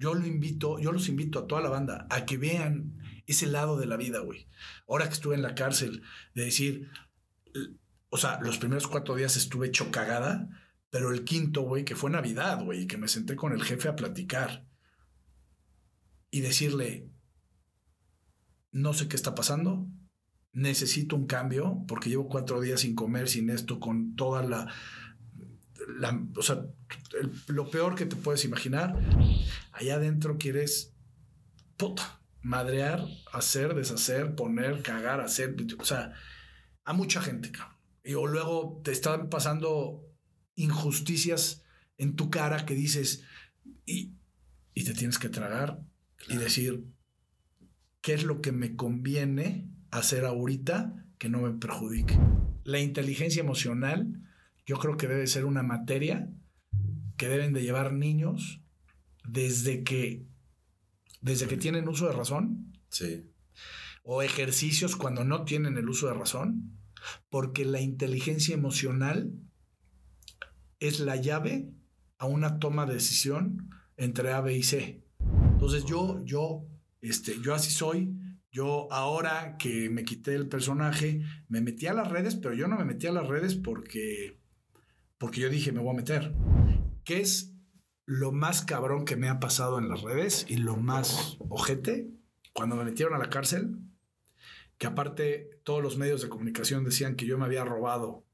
yo 0.00 0.14
lo 0.14 0.26
invito, 0.26 0.78
yo 0.78 0.92
los 0.92 1.10
invito 1.10 1.38
a 1.38 1.46
toda 1.46 1.60
la 1.60 1.68
banda 1.68 2.06
a 2.08 2.24
que 2.24 2.38
vean 2.38 2.96
ese 3.26 3.46
lado 3.46 3.78
de 3.78 3.86
la 3.86 3.98
vida, 3.98 4.20
güey. 4.20 4.48
Ahora 4.88 5.06
que 5.06 5.12
estuve 5.12 5.34
en 5.34 5.42
la 5.42 5.54
cárcel, 5.54 6.02
de 6.34 6.46
decir, 6.46 6.88
o 8.08 8.16
sea, 8.16 8.40
los 8.40 8.56
primeros 8.56 8.88
cuatro 8.88 9.14
días 9.14 9.36
estuve 9.36 9.66
hecho 9.66 9.90
cagada, 9.90 10.48
pero 10.88 11.12
el 11.12 11.24
quinto, 11.24 11.62
güey, 11.62 11.84
que 11.84 11.96
fue 11.96 12.10
Navidad, 12.10 12.64
güey, 12.64 12.86
que 12.86 12.96
me 12.96 13.08
senté 13.08 13.36
con 13.36 13.52
el 13.52 13.62
jefe 13.62 13.88
a 13.88 13.94
platicar 13.94 14.66
y 16.30 16.40
decirle, 16.40 17.10
no 18.72 18.94
sé 18.94 19.06
qué 19.06 19.16
está 19.16 19.34
pasando, 19.34 19.86
necesito 20.52 21.14
un 21.14 21.26
cambio 21.26 21.84
porque 21.86 22.08
llevo 22.08 22.26
cuatro 22.26 22.62
días 22.62 22.80
sin 22.80 22.94
comer, 22.94 23.28
sin 23.28 23.50
esto, 23.50 23.80
con 23.80 24.16
toda 24.16 24.42
la... 24.42 24.72
la 25.98 26.20
o 26.36 26.42
sea, 26.42 26.64
lo 27.48 27.70
peor 27.70 27.94
que 27.94 28.06
te 28.06 28.16
puedes 28.16 28.44
imaginar, 28.44 28.98
allá 29.72 29.96
adentro 29.96 30.38
quieres, 30.38 30.94
puta, 31.76 32.20
madrear, 32.42 33.06
hacer, 33.32 33.74
deshacer, 33.74 34.34
poner, 34.34 34.82
cagar, 34.82 35.20
hacer, 35.20 35.56
o 35.78 35.84
sea, 35.84 36.12
a 36.84 36.92
mucha 36.92 37.20
gente, 37.20 37.50
cabrón. 37.50 37.76
Y 38.02 38.14
o 38.14 38.26
luego 38.26 38.80
te 38.84 38.92
están 38.92 39.28
pasando 39.28 40.06
injusticias 40.56 41.62
en 41.98 42.16
tu 42.16 42.30
cara 42.30 42.64
que 42.64 42.74
dices, 42.74 43.24
y, 43.84 44.14
y 44.74 44.84
te 44.84 44.94
tienes 44.94 45.18
que 45.18 45.28
tragar 45.28 45.82
y 46.28 46.36
decir, 46.36 46.84
¿qué 48.00 48.14
es 48.14 48.24
lo 48.24 48.40
que 48.40 48.52
me 48.52 48.76
conviene 48.76 49.70
hacer 49.90 50.24
ahorita 50.24 51.06
que 51.18 51.28
no 51.28 51.40
me 51.42 51.58
perjudique? 51.58 52.18
La 52.64 52.78
inteligencia 52.78 53.40
emocional 53.40 54.29
yo 54.70 54.78
creo 54.78 54.96
que 54.96 55.08
debe 55.08 55.26
ser 55.26 55.46
una 55.46 55.64
materia 55.64 56.30
que 57.16 57.26
deben 57.26 57.52
de 57.52 57.64
llevar 57.64 57.92
niños 57.92 58.62
desde 59.24 59.82
que, 59.82 60.28
desde 61.20 61.48
que 61.48 61.56
tienen 61.56 61.88
uso 61.88 62.06
de 62.06 62.12
razón. 62.12 62.72
Sí. 62.88 63.28
O 64.04 64.22
ejercicios 64.22 64.94
cuando 64.94 65.24
no 65.24 65.44
tienen 65.44 65.76
el 65.76 65.88
uso 65.88 66.06
de 66.06 66.14
razón. 66.14 66.78
Porque 67.30 67.64
la 67.64 67.80
inteligencia 67.80 68.54
emocional 68.54 69.32
es 70.78 71.00
la 71.00 71.16
llave 71.16 71.72
a 72.18 72.26
una 72.26 72.60
toma 72.60 72.86
de 72.86 72.94
decisión 72.94 73.70
entre 73.96 74.32
A, 74.32 74.40
B 74.40 74.56
y 74.56 74.62
C. 74.62 75.02
Entonces 75.50 75.84
yo, 75.84 76.24
yo, 76.24 76.64
este, 77.00 77.40
yo 77.42 77.56
así 77.56 77.72
soy. 77.72 78.14
Yo 78.52 78.86
ahora 78.92 79.56
que 79.58 79.90
me 79.90 80.04
quité 80.04 80.36
el 80.36 80.46
personaje, 80.46 81.22
me 81.48 81.60
metí 81.60 81.88
a 81.88 81.92
las 81.92 82.06
redes, 82.06 82.36
pero 82.36 82.54
yo 82.54 82.68
no 82.68 82.76
me 82.76 82.84
metí 82.84 83.08
a 83.08 83.12
las 83.12 83.26
redes 83.26 83.56
porque, 83.56 84.39
porque 85.20 85.42
yo 85.42 85.50
dije, 85.50 85.70
me 85.70 85.80
voy 85.80 85.90
a 85.90 85.98
meter. 85.98 86.32
¿Qué 87.04 87.20
es 87.20 87.52
lo 88.06 88.32
más 88.32 88.64
cabrón 88.64 89.04
que 89.04 89.16
me 89.16 89.28
ha 89.28 89.38
pasado 89.38 89.78
en 89.78 89.90
las 89.90 90.00
redes 90.00 90.46
y 90.48 90.56
lo 90.56 90.78
más 90.78 91.36
ojete? 91.50 92.08
Cuando 92.54 92.74
me 92.74 92.84
metieron 92.84 93.14
a 93.14 93.18
la 93.18 93.28
cárcel, 93.28 93.76
que 94.78 94.86
aparte 94.86 95.60
todos 95.62 95.82
los 95.82 95.98
medios 95.98 96.22
de 96.22 96.30
comunicación 96.30 96.84
decían 96.84 97.16
que 97.16 97.26
yo 97.26 97.36
me 97.36 97.44
había 97.44 97.66
robado 97.66 98.24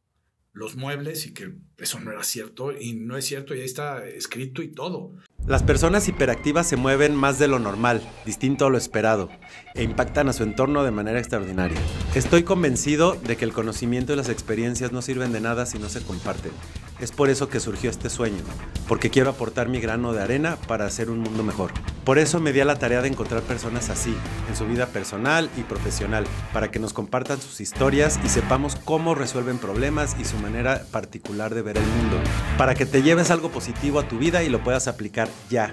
los 0.53 0.77
muebles 0.77 1.27
y 1.27 1.35
que 1.35 1.57
eso 1.77 1.99
no 1.99 2.13
era 2.13 2.23
cierto 2.23 2.71
y 2.71 2.95
no 2.95 3.17
es 3.17 3.25
cierto 3.25 3.53
y 3.53 3.59
ahí 3.59 3.67
está 3.67 4.07
escrito 4.07 4.63
y 4.63 4.69
todo. 4.69 5.17
Las 5.47 5.63
personas 5.63 6.09
hiperactivas 6.09 6.67
se 6.67 6.75
mueven 6.75 7.15
más 7.15 7.39
de 7.39 7.47
lo 7.47 7.61
normal, 7.61 8.03
distinto 8.25 8.67
a 8.67 8.71
lo 8.71 8.77
esperado, 8.77 9.29
e 9.75 9.85
impactan 9.85 10.29
a 10.29 10.33
su 10.33 10.43
entorno 10.43 10.83
de 10.83 10.91
manera 10.91 11.21
extraordinaria. 11.21 11.79
Estoy 12.17 12.43
convencido 12.43 13.15
de 13.15 13.37
que 13.37 13.45
el 13.45 13.53
conocimiento 13.53 14.13
y 14.13 14.17
las 14.17 14.29
experiencias 14.29 14.91
no 14.91 15.03
sirven 15.03 15.31
de 15.31 15.41
nada 15.41 15.65
si 15.65 15.79
no 15.79 15.89
se 15.89 16.03
comparten. 16.03 16.51
Es 16.99 17.13
por 17.13 17.31
eso 17.31 17.49
que 17.49 17.61
surgió 17.61 17.91
este 17.91 18.11
sueño, 18.11 18.43
porque 18.89 19.11
quiero 19.11 19.31
aportar 19.31 19.69
mi 19.69 19.79
grano 19.79 20.13
de 20.13 20.23
arena 20.23 20.57
para 20.67 20.87
hacer 20.87 21.11
un 21.11 21.21
mundo 21.21 21.45
mejor. 21.45 21.71
Por 22.05 22.19
eso 22.19 22.41
me 22.41 22.53
di 22.53 22.61
a 22.61 22.65
la 22.65 22.79
tarea 22.79 23.03
de 23.03 23.09
encontrar 23.09 23.43
personas 23.43 23.91
así, 23.91 24.17
en 24.49 24.57
su 24.57 24.67
vida 24.67 24.87
personal 24.87 25.51
y 25.57 25.63
profesional, 25.63 26.25
para 26.53 26.71
que 26.71 26.79
nos 26.79 26.93
compartan 26.93 27.41
sus 27.41 27.61
historias 27.61 28.19
y 28.25 28.29
sepamos 28.29 28.77
cómo 28.77 29.15
resuelven 29.15 29.59
problemas 29.59 30.17
y 30.19 30.25
su 30.25 30.39
manera 30.39 30.85
particular 30.91 31.55
de 31.55 31.63
ver 31.63 31.77
el 31.77 31.87
mundo, 31.87 32.19
para 32.57 32.75
que 32.75 32.87
te 32.87 33.03
lleves 33.03 33.31
algo 33.31 33.51
positivo 33.51 34.01
a 34.01 34.09
tu 34.09 34.19
vida 34.19 34.43
y 34.43 34.49
lo 34.49 34.65
puedas 34.65 34.89
aplicar 34.89 35.29
ya. 35.51 35.73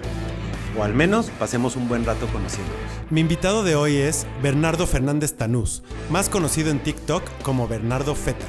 O 0.78 0.82
al 0.82 0.94
menos 0.94 1.30
pasemos 1.38 1.76
un 1.76 1.88
buen 1.88 2.04
rato 2.04 2.26
conociéndolos. 2.28 2.80
Mi 3.10 3.20
invitado 3.20 3.62
de 3.62 3.76
hoy 3.76 3.96
es 3.96 4.26
Bernardo 4.42 4.86
Fernández 4.86 5.34
Tanús, 5.34 5.82
más 6.10 6.28
conocido 6.28 6.70
en 6.70 6.82
TikTok 6.82 7.22
como 7.42 7.68
Bernardo 7.68 8.14
Feta. 8.14 8.46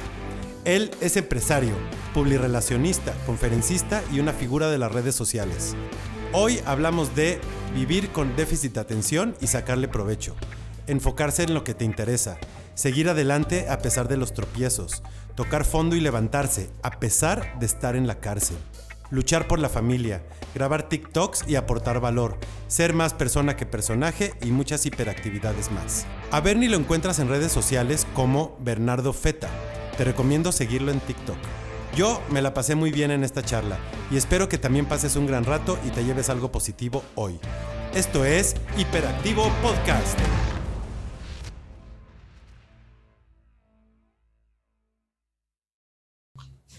Él 0.64 0.90
es 1.00 1.16
empresario, 1.16 1.74
publirelacionista, 2.14 3.12
conferencista 3.26 4.02
y 4.12 4.18
una 4.18 4.32
figura 4.32 4.68
de 4.68 4.78
las 4.78 4.90
redes 4.90 5.14
sociales. 5.14 5.76
Hoy 6.32 6.60
hablamos 6.66 7.14
de 7.14 7.40
vivir 7.74 8.10
con 8.10 8.34
déficit 8.34 8.74
de 8.74 8.80
atención 8.80 9.36
y 9.40 9.46
sacarle 9.46 9.86
provecho, 9.86 10.34
enfocarse 10.88 11.44
en 11.44 11.54
lo 11.54 11.62
que 11.62 11.74
te 11.74 11.84
interesa, 11.84 12.38
seguir 12.74 13.08
adelante 13.08 13.68
a 13.68 13.78
pesar 13.78 14.08
de 14.08 14.16
los 14.16 14.34
tropiezos, 14.34 15.04
tocar 15.36 15.64
fondo 15.64 15.94
y 15.94 16.00
levantarse 16.00 16.70
a 16.82 16.98
pesar 16.98 17.56
de 17.60 17.66
estar 17.66 17.94
en 17.94 18.08
la 18.08 18.18
cárcel 18.18 18.56
luchar 19.10 19.46
por 19.46 19.58
la 19.58 19.68
familia, 19.68 20.22
grabar 20.56 20.88
TikToks 20.88 21.44
y 21.46 21.56
aportar 21.56 22.00
valor, 22.00 22.38
ser 22.66 22.94
más 22.94 23.12
persona 23.12 23.56
que 23.56 23.66
personaje 23.66 24.32
y 24.42 24.52
muchas 24.52 24.86
hiperactividades 24.86 25.70
más. 25.70 26.06
A 26.30 26.40
Bernie 26.40 26.70
lo 26.70 26.78
encuentras 26.78 27.18
en 27.18 27.28
redes 27.28 27.52
sociales 27.52 28.06
como 28.14 28.56
Bernardo 28.60 29.12
Feta. 29.12 29.50
Te 29.98 30.04
recomiendo 30.04 30.52
seguirlo 30.52 30.92
en 30.92 31.00
TikTok. 31.00 31.36
Yo 31.94 32.22
me 32.30 32.40
la 32.40 32.54
pasé 32.54 32.74
muy 32.74 32.90
bien 32.90 33.10
en 33.10 33.22
esta 33.22 33.42
charla 33.42 33.76
y 34.10 34.16
espero 34.16 34.48
que 34.48 34.56
también 34.56 34.86
pases 34.86 35.16
un 35.16 35.26
gran 35.26 35.44
rato 35.44 35.78
y 35.86 35.90
te 35.90 36.04
lleves 36.04 36.30
algo 36.30 36.50
positivo 36.50 37.02
hoy. 37.16 37.38
Esto 37.94 38.24
es 38.24 38.54
Hiperactivo 38.78 39.50
Podcast. 39.62 40.18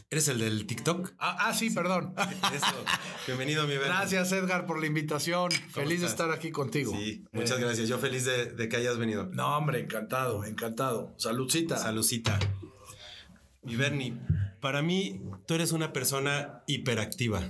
¿Eres 0.09 0.29
el 0.29 0.39
del 0.39 0.65
TikTok? 0.65 1.13
Ah, 1.19 1.35
ah 1.49 1.53
sí, 1.53 1.69
perdón. 1.69 2.13
Eso. 2.55 2.65
Bienvenido, 3.25 3.63
mi 3.63 3.73
Bernie. 3.73 3.87
Gracias, 3.89 4.31
Edgar, 4.31 4.65
por 4.65 4.79
la 4.79 4.87
invitación. 4.87 5.51
Feliz 5.51 5.99
de 5.99 6.07
estar 6.07 6.31
aquí 6.31 6.49
contigo. 6.49 6.93
Sí, 6.97 7.25
muchas 7.33 7.57
Eh, 7.59 7.61
gracias. 7.61 7.89
Yo 7.89 7.97
feliz 7.99 8.23
de, 8.23 8.53
de 8.53 8.69
que 8.69 8.77
hayas 8.77 8.97
venido. 8.97 9.25
No, 9.33 9.57
hombre, 9.57 9.81
encantado, 9.81 10.45
encantado. 10.45 11.13
Saludcita. 11.17 11.75
Salucita. 11.77 12.39
Mi 13.63 13.75
Bernie, 13.75 14.17
para 14.61 14.81
mí 14.81 15.21
tú 15.45 15.55
eres 15.55 15.73
una 15.73 15.91
persona 15.91 16.63
hiperactiva. 16.67 17.41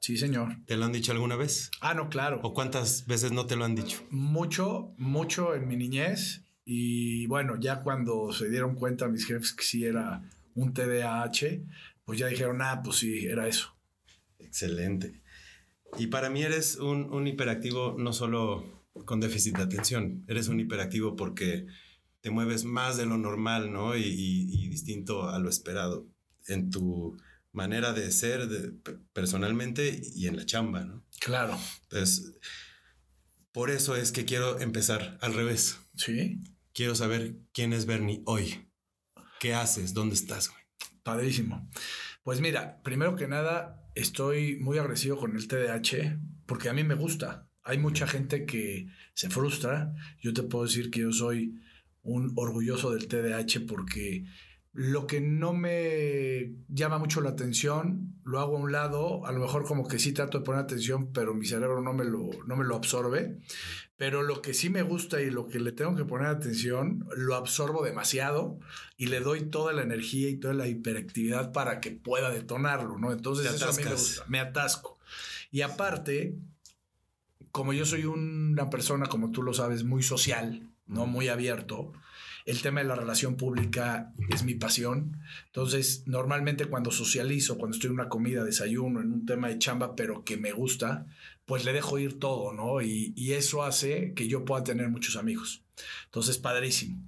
Sí, 0.00 0.16
señor. 0.16 0.56
¿Te 0.66 0.76
lo 0.76 0.86
han 0.86 0.92
dicho 0.92 1.12
alguna 1.12 1.36
vez? 1.36 1.70
Ah, 1.80 1.94
no, 1.94 2.08
claro. 2.08 2.40
¿O 2.42 2.54
cuántas 2.54 3.06
veces 3.06 3.30
no 3.30 3.46
te 3.46 3.54
lo 3.54 3.64
han 3.64 3.76
dicho? 3.76 4.02
Mucho, 4.10 4.94
mucho 4.96 5.54
en 5.54 5.68
mi 5.68 5.76
niñez. 5.76 6.42
Y 6.64 7.26
bueno, 7.28 7.54
ya 7.60 7.82
cuando 7.84 8.32
se 8.32 8.48
dieron 8.50 8.74
cuenta 8.74 9.06
mis 9.06 9.26
jefes 9.26 9.52
que 9.52 9.62
sí 9.62 9.84
era 9.84 10.22
un 10.56 10.72
TDAH, 10.74 11.60
pues 12.10 12.18
ya 12.18 12.26
dijeron, 12.26 12.60
ah, 12.60 12.80
pues 12.82 12.96
sí, 12.96 13.24
era 13.26 13.46
eso. 13.46 13.72
Excelente. 14.40 15.22
Y 15.96 16.08
para 16.08 16.28
mí 16.28 16.42
eres 16.42 16.74
un, 16.76 17.04
un 17.12 17.28
hiperactivo 17.28 17.94
no 17.98 18.12
solo 18.12 18.88
con 19.04 19.20
déficit 19.20 19.56
de 19.56 19.62
atención, 19.62 20.24
eres 20.26 20.48
un 20.48 20.58
hiperactivo 20.58 21.14
porque 21.14 21.66
te 22.20 22.30
mueves 22.30 22.64
más 22.64 22.96
de 22.96 23.06
lo 23.06 23.16
normal, 23.16 23.72
¿no? 23.72 23.96
Y, 23.96 24.02
y- 24.02 24.64
y 24.64 24.68
distinto 24.68 25.28
a 25.28 25.38
lo 25.38 25.48
esperado 25.48 26.08
en 26.48 26.70
tu 26.70 27.16
manera 27.52 27.92
de 27.92 28.10
ser 28.10 28.48
de- 28.48 28.72
personalmente 29.12 30.00
y 30.16 30.26
en 30.26 30.36
la 30.36 30.44
chamba, 30.46 30.84
¿no? 30.84 31.04
Claro. 31.20 31.56
Entonces, 31.84 32.34
por 33.52 33.70
eso 33.70 33.94
es 33.94 34.10
que 34.10 34.24
quiero 34.24 34.58
empezar 34.58 35.16
al 35.20 35.34
revés. 35.34 35.78
Sí, 35.94 36.40
Quiero 36.72 36.94
saber 36.96 37.36
quién 37.52 37.72
es 37.72 37.86
Bernie 37.86 38.22
hoy. 38.26 38.68
¿Qué 39.38 39.54
haces? 39.54 39.92
¿Dónde 39.94 40.14
estás, 40.16 40.48
güey? 40.48 40.59
Padrísimo. 41.02 41.68
Pues 42.22 42.40
mira, 42.40 42.80
primero 42.82 43.16
que 43.16 43.28
nada, 43.28 43.82
estoy 43.94 44.56
muy 44.60 44.78
agresivo 44.78 45.18
con 45.18 45.36
el 45.36 45.46
TDAH 45.46 46.18
porque 46.46 46.68
a 46.68 46.72
mí 46.72 46.84
me 46.84 46.94
gusta. 46.94 47.48
Hay 47.62 47.78
mucha 47.78 48.06
gente 48.06 48.46
que 48.46 48.88
se 49.14 49.30
frustra. 49.30 49.94
Yo 50.20 50.32
te 50.32 50.42
puedo 50.42 50.64
decir 50.64 50.90
que 50.90 51.00
yo 51.00 51.12
soy 51.12 51.54
un 52.02 52.32
orgulloso 52.36 52.92
del 52.92 53.08
TDAH 53.08 53.66
porque 53.66 54.24
lo 54.72 55.06
que 55.06 55.20
no 55.20 55.52
me 55.52 56.54
llama 56.68 56.98
mucho 56.98 57.20
la 57.20 57.30
atención 57.30 58.20
lo 58.24 58.38
hago 58.38 58.56
a 58.56 58.60
un 58.60 58.72
lado. 58.72 59.26
A 59.26 59.32
lo 59.32 59.40
mejor 59.40 59.64
como 59.64 59.86
que 59.86 59.98
sí 59.98 60.12
trato 60.12 60.38
de 60.38 60.44
poner 60.44 60.62
atención, 60.62 61.12
pero 61.12 61.34
mi 61.34 61.46
cerebro 61.46 61.80
no 61.82 61.92
me 61.92 62.04
lo, 62.04 62.30
no 62.46 62.56
me 62.56 62.64
lo 62.64 62.76
absorbe. 62.76 63.38
Pero 64.00 64.22
lo 64.22 64.40
que 64.40 64.54
sí 64.54 64.70
me 64.70 64.80
gusta 64.80 65.20
y 65.20 65.28
lo 65.28 65.46
que 65.46 65.60
le 65.60 65.72
tengo 65.72 65.94
que 65.94 66.06
poner 66.06 66.28
atención, 66.28 67.06
lo 67.18 67.34
absorbo 67.34 67.84
demasiado 67.84 68.58
y 68.96 69.08
le 69.08 69.20
doy 69.20 69.50
toda 69.50 69.74
la 69.74 69.82
energía 69.82 70.30
y 70.30 70.36
toda 70.36 70.54
la 70.54 70.66
hiperactividad 70.68 71.52
para 71.52 71.82
que 71.82 71.90
pueda 71.90 72.30
detonarlo, 72.30 72.96
¿no? 72.96 73.12
Entonces 73.12 73.52
eso 73.52 73.68
a 73.68 73.72
mí 73.74 73.84
me 73.84 73.90
gusta, 73.90 74.24
me 74.26 74.40
atasco. 74.40 74.98
Y 75.50 75.60
aparte, 75.60 76.34
como 77.52 77.74
yo 77.74 77.84
soy 77.84 78.06
una 78.06 78.70
persona, 78.70 79.04
como 79.04 79.32
tú 79.32 79.42
lo 79.42 79.52
sabes, 79.52 79.84
muy 79.84 80.02
social, 80.02 80.66
¿no? 80.86 81.04
Muy 81.04 81.28
abierto, 81.28 81.92
el 82.50 82.62
tema 82.62 82.80
de 82.80 82.88
la 82.88 82.96
relación 82.96 83.36
pública 83.36 84.12
es 84.28 84.42
mi 84.42 84.54
pasión. 84.54 85.18
Entonces, 85.46 86.02
normalmente 86.06 86.64
cuando 86.64 86.90
socializo, 86.90 87.56
cuando 87.56 87.76
estoy 87.76 87.88
en 87.88 87.94
una 87.94 88.08
comida, 88.08 88.42
desayuno, 88.42 89.00
en 89.00 89.12
un 89.12 89.26
tema 89.26 89.48
de 89.48 89.58
chamba, 89.58 89.94
pero 89.94 90.24
que 90.24 90.36
me 90.36 90.52
gusta, 90.52 91.06
pues 91.46 91.64
le 91.64 91.72
dejo 91.72 91.98
ir 91.98 92.18
todo, 92.18 92.52
¿no? 92.52 92.82
Y, 92.82 93.14
eso 93.32 93.62
hace 93.62 94.12
que 94.14 94.26
yo 94.26 94.44
pueda 94.44 94.64
tener 94.64 94.88
muchos 94.88 95.16
amigos. 95.16 95.62
Entonces, 96.06 96.38
padrísimo. 96.38 97.00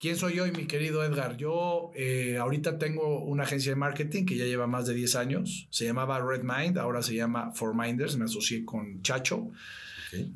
¿Quién 0.00 0.16
soy 0.16 0.34
yo 0.34 0.46
y 0.46 0.50
mi 0.50 0.66
querido 0.66 1.04
Edgar? 1.04 1.36
Yo 1.36 1.92
eh, 1.94 2.36
ahorita 2.36 2.78
tengo 2.78 3.24
una 3.24 3.44
agencia 3.44 3.70
de 3.70 3.76
marketing 3.76 4.26
que 4.26 4.36
ya 4.36 4.44
lleva 4.44 4.66
más 4.66 4.86
de 4.86 4.94
10 4.94 5.14
años. 5.14 5.68
Se 5.70 5.84
llamaba 5.84 6.20
Red 6.20 6.42
Mind, 6.42 6.78
ahora 6.78 7.02
se 7.02 7.14
llama 7.14 7.52
For 7.54 7.74
Minders. 7.74 8.16
Me 8.16 8.24
asocié 8.24 8.64
con 8.64 9.00
Chacho. 9.02 9.50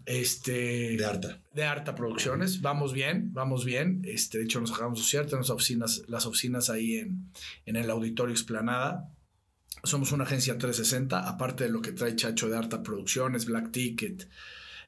Este, 0.07 0.97
de 0.97 1.05
Arta. 1.05 1.41
De 1.53 1.65
Arta 1.65 1.95
Producciones. 1.95 2.61
Vamos 2.61 2.93
bien, 2.93 3.33
vamos 3.33 3.65
bien. 3.65 4.03
Este, 4.05 4.39
de 4.39 4.45
hecho, 4.45 4.61
nos 4.61 4.73
acabamos 4.73 4.99
de 4.99 5.03
asociar. 5.03 5.27
Tenemos 5.27 5.51
oficinas, 5.51 6.03
las 6.09 6.27
oficinas 6.27 6.71
ahí 6.71 6.97
en, 6.97 7.31
en 7.67 7.77
el 7.77 7.91
Auditorio 7.91 8.35
Explanada. 8.35 9.11
Somos 9.85 10.13
una 10.13 10.25
agencia 10.25 10.59
360, 10.59 11.29
aparte 11.29 11.65
de 11.65 11.71
lo 11.71 11.83
que 11.83 11.93
trae 11.93 12.15
Chacho 12.15 12.49
de 12.49 12.57
Arta 12.57 12.83
Producciones, 12.83 13.47
Black 13.47 13.73
Ticket, 13.73 14.29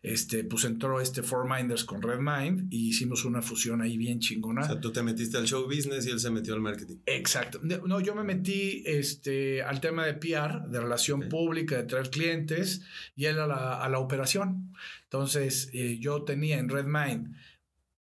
este, 0.04 0.44
pues 0.44 0.64
entró 0.64 1.00
este 1.00 1.22
Four 1.22 1.48
Minders 1.48 1.82
con 1.82 2.02
Red 2.02 2.18
Mind 2.18 2.70
y 2.70 2.90
hicimos 2.90 3.24
una 3.24 3.40
fusión 3.40 3.80
ahí 3.80 3.96
bien 3.96 4.20
chingona. 4.20 4.60
O 4.60 4.66
sea, 4.66 4.78
tú 4.78 4.92
te 4.92 5.02
metiste 5.02 5.38
al 5.38 5.46
show 5.46 5.64
business 5.64 6.06
y 6.06 6.10
él 6.10 6.20
se 6.20 6.30
metió 6.30 6.52
al 6.52 6.60
marketing. 6.60 6.96
Exacto. 7.06 7.58
No, 7.62 8.00
yo 8.00 8.14
me 8.14 8.22
metí 8.22 8.82
este, 8.84 9.62
al 9.62 9.80
tema 9.80 10.04
de 10.04 10.12
PR, 10.12 10.68
de 10.68 10.78
relación 10.78 11.30
pública, 11.30 11.78
de 11.78 11.84
traer 11.84 12.10
clientes 12.10 12.82
y 13.16 13.24
él 13.24 13.38
a 13.38 13.46
la, 13.46 13.82
a 13.82 13.88
la 13.88 13.98
operación. 13.98 14.74
Entonces, 15.04 15.70
eh, 15.72 15.96
yo 15.98 16.22
tenía 16.24 16.58
en 16.58 16.68
Red 16.68 16.84
Mind 16.84 17.34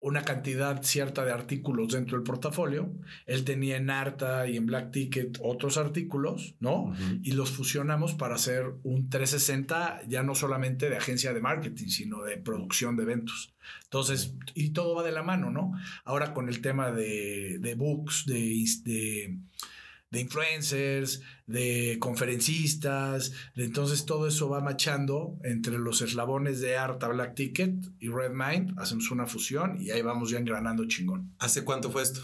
una 0.03 0.23
cantidad 0.23 0.83
cierta 0.83 1.23
de 1.23 1.31
artículos 1.31 1.93
dentro 1.93 2.17
del 2.17 2.25
portafolio. 2.25 2.91
Él 3.25 3.45
tenía 3.45 3.77
en 3.77 3.89
Arta 3.89 4.45
y 4.47 4.57
en 4.57 4.65
Black 4.65 4.91
Ticket 4.91 5.39
otros 5.41 5.77
artículos, 5.77 6.55
¿no? 6.59 6.93
Y 7.23 7.31
los 7.31 7.51
fusionamos 7.51 8.13
para 8.13 8.35
hacer 8.35 8.65
un 8.83 9.09
360 9.09 10.01
ya 10.09 10.21
no 10.21 10.35
solamente 10.35 10.89
de 10.89 10.97
agencia 10.97 11.33
de 11.33 11.39
marketing, 11.39 11.87
sino 11.87 12.21
de 12.21 12.35
producción 12.35 12.97
de 12.97 13.03
eventos. 13.03 13.53
Entonces, 13.85 14.35
y 14.53 14.71
todo 14.71 14.93
va 14.93 15.03
de 15.03 15.13
la 15.13 15.23
mano, 15.23 15.51
¿no? 15.51 15.71
Ahora 16.03 16.33
con 16.33 16.49
el 16.49 16.59
tema 16.59 16.91
de, 16.91 17.59
de 17.59 17.75
books, 17.75 18.25
de, 18.25 18.65
de 18.83 19.37
de 20.13 20.19
influencers, 20.19 21.21
de 21.47 21.97
conferencistas, 21.99 23.33
de 23.55 23.65
entonces 23.65 24.05
todo 24.05 24.27
eso 24.27 24.47
va 24.47 24.61
machando 24.61 25.39
entre 25.43 25.79
los 25.79 26.03
eslabones 26.03 26.61
de 26.61 26.77
Arta 26.77 27.07
Black 27.07 27.33
Ticket 27.33 27.73
y 27.97 28.09
Red 28.09 28.29
Mind, 28.31 28.79
hacemos 28.79 29.09
una 29.09 29.25
fusión 29.25 29.81
y 29.81 29.89
ahí 29.89 30.03
vamos 30.03 30.29
ya 30.29 30.37
engranando 30.37 30.85
chingón. 30.87 31.33
¿Hace 31.39 31.63
cuánto 31.63 31.89
fue 31.89 32.03
esto? 32.03 32.21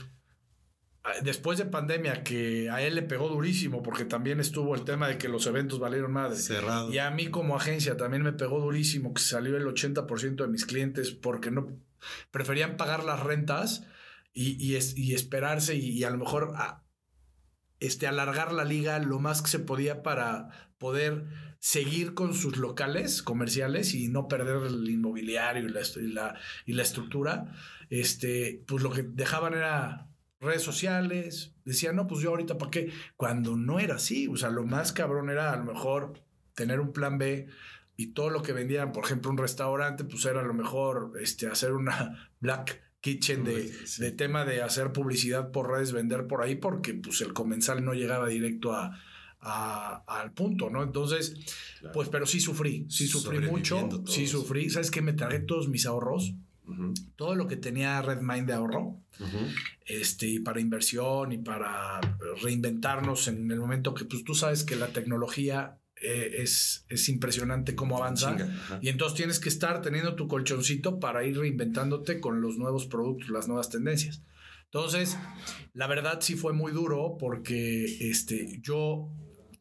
Ah, 1.04 1.14
después 1.24 1.58
de 1.58 1.66
pandemia, 1.66 2.24
que 2.24 2.70
a 2.70 2.84
él 2.84 2.94
le 2.94 3.02
pegó 3.02 3.28
durísimo, 3.28 3.82
porque 3.82 4.06
también 4.06 4.40
estuvo 4.40 4.76
el 4.76 4.84
tema 4.84 5.08
de 5.08 5.18
que 5.18 5.28
los 5.28 5.48
eventos 5.48 5.80
valieron 5.80 6.12
madre. 6.12 6.36
Cerrado. 6.36 6.94
Y 6.94 7.00
a 7.00 7.10
mí 7.10 7.30
como 7.30 7.56
agencia 7.56 7.98
también 7.98 8.22
me 8.22 8.34
pegó 8.34 8.60
durísimo, 8.60 9.16
que 9.16 9.22
salió 9.24 9.58
el 9.58 9.66
80% 9.66 10.36
de 10.36 10.48
mis 10.48 10.68
clientes 10.68 11.10
porque 11.10 11.50
no 11.50 11.76
preferían 12.30 12.78
pagar 12.78 13.04
las 13.04 13.20
rentas 13.22 13.84
y, 14.32 14.64
y, 14.64 14.78
y 14.96 15.16
esperarse 15.16 15.76
y, 15.76 15.90
y, 15.90 16.04
a 16.04 16.12
lo 16.12 16.20
mejor 16.20 16.54
este, 17.80 18.08
alargar 18.08 18.54
la 18.54 18.66
liga 18.66 19.00
lo 19.00 19.20
más 19.20 19.42
que 19.42 19.50
se 19.50 19.60
podía 19.60 20.04
para 20.04 20.50
poder 20.78 21.26
seguir 21.60 22.14
con 22.14 22.34
sus 22.34 22.58
locales 22.58 23.22
comerciales 23.22 23.94
y 23.94 24.08
no 24.08 24.28
perder 24.28 24.66
el 24.66 24.90
inmobiliario 24.90 25.66
y 25.68 25.70
la, 25.70 25.82
y 25.82 26.08
la, 26.08 26.40
y 26.66 26.74
la 26.74 26.84
estructura, 26.84 27.54
este, 27.90 28.64
pues 28.66 28.82
lo 28.82 28.92
que 28.92 29.04
dejaban 29.04 29.54
era 29.54 30.08
redes 30.40 30.62
sociales, 30.62 31.54
decían, 31.66 31.98
no, 31.98 32.08
pues 32.08 32.22
yo 32.22 32.30
ahorita 32.30 32.58
para 32.58 32.72
qué, 32.72 32.92
cuando 33.18 33.58
no 33.58 33.80
era 33.80 33.96
así, 33.96 34.28
o 34.28 34.38
sea, 34.38 34.50
lo 34.50 34.66
más 34.66 34.94
cabrón 34.94 35.30
era 35.30 35.52
a 35.52 35.58
lo 35.58 35.66
mejor 35.66 36.14
tener 36.54 36.80
un 36.80 36.94
plan 36.94 37.18
B 37.18 37.48
y 37.98 38.14
todo 38.14 38.30
lo 38.30 38.42
que 38.42 38.54
vendían, 38.54 38.94
por 38.94 39.04
ejemplo, 39.04 39.30
un 39.30 39.38
restaurante, 39.38 40.06
pues 40.06 40.24
era 40.26 40.40
a 40.40 40.46
lo 40.46 40.54
mejor 40.54 41.14
este, 41.22 41.48
hacer 41.48 41.74
una 41.74 42.32
black 42.40 42.82
kitchen 43.02 43.44
de, 43.44 43.72
de, 44.00 44.12
tema 44.12 44.46
de 44.46 44.62
hacer 44.62 44.92
publicidad 44.92 45.52
por 45.52 45.70
redes, 45.72 45.92
vender 45.92 46.28
por 46.28 46.42
ahí, 46.42 46.56
porque 46.56 46.94
pues 46.94 47.22
el 47.22 47.34
comensal 47.34 47.84
no 47.84 47.94
llegaba 47.94 48.28
directo 48.28 48.74
a, 48.74 49.00
a, 49.42 50.04
al 50.08 50.34
punto, 50.34 50.70
¿no? 50.70 50.84
Entonces, 50.84 51.36
pues, 51.94 52.10
pero 52.10 52.26
sí 52.26 52.40
sufrí, 52.40 52.86
sí 52.90 53.08
sufrí 53.08 53.40
mucho, 53.40 53.88
todos. 53.90 54.14
sí 54.14 54.28
sufrí. 54.28 54.70
¿Sabes 54.70 54.92
qué? 54.92 55.02
Me 55.02 55.14
tragué 55.14 55.40
todos 55.40 55.70
mis 55.70 55.86
ahorros. 55.86 56.34
Uh 56.66 56.74
-huh. 56.74 56.94
Todo 57.16 57.34
lo 57.36 57.48
que 57.48 57.56
tenía 57.56 58.00
Redmind 58.02 58.46
de 58.46 58.54
ahorro, 58.54 58.82
uh 58.84 59.00
-huh. 59.20 59.56
este, 59.88 60.40
para 60.42 60.60
inversión 60.60 61.32
y 61.32 61.40
para 61.40 62.00
reinventarnos 62.44 63.28
en 63.28 63.50
el 63.50 63.60
momento 63.60 63.96
que 63.96 64.06
pues, 64.06 64.24
tú 64.24 64.36
sabes 64.36 64.64
que 64.64 64.76
la 64.76 64.90
tecnología 64.90 65.79
eh, 66.02 66.42
es, 66.42 66.86
es, 66.90 67.10
impresionante 67.10 67.76
cómo 67.76 67.98
avanza. 67.98 68.32
Chinga, 68.32 68.80
y 68.82 68.90
entonces 68.90 69.18
tienes 69.18 69.40
que 69.40 69.50
estar 69.50 69.82
teniendo 69.82 70.16
tu 70.16 70.28
colchoncito 70.28 71.00
para 71.00 71.26
ir 71.26 71.38
reinventándote 71.38 72.20
con 72.20 72.42
los 72.42 72.58
nuevos 72.58 72.88
productos, 72.88 73.30
las 73.30 73.48
nuevas 73.48 73.70
tendencias. 73.70 74.24
Entonces, 74.66 75.18
la 75.74 75.88
verdad 75.88 76.20
sí 76.22 76.36
fue 76.36 76.54
muy 76.54 76.72
duro 76.72 77.18
porque 77.20 77.86
este, 78.10 78.60
yo, 78.62 79.10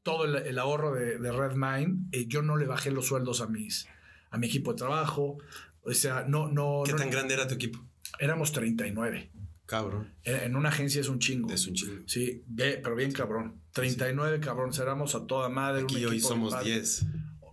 todo 0.03 0.27
el, 0.27 0.37
el 0.47 0.59
ahorro 0.59 0.95
de, 0.95 1.19
de 1.19 1.33
Redmine, 1.33 2.09
eh, 2.13 2.27
yo 2.29 2.43
no 2.43 2.57
le 2.57 2.67
bajé 2.67 2.91
los 2.91 3.07
sueldos 3.07 3.41
a, 3.41 3.47
mis, 3.47 3.89
a 4.31 4.39
mi 4.39 4.47
equipo 4.49 4.73
de 4.73 4.79
trabajo. 4.79 5.39
O 5.83 5.95
sea, 5.95 6.25
no, 6.29 6.49
no. 6.49 6.83
¿Qué 6.85 6.93
no, 6.93 6.99
tan 6.99 7.11
grande 7.11 7.35
era 7.35 7.49
tu 7.49 7.55
equipo? 7.55 7.83
Éramos 8.21 8.53
39. 8.53 9.31
Cabrón. 9.65 10.15
En 10.25 10.57
una 10.57 10.71
agencia 10.71 11.01
es 11.01 11.09
un 11.09 11.19
chingo. 11.19 11.51
Es 11.53 11.67
un 11.67 11.75
chingo. 11.75 12.03
Sí, 12.07 12.43
pero 12.57 12.95
bien 12.95 13.13
cabrón. 13.13 13.61
39 13.81 14.37
sí. 14.37 14.45
cabrón, 14.45 14.71
éramos 14.81 15.15
a 15.15 15.27
toda 15.27 15.49
madre. 15.49 15.83
Aquí 15.83 16.05
hoy 16.05 16.21
somos 16.21 16.59
10. 16.63 17.07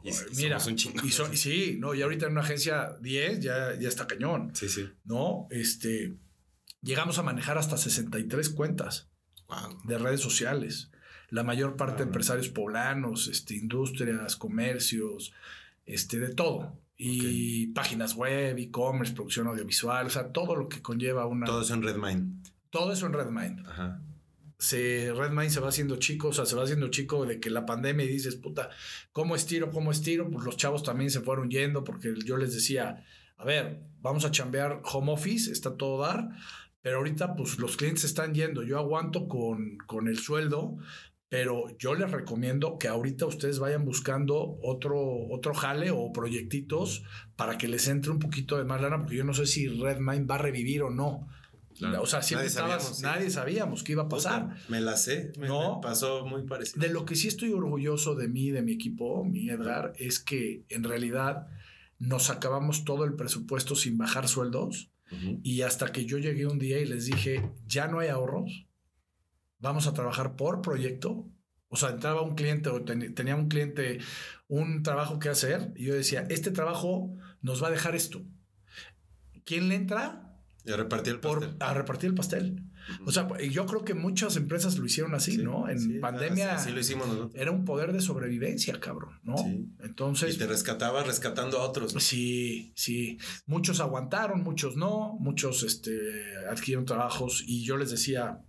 Y, 0.03 0.11
Mira, 0.37 0.59
somos 0.59 0.67
un 0.67 0.75
chingo. 0.75 1.05
Y, 1.05 1.11
son, 1.11 1.33
y, 1.33 1.37
sí, 1.37 1.77
no, 1.79 1.93
y 1.95 2.01
ahorita 2.01 2.27
en 2.27 2.33
una 2.33 2.41
agencia 2.41 2.95
10 3.01 3.39
ya, 3.39 3.75
ya 3.79 3.87
está 3.87 4.07
cañón. 4.07 4.51
Sí, 4.53 4.69
sí. 4.69 4.87
No, 5.03 5.47
este, 5.49 6.15
llegamos 6.81 7.17
a 7.17 7.23
manejar 7.23 7.57
hasta 7.57 7.77
63 7.77 8.49
cuentas 8.49 9.09
wow. 9.47 9.81
de 9.83 9.97
redes 9.97 10.21
sociales. 10.21 10.91
La 11.29 11.43
mayor 11.43 11.75
parte 11.75 11.95
wow. 11.95 11.99
de 11.99 12.03
empresarios 12.05 12.49
poblanos, 12.49 13.27
este, 13.27 13.55
industrias, 13.55 14.35
comercios, 14.35 15.33
este, 15.85 16.19
de 16.19 16.33
todo 16.33 16.77
y 16.97 17.19
okay. 17.19 17.67
páginas 17.67 18.15
web, 18.15 18.57
e-commerce, 18.57 19.13
producción 19.13 19.47
audiovisual, 19.47 20.07
o 20.07 20.09
sea, 20.09 20.31
todo 20.31 20.55
lo 20.55 20.69
que 20.69 20.81
conlleva 20.81 21.25
una... 21.25 21.45
Todo 21.45 21.61
eso 21.61 21.73
en 21.73 21.83
Redmind. 21.83 22.47
Todo 22.69 22.93
eso 22.93 23.05
en 23.05 23.13
Redmind. 23.13 23.67
Ajá. 23.67 24.01
Se, 24.57 25.11
Redmind 25.13 25.49
se 25.49 25.59
va 25.59 25.69
haciendo 25.69 25.97
chico, 25.97 26.29
o 26.29 26.33
sea, 26.33 26.45
se 26.45 26.55
va 26.55 26.63
haciendo 26.63 26.89
chico 26.89 27.25
de 27.25 27.39
que 27.39 27.49
la 27.49 27.65
pandemia 27.65 28.05
y 28.05 28.09
dices, 28.09 28.35
puta, 28.35 28.69
¿cómo 29.11 29.35
estiro, 29.35 29.69
cómo 29.71 29.91
estiro? 29.91 30.29
Pues 30.29 30.45
los 30.45 30.57
chavos 30.57 30.83
también 30.83 31.11
se 31.11 31.21
fueron 31.21 31.49
yendo 31.49 31.83
porque 31.83 32.13
yo 32.23 32.37
les 32.37 32.53
decía, 32.53 33.03
a 33.37 33.45
ver, 33.45 33.81
vamos 34.01 34.25
a 34.25 34.31
chambear 34.31 34.81
home 34.85 35.11
office, 35.11 35.51
está 35.51 35.75
todo 35.75 36.01
dar, 36.01 36.29
pero 36.81 36.97
ahorita 36.97 37.35
pues 37.35 37.59
los 37.59 37.77
clientes 37.77 38.05
están 38.05 38.33
yendo, 38.33 38.63
yo 38.63 38.77
aguanto 38.77 39.27
con, 39.27 39.77
con 39.85 40.07
el 40.07 40.19
sueldo, 40.19 40.77
pero 41.27 41.75
yo 41.77 41.95
les 41.95 42.11
recomiendo 42.11 42.77
que 42.77 42.87
ahorita 42.87 43.25
ustedes 43.25 43.59
vayan 43.59 43.83
buscando 43.83 44.57
otro, 44.61 45.01
otro 45.29 45.53
jale 45.53 45.91
o 45.91 46.13
proyectitos 46.13 47.03
para 47.35 47.57
que 47.57 47.67
les 47.67 47.87
entre 47.87 48.11
un 48.11 48.19
poquito 48.19 48.57
de 48.57 48.63
más 48.63 48.81
lana, 48.81 48.99
porque 48.99 49.17
yo 49.17 49.23
no 49.23 49.33
sé 49.33 49.45
si 49.45 49.67
Redmine 49.67 50.25
va 50.25 50.35
a 50.35 50.39
revivir 50.39 50.83
o 50.83 50.89
no. 50.89 51.27
Claro. 51.77 52.01
O 52.01 52.05
sea, 52.05 52.21
siempre 52.21 52.47
nadie 52.47 52.47
estabas, 52.47 52.83
sabíamos, 52.83 53.01
nadie 53.01 53.25
sí. 53.25 53.31
sabíamos 53.31 53.83
qué 53.83 53.91
iba 53.91 54.03
a 54.03 54.09
pasar. 54.09 54.55
Me 54.69 54.79
la 54.79 54.95
sé, 54.95 55.33
me, 55.37 55.47
¿no? 55.47 55.75
me 55.75 55.81
pasó 55.81 56.25
muy 56.25 56.43
parecido. 56.43 56.81
De 56.81 56.93
lo 56.93 57.05
que 57.05 57.15
sí 57.15 57.27
estoy 57.27 57.51
orgulloso 57.51 58.15
de 58.15 58.27
mí, 58.27 58.51
de 58.51 58.61
mi 58.61 58.73
equipo, 58.73 59.25
mi 59.25 59.49
Edgar, 59.49 59.93
es 59.97 60.19
que 60.19 60.63
en 60.69 60.83
realidad 60.83 61.47
nos 61.99 62.29
acabamos 62.29 62.85
todo 62.85 63.03
el 63.03 63.15
presupuesto 63.15 63.75
sin 63.75 63.97
bajar 63.97 64.27
sueldos. 64.27 64.91
Uh 65.11 65.15
-huh. 65.15 65.39
Y 65.43 65.61
hasta 65.61 65.91
que 65.91 66.05
yo 66.05 66.17
llegué 66.17 66.47
un 66.47 66.59
día 66.59 66.79
y 66.79 66.85
les 66.85 67.05
dije, 67.05 67.51
ya 67.67 67.87
no 67.87 67.99
hay 67.99 68.07
ahorros, 68.07 68.65
vamos 69.59 69.87
a 69.87 69.93
trabajar 69.93 70.35
por 70.35 70.61
proyecto. 70.61 71.27
O 71.67 71.77
sea, 71.77 71.89
entraba 71.89 72.21
un 72.21 72.35
cliente 72.35 72.69
o 72.69 72.83
ten, 72.83 73.13
tenía 73.13 73.35
un 73.35 73.49
cliente 73.49 73.99
un 74.47 74.83
trabajo 74.83 75.19
que 75.19 75.29
hacer 75.29 75.73
y 75.75 75.85
yo 75.85 75.95
decía, 75.95 76.25
este 76.29 76.51
trabajo 76.51 77.15
nos 77.41 77.61
va 77.61 77.67
a 77.67 77.71
dejar 77.71 77.95
esto. 77.95 78.23
¿Quién 79.43 79.69
le 79.69 79.75
entra? 79.75 80.24
Y 80.65 80.71
a 80.71 80.77
repartir 80.77 81.13
el 81.13 81.19
pastel. 81.19 81.49
Por, 81.49 81.63
a 81.67 81.73
repartir 81.73 82.09
el 82.09 82.15
pastel. 82.15 82.53
Uh 82.53 83.03
-huh. 83.03 83.07
O 83.07 83.11
sea, 83.11 83.27
yo 83.49 83.65
creo 83.65 83.83
que 83.83 83.93
muchas 83.93 84.35
empresas 84.35 84.77
lo 84.77 84.85
hicieron 84.85 85.13
así, 85.13 85.33
sí, 85.33 85.43
¿no? 85.43 85.69
En 85.69 85.79
sí, 85.79 85.99
pandemia. 85.99 86.55
Así 86.55 86.71
lo 86.71 86.79
hicimos 86.79 87.07
nosotros. 87.07 87.31
Era 87.35 87.51
un 87.51 87.65
poder 87.65 87.93
de 87.93 88.01
sobrevivencia, 88.01 88.79
cabrón, 88.79 89.19
¿no? 89.23 89.37
Sí. 89.37 89.69
Entonces. 89.81 90.35
Y 90.35 90.37
te 90.37 90.47
rescataba 90.47 91.03
rescatando 91.03 91.59
a 91.59 91.63
otros. 91.63 91.93
¿no? 91.93 91.99
Sí, 91.99 92.73
sí. 92.75 93.17
Muchos 93.45 93.79
aguantaron, 93.79 94.41
muchos 94.43 94.75
no. 94.75 95.17
Muchos 95.19 95.63
este, 95.63 95.91
adquirieron 96.49 96.85
trabajos 96.85 97.43
y 97.45 97.63
yo 97.63 97.77
les 97.77 97.91
decía, 97.91 98.41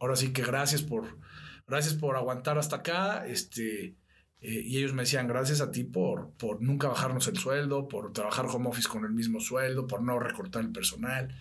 ahora 0.00 0.16
sí 0.16 0.32
que 0.32 0.42
gracias 0.42 0.82
por, 0.82 1.18
gracias 1.66 1.94
por 1.94 2.16
aguantar 2.16 2.58
hasta 2.58 2.76
acá. 2.76 3.26
Este, 3.26 3.96
eh, 4.44 4.62
y 4.64 4.76
ellos 4.78 4.92
me 4.92 5.02
decían, 5.02 5.26
gracias 5.26 5.60
a 5.60 5.70
ti 5.70 5.84
por, 5.84 6.30
por 6.36 6.60
nunca 6.62 6.88
bajarnos 6.88 7.26
el 7.28 7.36
sueldo, 7.38 7.88
por 7.88 8.12
trabajar 8.12 8.46
home 8.46 8.68
office 8.68 8.88
con 8.88 9.04
el 9.04 9.12
mismo 9.12 9.40
sueldo, 9.40 9.86
por 9.86 10.02
no 10.02 10.18
recortar 10.18 10.62
el 10.62 10.70
personal. 10.72 11.34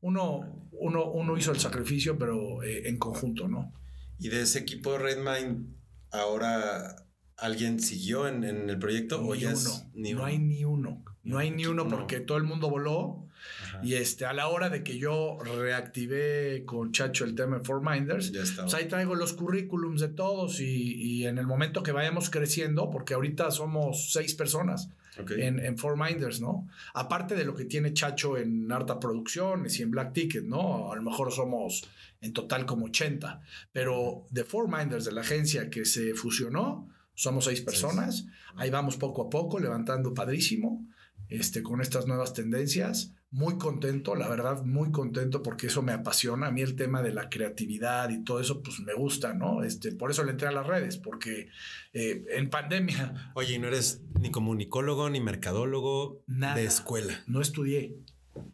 uno, 0.00 0.68
uno, 0.72 1.10
uno 1.10 1.36
hizo 1.38 1.50
el 1.52 1.58
sacrificio, 1.58 2.18
pero 2.18 2.62
eh, 2.62 2.88
en 2.88 2.98
conjunto, 2.98 3.48
¿no? 3.48 3.72
Y 4.18 4.28
de 4.28 4.42
ese 4.42 4.58
equipo 4.60 4.98
Redmine, 4.98 5.64
ahora 6.10 7.06
alguien 7.36 7.80
siguió 7.80 8.28
en, 8.28 8.44
en 8.44 8.70
el 8.70 8.78
proyecto 8.78 9.20
Ni 9.22 9.30
o 9.30 9.34
ya 9.34 9.48
uno. 9.48 9.56
es 9.58 9.86
ni 9.94 10.12
no 10.12 10.18
uno? 10.18 10.24
hay 10.26 10.38
ni 10.38 10.64
uno. 10.64 11.04
No 11.22 11.38
hay 11.38 11.50
ni 11.50 11.66
uno 11.66 11.84
no. 11.84 11.90
porque 11.90 12.20
todo 12.20 12.38
el 12.38 12.44
mundo 12.44 12.68
voló. 12.70 13.23
Ajá. 13.62 13.80
Y 13.82 13.94
este, 13.94 14.26
a 14.26 14.32
la 14.32 14.48
hora 14.48 14.70
de 14.70 14.82
que 14.82 14.98
yo 14.98 15.38
reactivé 15.40 16.64
con 16.64 16.92
Chacho 16.92 17.24
el 17.24 17.34
tema 17.34 17.58
de 17.58 17.64
Four 17.64 17.82
Minders, 17.88 18.32
pues 18.56 18.74
ahí 18.74 18.86
traigo 18.86 19.14
los 19.14 19.32
currículums 19.32 20.00
de 20.00 20.08
todos 20.08 20.60
y, 20.60 20.94
y 20.94 21.26
en 21.26 21.38
el 21.38 21.46
momento 21.46 21.82
que 21.82 21.92
vayamos 21.92 22.30
creciendo, 22.30 22.90
porque 22.90 23.14
ahorita 23.14 23.50
somos 23.50 24.12
seis 24.12 24.34
personas 24.34 24.90
en, 25.16 25.60
en 25.60 25.78
Four 25.78 25.96
Minders, 25.96 26.40
¿no? 26.40 26.68
Aparte 26.94 27.34
de 27.34 27.44
lo 27.44 27.54
que 27.54 27.64
tiene 27.64 27.92
Chacho 27.92 28.36
en 28.36 28.70
Harta 28.70 28.98
Producciones 28.98 29.78
y 29.78 29.82
en 29.82 29.90
Black 29.90 30.12
Ticket, 30.12 30.44
¿no? 30.44 30.92
A 30.92 30.96
lo 30.96 31.02
mejor 31.02 31.32
somos 31.32 31.88
en 32.20 32.32
total 32.32 32.66
como 32.66 32.86
80, 32.86 33.40
pero 33.72 34.26
de 34.30 34.44
Four 34.44 34.68
Minders, 34.68 35.04
de 35.04 35.12
la 35.12 35.20
agencia 35.20 35.70
que 35.70 35.84
se 35.84 36.14
fusionó, 36.14 36.88
somos 37.14 37.44
seis 37.44 37.60
personas. 37.60 38.26
Ahí 38.56 38.70
vamos 38.70 38.96
poco 38.96 39.22
a 39.22 39.30
poco, 39.30 39.58
levantando 39.58 40.14
padrísimo, 40.14 40.86
este, 41.28 41.62
con 41.62 41.80
estas 41.80 42.06
nuevas 42.06 42.32
tendencias. 42.32 43.12
Muy 43.34 43.58
contento, 43.58 44.14
la 44.14 44.28
verdad, 44.28 44.62
muy 44.62 44.92
contento 44.92 45.42
porque 45.42 45.66
eso 45.66 45.82
me 45.82 45.90
apasiona. 45.90 46.46
A 46.46 46.50
mí 46.52 46.60
el 46.60 46.76
tema 46.76 47.02
de 47.02 47.12
la 47.12 47.28
creatividad 47.28 48.08
y 48.10 48.22
todo 48.22 48.38
eso, 48.38 48.62
pues 48.62 48.78
me 48.78 48.94
gusta, 48.94 49.34
¿no? 49.34 49.64
Este, 49.64 49.90
por 49.90 50.12
eso 50.12 50.22
le 50.22 50.30
entré 50.30 50.46
a 50.46 50.52
las 50.52 50.64
redes, 50.64 50.98
porque 50.98 51.48
eh, 51.92 52.24
en 52.30 52.48
pandemia 52.48 53.32
Oye, 53.34 53.54
y 53.54 53.58
no 53.58 53.66
eres 53.66 54.02
ni 54.20 54.30
comunicólogo 54.30 55.10
ni 55.10 55.20
mercadólogo 55.20 56.22
Nada. 56.28 56.54
de 56.54 56.64
escuela. 56.64 57.24
no 57.26 57.40
estudié. 57.40 57.96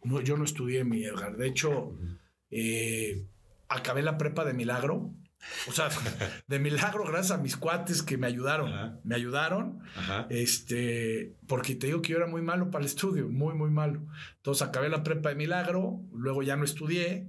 No, 0.03 0.23
yo 0.23 0.39
no 0.39 0.45
estudié, 0.45 0.83
mi 0.83 1.05
Edgar. 1.05 1.37
De 1.37 1.47
hecho, 1.47 1.95
eh, 2.51 3.27
acabé 3.69 4.01
la 4.03 4.17
prepa 4.17 4.47
de 4.47 4.55
milagro. 4.55 5.13
O 5.69 5.73
sea, 5.73 5.89
de 6.47 6.59
milagro, 6.59 7.05
gracias 7.05 7.39
a 7.39 7.43
mis 7.43 7.57
cuates 7.57 8.03
que 8.03 8.17
me 8.17 8.27
ayudaron. 8.27 8.73
Ajá. 8.73 8.99
Me 9.05 9.15
ayudaron. 9.15 9.81
Ajá. 9.97 10.27
Este, 10.31 11.35
porque 11.47 11.75
te 11.75 11.87
digo 11.89 12.03
que 12.03 12.13
yo 12.13 12.19
era 12.19 12.27
muy 12.27 12.43
malo 12.43 12.71
para 12.71 12.83
el 12.85 12.91
estudio, 12.91 13.29
muy, 13.29 13.55
muy 13.55 13.71
malo. 13.71 14.03
Entonces 14.37 14.67
acabé 14.67 14.89
la 14.89 15.03
prepa 15.03 15.31
de 15.31 15.35
milagro, 15.35 16.01
luego 16.13 16.43
ya 16.43 16.57
no 16.57 16.65
estudié, 16.65 17.29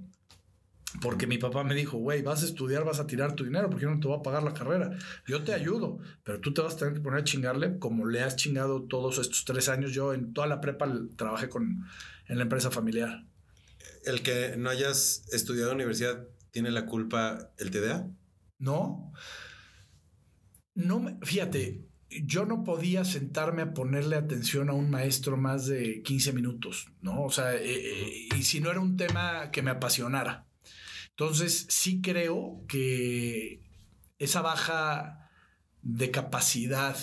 porque 1.00 1.26
mi 1.26 1.38
papá 1.38 1.64
me 1.64 1.74
dijo, 1.74 1.96
güey, 1.96 2.22
vas 2.22 2.42
a 2.42 2.46
estudiar, 2.46 2.84
vas 2.84 3.00
a 3.00 3.06
tirar 3.06 3.34
tu 3.34 3.44
dinero, 3.44 3.70
porque 3.70 3.84
yo 3.84 3.90
no 3.90 3.98
te 3.98 4.08
voy 4.08 4.18
a 4.18 4.22
pagar 4.22 4.42
la 4.42 4.52
carrera. 4.52 4.90
Yo 5.26 5.42
te 5.42 5.54
ayudo, 5.54 5.98
pero 6.22 6.40
tú 6.40 6.52
te 6.52 6.60
vas 6.60 6.74
a 6.74 6.78
tener 6.78 6.94
que 6.94 7.00
poner 7.00 7.20
a 7.20 7.24
chingarle 7.24 7.78
como 7.78 8.06
le 8.06 8.22
has 8.22 8.36
chingado 8.36 8.82
todos 8.82 9.18
estos 9.18 9.44
tres 9.44 9.68
años. 9.68 9.92
Yo 9.92 10.12
en 10.12 10.34
toda 10.34 10.46
la 10.46 10.60
prepa 10.60 10.86
trabajé 11.16 11.48
con, 11.48 11.86
en 12.28 12.36
la 12.36 12.42
empresa 12.42 12.70
familiar. 12.70 13.24
El 14.04 14.22
que 14.22 14.54
no 14.58 14.68
hayas 14.68 15.24
estudiado 15.32 15.72
universidad 15.72 16.26
tiene 16.52 16.70
la 16.70 16.86
culpa 16.86 17.50
el 17.58 17.70
TDA. 17.72 18.08
¿No? 18.58 19.12
No, 20.74 21.00
me- 21.00 21.16
fíjate, 21.22 21.84
yo 22.10 22.44
no 22.46 22.62
podía 22.64 23.04
sentarme 23.04 23.62
a 23.62 23.74
ponerle 23.74 24.16
atención 24.16 24.68
a 24.70 24.74
un 24.74 24.90
maestro 24.90 25.36
más 25.36 25.66
de 25.66 26.02
15 26.02 26.32
minutos, 26.32 26.86
¿no? 27.00 27.22
O 27.24 27.30
sea, 27.30 27.54
eh, 27.54 27.60
eh, 27.64 28.28
y 28.38 28.42
si 28.42 28.60
no 28.60 28.70
era 28.70 28.80
un 28.80 28.96
tema 28.96 29.50
que 29.50 29.62
me 29.62 29.70
apasionara. 29.70 30.46
Entonces, 31.10 31.66
sí 31.68 32.00
creo 32.00 32.64
que 32.68 33.60
esa 34.18 34.40
baja 34.42 35.30
de 35.82 36.10
capacidad 36.10 36.96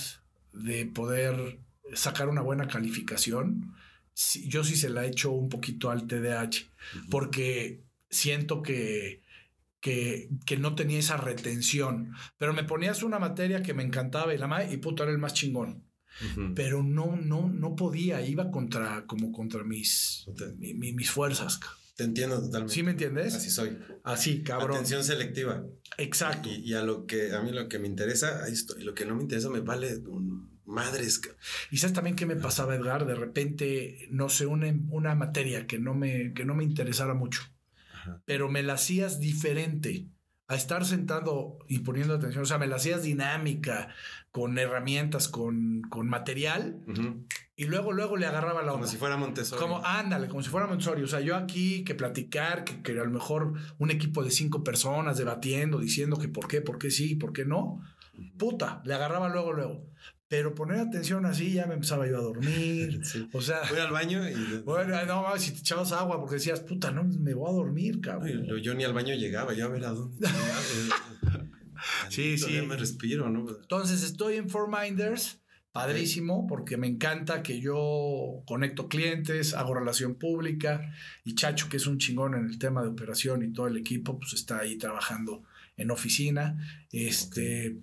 de 0.53 0.85
poder 0.85 1.59
sacar 1.93 2.29
una 2.29 2.41
buena 2.41 2.67
calificación, 2.67 3.75
yo 4.45 4.63
sí 4.63 4.75
se 4.75 4.89
la 4.89 5.05
he 5.05 5.09
hecho 5.09 5.31
un 5.31 5.49
poquito 5.49 5.89
al 5.91 6.07
TDAH, 6.07 6.69
porque 7.09 7.83
siento 8.09 8.61
que, 8.61 9.21
que, 9.79 10.29
que 10.45 10.57
no 10.57 10.75
tenía 10.75 10.99
esa 10.99 11.17
retención, 11.17 12.13
pero 12.37 12.53
me 12.53 12.63
ponías 12.63 13.03
una 13.03 13.19
materia 13.19 13.61
que 13.63 13.73
me 13.73 13.83
encantaba 13.83 14.33
y 14.33 14.37
la 14.37 14.47
ma- 14.47 14.63
y 14.65 14.77
puta 14.77 15.03
era 15.03 15.11
el 15.11 15.17
más 15.19 15.33
chingón, 15.33 15.85
pero 16.55 16.83
no, 16.83 17.15
no, 17.15 17.47
no 17.49 17.75
podía, 17.75 18.21
iba 18.25 18.51
contra, 18.51 19.05
como 19.05 19.31
contra 19.31 19.63
mis, 19.63 20.25
mi- 20.57 20.73
mi- 20.73 20.93
mis 20.93 21.09
fuerzas. 21.11 21.59
Te 21.95 22.03
entiendo 22.05 22.39
totalmente. 22.41 22.73
¿Sí 22.73 22.83
me 22.83 22.91
entiendes? 22.91 23.35
Así 23.35 23.49
soy. 23.49 23.77
Así, 24.05 24.41
cabrón. 24.41 24.71
Atención 24.77 25.03
selectiva. 25.03 25.65
Exacto. 25.97 26.47
Y, 26.49 26.69
y 26.69 26.73
a 26.73 26.81
lo 26.83 27.05
que 27.05 27.33
a 27.33 27.41
mí 27.41 27.51
lo 27.51 27.67
que 27.67 27.77
me 27.77 27.87
interesa, 27.87 28.43
ahí 28.45 28.53
estoy. 28.53 28.83
Lo 28.83 28.93
que 28.93 29.05
no 29.05 29.15
me 29.15 29.23
interesa 29.23 29.49
me 29.49 29.59
vale 29.59 29.97
un 30.07 30.59
madres. 30.65 31.19
Y 31.71 31.77
sabes 31.77 31.93
también 31.93 32.15
qué 32.15 32.25
me 32.25 32.35
pasaba, 32.37 32.75
Edgar, 32.75 33.05
de 33.05 33.15
repente, 33.15 34.07
no 34.11 34.29
sé, 34.29 34.45
una, 34.45 34.73
una 34.89 35.15
materia 35.15 35.67
que 35.67 35.79
no 35.79 35.93
me, 35.93 36.31
que 36.33 36.45
no 36.45 36.53
me 36.55 36.63
interesara 36.63 37.13
mucho, 37.15 37.41
Ajá. 38.01 38.21
pero 38.25 38.49
me 38.49 38.63
la 38.63 38.73
hacías 38.73 39.19
diferente 39.19 40.07
a 40.47 40.55
estar 40.55 40.83
sentado 40.83 41.59
y 41.67 41.79
poniendo 41.79 42.15
atención, 42.15 42.41
o 42.41 42.45
sea, 42.47 42.57
me 42.57 42.65
la 42.65 42.77
hacías 42.77 43.03
dinámica, 43.03 43.89
con 44.31 44.57
herramientas, 44.57 45.27
con, 45.27 45.81
con 45.89 46.09
material, 46.09 46.81
y 47.55 47.65
luego, 47.65 47.91
luego 47.91 48.17
le 48.17 48.25
agarraba 48.25 48.61
la 48.61 48.71
Como 48.71 48.77
onda. 48.81 48.87
si 48.87 48.97
fuera 48.97 49.15
Montessori. 49.15 49.61
Como, 49.61 49.85
ándale, 49.85 50.27
como 50.27 50.41
si 50.41 50.49
fuera 50.49 50.65
Montessori. 50.65 51.03
O 51.03 51.07
sea, 51.07 51.19
yo 51.19 51.35
aquí 51.35 51.83
que 51.83 51.93
platicar, 51.93 52.63
que, 52.63 52.81
que 52.81 52.93
a 52.93 53.03
lo 53.03 53.11
mejor 53.11 53.53
un 53.77 53.91
equipo 53.91 54.23
de 54.23 54.31
cinco 54.31 54.63
personas 54.63 55.17
debatiendo, 55.19 55.77
diciendo 55.79 56.17
que 56.17 56.29
por 56.29 56.47
qué, 56.47 56.61
por 56.61 56.79
qué 56.79 56.89
sí, 56.89 57.13
por 57.15 57.31
qué 57.31 57.45
no. 57.45 57.81
Puta, 58.37 58.81
le 58.85 58.93
agarraba 58.95 59.29
luego, 59.29 59.53
luego. 59.53 59.85
Pero 60.29 60.53
poner 60.55 60.79
atención 60.79 61.25
así 61.25 61.53
ya 61.53 61.65
me 61.65 61.73
empezaba 61.73 62.07
yo 62.07 62.17
a 62.17 62.21
dormir. 62.21 63.01
Sí. 63.03 63.27
O 63.33 63.41
sea, 63.41 63.61
Voy 63.69 63.79
al 63.79 63.91
baño 63.91 64.27
y. 64.29 64.59
bueno, 64.63 64.95
no 65.07 65.23
mames, 65.23 65.41
si 65.41 65.51
te 65.51 65.59
echabas 65.59 65.91
agua 65.91 66.19
porque 66.19 66.35
decías, 66.35 66.59
puta, 66.61 66.91
no, 66.91 67.03
me 67.03 67.33
voy 67.33 67.49
a 67.49 67.53
dormir, 67.53 67.99
cabrón. 67.99 68.45
yo, 68.45 68.57
yo 68.57 68.73
ni 68.75 68.83
al 68.83 68.93
baño 68.93 69.15
llegaba, 69.15 69.53
ya 69.53 69.65
a 69.65 69.69
ver 69.69 69.83
a 69.85 69.89
dónde. 69.89 70.27
Sí, 72.09 72.35
Todavía 72.37 72.61
sí. 72.61 72.67
me 72.67 72.75
respiro, 72.75 73.29
¿no? 73.29 73.49
Entonces 73.49 74.03
estoy 74.03 74.35
en 74.35 74.49
Four 74.49 74.69
Minders, 74.69 75.39
padrísimo, 75.71 76.45
porque 76.45 76.75
me 76.75 76.87
encanta 76.87 77.41
que 77.41 77.61
yo 77.61 78.43
conecto 78.45 78.89
clientes, 78.89 79.53
hago 79.53 79.73
relación 79.75 80.15
pública 80.15 80.91
y 81.23 81.35
Chacho, 81.35 81.69
que 81.69 81.77
es 81.77 81.87
un 81.87 81.97
chingón 81.97 82.35
en 82.35 82.47
el 82.47 82.59
tema 82.59 82.81
de 82.81 82.89
operación 82.89 83.43
y 83.43 83.53
todo 83.53 83.67
el 83.67 83.77
equipo, 83.77 84.19
pues 84.19 84.33
está 84.33 84.59
ahí 84.59 84.77
trabajando 84.77 85.43
en 85.77 85.89
oficina. 85.91 86.57
Este, 86.91 87.77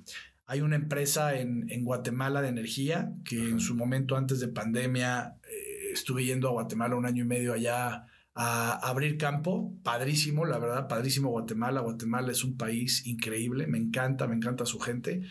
Hay 0.47 0.61
una 0.61 0.77
empresa 0.77 1.39
en, 1.39 1.67
en 1.71 1.85
Guatemala 1.85 2.41
de 2.41 2.49
energía 2.49 3.13
que 3.25 3.37
en 3.37 3.61
su 3.61 3.75
momento 3.75 4.17
antes 4.17 4.39
de 4.39 4.49
pandemia 4.49 5.37
eh, 5.43 5.91
estuve 5.93 6.25
yendo 6.25 6.49
a 6.49 6.53
Guatemala 6.53 6.95
un 6.95 7.05
año 7.05 7.25
y 7.25 7.27
medio 7.27 7.53
allá 7.53 8.07
a 8.39 8.73
abrir 8.89 9.17
campo, 9.17 9.75
padrísimo, 9.83 10.45
la 10.45 10.59
verdad, 10.59 10.89
padrísimo 10.89 11.31
Guatemala. 11.31 11.81
Guatemala 11.81 12.31
es 12.31 12.45
un 12.45 12.57
país 12.57 13.07
increíble, 13.07 13.67
me 13.67 13.79
encanta, 13.79 14.29
me 14.29 14.37
encanta 14.37 14.67
su 14.67 14.79
gente. 14.79 15.23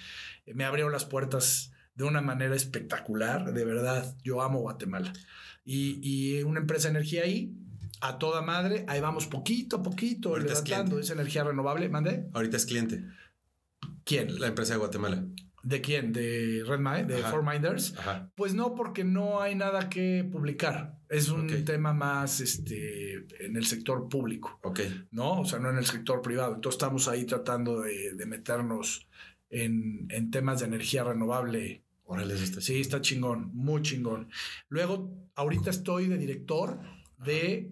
Eh, 0.45 0.53
Me 0.53 0.65
abrió 0.65 0.89
las 0.89 1.05
puertas 1.05 1.71
de 1.93 2.03
una 2.03 2.21
manera 2.21 2.55
espectacular, 2.55 3.53
de 3.53 3.63
verdad, 3.63 4.17
yo 4.23 4.41
amo 4.41 4.59
Guatemala. 4.59 5.13
Y, 5.63 5.99
y 6.01 6.43
una 6.43 6.59
empresa 6.59 6.89
de 6.89 6.97
energía 6.97 7.23
ahí, 7.23 7.53
a 8.01 8.17
toda 8.17 8.41
madre, 8.41 8.85
ahí 8.87 8.99
vamos 8.99 9.27
poquito 9.27 9.77
a 9.77 9.83
poquito 9.83 10.29
Ahorita 10.29 10.53
levantando, 10.53 10.99
es 10.99 11.09
energía 11.09 11.43
renovable, 11.43 11.87
¿mande? 11.89 12.27
Ahorita 12.33 12.57
es 12.57 12.65
cliente, 12.65 13.05
¿Quién? 14.05 14.39
la 14.39 14.47
empresa 14.47 14.73
de 14.73 14.79
Guatemala. 14.79 15.25
¿De 15.63 15.81
quién? 15.81 16.13
¿De 16.13 16.63
Redmine? 16.65 17.05
¿De 17.05 17.21
Ajá. 17.21 17.31
Four 17.31 17.43
Minders? 17.43 17.97
Ajá. 17.97 18.31
Pues 18.35 18.53
no, 18.53 18.75
porque 18.75 19.03
no 19.03 19.41
hay 19.41 19.55
nada 19.55 19.89
que 19.89 20.23
publicar. 20.31 20.99
Es 21.09 21.29
un 21.29 21.65
tema 21.65 21.91
más 21.91 22.39
este, 22.39 23.25
en 23.43 23.57
el 23.57 23.65
sector 23.65 24.07
público, 24.07 24.59
Ok. 24.63 24.81
¿no? 25.09 25.41
O 25.41 25.45
sea, 25.45 25.57
no 25.57 25.71
en 25.71 25.77
el 25.77 25.85
sector 25.87 26.21
privado. 26.21 26.53
Entonces 26.53 26.75
estamos 26.77 27.07
ahí 27.07 27.25
tratando 27.25 27.81
de, 27.81 28.13
de 28.13 28.25
meternos 28.27 29.07
en, 29.49 30.05
en 30.09 30.29
temas 30.29 30.59
de 30.59 30.67
energía 30.67 31.03
renovable. 31.03 31.83
Órale, 32.03 32.35
está 32.35 32.61
Sí, 32.61 32.79
está 32.79 33.01
chingón, 33.01 33.49
muy 33.55 33.81
chingón. 33.81 34.29
Luego, 34.69 35.11
ahorita 35.33 35.71
estoy 35.71 36.07
de 36.07 36.19
director 36.19 36.79
de 37.17 37.71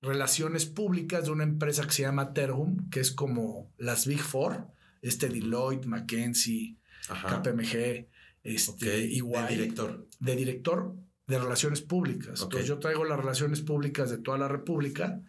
relaciones 0.00 0.66
públicas 0.66 1.24
de 1.24 1.32
una 1.32 1.42
empresa 1.44 1.82
que 1.84 1.90
se 1.92 2.02
llama 2.02 2.32
Terhum, 2.32 2.88
que 2.90 3.00
es 3.00 3.10
como 3.10 3.72
las 3.78 4.06
Big 4.06 4.20
Four, 4.20 4.68
este 5.02 5.28
Deloitte, 5.28 5.86
McKinsey, 5.86 6.78
Ajá. 7.08 7.42
KPMG, 7.42 8.06
este, 8.44 9.04
EY, 9.04 9.20
De 9.20 9.46
director. 9.48 10.08
de 10.18 10.36
director 10.36 10.94
de 11.26 11.38
relaciones 11.38 11.80
públicas. 11.82 12.40
Ok. 12.40 12.44
Entonces 12.44 12.68
yo 12.68 12.78
traigo 12.78 13.04
las 13.04 13.18
relaciones 13.18 13.60
públicas 13.60 14.10
de 14.10 14.18
toda 14.18 14.38
la 14.38 14.48
República 14.48 15.20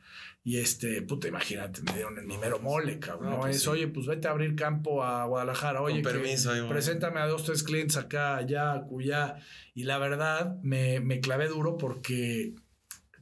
y 0.44 0.58
este, 0.58 1.02
puta, 1.04 1.28
imagínate, 1.28 1.82
me 1.84 1.94
dieron 1.94 2.18
el 2.18 2.28
nimero 2.28 2.60
mole, 2.60 3.00
cabrón. 3.00 3.32
No, 3.32 3.40
pues 3.42 3.58
es, 3.58 3.64
sí. 3.64 3.70
oye, 3.70 3.88
pues 3.88 4.08
vete 4.08 4.28
a 4.28 4.32
abrir 4.32 4.56
campo 4.56 5.04
a 5.04 5.26
Guadalajara, 5.26 5.82
oye, 5.82 6.02
Con 6.02 6.12
permiso, 6.14 6.52
preséntame 6.68 7.20
a 7.22 7.28
dos, 7.28 7.46
tres 7.46 7.64
clientes 7.64 7.96
acá, 7.98 8.36
allá, 8.38 8.74
acullá. 8.74 9.38
Y 9.74 9.84
la 9.84 9.98
verdad, 10.00 10.60
me, 10.62 11.00
me 11.00 11.20
clavé 11.22 11.48
duro 11.48 11.78
porque 11.78 12.56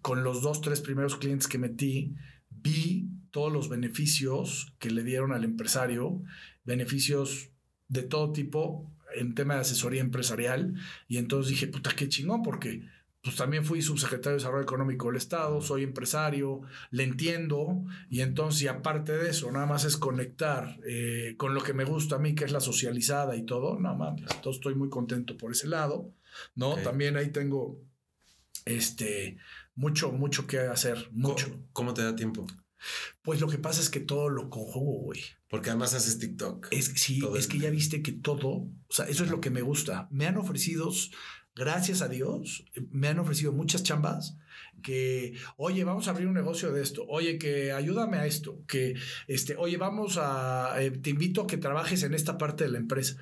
con 0.01 0.24
los 0.24 0.41
dos, 0.41 0.62
tres 0.62 0.81
primeros 0.81 1.15
clientes 1.17 1.48
que 1.48 1.60
metí, 1.60 2.15
vi 2.50 3.10
todos 3.31 3.51
los 3.51 3.69
beneficios 3.69 4.73
que 4.79 4.91
le 4.91 5.03
dieron 5.03 5.31
al 5.31 5.43
empresario, 5.43 6.21
beneficios 6.63 7.50
de 7.88 8.03
todo 8.03 8.31
tipo 8.31 8.91
en 9.15 9.35
tema 9.35 9.55
de 9.55 9.61
asesoría 9.61 10.01
empresarial. 10.01 10.75
Y 11.07 11.17
entonces 11.17 11.50
dije, 11.50 11.67
puta, 11.67 11.91
qué 11.95 12.07
chingón, 12.07 12.43
porque 12.43 12.83
pues 13.23 13.35
también 13.35 13.63
fui 13.63 13.81
subsecretario 13.81 14.31
de 14.31 14.38
Desarrollo 14.38 14.63
Económico 14.63 15.07
del 15.07 15.17
Estado, 15.17 15.61
soy 15.61 15.83
empresario, 15.83 16.61
le 16.89 17.03
entiendo, 17.03 17.83
y 18.09 18.21
entonces, 18.21 18.63
y 18.63 18.67
aparte 18.67 19.15
de 19.15 19.29
eso, 19.29 19.51
nada 19.51 19.67
más 19.67 19.85
es 19.85 19.95
conectar 19.95 20.79
eh, 20.88 21.35
con 21.38 21.53
lo 21.53 21.61
que 21.61 21.73
me 21.73 21.83
gusta 21.83 22.15
a 22.15 22.19
mí, 22.19 22.33
que 22.33 22.45
es 22.45 22.51
la 22.51 22.61
socializada 22.61 23.35
y 23.35 23.43
todo, 23.43 23.79
nada 23.79 23.95
más, 23.95 24.19
entonces 24.19 24.55
estoy 24.55 24.73
muy 24.73 24.89
contento 24.89 25.38
por 25.38 25.51
ese 25.51 25.67
lado, 25.67 26.11
¿no? 26.55 26.75
También 26.77 27.15
ahí 27.15 27.29
tengo, 27.29 27.79
este, 28.65 29.38
mucho, 29.75 30.11
mucho 30.11 30.47
que 30.47 30.57
hacer, 30.59 31.07
mucho. 31.11 31.47
¿Cómo, 31.47 31.67
cómo 31.73 31.93
te 31.93 32.01
da 32.01 32.15
tiempo? 32.15 32.47
Pues 33.21 33.39
lo 33.41 33.47
que 33.47 33.57
pasa 33.57 33.81
es 33.81 33.89
que 33.89 34.00
todo 34.00 34.29
lo 34.29 34.50
conjugo, 34.50 35.00
güey. 35.00 35.21
Porque 35.50 35.69
además 35.69 35.93
haces 35.93 36.19
TikTok. 36.19 36.67
Es, 36.71 36.85
sí, 36.95 37.21
es 37.38 37.47
que 37.47 37.59
ya 37.59 37.69
viste 37.69 38.01
que 38.01 38.11
todo, 38.11 38.50
o 38.50 38.71
sea, 38.89 39.05
eso 39.05 39.23
es 39.23 39.29
lo 39.29 39.41
que 39.41 39.50
me 39.50 39.61
gusta. 39.61 40.07
Me 40.11 40.27
han 40.27 40.38
ofrecido, 40.38 40.91
gracias 41.55 42.01
a 42.01 42.07
Dios, 42.07 42.65
me 42.89 43.07
han 43.09 43.19
ofrecido 43.19 43.51
muchas 43.51 43.83
chambas 43.83 44.38
que, 44.81 45.33
oye, 45.57 45.83
vamos 45.83 46.07
a 46.07 46.11
abrir 46.11 46.27
un 46.27 46.33
negocio 46.33 46.71
de 46.71 46.81
esto, 46.81 47.05
oye, 47.07 47.38
que 47.38 47.71
ayúdame 47.71 48.17
a 48.17 48.25
esto, 48.25 48.63
que, 48.67 48.95
este, 49.27 49.55
oye, 49.55 49.77
vamos 49.77 50.17
a, 50.17 50.73
eh, 50.79 50.91
te 50.91 51.11
invito 51.11 51.41
a 51.41 51.47
que 51.47 51.57
trabajes 51.57 52.03
en 52.03 52.13
esta 52.13 52.38
parte 52.38 52.63
de 52.63 52.71
la 52.71 52.77
empresa. 52.77 53.17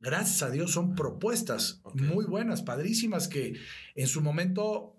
Gracias 0.00 0.42
a 0.42 0.50
Dios 0.50 0.72
son 0.72 0.94
propuestas 0.94 1.80
muy 1.94 2.26
buenas, 2.26 2.62
padrísimas, 2.62 3.28
que 3.28 3.58
en 3.94 4.06
su 4.06 4.20
momento, 4.20 4.93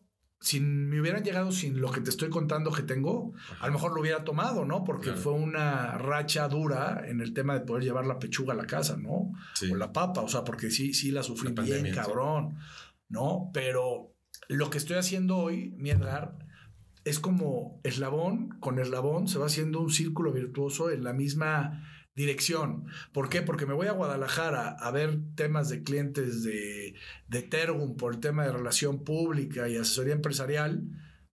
si 0.45 0.59
me 0.59 1.01
hubieran 1.01 1.23
llegado 1.23 1.51
sin 1.51 1.81
lo 1.81 1.91
que 1.91 2.01
te 2.01 2.11
estoy 2.11 2.29
contando 2.29 2.71
que 2.71 2.83
tengo, 2.83 3.33
a 3.59 3.65
lo 3.65 3.73
mejor 3.73 3.95
lo 3.95 4.01
hubiera 4.01 4.23
tomado, 4.23 4.63
¿no? 4.63 4.83
Porque 4.83 5.05
Claro. 5.07 5.19
fue 5.19 5.33
una 5.33 5.97
racha 5.97 6.47
dura 6.47 7.03
en 7.07 7.19
el 7.19 7.33
tema 7.33 7.55
de 7.55 7.61
poder 7.61 7.83
llevar 7.83 8.05
la 8.05 8.19
pechuga 8.19 8.53
a 8.53 8.55
la 8.55 8.67
casa, 8.67 8.95
¿no? 8.95 9.31
Sí. 9.55 9.71
O 9.71 9.75
la 9.75 9.91
papa, 9.91 10.21
o 10.21 10.27
sea, 10.27 10.43
porque 10.43 10.69
sí, 10.69 10.93
sí 10.93 11.09
la 11.09 11.23
sufrí 11.23 11.55
La 11.55 11.63
bien, 11.63 11.91
cabrón, 11.95 12.57
¿no? 13.09 13.49
Pero 13.55 14.13
lo 14.47 14.69
que 14.69 14.77
estoy 14.77 14.97
haciendo 14.97 15.37
hoy, 15.37 15.73
mi 15.77 15.89
Edgar, 15.89 16.37
es 17.05 17.19
como 17.19 17.79
eslabón 17.83 18.49
con 18.59 18.77
eslabón 18.77 19.27
se 19.27 19.39
va 19.39 19.47
haciendo 19.47 19.79
un 19.79 19.89
círculo 19.89 20.31
virtuoso 20.31 20.91
en 20.91 21.03
la 21.03 21.13
misma 21.13 21.83
dirección. 22.15 22.85
¿Por 23.11 23.29
qué? 23.29 23.41
Porque 23.41 23.65
me 23.65 23.73
voy 23.73 23.87
a 23.87 23.91
Guadalajara 23.91 24.69
a 24.69 24.91
ver 24.91 25.19
temas 25.35 25.69
de 25.69 25.83
clientes 25.83 26.43
de, 26.43 26.95
de 27.27 27.41
Tergum 27.41 27.97
por 27.97 28.13
el 28.13 28.19
tema 28.19 28.45
de 28.45 28.53
relación 28.53 29.03
pública 29.03 29.67
y 29.69 29.75
asesoría 29.75 30.13
empresarial, 30.13 30.83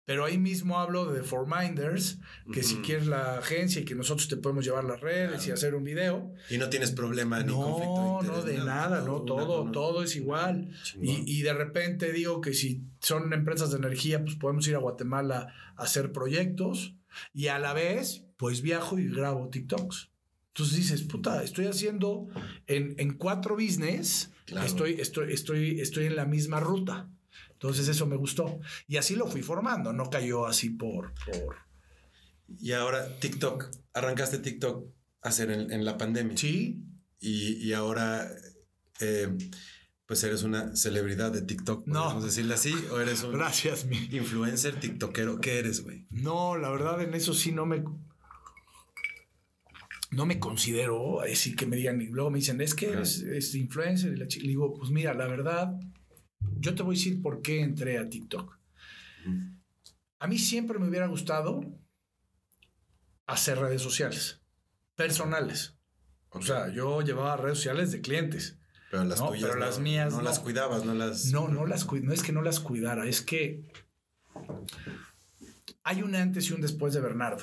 pero 0.04 0.24
ahí 0.24 0.36
mismo 0.36 0.80
hablo 0.80 1.12
de 1.12 1.22
For 1.22 1.46
Minders, 1.46 2.18
que 2.52 2.64
si 2.64 2.74
Ujú. 2.74 2.82
quieres 2.82 3.06
la 3.06 3.38
agencia 3.38 3.80
y 3.80 3.84
que 3.84 3.94
nosotros 3.94 4.26
te 4.26 4.36
podemos 4.36 4.64
llevar 4.64 4.82
las 4.82 5.00
redes 5.00 5.42
y 5.42 5.44
Claro. 5.44 5.54
hacer 5.54 5.74
un 5.76 5.84
video. 5.84 6.34
Y 6.50 6.58
no 6.58 6.68
tienes 6.68 6.90
problema 6.90 7.40
ni 7.44 7.52
conflicto 7.52 7.94
de 7.94 8.00
No, 8.08 8.18
interés. 8.20 8.36
no, 8.38 8.42
de 8.44 8.58
ni 8.58 8.64
nada, 8.64 9.02
no, 9.02 9.22
todo, 9.22 9.62
con- 9.62 9.72
todo 9.72 10.02
es 10.02 10.16
igual. 10.16 10.70
Y, 11.00 11.38
y 11.38 11.42
de 11.42 11.54
repente 11.54 12.10
digo 12.12 12.40
que 12.40 12.52
si 12.52 12.82
son 12.98 13.32
empresas 13.32 13.70
de 13.70 13.76
energía, 13.78 14.20
pues 14.24 14.34
podemos 14.34 14.66
ir 14.66 14.74
a 14.74 14.78
Guatemala 14.78 15.54
a 15.76 15.82
hacer 15.84 16.10
proyectos 16.10 16.96
y 17.32 17.46
a 17.46 17.60
la 17.60 17.72
vez, 17.72 18.24
pues 18.36 18.60
viajo 18.60 18.98
y 18.98 19.08
grabo 19.08 19.48
TikToks. 19.50 20.10
Entonces 20.54 20.76
dices, 20.76 21.02
puta, 21.04 21.42
estoy 21.42 21.66
haciendo 21.66 22.28
en, 22.66 22.94
en 22.98 23.14
cuatro 23.16 23.54
business, 23.54 24.30
Claro. 24.44 24.66
estoy, 24.66 25.00
estoy, 25.00 25.32
estoy, 25.32 25.80
estoy 25.80 26.06
en 26.06 26.16
la 26.16 26.26
misma 26.26 26.60
ruta. 26.60 27.08
Entonces 27.52 27.88
eso 27.88 28.06
me 28.06 28.16
gustó. 28.16 28.60
Y 28.86 28.96
así 28.96 29.14
lo 29.16 29.26
fui 29.28 29.40
formando, 29.40 29.92
no 29.92 30.10
cayó 30.10 30.46
así 30.46 30.68
por... 30.70 31.14
por... 31.24 31.56
Y 32.60 32.72
ahora 32.72 33.18
TikTok. 33.18 33.70
Arrancaste 33.94 34.38
TikTok 34.38 34.84
a 35.22 35.28
hacer 35.28 35.50
en, 35.50 35.72
en 35.72 35.84
la 35.86 35.96
pandemia. 35.96 36.36
Sí, 36.36 36.82
Y, 37.20 37.54
y 37.66 37.72
ahora, 37.72 38.28
eh, 39.00 39.28
pues 40.04 40.22
eres 40.24 40.42
una 40.42 40.76
celebridad 40.76 41.32
de 41.32 41.40
TikTok. 41.42 41.86
No. 41.86 42.02
¿Podemos 42.02 42.24
decirle 42.24 42.54
así? 42.54 42.74
¿O 42.90 43.00
eres 43.00 43.22
un 43.22 43.32
gracias, 43.38 43.86
mi. 43.86 43.96
influencer 44.10 44.78
tiktokero? 44.80 45.40
¿Qué 45.40 45.60
eres, 45.60 45.82
güey? 45.82 46.06
No, 46.10 46.58
la 46.58 46.68
verdad 46.68 47.00
en 47.00 47.14
eso 47.14 47.32
sí 47.32 47.52
no 47.52 47.64
me 47.64 47.84
no 50.12 50.26
me 50.26 50.38
considero 50.38 51.20
así 51.20 51.54
que 51.56 51.66
me 51.66 51.76
digan 51.76 52.00
y 52.00 52.06
luego 52.06 52.30
me 52.30 52.38
dicen 52.38 52.60
es 52.60 52.74
que 52.74 52.90
eres, 52.90 53.20
es 53.20 53.54
influencer 53.54 54.12
y 54.12 54.16
la 54.16 54.26
chica 54.28 54.42
le 54.44 54.50
digo 54.50 54.72
pues 54.74 54.90
mira 54.90 55.14
la 55.14 55.26
verdad 55.26 55.74
yo 56.58 56.74
te 56.74 56.82
voy 56.82 56.94
a 56.94 56.98
decir 56.98 57.20
por 57.22 57.42
qué 57.42 57.60
entré 57.60 57.98
a 57.98 58.08
TikTok 58.08 58.58
a 60.18 60.26
mí 60.28 60.38
siempre 60.38 60.78
me 60.78 60.88
hubiera 60.88 61.06
gustado 61.06 61.60
hacer 63.26 63.58
redes 63.58 63.82
sociales 63.82 64.40
personales 64.96 65.76
o 66.30 66.42
sea 66.42 66.68
yo 66.72 67.02
llevaba 67.02 67.36
redes 67.36 67.58
sociales 67.58 67.90
de 67.92 68.00
clientes 68.00 68.58
Pero 68.90 69.04
las 69.04 69.18
No, 69.20 69.28
tuyas. 69.28 69.42
pero 69.44 69.54
no- 69.58 69.64
las 69.66 69.78
mías 69.80 70.12
No, 70.12 70.18
no. 70.18 70.24
las 70.24 70.38
cuidabas, 70.40 70.84
no 70.84 70.92
las. 70.94 71.26
No, 71.32 71.48
no 71.48 71.64
las 71.66 71.90
no 71.90 72.12
es 72.12 72.22
que 72.22 72.32
no 72.32 72.42
las 72.42 72.60
cuidara, 72.60 73.06
es 73.08 73.22
que 73.22 73.64
hay 75.84 76.02
un 76.02 76.14
antes 76.14 76.50
y 76.50 76.52
un 76.52 76.60
después 76.60 76.92
de 76.94 77.00
Bernardo. 77.00 77.42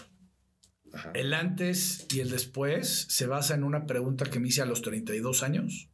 Ajá. 0.94 1.12
El 1.14 1.34
antes 1.34 2.08
y 2.14 2.20
el 2.20 2.30
después 2.30 3.06
se 3.10 3.28
basa 3.28 3.54
en 3.56 3.64
una 3.64 3.86
pregunta 3.86 4.26
que 4.26 4.40
me 4.40 4.48
hice 4.48 4.62
a 4.62 4.66
los 4.66 4.82
32 4.82 5.44
años, 5.44 5.90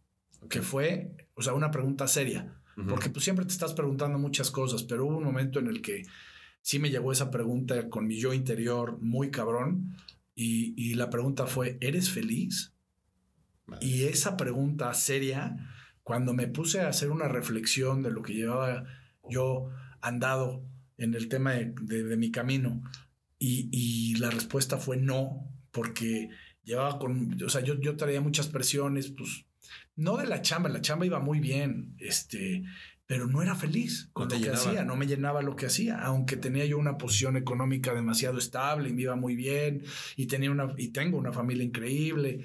que 0.49 0.61
fue, 0.61 1.15
o 1.33 1.41
sea, 1.41 1.53
una 1.53 1.71
pregunta 1.71 2.07
seria, 2.07 2.61
porque 2.89 3.09
pues 3.09 3.23
siempre 3.23 3.45
te 3.45 3.51
estás 3.53 3.73
preguntando 3.73 4.19
muchas 4.19 4.51
cosas, 4.51 4.83
pero 4.83 5.05
hubo 5.05 5.17
un 5.17 5.23
momento 5.23 5.59
en 5.59 5.67
el 5.67 5.81
que 5.81 6.03
sí 6.61 6.77
me 6.79 6.89
llegó 6.89 7.11
esa 7.11 7.31
pregunta 7.31 7.89
con 7.89 8.05
mi 8.07 8.19
yo 8.19 8.33
interior 8.33 8.97
muy 9.01 9.31
cabrón 9.31 9.95
y, 10.35 10.73
y 10.77 10.93
la 10.95 11.09
pregunta 11.09 11.45
fue, 11.47 11.77
¿eres 11.81 12.09
feliz? 12.09 12.73
Y 13.81 14.03
esa 14.03 14.37
pregunta 14.37 14.93
seria, 14.93 15.57
cuando 16.03 16.33
me 16.33 16.47
puse 16.47 16.81
a 16.81 16.89
hacer 16.89 17.09
una 17.11 17.27
reflexión 17.27 18.03
de 18.03 18.11
lo 18.11 18.21
que 18.21 18.33
llevaba 18.33 18.83
yo 19.29 19.71
andado 20.01 20.63
en 20.97 21.13
el 21.15 21.29
tema 21.29 21.53
de, 21.53 21.73
de- 21.81 22.03
de 22.03 22.17
mi 22.17 22.29
camino, 22.31 22.83
y, 23.45 23.69
y 23.71 24.15
la 24.15 24.31
respuesta 24.31 24.77
fue 24.77 24.97
no, 24.97 25.47
porque 25.71 26.29
llevaba 26.63 26.97
con, 26.97 27.41
o 27.43 27.49
sea, 27.49 27.61
yo, 27.61 27.79
yo 27.79 27.95
traía 27.95 28.21
muchas 28.21 28.47
presiones, 28.47 29.09
pues, 29.09 29.45
no 29.95 30.17
de 30.17 30.25
la 30.25 30.41
chamba, 30.41 30.69
la 30.69 30.81
chamba 30.81 31.05
iba 31.05 31.19
muy 31.19 31.39
bien, 31.39 31.95
este, 31.99 32.63
pero 33.05 33.27
no 33.27 33.43
era 33.43 33.53
feliz 33.55 34.09
con 34.13 34.29
No 34.29 34.35
lo 34.35 34.41
que 34.41 34.47
llenaba. 34.47 34.71
hacía, 34.71 34.83
no 34.83 34.95
me 34.95 35.05
llenaba 35.05 35.41
lo 35.43 35.55
que 35.55 35.67
hacía, 35.67 35.99
aunque 35.99 36.37
tenía 36.37 36.65
yo 36.65 36.79
una 36.79 36.97
posición 36.97 37.37
económica 37.37 37.93
demasiado 37.93 38.39
estable 38.39 38.89
y 38.89 38.93
me 38.93 39.03
iba 39.03 39.15
muy 39.15 39.35
bien 39.35 39.83
y 40.15 40.25
tenía 40.25 40.49
una 40.49 40.73
y 40.77 40.87
tengo 40.89 41.17
una 41.19 41.31
familia 41.31 41.63
increíble, 41.63 42.43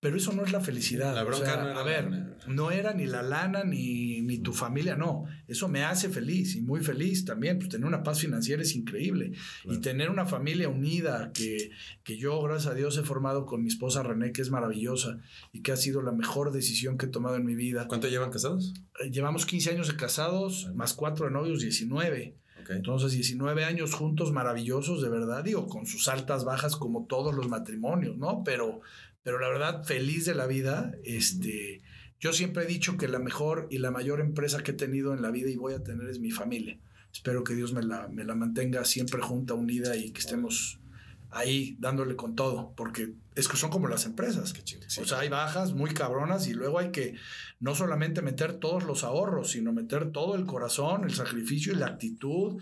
pero 0.00 0.16
eso 0.16 0.32
no 0.32 0.42
es 0.44 0.50
la 0.50 0.60
felicidad. 0.60 1.14
La 1.14 1.22
o 1.22 1.26
bronca 1.26 1.44
sea, 1.44 1.62
no 1.62 1.70
era 1.70 1.80
a 1.80 1.84
ver, 1.84 2.04
lana. 2.04 2.36
no 2.46 2.70
era 2.70 2.94
ni 2.94 3.04
la 3.06 3.22
lana 3.22 3.64
ni, 3.64 4.22
ni 4.22 4.38
tu 4.38 4.54
familia, 4.54 4.96
no. 4.96 5.24
Eso 5.46 5.68
me 5.68 5.84
hace 5.84 6.08
feliz 6.08 6.56
y 6.56 6.62
muy 6.62 6.80
feliz 6.80 7.26
también. 7.26 7.58
Pues 7.58 7.68
tener 7.68 7.86
una 7.86 8.02
paz 8.02 8.20
financiera 8.20 8.62
es 8.62 8.74
increíble. 8.74 9.32
Claro. 9.62 9.78
Y 9.78 9.80
tener 9.82 10.08
una 10.08 10.24
familia 10.24 10.70
unida 10.70 11.32
que, 11.34 11.70
que 12.02 12.16
yo, 12.16 12.40
gracias 12.42 12.72
a 12.72 12.74
Dios, 12.74 12.96
he 12.96 13.02
formado 13.02 13.44
con 13.44 13.62
mi 13.62 13.68
esposa 13.68 14.02
René, 14.02 14.32
que 14.32 14.40
es 14.40 14.50
maravillosa 14.50 15.18
y 15.52 15.60
que 15.60 15.72
ha 15.72 15.76
sido 15.76 16.00
la 16.00 16.12
mejor 16.12 16.50
decisión 16.50 16.96
que 16.96 17.04
he 17.06 17.10
tomado 17.10 17.36
en 17.36 17.44
mi 17.44 17.54
vida. 17.54 17.86
¿Cuánto 17.86 18.08
llevan 18.08 18.30
casados? 18.30 18.72
Eh, 19.04 19.10
Llevamos 19.10 19.44
15 19.44 19.70
años 19.72 19.88
de 19.88 19.96
casados, 19.96 20.70
más 20.74 20.94
4 20.94 21.26
de 21.26 21.32
novios, 21.32 21.60
19. 21.60 22.36
Ok. 22.62 22.70
Entonces, 22.70 23.12
19 23.12 23.64
años 23.64 23.94
juntos 23.94 24.32
maravillosos, 24.32 25.02
de 25.02 25.08
verdad, 25.08 25.44
digo, 25.44 25.66
con 25.66 25.86
sus 25.86 26.08
altas, 26.08 26.44
bajas, 26.44 26.76
como 26.76 27.06
todos 27.06 27.34
los 27.34 27.48
matrimonios, 27.48 28.16
¿no? 28.18 28.42
Pero, 28.44 28.80
pero 29.22 29.38
la 29.38 29.48
verdad, 29.48 29.84
feliz 29.84 30.24
de 30.24 30.34
la 30.34 30.46
vida. 30.46 30.92
Este, 31.04 31.82
yo 32.18 32.32
siempre 32.32 32.64
he 32.64 32.66
dicho 32.66 32.96
que 32.96 33.08
la 33.08 33.18
mejor 33.18 33.66
y 33.70 33.78
la 33.78 33.90
mayor 33.90 34.20
empresa 34.20 34.62
que 34.62 34.72
he 34.72 34.74
tenido 34.74 35.14
en 35.14 35.22
la 35.22 35.30
vida 35.30 35.50
y 35.50 35.56
voy 35.56 35.74
a 35.74 35.82
tener 35.82 36.08
es 36.08 36.20
mi 36.20 36.30
familia. 36.30 36.78
Espero 37.12 37.44
que 37.44 37.54
Dios 37.54 37.72
me 37.72 37.82
la, 37.82 38.08
me 38.08 38.24
la 38.24 38.34
mantenga 38.34 38.84
siempre 38.84 39.20
junta, 39.20 39.54
unida 39.54 39.96
y 39.96 40.12
que 40.12 40.20
estemos 40.20 40.80
ahí 41.30 41.76
dándole 41.78 42.16
con 42.16 42.34
todo, 42.34 42.72
porque 42.76 43.14
es 43.34 43.48
que 43.48 43.56
son 43.56 43.70
como 43.70 43.88
las 43.88 44.04
empresas. 44.04 44.52
Qué 44.52 44.62
chingo. 44.62 44.84
O 45.00 45.04
sea, 45.04 45.20
hay 45.20 45.28
bajas 45.28 45.72
muy 45.72 45.92
cabronas 45.92 46.48
y 46.48 46.54
luego 46.54 46.78
hay 46.78 46.90
que 46.90 47.14
no 47.58 47.74
solamente 47.74 48.22
meter 48.22 48.54
todos 48.54 48.84
los 48.84 49.04
ahorros, 49.04 49.50
sino 49.50 49.72
meter 49.72 50.10
todo 50.10 50.34
el 50.34 50.46
corazón, 50.46 51.04
el 51.04 51.14
sacrificio 51.14 51.72
y 51.72 51.76
la 51.76 51.86
actitud 51.86 52.60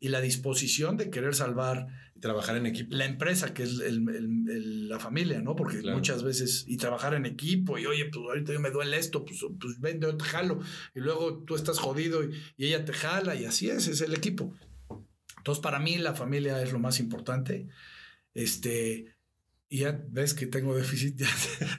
y 0.00 0.08
la 0.08 0.20
disposición 0.20 0.96
de 0.96 1.10
querer 1.10 1.34
salvar 1.34 1.88
Y 2.16 2.20
trabajar 2.20 2.56
en 2.56 2.66
equipo. 2.66 2.94
la 2.96 3.04
empresa, 3.04 3.52
que 3.52 3.62
es 3.64 3.78
el- 3.80 4.08
el- 4.08 4.50
el- 4.50 4.88
la 4.88 4.98
familia, 4.98 5.40
¿no? 5.42 5.54
Porque 5.54 5.80
Claro. 5.80 5.96
muchas 5.98 6.22
veces, 6.22 6.64
y 6.66 6.76
trabajar 6.78 7.12
en 7.14 7.26
equipo, 7.26 7.78
y 7.78 7.86
oye, 7.86 8.06
pues 8.06 8.24
ahorita 8.26 8.52
yo 8.54 8.60
me 8.60 8.70
duele 8.70 8.96
esto, 8.98 9.24
pues, 9.24 9.40
pues 9.60 9.78
ven, 9.80 10.00
yo 10.00 10.16
te 10.16 10.24
jalo, 10.24 10.60
y 10.94 11.00
luego 11.00 11.44
tú 11.44 11.54
estás 11.56 11.78
jodido 11.78 12.24
y, 12.24 12.30
y 12.56 12.66
ella 12.66 12.84
te 12.84 12.92
jala, 12.92 13.34
y 13.34 13.44
así 13.44 13.68
es, 13.70 13.86
es 13.88 14.00
el 14.00 14.14
equipo. 14.14 14.54
Entonces, 15.38 15.62
para 15.62 15.78
mí, 15.78 15.96
la 15.98 16.14
familia 16.14 16.60
es 16.62 16.72
lo 16.72 16.78
más 16.80 16.98
importante. 17.00 17.68
Este, 18.34 19.14
y 19.68 19.78
ya 19.80 20.00
ves 20.10 20.34
que 20.34 20.46
tengo 20.46 20.74
déficit, 20.76 21.16
ya, 21.18 21.28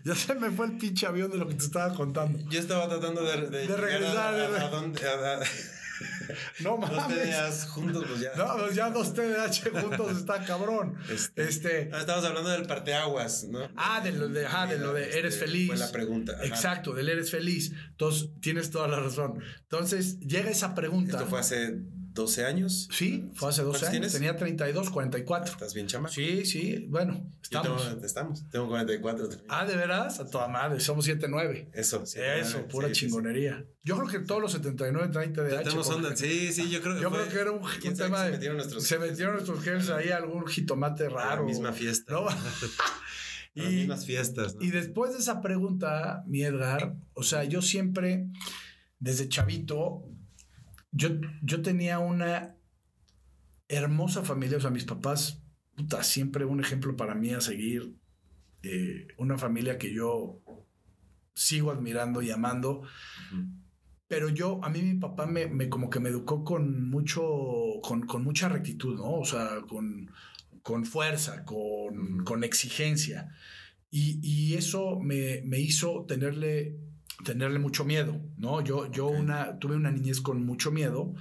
ya 0.06 0.16
se 0.16 0.36
me 0.36 0.52
fue 0.52 0.68
el 0.68 0.78
pinche 0.78 1.06
avión 1.06 1.32
de 1.32 1.38
lo 1.38 1.48
que 1.48 1.56
te 1.56 1.66
estaba 1.66 1.94
contando. 1.94 2.40
Yo 2.50 2.60
estaba 2.60 2.88
tratando 2.90 3.24
de, 3.24 3.50
De 3.50 3.76
regresar, 3.78 4.34
a, 4.34 4.38
de 4.38 4.48
re- 4.48 4.58
a- 4.60 4.66
a 4.68 4.70
dónde- 4.70 5.00
No 6.62 6.78
Dos 6.78 6.92
mames. 6.92 7.18
TDAs 7.30 7.66
juntos, 7.68 8.06
pues 8.08 8.20
ya. 8.22 8.32
No, 8.36 8.58
pues 8.58 8.76
ya 8.76 8.90
dos 8.90 9.14
TDAH 9.14 9.70
juntos 9.82 10.18
está 10.18 10.44
cabrón. 10.44 10.96
Este, 11.10 11.48
Este. 11.48 11.90
ah, 11.94 12.00
estamos 12.00 12.26
hablando 12.26 12.50
del 12.50 12.66
parteaguas, 12.66 13.46
¿no? 13.46 13.70
Ah, 13.76 14.02
de 14.02 14.12
lo 14.12 14.28
de, 14.30 14.46
ajá, 14.46 14.68
de 14.68 14.78
lo 14.80 14.94
de 14.94 15.18
eres 15.20 15.34
Este, 15.36 15.46
feliz. 15.46 15.68
Fue 15.68 15.78
la 15.78 15.92
pregunta. 15.92 16.34
ajá. 16.34 16.46
Exacto, 16.46 16.94
del 16.94 17.10
eres 17.10 17.32
feliz. 17.32 17.72
Entonces, 17.92 18.30
tienes 18.42 18.70
toda 18.72 18.88
la 18.88 19.00
razón. 19.00 19.40
Entonces, 19.64 20.20
llega 20.20 20.50
esa 20.50 20.74
pregunta. 20.76 21.18
Esto 21.18 21.28
fue 21.30 21.40
hace 21.40 21.76
12 22.18 22.46
años. 22.46 22.90
Sí, 22.92 23.30
fue 23.34 23.50
hace 23.50 23.62
12 23.62 23.80
¿Cuántos 23.80 23.82
años. 23.84 23.92
tienes? 23.92 24.14
Tenía 24.14 24.36
32, 24.36 24.90
44. 24.90 25.54
Estás 25.54 25.74
bien 25.74 25.88
chama. 25.88 26.10
Sí, 26.10 26.46
sí, 26.46 26.86
bueno, 26.90 27.32
estamos. 27.42 27.88
Tengo, 27.88 28.06
estamos. 28.06 28.50
Tengo 28.50 28.68
44 28.68 29.30
también. 29.30 29.48
Ah, 29.50 29.66
¿de 29.66 29.76
veras? 29.78 30.20
A 30.20 30.30
toda 30.30 30.48
madre, 30.50 30.80
somos 30.82 31.08
7-9. 31.08 31.70
Eso. 31.74 32.06
sí, 32.06 32.20
Eso, 32.22 32.58
sí, 32.58 32.64
pura 32.70 32.90
sí, 32.90 32.96
sí. 32.96 33.00
chingonería. 33.02 33.66
Yo 33.84 33.96
creo 33.98 34.08
que 34.10 34.20
todos 34.20 34.42
los 34.42 34.52
79 34.52 35.10
traen 35.14 35.32
TDAH. 35.34 35.64
Tenemos 35.64 35.88
porque- 35.88 36.06
onda. 36.06 36.18
Sí, 36.18 36.52
sí, 36.52 36.70
yo 36.70 36.82
creo 36.82 36.96
que 36.96 37.02
Yo 37.02 37.10
fue- 37.10 37.20
creo 37.22 37.32
que 37.34 37.40
era 37.40 37.52
un, 37.52 37.62
¿Quién 37.80 37.94
un 37.94 38.00
tema 38.00 38.20
de. 38.24 38.26
se 38.26 38.32
metieron 38.34 38.58
nuestros 38.58 38.84
se 38.84 39.00
metieron 39.00 39.34
nuestros 39.36 39.64
jefes 39.64 39.90
ahí 39.90 40.10
algún 40.10 40.46
jitomate 40.46 41.06
a 41.06 41.10
la 41.10 41.16
raro. 41.16 41.46
misma 41.46 41.72
fiesta. 41.72 42.14
¿no? 42.14 42.28
A 43.58 43.60
las 43.64 43.72
y, 43.74 43.76
mismas 43.78 44.06
fiestas, 44.06 44.54
¿no? 44.56 44.62
y 44.62 44.70
después 44.70 45.14
de 45.14 45.18
esa 45.18 45.42
pregunta, 45.42 46.24
mi 46.28 46.44
Edgar, 46.44 46.96
o 47.14 47.24
sea, 47.24 47.44
yo 47.44 47.64
siempre, 47.64 48.28
desde 49.00 49.30
chavito, 49.30 50.04
yo, 50.98 51.10
yo 51.42 51.62
tenía 51.62 52.00
una 52.00 52.56
hermosa 53.68 54.24
familia, 54.24 54.58
o 54.58 54.62
sea, 54.62 54.72
mis 54.72 54.86
papás, 54.86 55.44
puta, 55.76 56.04
siempre 56.04 56.46
un 56.46 56.60
ejemplo 56.60 56.96
para 56.96 57.16
mí 57.16 57.34
a 57.34 57.42
seguir, 57.42 57.96
eh, 58.64 59.08
una 59.18 59.38
familia 59.38 59.78
que 59.78 59.94
yo 59.94 60.42
sigo 61.34 61.72
admirando 61.72 62.22
y 62.22 62.32
amando. 62.32 62.82
Pero 64.08 64.30
yo, 64.30 64.60
a 64.64 64.70
mí 64.70 64.82
mi 64.82 64.96
papá 64.96 65.26
me, 65.28 65.48
me 65.48 65.70
como 65.70 65.90
que 65.90 66.00
me 66.00 66.10
educó 66.10 66.44
con 66.44 66.90
mucho, 66.90 67.24
con, 67.84 68.08
con 68.08 68.24
mucha 68.24 68.50
rectitud, 68.50 68.96
¿no? 68.96 69.20
O 69.20 69.26
sea, 69.26 69.62
con, 69.68 70.10
con 70.64 70.86
fuerza, 70.86 71.46
con, 71.46 72.24
con 72.24 72.44
exigencia. 72.44 73.30
Y, 73.92 74.20
y 74.24 74.56
eso 74.56 75.00
me, 75.00 75.42
me 75.46 75.60
hizo 75.60 76.06
tenerle, 76.08 76.78
tenerle 77.24 77.60
mucho 77.60 77.84
miedo, 77.86 78.22
¿no? 78.38 78.62
Yo, 78.62 78.92
yo 78.92 79.08
una, 79.08 79.58
tuve 79.60 79.76
una 79.76 79.92
niñez 79.92 80.22
con 80.22 80.46
mucho 80.46 80.72
miedo, 80.72 81.14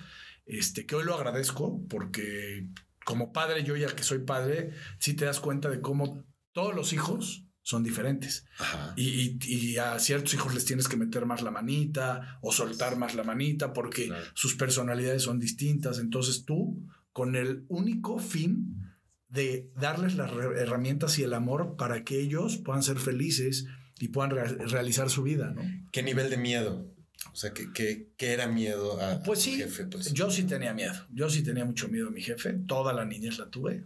este, 0.44 0.87
que 0.87 0.94
hoy 0.94 1.04
lo 1.04 1.14
agradezco 1.14 1.85
porque 1.88 2.68
como 3.04 3.32
padre, 3.32 3.62
yo 3.64 3.76
ya 3.76 3.88
que 3.94 4.02
soy 4.02 4.18
padre, 4.20 4.72
sí 4.98 5.14
te 5.14 5.24
das 5.24 5.40
cuenta 5.40 5.68
de 5.70 5.80
cómo 5.80 6.24
todos 6.52 6.74
los 6.74 6.92
hijos 6.92 7.44
son 7.62 7.82
diferentes. 7.82 8.46
Ajá. 8.59 8.92
Y, 8.96 9.38
y- 9.42 9.54
y 9.72 9.76
a 9.78 9.98
ciertos 9.98 10.35
hijos 10.35 10.54
les 10.54 10.64
tienes 10.64 10.87
que 10.88 10.96
meter 10.96 11.26
más 11.26 11.42
la 11.42 11.50
manita 11.50 12.38
o 12.42 12.52
soltar 12.52 12.96
más 12.96 13.14
la 13.14 13.24
manita 13.24 13.72
porque 13.72 14.06
Claro. 14.06 14.24
sus 14.35 14.54
personalidades 14.54 15.22
son 15.22 15.38
distintas. 15.40 15.98
Entonces 15.98 16.44
tú, 16.44 16.87
con 17.12 17.35
el 17.35 17.64
único 17.68 18.18
fin 18.18 18.82
de 19.28 19.70
darles 19.76 20.14
las 20.16 20.30
herramientas 20.32 21.18
y 21.18 21.24
el 21.24 21.35
amor 21.35 21.74
para 21.76 22.04
que 22.04 22.20
ellos 22.20 22.56
puedan 22.59 22.82
ser 22.85 22.98
felices 22.98 23.66
y 23.98 24.09
puedan 24.09 24.30
re- 24.30 24.46
realizar 24.66 25.09
su 25.11 25.22
vida, 25.22 25.52
¿no? 25.54 25.62
¿Qué 25.92 26.02
nivel 26.02 26.30
de 26.30 26.37
miedo? 26.37 26.87
O 27.32 27.37
sea, 27.37 27.52
¿qué, 27.52 27.66
qué, 27.74 28.09
qué 28.16 28.32
era 28.32 28.46
miedo 28.46 29.00
a, 29.00 29.12
a 29.12 29.22
Pues 29.22 29.40
sí, 29.42 29.56
jefe? 29.56 29.87
Pues? 29.87 30.12
yo 30.12 30.30
sí 30.30 30.44
tenía 30.44 30.72
miedo. 30.74 30.94
Yo 31.12 31.28
sí 31.30 31.42
tenía 31.42 31.64
mucho 31.64 31.88
miedo 31.88 32.09
a 32.09 32.11
mi 32.11 32.20
jefe. 32.22 32.52
Toda 32.66 32.92
la 32.92 33.04
niñez 33.04 33.38
la 33.38 33.50
tuve. 33.50 33.85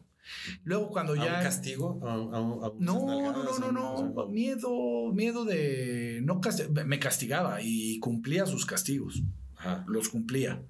Luego 0.64 0.90
cuando 0.90 1.14
¿A 1.14 1.16
ya... 1.16 1.36
un 1.38 1.42
castigo? 1.42 2.00
¿A, 2.06 2.18
un- 2.20 2.34
a 2.34 2.40
un- 2.40 2.64
a 2.64 2.68
unas 2.68 2.80
No, 2.80 3.32
no, 3.32 3.32
no, 3.32 3.72
no, 3.72 3.98
¿A 3.98 4.02
no. 4.02 4.26
Miedo, 4.28 5.12
miedo 5.12 5.44
de 5.44 6.20
no 6.22 6.40
casti- 6.40 6.68
me 6.84 6.98
castigaba 7.00 7.60
y 7.62 7.98
cumplía 8.00 8.46
sus 8.46 8.66
castigos. 8.66 9.22
Ajá. 9.60 9.84
Los 9.86 10.08
cumplía. 10.08 10.62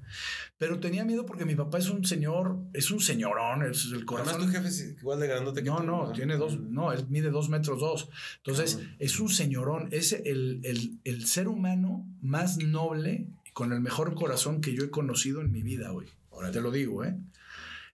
Pero 0.59 0.81
tenía 0.81 1.05
miedo 1.05 1.25
porque 1.25 1.45
mi 1.45 1.55
papá 1.55 1.79
es 1.79 1.89
un 1.89 2.05
señor, 2.05 2.59
es 2.73 2.91
un 2.91 2.99
señorón, 3.01 3.63
es 3.63 3.85
el 3.87 3.91
Además, 3.93 4.05
corazón. 4.07 4.41
tu 4.41 4.49
jefe 4.49 4.69
es 4.69 4.97
igual 4.99 5.21
de 5.21 5.29
grandote 5.29 5.63
que 5.63 5.71
No, 5.71 5.77
tú, 5.79 5.85
no, 5.85 6.13
tiene 6.13 6.37
dos, 6.37 6.59
no, 6.59 6.93
él 6.93 7.07
mide 7.09 7.31
dos 7.31 7.49
metros 7.49 7.79
dos. 7.81 8.11
Entonces, 8.39 8.81
es 8.99 9.21
un 9.21 9.29
señorón, 9.29 9.89
es 9.93 10.13
el, 10.13 10.61
el, 10.65 10.99
el 11.05 11.27
ser 11.27 11.47
humano 11.47 12.05
más 12.21 12.59
noble 12.59 13.29
y 13.45 13.51
con 13.53 13.73
el 13.73 13.81
mejor 13.81 14.15
corazón 14.15 14.61
que 14.61 14.75
yo 14.75 14.83
he 14.83 14.91
conocido 14.91 15.41
en 15.41 15.53
mi 15.53 15.63
vida, 15.63 15.91
güey. 15.91 16.09
Órale. 16.31 16.53
Te 16.53 16.61
lo 16.61 16.71
digo, 16.73 17.05
¿eh? 17.05 17.17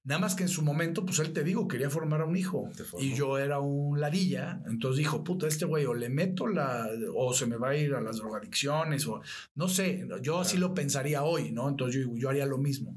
Nada 0.06 0.20
más 0.20 0.36
que 0.36 0.44
en 0.44 0.48
su 0.48 0.62
momento, 0.62 1.04
pues 1.04 1.18
él 1.18 1.32
te 1.32 1.42
digo, 1.42 1.66
quería 1.66 1.90
formar 1.90 2.20
a 2.20 2.26
un 2.26 2.36
hijo. 2.36 2.70
Y 3.00 3.14
yo 3.14 3.38
era 3.38 3.58
un 3.58 4.00
ladilla. 4.00 4.62
Entonces 4.68 4.98
dijo, 4.98 5.24
puta, 5.24 5.48
este 5.48 5.64
güey 5.64 5.84
o 5.84 5.94
le 5.94 6.08
meto 6.08 6.46
la. 6.46 6.88
o 7.12 7.34
se 7.34 7.44
me 7.46 7.56
va 7.56 7.70
a 7.70 7.76
ir 7.76 7.92
a 7.92 8.00
las 8.00 8.18
drogadicciones 8.18 9.04
o. 9.08 9.20
No 9.56 9.66
sé, 9.66 10.06
yo 10.22 10.38
así 10.38 10.58
lo 10.58 10.74
pensaría 10.74 11.24
hoy, 11.24 11.50
¿no? 11.50 11.68
Entonces 11.68 12.04
yo, 12.04 12.16
yo 12.16 12.28
haría 12.28 12.46
lo 12.46 12.56
mismo. 12.56 12.96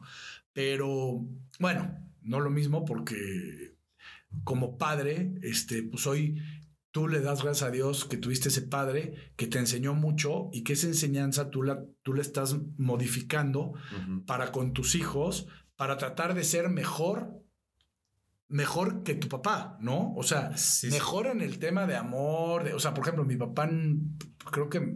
Pero 0.54 1.26
bueno, 1.60 1.98
no 2.22 2.39
lo 2.41 2.52
mismo 2.52 2.86
porque 2.86 3.76
como 4.43 4.78
padre, 4.78 5.34
este, 5.41 5.82
pues 5.82 6.06
hoy 6.06 6.39
tú 6.91 7.08
le 7.08 7.22
das 7.22 7.41
gracias 7.41 7.67
a 7.67 7.72
Dios 7.72 8.06
que 8.06 8.17
tuviste 8.17 8.50
ese 8.50 8.62
padre 8.62 9.34
que 9.36 9.48
te 9.48 9.58
enseñó 9.58 9.95
mucho 9.95 10.50
y 10.54 10.63
que 10.63 10.74
esa 10.74 10.86
enseñanza 10.86 11.50
tú 11.50 11.63
la, 11.63 11.84
tú 12.04 12.13
la 12.13 12.22
estás 12.22 12.58
modificando 12.78 13.74
para 14.28 14.52
con 14.52 14.74
tus 14.74 14.93
hijos, 14.93 15.48
para 15.80 15.96
tratar 15.96 16.34
de 16.34 16.44
ser 16.44 16.68
mejor, 16.68 17.42
mejor 18.50 19.04
que 19.04 19.15
tu 19.15 19.30
papá, 19.30 19.78
¿no? 19.80 20.13
O 20.15 20.24
sea, 20.24 20.58
Sí, 20.58 20.88
sí. 20.89 20.94
mejor 20.94 21.28
en 21.28 21.39
el 21.39 21.58
tema 21.58 21.88
de 21.88 21.96
amor, 21.96 22.65
de- 22.65 22.74
o 22.74 22.80
sea, 22.80 22.94
por 22.94 23.04
ejemplo, 23.06 23.24
mi 23.24 23.38
papá 23.38 23.70
creo 24.52 24.70
que 24.70 24.94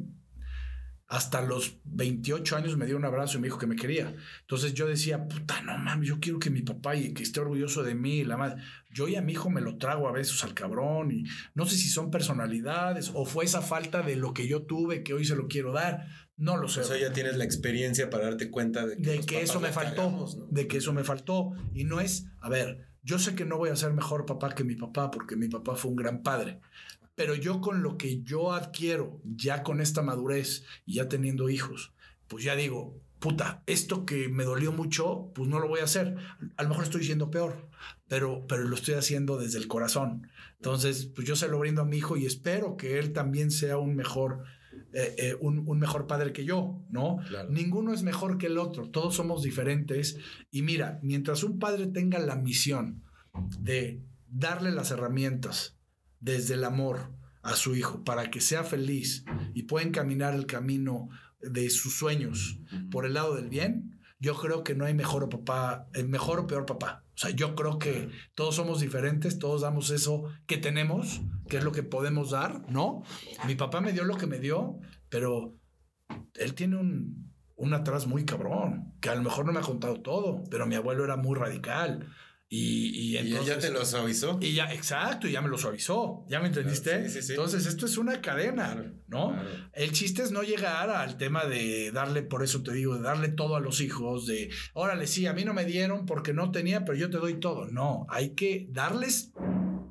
hasta 1.08 1.42
los 1.42 1.80
28 1.86 2.58
años 2.58 2.76
me 2.76 2.86
dio 2.86 2.98
un 2.98 3.06
abrazo 3.06 3.38
y 3.38 3.42
me 3.42 3.48
dijo 3.48 3.60
que 3.60 3.68
me 3.68 3.76
quería. 3.78 4.14
Entonces 4.42 4.74
yo 4.74 4.86
decía, 4.88 5.26
puta, 5.28 5.62
no 5.62 5.78
mames, 5.78 6.10
yo 6.10 6.20
quiero 6.20 6.38
que 6.40 6.50
mi 6.50 6.64
papá 6.64 6.96
y 6.98 7.14
que 7.14 7.24
esté 7.24 7.40
orgulloso 7.40 7.82
de 7.84 7.96
mí, 7.96 8.26
la 8.26 8.36
madre. 8.36 8.62
Yo 8.92 9.08
y 9.08 9.16
a 9.16 9.22
mi 9.22 9.32
hijo 9.34 9.50
me 9.50 9.62
lo 9.62 9.78
trago 9.78 10.10
a 10.10 10.12
besos 10.12 10.44
al 10.44 10.54
cabrón 10.54 11.12
y 11.12 11.24
no 11.54 11.66
sé 11.66 11.78
si 11.78 11.88
son 11.88 12.12
personalidades 12.12 13.10
o 13.14 13.26
fue 13.26 13.46
esa 13.46 13.62
falta 13.62 14.02
de 14.02 14.18
lo 14.18 14.34
que 14.34 14.48
yo 14.50 14.64
tuve 14.64 15.04
que 15.04 15.14
hoy 15.14 15.24
se 15.24 15.36
lo 15.38 15.48
quiero 15.48 15.72
dar. 15.72 16.08
No 16.36 16.58
lo 16.58 16.68
sé 16.68 16.82
O 16.82 16.84
sea, 16.84 16.98
ya 16.98 17.14
tienes 17.14 17.38
la 17.38 17.44
experiencia 17.44 18.10
para 18.10 18.26
darte 18.26 18.50
cuenta 18.50 18.86
de 18.86 18.98
que, 18.98 19.36
de 19.36 19.42
eso 19.42 19.60
me 19.60 19.72
faltó, 19.72 20.28
de 20.50 20.68
que 20.68 20.78
eso 20.78 20.94
me 20.94 21.04
faltó. 21.04 21.54
Y 21.74 21.84
no 21.84 22.00
es, 22.00 22.26
a 22.42 22.50
ver, 22.50 22.88
yo 23.04 23.20
sé 23.20 23.36
que 23.36 23.46
no 23.46 23.58
voy 23.58 23.70
a 23.70 23.76
ser 23.76 23.94
mejor 23.94 24.26
papá 24.26 24.56
que 24.56 24.64
mi 24.64 24.76
papá, 24.76 25.12
porque 25.12 25.36
mi 25.36 25.48
papá 25.48 25.76
fue 25.76 25.92
un 25.92 25.98
gran 25.98 26.24
padre. 26.24 26.60
Pero 27.16 27.36
yo 27.36 27.62
con 27.62 27.84
lo 27.84 27.98
que 27.98 28.24
yo 28.24 28.54
adquiero, 28.54 29.22
ya 29.24 29.62
con 29.62 29.82
esta 29.82 30.02
madurez 30.02 30.64
y 30.86 30.96
ya 30.96 31.08
teniendo 31.08 31.50
hijos, 31.50 31.94
pues 32.28 32.44
ya 32.44 32.56
digo, 32.56 33.00
puta, 33.20 33.64
esto 33.68 34.06
que 34.06 34.28
me 34.28 34.44
dolió 34.44 34.72
mucho, 34.72 35.32
pues 35.36 35.48
no 35.48 35.60
lo 35.60 35.68
voy 35.68 35.82
a 35.82 35.86
hacer. 35.86 36.16
A 36.58 36.64
lo 36.64 36.70
mejor 36.70 36.84
estoy 36.84 37.04
siendo 37.04 37.30
peor, 37.30 37.70
pero, 38.08 38.46
pero 38.48 38.64
lo 38.64 38.76
estoy 38.76 38.96
haciendo 38.96 39.38
desde 39.38 39.60
el 39.60 39.68
corazón. 39.68 40.28
Entonces, 40.56 41.06
pues 41.06 41.28
yo 41.28 41.36
se 41.36 41.48
lo 41.48 41.60
brindo 41.60 41.82
a 41.82 41.86
mi 41.86 41.98
hijo 41.98 42.18
y 42.18 42.26
espero 42.26 42.76
que 42.78 43.00
él 43.00 43.14
también 43.14 43.52
sea 43.52 43.78
un 43.78 43.96
mejor, 43.96 44.44
eh, 44.94 45.16
eh, 45.18 45.36
un, 45.40 45.64
un 45.68 45.80
mejor 45.80 46.08
padre 46.08 46.34
que 46.34 46.46
yo, 46.46 46.82
¿no? 46.90 47.18
Claro. 47.28 47.50
Ninguno 47.50 47.94
es 47.94 48.04
mejor 48.04 48.38
que 48.38 48.48
el 48.48 48.58
otro, 48.58 48.90
todos 48.90 49.16
somos 49.16 49.44
diferentes. 49.44 50.18
Y 50.52 50.62
mira, 50.62 51.00
mientras 51.02 51.44
un 51.44 51.60
padre 51.60 51.88
tenga 51.88 52.20
la 52.20 52.36
misión 52.36 53.04
de 53.60 54.04
darle 54.28 54.72
las 54.72 54.92
herramientas 54.92 55.78
desde 56.20 56.56
el 56.56 56.64
amor 56.64 57.12
a 57.42 57.56
su 57.56 57.76
hijo 57.76 58.04
para 58.04 58.32
que 58.32 58.42
sea 58.42 58.64
feliz 58.64 59.26
y 59.54 59.64
pueda 59.64 59.86
encaminar 59.86 60.34
el 60.34 60.46
camino 60.46 61.10
de 61.42 61.70
sus 61.70 61.96
sueños 61.96 62.60
por 62.90 63.06
el 63.06 63.16
lado 63.16 63.36
del 63.36 63.50
bien, 63.50 64.00
yo 64.20 64.36
creo 64.36 64.64
que 64.64 64.76
no 64.76 64.86
hay 64.86 64.94
mejor 64.94 65.28
papá, 65.28 65.90
el 65.94 66.08
mejor 66.08 66.40
o 66.40 66.48
peor 66.48 66.66
papá. 66.66 67.03
O 67.16 67.18
sea, 67.18 67.30
yo 67.30 67.56
creo 67.56 67.78
que 67.78 68.10
todos 68.34 68.56
somos 68.56 68.80
diferentes, 68.80 69.38
todos 69.38 69.62
damos 69.62 69.92
eso 69.92 70.24
que 70.48 70.58
tenemos, 70.58 71.22
que 71.48 71.58
es 71.58 71.64
lo 71.64 71.72
que 71.72 71.84
podemos 71.84 72.32
dar, 72.32 72.70
¿no? 72.72 73.04
Mi 73.46 73.56
papá 73.56 73.82
me 73.82 73.94
dio 73.94 74.04
lo 74.04 74.18
que 74.18 74.26
me 74.26 74.40
dio, 74.40 74.80
pero 75.10 75.56
él 76.34 76.56
tiene 76.56 76.78
un, 76.78 77.34
un 77.56 77.74
atrás 77.74 78.08
muy 78.08 78.26
cabrón, 78.26 78.94
que 79.00 79.10
a 79.10 79.16
lo 79.16 79.22
mejor 79.22 79.46
no 79.46 79.54
me 79.54 79.60
ha 79.60 79.64
contado 79.64 80.02
todo, 80.02 80.44
pero 80.50 80.66
mi 80.66 80.76
abuelo 80.76 81.04
era 81.04 81.16
muy 81.16 81.38
radical. 81.38 82.08
Y, 82.56 82.90
y 82.90 83.14
¿Y 83.14 83.18
él 83.18 83.28
entonces, 83.30 83.56
ya 83.56 83.60
te 83.60 83.72
lo 83.72 83.84
suavizó? 83.84 84.38
y 84.40 84.54
ya, 84.54 84.72
exacto, 84.72 85.28
y 85.28 85.32
ya 85.32 85.42
me 85.42 85.50
lo 85.50 85.58
suavizó. 85.58 86.24
¿Ya 86.30 86.40
me 86.40 86.48
entendiste? 86.50 86.92
Claro, 86.92 87.06
sí, 87.08 87.14
sí, 87.14 87.22
sí. 87.24 87.32
Entonces, 87.34 87.66
esto 87.66 87.88
es 87.88 87.98
una 87.98 88.22
cadena, 88.22 88.74
Claro, 88.74 88.94
¿no? 89.08 89.32
claro. 89.34 89.50
El 89.74 89.92
chiste 89.92 90.22
es 90.22 90.32
no 90.32 90.44
llegar 90.44 90.92
al 90.92 91.18
tema 91.18 91.46
de 91.46 91.92
darle, 91.92 92.22
por 92.22 92.44
eso 92.44 92.62
te 92.62 92.72
digo, 92.72 92.96
de 92.96 93.02
darle 93.02 93.30
todo 93.30 93.56
a 93.56 93.60
los 93.60 93.82
hijos, 93.82 94.28
de, 94.28 94.52
órale, 94.74 95.08
sí, 95.08 95.26
a 95.26 95.34
mí 95.34 95.44
no 95.46 95.56
me 95.56 95.66
dieron 95.66 96.06
porque 96.06 96.32
no 96.34 96.52
tenía, 96.52 96.86
pero 96.86 96.96
yo 96.96 97.10
te 97.10 97.18
doy 97.18 97.40
todo. 97.40 97.66
No, 97.72 98.06
hay 98.08 98.36
que 98.36 98.68
darles 98.70 99.32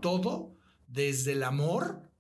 todo 0.01 0.55
desde 0.87 1.33
el 1.33 1.43
amor 1.43 2.11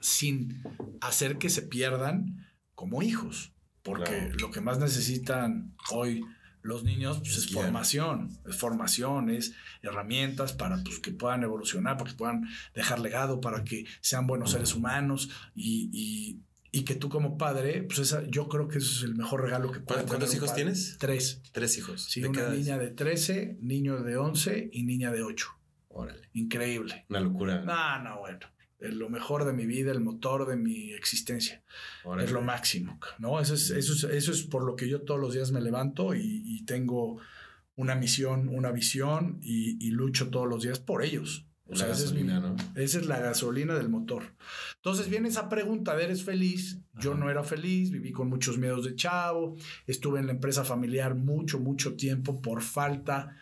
sin 0.00 0.62
hacer 1.02 1.36
que 1.36 1.50
se 1.50 1.60
pierdan 1.60 2.46
como 2.74 3.02
hijos. 3.02 3.52
Porque 3.82 4.30
lo 4.40 4.50
que 4.50 4.60
más 4.62 4.78
necesitan 4.78 5.74
hoy 5.90 6.22
los 6.62 6.84
niños 6.84 7.18
pues, 7.18 7.36
es 7.36 7.50
formación, 7.52 8.38
es 8.48 8.56
formación, 8.56 9.30
es 9.30 9.52
herramientas 9.82 10.52
para 10.52 10.82
pues, 10.82 10.98
que 10.98 11.12
puedan 11.12 11.42
evolucionar, 11.42 11.96
para 11.96 12.10
que 12.10 12.16
puedan 12.16 12.48
dejar 12.74 12.98
legado, 13.00 13.40
para 13.40 13.64
que 13.64 13.86
sean 14.00 14.26
buenos 14.26 14.50
seres 14.52 14.74
humanos 14.74 15.30
y, 15.54 15.90
y- 15.92 16.42
y 16.70 16.82
que 16.84 16.94
tú 16.94 17.08
como 17.08 17.38
padre, 17.38 17.82
pues 17.82 17.98
esa, 18.00 18.22
yo 18.26 18.46
creo 18.46 18.68
que 18.68 18.76
eso 18.76 18.92
es 18.98 19.02
el 19.02 19.14
mejor 19.14 19.42
regalo 19.42 19.72
que 19.72 19.80
puede 19.80 20.04
¿Cuántos 20.04 20.34
hijos 20.34 20.50
padre. 20.50 20.64
tienes? 20.64 20.96
Tres. 20.98 21.40
Tres 21.52 21.78
hijos. 21.78 22.04
Sí, 22.04 22.20
¿De 22.20 22.30
qué 22.30 22.40
una 22.40 22.50
niña 22.50 22.76
de 22.78 22.90
13, 22.90 23.56
niño 23.62 24.02
de 24.02 24.18
11 24.18 24.68
y 24.70 24.82
niña 24.82 25.10
de 25.10 25.22
8. 25.22 25.48
Órale. 25.88 26.28
Increíble. 26.34 27.06
Una 27.08 27.20
locura. 27.20 27.62
No, 27.62 28.02
no, 28.04 28.18
bueno. 28.20 28.40
Es 28.80 28.94
lo 28.94 29.08
mejor 29.10 29.44
de 29.44 29.52
mi 29.52 29.66
vida, 29.66 29.90
el 29.92 30.00
motor 30.00 30.46
de 30.48 30.56
mi 30.56 30.92
existencia. 30.92 31.62
Órale. 32.04 32.24
Es 32.26 32.32
lo 32.32 32.42
máximo, 32.42 32.98
¿no? 33.18 33.40
Eso 33.40 33.54
es, 33.54 33.70
eso, 33.70 33.92
es, 33.92 34.04
eso 34.04 34.30
es 34.32 34.42
por 34.44 34.64
lo 34.64 34.76
que 34.76 34.88
yo 34.88 35.02
todos 35.02 35.20
los 35.20 35.34
días 35.34 35.50
me 35.50 35.60
levanto 35.60 36.14
y, 36.14 36.42
y 36.44 36.64
tengo 36.64 37.18
una 37.74 37.94
misión, 37.94 38.48
una 38.48 38.70
visión 38.70 39.38
y, 39.42 39.84
y 39.84 39.90
lucho 39.90 40.30
todos 40.30 40.48
los 40.48 40.62
días 40.62 40.78
por 40.80 41.02
ellos. 41.04 41.44
O 41.66 41.72
La 41.72 41.76
sea, 41.76 41.90
esa 41.90 42.04
es, 42.04 42.12
mi- 42.14 42.20
esa 42.76 42.98
es 42.98 43.06
la 43.06 43.18
gasolina 43.20 43.74
del 43.74 43.88
motor. 43.90 44.22
Entonces 44.76 45.10
viene 45.10 45.28
esa 45.28 45.48
pregunta 45.50 45.94
de 45.96 46.04
¿eres 46.04 46.22
feliz? 46.24 46.78
Yo 46.98 47.14
no 47.14 47.30
era 47.30 47.44
feliz, 47.44 47.90
viví 47.90 48.10
con 48.10 48.28
muchos 48.28 48.56
miedos 48.58 48.84
de 48.86 48.94
chavo, 48.96 49.56
estuve 49.86 50.18
en 50.20 50.26
la 50.28 50.32
empresa 50.32 50.64
familiar 50.64 51.14
mucho, 51.14 51.58
mucho 51.58 51.94
tiempo 51.94 52.40
por 52.40 52.62
falta 52.62 53.36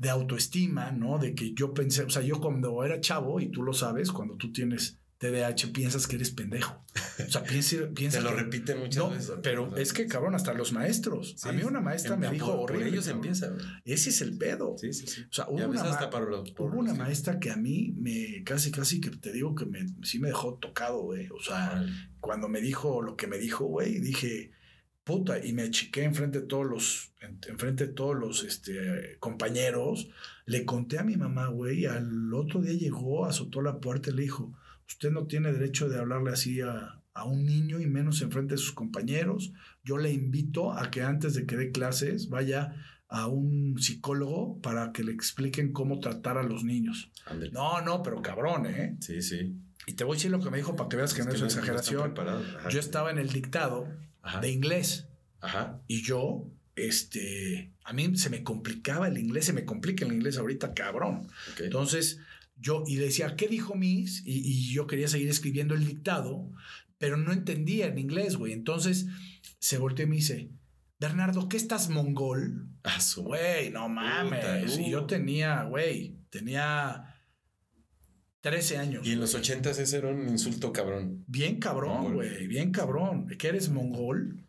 de 0.00 0.08
autoestima, 0.10 0.90
¿no? 0.92 1.18
De 1.18 1.34
que 1.34 1.52
yo 1.54 1.74
pensé, 1.74 2.02
o 2.04 2.10
sea, 2.10 2.22
yo 2.22 2.40
cuando 2.40 2.82
era 2.84 3.00
chavo, 3.00 3.38
y 3.40 3.50
tú 3.50 3.62
lo 3.62 3.72
sabes, 3.74 4.10
cuando 4.10 4.34
tú 4.36 4.50
tienes 4.50 4.96
TDAH 5.18 5.72
piensas 5.74 6.06
que 6.06 6.16
eres 6.16 6.30
pendejo. 6.30 6.82
O 7.26 7.30
sea, 7.30 7.42
piensa, 7.44 7.76
piensa 7.94 8.18
Te 8.18 8.24
lo 8.24 8.30
que- 8.30 8.42
repiten 8.42 8.78
muchas 8.78 9.04
no, 9.04 9.10
veces. 9.10 9.32
pero 9.42 9.76
es 9.76 9.92
que 9.92 10.06
cabrón, 10.06 10.34
hasta 10.34 10.54
los 10.54 10.72
maestros. 10.72 11.34
Sí, 11.36 11.46
a 11.50 11.52
mí 11.52 11.62
una 11.62 11.82
maestra 11.82 12.16
me 12.16 12.30
dijo 12.30 12.46
por, 12.46 12.56
por 12.60 12.70
horrible. 12.70 12.88
ellos 12.88 13.04
cabrón. 13.04 13.26
empieza. 13.26 13.52
Ese 13.84 14.08
es 14.08 14.22
el 14.22 14.38
pedo. 14.38 14.74
Sí, 14.78 14.94
sí, 14.94 15.06
sí. 15.06 15.20
O 15.28 15.32
sea, 15.34 15.46
hubo 15.50 15.62
una, 15.66 15.82
hasta 15.82 16.06
ma- 16.06 16.10
para 16.10 16.24
los- 16.24 16.50
por 16.52 16.70
hubo 16.70 16.76
los 16.76 16.80
una 16.84 16.92
hijos. 16.94 16.98
maestra 17.04 17.38
que 17.38 17.50
a 17.50 17.56
mí 17.56 17.92
me 17.98 18.42
casi, 18.44 18.70
casi 18.70 19.02
que 19.02 19.10
te 19.10 19.30
digo 19.32 19.54
que 19.54 19.66
me, 19.66 19.80
sí 20.02 20.18
me 20.18 20.28
dejó 20.28 20.54
tocado, 20.54 21.02
güey. 21.02 21.28
O 21.28 21.42
sea, 21.42 21.84
cuando 22.20 22.48
me 22.48 22.62
dijo 22.62 23.02
lo 23.02 23.16
que 23.16 23.26
me 23.26 23.36
dijo, 23.36 23.66
güey, 23.66 24.00
dije, 24.00 24.52
puta, 25.10 25.44
y 25.44 25.52
me 25.52 25.62
achiqué 25.62 26.04
enfrente 26.04 26.40
de 26.40 26.46
todos 26.46 26.66
los, 26.66 27.12
en- 27.20 27.38
enfrente 27.48 27.86
de 27.88 27.92
todos 27.92 28.16
los 28.16 28.44
este, 28.44 29.16
compañeros. 29.18 30.08
Le 30.46 30.64
conté 30.64 30.98
a 30.98 31.04
mi 31.04 31.16
mamá, 31.16 31.48
güey, 31.48 31.86
al 31.86 32.32
otro 32.34 32.60
día 32.60 32.74
llegó, 32.78 33.26
azotó 33.26 33.62
la 33.62 33.78
puerta 33.80 34.10
y 34.10 34.14
le 34.14 34.22
dijo, 34.22 34.52
usted 34.88 35.10
no 35.10 35.26
tiene 35.26 35.52
derecho 35.52 35.88
de 35.88 35.98
hablarle 35.98 36.30
así 36.32 36.60
a, 36.60 37.00
a 37.14 37.24
un 37.24 37.44
niño 37.44 37.80
y 37.80 37.86
menos 37.86 38.22
enfrente 38.22 38.54
de 38.54 38.58
sus 38.58 38.72
compañeros. 38.72 39.52
Yo 39.84 39.98
le 39.98 40.12
invito 40.12 40.72
a 40.72 40.90
que 40.90 41.02
antes 41.02 41.34
de 41.34 41.46
que 41.46 41.56
dé 41.56 41.70
clases 41.72 42.28
vaya 42.28 42.74
a 43.08 43.26
un 43.26 43.76
psicólogo 43.78 44.60
para 44.60 44.92
que 44.92 45.02
le 45.02 45.12
expliquen 45.12 45.72
cómo 45.72 45.98
tratar 46.00 46.38
a 46.38 46.42
los 46.44 46.62
niños. 46.64 47.10
No, 47.52 47.80
no, 47.82 48.02
pero 48.02 48.22
cabrón, 48.22 48.66
¿eh? 48.66 48.96
Sí, 49.00 49.20
sí. 49.22 49.56
Y 49.86 49.94
te 49.94 50.04
voy 50.04 50.14
a 50.14 50.16
decir 50.16 50.30
lo 50.30 50.40
que 50.40 50.50
me 50.50 50.58
dijo 50.58 50.76
para 50.76 50.88
que 50.88 50.96
veas 50.96 51.14
que 51.14 51.24
no 51.24 51.30
es 51.30 51.34
no- 51.36 51.40
no 51.40 51.46
están 51.48 51.60
exageración. 51.64 52.14
Ajá. 52.58 52.68
Yo 52.68 52.78
estaba 52.78 53.10
en 53.10 53.18
el 53.18 53.28
dictado 53.30 53.88
Ajá. 54.22 54.40
de 54.40 54.50
inglés 54.50 55.08
Ajá. 55.40 55.80
y 55.86 56.02
yo, 56.02 56.46
este, 56.76 57.72
a 57.84 57.92
mí 57.92 58.16
se 58.16 58.30
me 58.30 58.42
complicaba 58.42 59.08
el 59.08 59.18
inglés, 59.18 59.46
se 59.46 59.52
me 59.52 59.64
complica 59.64 60.04
el 60.04 60.12
inglés 60.12 60.36
ahorita, 60.38 60.74
cabrón. 60.74 61.26
ok. 61.52 61.60
Entonces, 61.60 62.18
yo, 62.56 62.84
y 62.86 62.96
decía, 62.96 63.36
¿qué 63.36 63.48
dijo 63.48 63.74
Miss? 63.74 64.22
Y, 64.26 64.38
y 64.40 64.72
yo 64.72 64.86
quería 64.86 65.08
seguir 65.08 65.28
escribiendo 65.28 65.74
el 65.74 65.86
dictado, 65.86 66.50
pero 66.98 67.16
no 67.16 67.32
entendía 67.32 67.86
en 67.86 67.98
inglés, 67.98 68.36
güey. 68.36 68.52
Entonces, 68.52 69.06
se 69.58 69.78
volteó 69.78 70.04
y 70.04 70.08
me 70.08 70.16
dice, 70.16 70.50
Bernardo, 70.98 71.48
¿qué 71.48 71.56
estás 71.56 71.88
mongol? 71.88 72.68
Ah, 72.84 72.98
Güey, 73.16 73.70
no 73.70 73.88
mames. 73.88 74.40
Puta, 74.44 74.60
Y 74.82 74.88
uh. 74.88 74.90
yo 74.90 75.06
tenía, 75.06 75.62
güey, 75.64 76.16
tenía 76.28 77.14
13 78.40 78.78
años. 78.78 79.06
Y 79.06 79.12
en 79.12 79.20
los 79.20 79.34
ochentas 79.34 79.78
ese 79.78 79.98
era 79.98 80.08
un 80.08 80.28
insulto 80.28 80.72
cabrón. 80.72 81.24
Bien 81.26 81.58
cabrón, 81.58 82.14
güey, 82.14 82.46
bien 82.46 82.72
cabrón. 82.72 83.26
Que 83.38 83.48
eres 83.48 83.68
mongol 83.68 84.44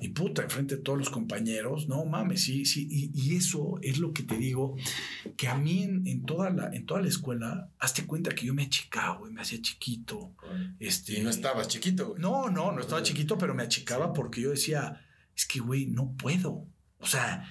y 0.00 0.08
puta, 0.08 0.42
enfrente 0.42 0.76
de 0.76 0.82
todos 0.82 0.98
los 0.98 1.10
compañeros. 1.10 1.88
No 1.88 2.04
mames, 2.04 2.42
sí, 2.42 2.66
sí. 2.66 2.86
Y, 2.90 3.10
y 3.14 3.36
eso 3.36 3.78
es 3.82 3.98
lo 3.98 4.12
que 4.12 4.22
te 4.22 4.36
digo, 4.36 4.76
que 5.36 5.48
a 5.48 5.56
mí 5.56 5.82
en, 5.82 6.06
en 6.06 6.24
toda, 6.24 6.50
la, 6.50 6.68
en 6.74 6.84
toda 6.84 7.00
la 7.00 7.08
escuela, 7.08 7.70
hazte 7.78 8.06
cuenta 8.06 8.34
que 8.34 8.46
yo 8.46 8.54
me 8.54 8.64
achicaba, 8.64 9.18
güey, 9.18 9.32
me 9.32 9.40
hacía 9.40 9.62
chiquito. 9.62 10.34
Este, 10.78 11.18
Y 11.18 11.22
no 11.22 11.30
estabas 11.30 11.68
chiquito, 11.68 12.08
güey. 12.08 12.20
No, 12.20 12.50
no, 12.50 12.72
no 12.72 12.80
estaba 12.80 13.02
chiquito, 13.02 13.38
pero 13.38 13.54
me 13.54 13.62
achicaba 13.62 14.12
porque 14.12 14.42
yo 14.42 14.50
decía, 14.50 15.00
es 15.34 15.46
que, 15.46 15.60
güey, 15.60 15.86
no 15.86 16.14
puedo. 16.16 16.66
O 16.98 17.06
sea, 17.06 17.50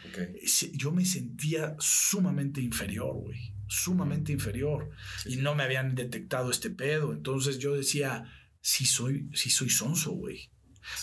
yo 0.73 0.91
me 0.91 1.05
sentía 1.05 1.75
sumamente 1.79 2.62
inferior, 2.62 3.13
güey. 3.15 3.52
Sumamente 3.67 4.32
inferior. 4.32 4.89
Y 5.26 5.38
no 5.38 5.56
me 5.56 5.63
habían 5.63 5.95
detectado 5.95 6.52
este 6.52 6.69
pedo. 6.69 7.13
Entonces 7.13 7.60
yo 7.60 7.76
decía, 7.76 8.26
sí 8.62 8.86
soy, 8.86 9.30
sí 9.34 9.49
soy 9.49 9.69
sonso, 9.69 10.12
güey. 10.12 10.49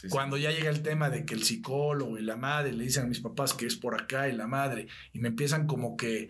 Sí. 0.01 0.09
Cuando 0.09 0.37
ya 0.37 0.51
llega 0.51 0.71
el 0.71 0.83
tema 0.83 1.09
de 1.09 1.25
que 1.25 1.35
el 1.35 1.43
psicólogo 1.43 2.19
y 2.19 2.23
la 2.23 2.37
madre 2.37 2.73
le 2.73 2.85
dicen 2.85 3.05
a 3.05 3.09
mis 3.09 3.21
papás 3.21 3.55
que 3.55 3.67
es 3.67 3.77
por 3.77 4.01
acá 4.01 4.29
y 4.29 4.33
la 4.33 4.47
madre, 4.47 4.89
y 5.13 5.21
me 5.21 5.29
empiezan 5.29 5.67
como 5.67 5.97
que 5.97 6.29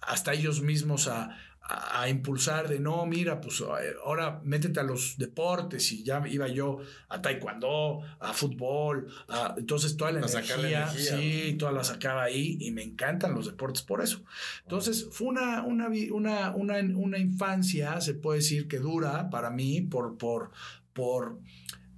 hasta 0.00 0.32
ellos 0.32 0.62
mismos 0.62 1.08
a, 1.08 1.36
a- 1.66 2.02
a 2.02 2.08
impulsar 2.10 2.68
de 2.68 2.78
no, 2.78 3.06
mira, 3.06 3.40
pues 3.40 3.62
ahora 4.04 4.40
métete 4.44 4.80
a 4.80 4.82
los 4.82 5.16
deportes 5.16 5.90
y 5.92 6.02
ya 6.04 6.22
iba 6.28 6.46
yo 6.48 6.78
a 7.08 7.22
taekwondo, 7.22 8.00
a 8.20 8.32
fútbol, 8.34 9.06
a- 9.28 9.54
entonces 9.56 9.96
toda 9.96 10.12
la 10.12 10.20
A 10.20 10.28
sacar 10.28 10.58
la 10.58 10.68
energía, 10.68 10.82
energía, 11.14 11.48
sí, 11.50 11.54
toda 11.54 11.72
la 11.72 11.82
sacaba 11.84 12.24
ahí 12.24 12.58
y 12.60 12.70
me 12.70 12.82
encantan 12.82 13.34
los 13.34 13.46
deportes 13.46 13.82
por 13.82 14.02
eso. 14.02 14.22
Entonces 14.62 15.08
fue 15.10 15.28
una, 15.28 15.62
una, 15.62 15.88
una, 16.12 16.50
una, 16.54 16.74
una 16.96 17.18
infancia, 17.18 17.98
se 18.02 18.12
puede 18.14 18.40
decir 18.40 18.68
que 18.68 18.78
dura 18.78 19.30
para 19.30 19.48
mí 19.50 19.80
por, 19.80 20.18
por, 20.18 20.50
por, 20.92 21.38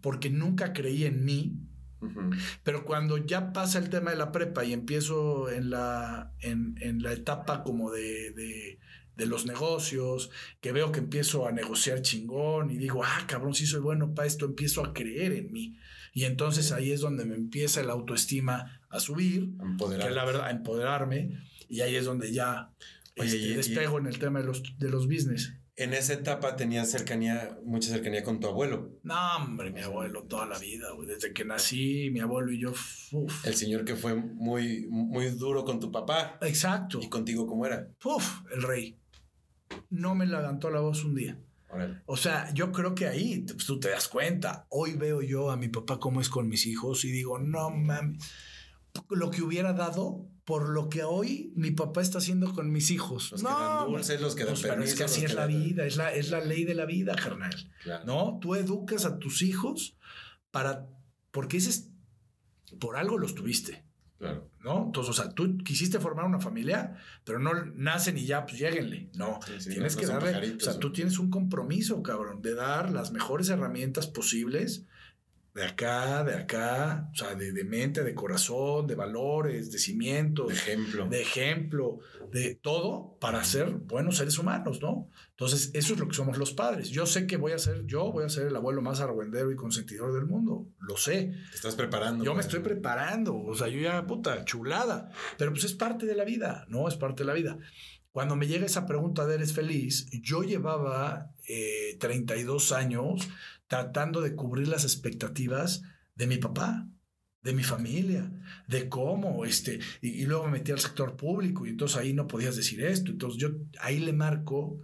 porque 0.01 0.31
nunca 0.31 0.73
creí 0.73 1.05
en 1.05 1.25
mí, 1.25 1.55
pero 2.63 2.85
cuando 2.85 3.17
ya 3.17 3.53
pasa 3.53 3.81
el 3.81 3.91
tema 3.91 4.13
de 4.13 4.17
la 4.17 4.31
prepa 4.31 4.65
y 4.65 4.73
empiezo 4.73 5.51
en 5.51 5.71
la, 5.71 6.31
en, 6.39 6.77
en 6.81 7.03
la 7.03 7.13
etapa 7.13 7.65
como 7.65 7.91
de, 7.91 8.31
de, 8.31 8.79
de 9.17 9.27
los 9.27 9.47
negocios, 9.47 10.31
que 10.61 10.73
veo 10.73 10.93
que 10.93 11.01
empiezo 11.01 11.47
a 11.47 11.53
negociar 11.53 12.03
chingón 12.03 12.71
y 12.71 12.77
digo, 12.77 13.03
ah, 13.05 13.25
cabrón, 13.27 13.55
sí 13.55 13.67
soy 13.67 13.81
bueno 13.81 14.15
para 14.15 14.29
esto, 14.29 14.45
empiezo 14.45 14.85
a 14.85 14.93
creer 14.93 15.33
en 15.33 15.53
mí. 15.53 15.77
Y 16.13 16.25
entonces 16.25 16.73
ahí 16.73 16.93
es 16.93 17.01
donde 17.01 17.25
me 17.25 17.35
empieza 17.35 17.83
la 17.83 17.93
autoestima 17.93 18.81
a 18.91 19.01
subir, 19.01 19.51
que 19.79 20.11
la 20.11 20.25
verdad, 20.25 20.47
a 20.47 20.51
empoderarme, 20.51 21.31
y 21.69 21.81
ahí 21.81 21.95
es 21.97 22.05
donde 22.05 22.33
ya 22.33 22.71
Oye, 23.19 23.59
este, 23.59 23.83
y- 23.83 23.97
en 23.97 24.07
el 24.07 24.19
tema 24.19 24.41
de 24.41 24.47
los, 24.47 24.63
de 24.79 24.91
los 24.91 25.07
business. 25.07 25.55
En 25.79 25.93
esa 25.93 26.15
etapa 26.15 26.57
tenías 26.57 26.91
cercanía, 26.91 27.59
mucha 27.63 27.91
cercanía 27.91 28.23
con 28.23 28.41
tu 28.41 28.47
abuelo. 28.47 28.99
No, 29.03 29.37
hombre, 29.37 29.71
mi 29.71 29.81
abuelo 29.83 30.23
toda 30.23 30.47
la 30.47 30.59
vida, 30.59 30.91
güey. 30.93 31.07
Desde 31.07 31.35
que 31.35 31.45
nací, 31.45 32.09
mi 32.11 32.21
abuelo 32.21 32.51
y 32.51 32.61
yo, 32.61 32.71
uf. 33.13 33.45
El 33.47 33.55
señor 33.55 33.85
que 33.85 33.95
fue 33.95 34.15
muy, 34.15 34.87
muy 34.89 35.27
duro 35.31 35.67
con 35.67 35.79
tu 35.79 35.93
papá. 35.93 36.39
Exacto. 36.41 36.99
¿Y 37.03 37.11
contigo 37.11 37.47
cómo 37.47 37.67
era? 37.67 37.89
Uf, 38.05 38.41
el 38.55 38.63
rey. 38.63 38.97
No 39.91 40.15
me 40.15 40.27
levantó 40.27 40.71
la 40.71 40.81
voz 40.81 41.05
un 41.05 41.15
día. 41.15 41.39
O 42.07 42.17
sea, 42.17 42.53
yo 42.55 42.73
creo 42.73 42.95
que 42.95 43.07
ahí 43.07 43.41
pues, 43.41 43.67
tú 43.67 43.79
te 43.79 43.91
das 43.91 44.09
cuenta. 44.09 44.67
Hoy 44.71 44.95
veo 44.95 45.21
yo 45.21 45.51
a 45.51 45.57
mi 45.57 45.69
papá 45.69 45.99
cómo 45.99 46.21
es 46.23 46.29
con 46.31 46.49
mis 46.49 46.65
hijos 46.67 47.05
y 47.05 47.11
digo, 47.11 47.39
no 47.39 47.69
mames, 47.71 48.25
lo 49.11 49.31
que 49.31 49.43
hubiera 49.43 49.75
dado 49.75 50.27
por 50.45 50.69
lo 50.71 50.89
que 50.89 51.03
hoy 51.03 51.53
mi 51.55 51.73
papá 51.73 52.01
está 52.01 52.19
haciendo 52.19 52.55
con 52.55 52.71
mis 52.71 52.91
hijos. 52.91 53.33
Los 53.33 53.43
que 53.43 53.49
no, 53.49 53.59
dan 53.59 53.87
dulces, 53.91 54.21
los 54.21 54.35
que 54.37 54.45
dan 54.45 54.55
pues, 54.55 54.63
pero 54.63 54.83
es 54.83 54.95
que 54.95 55.05
así 55.05 55.23
es 55.25 55.31
que 55.33 55.35
la 55.35 55.47
dan- 55.49 55.61
vida, 55.65 55.85
es 55.85 55.97
la, 55.97 56.13
es 56.15 56.31
la 56.31 56.41
ley 56.41 56.65
de 56.65 56.75
la 56.75 56.87
vida, 56.87 57.15
carnal. 57.15 57.55
Claro. 57.83 58.05
¿No? 58.07 58.39
Tú 58.41 58.55
educas 58.55 59.05
a 59.05 59.19
tus 59.19 59.43
hijos 59.43 59.99
para, 60.51 60.87
porque 61.33 61.57
ese 61.59 61.71
es, 61.71 61.91
por 62.79 62.97
algo 62.97 63.19
los 63.19 63.35
tuviste. 63.35 63.85
Claro. 64.19 64.49
¿no? 64.65 64.85
Entonces, 64.87 65.11
o 65.11 65.23
sea, 65.23 65.31
tú 65.33 65.59
quisiste 65.59 66.01
formar 66.01 66.25
una 66.25 66.41
familia, 66.41 66.97
pero 67.25 67.39
no 67.39 67.53
nacen 67.75 68.17
y 68.17 68.25
ya, 68.25 68.47
pues 68.47 68.59
lléguenle. 68.59 69.11
No, 69.15 69.39
Sí, 69.47 69.53
sí, 69.59 69.71
tienes 69.71 69.95
no- 69.95 70.01
que 70.01 70.07
darle, 70.07 70.57
o 70.57 70.61
sea, 70.61 70.79
tú 70.79 70.91
tienes 70.93 71.19
un 71.19 71.31
compromiso, 71.31 72.03
cabrón, 72.03 72.41
de 72.43 72.55
dar 72.55 72.91
las 72.91 73.13
mejores 73.13 73.49
herramientas 73.51 74.07
posibles 74.07 74.85
de 75.57 75.65
acá, 75.65 76.23
de 76.23 76.35
acá, 76.35 77.09
o 77.11 77.17
sea, 77.17 77.35
de, 77.35 77.51
de 77.51 77.65
mente, 77.65 78.05
de 78.05 78.15
corazón, 78.15 78.87
de 78.87 78.95
valores, 78.95 79.73
de 79.73 79.79
cimientos, 79.79 80.49
De 80.49 80.55
ejemplo. 80.55 81.09
de 81.09 81.23
ejemplo, 81.23 81.99
de 82.31 82.55
todo 82.57 83.17
para 83.19 83.43
ser 83.43 83.71
buenos 83.71 84.19
seres 84.19 84.39
humanos, 84.39 84.83
¿no? 84.83 85.09
Entonces, 85.31 85.71
eso 85.73 85.95
es 85.95 85.99
lo 85.99 86.09
que 86.09 86.15
somos 86.15 86.37
los 86.37 86.53
padres. 86.53 86.91
Yo 86.91 87.07
sé 87.07 87.27
que 87.27 87.39
voy 87.39 87.53
a 87.53 87.59
ser, 87.59 87.85
yo 87.87 88.13
voy 88.13 88.25
a 88.25 88.29
ser 88.29 88.49
el 88.49 88.57
abuelo 88.57 88.83
más 88.83 89.01
argüendero 89.01 89.51
y 89.51 89.57
consentidor 89.57 90.13
del 90.13 90.27
mundo, 90.27 90.67
lo 90.79 90.97
sé. 90.99 91.33
Te 91.51 91.57
estás 91.57 91.75
preparando. 91.75 92.23
Yo 92.23 92.33
me 92.33 92.37
para- 92.43 92.47
estoy 92.49 92.61
preparando, 92.61 93.35
o 93.37 93.55
sea, 93.55 93.69
yo 93.69 93.81
ya, 93.81 94.07
puta, 94.07 94.45
chulada, 94.45 95.11
pero 95.39 95.53
pues 95.53 95.65
es 95.65 95.73
parte 95.73 96.05
de 96.05 96.15
la 96.17 96.25
vida, 96.25 96.67
¿no? 96.69 96.87
Es 96.87 96.97
parte 96.97 97.23
de 97.23 97.29
la 97.29 97.33
vida. 97.35 97.59
Cuando 98.13 98.35
me 98.37 98.47
llega 98.47 98.65
esa 98.65 98.87
pregunta 98.87 99.27
de 99.27 99.35
¿eres 99.35 99.53
feliz? 99.53 100.07
Yo 100.23 100.43
llevaba 100.43 101.33
eh, 101.49 101.97
32 102.01 102.73
años 102.73 103.29
tratando 103.69 104.21
de 104.21 104.35
cubrir 104.35 104.69
las 104.69 104.85
expectativas 104.85 105.83
de 106.15 106.27
mi 106.27 106.39
papá, 106.39 106.89
de 107.43 107.53
mi 107.53 107.63
familia, 107.63 108.33
de 108.67 108.89
cómo, 108.89 109.45
este, 109.45 109.79
y, 110.01 110.23
y 110.23 110.27
luego 110.27 110.47
me 110.47 110.53
metí 110.53 110.73
al 110.73 110.81
sector 110.81 111.17
público 111.17 111.67
y 111.67 111.71
entonces 111.71 111.97
ahí 111.97 112.13
no 112.13 112.27
podías 112.27 112.57
decir 112.57 112.83
esto. 112.85 113.11
Entonces 113.13 113.41
yo 113.41 113.51
ahí 113.81 113.99
le 114.01 114.13
marco, 114.13 114.81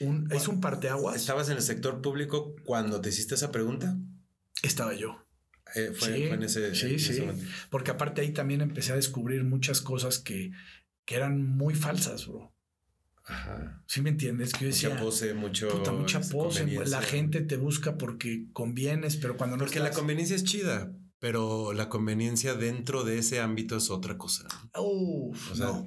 un, 0.00 0.28
es 0.32 0.48
un 0.48 0.60
parteaguas. 0.60 1.16
¿Estabas 1.16 1.48
en 1.48 1.56
el 1.56 1.62
sector 1.62 2.00
público 2.00 2.54
cuando 2.64 3.00
te 3.00 3.08
hiciste 3.08 3.34
esa 3.34 3.50
pregunta? 3.50 3.96
estaba 4.62 4.94
yo. 4.94 5.26
Eh, 5.74 5.92
fue, 5.92 6.08
Sí, 6.08 6.26
fue 6.28 6.34
en 6.34 6.42
ese, 6.44 6.74
sí, 6.74 6.86
en 6.86 6.94
ese 6.94 7.14
sí. 7.14 7.20
momento. 7.20 7.44
Porque 7.70 7.90
aparte 7.90 8.20
ahí 8.20 8.32
también 8.32 8.60
empecé 8.60 8.92
a 8.92 8.96
descubrir 8.96 9.42
muchas 9.42 9.80
cosas 9.80 10.18
que, 10.18 10.52
que 11.04 11.16
eran 11.16 11.42
muy 11.42 11.74
falsas, 11.74 12.28
bro. 12.28 12.54
Ajá. 13.24 13.82
¿Sí 13.86 14.00
me 14.02 14.10
entiendes? 14.10 14.52
Que 14.52 14.60
yo 14.64 14.66
decía, 14.68 14.88
Mucha 14.90 15.00
pose, 15.02 15.34
mucho. 15.34 15.68
puta, 15.68 15.92
mucha 15.92 16.18
este, 16.20 16.32
pose. 16.34 16.66
La 16.86 17.02
gente 17.02 17.40
te 17.42 17.56
busca 17.56 17.96
porque 17.98 18.46
convienes, 18.52 19.16
pero 19.16 19.36
cuando 19.36 19.56
no 19.56 19.64
Porque 19.64 19.78
la 19.80 19.90
conveniencia 19.92 20.34
es 20.36 20.44
chida, 20.44 20.92
pero 21.20 21.72
la 21.72 21.88
conveniencia 21.88 22.54
dentro 22.54 23.04
de 23.04 23.18
ese 23.18 23.40
ámbito 23.40 23.76
es 23.76 23.90
otra 23.90 24.18
cosa. 24.18 24.48
Uf, 24.76 25.52
O 25.52 25.54
sea, 25.54 25.66
no, 25.66 25.86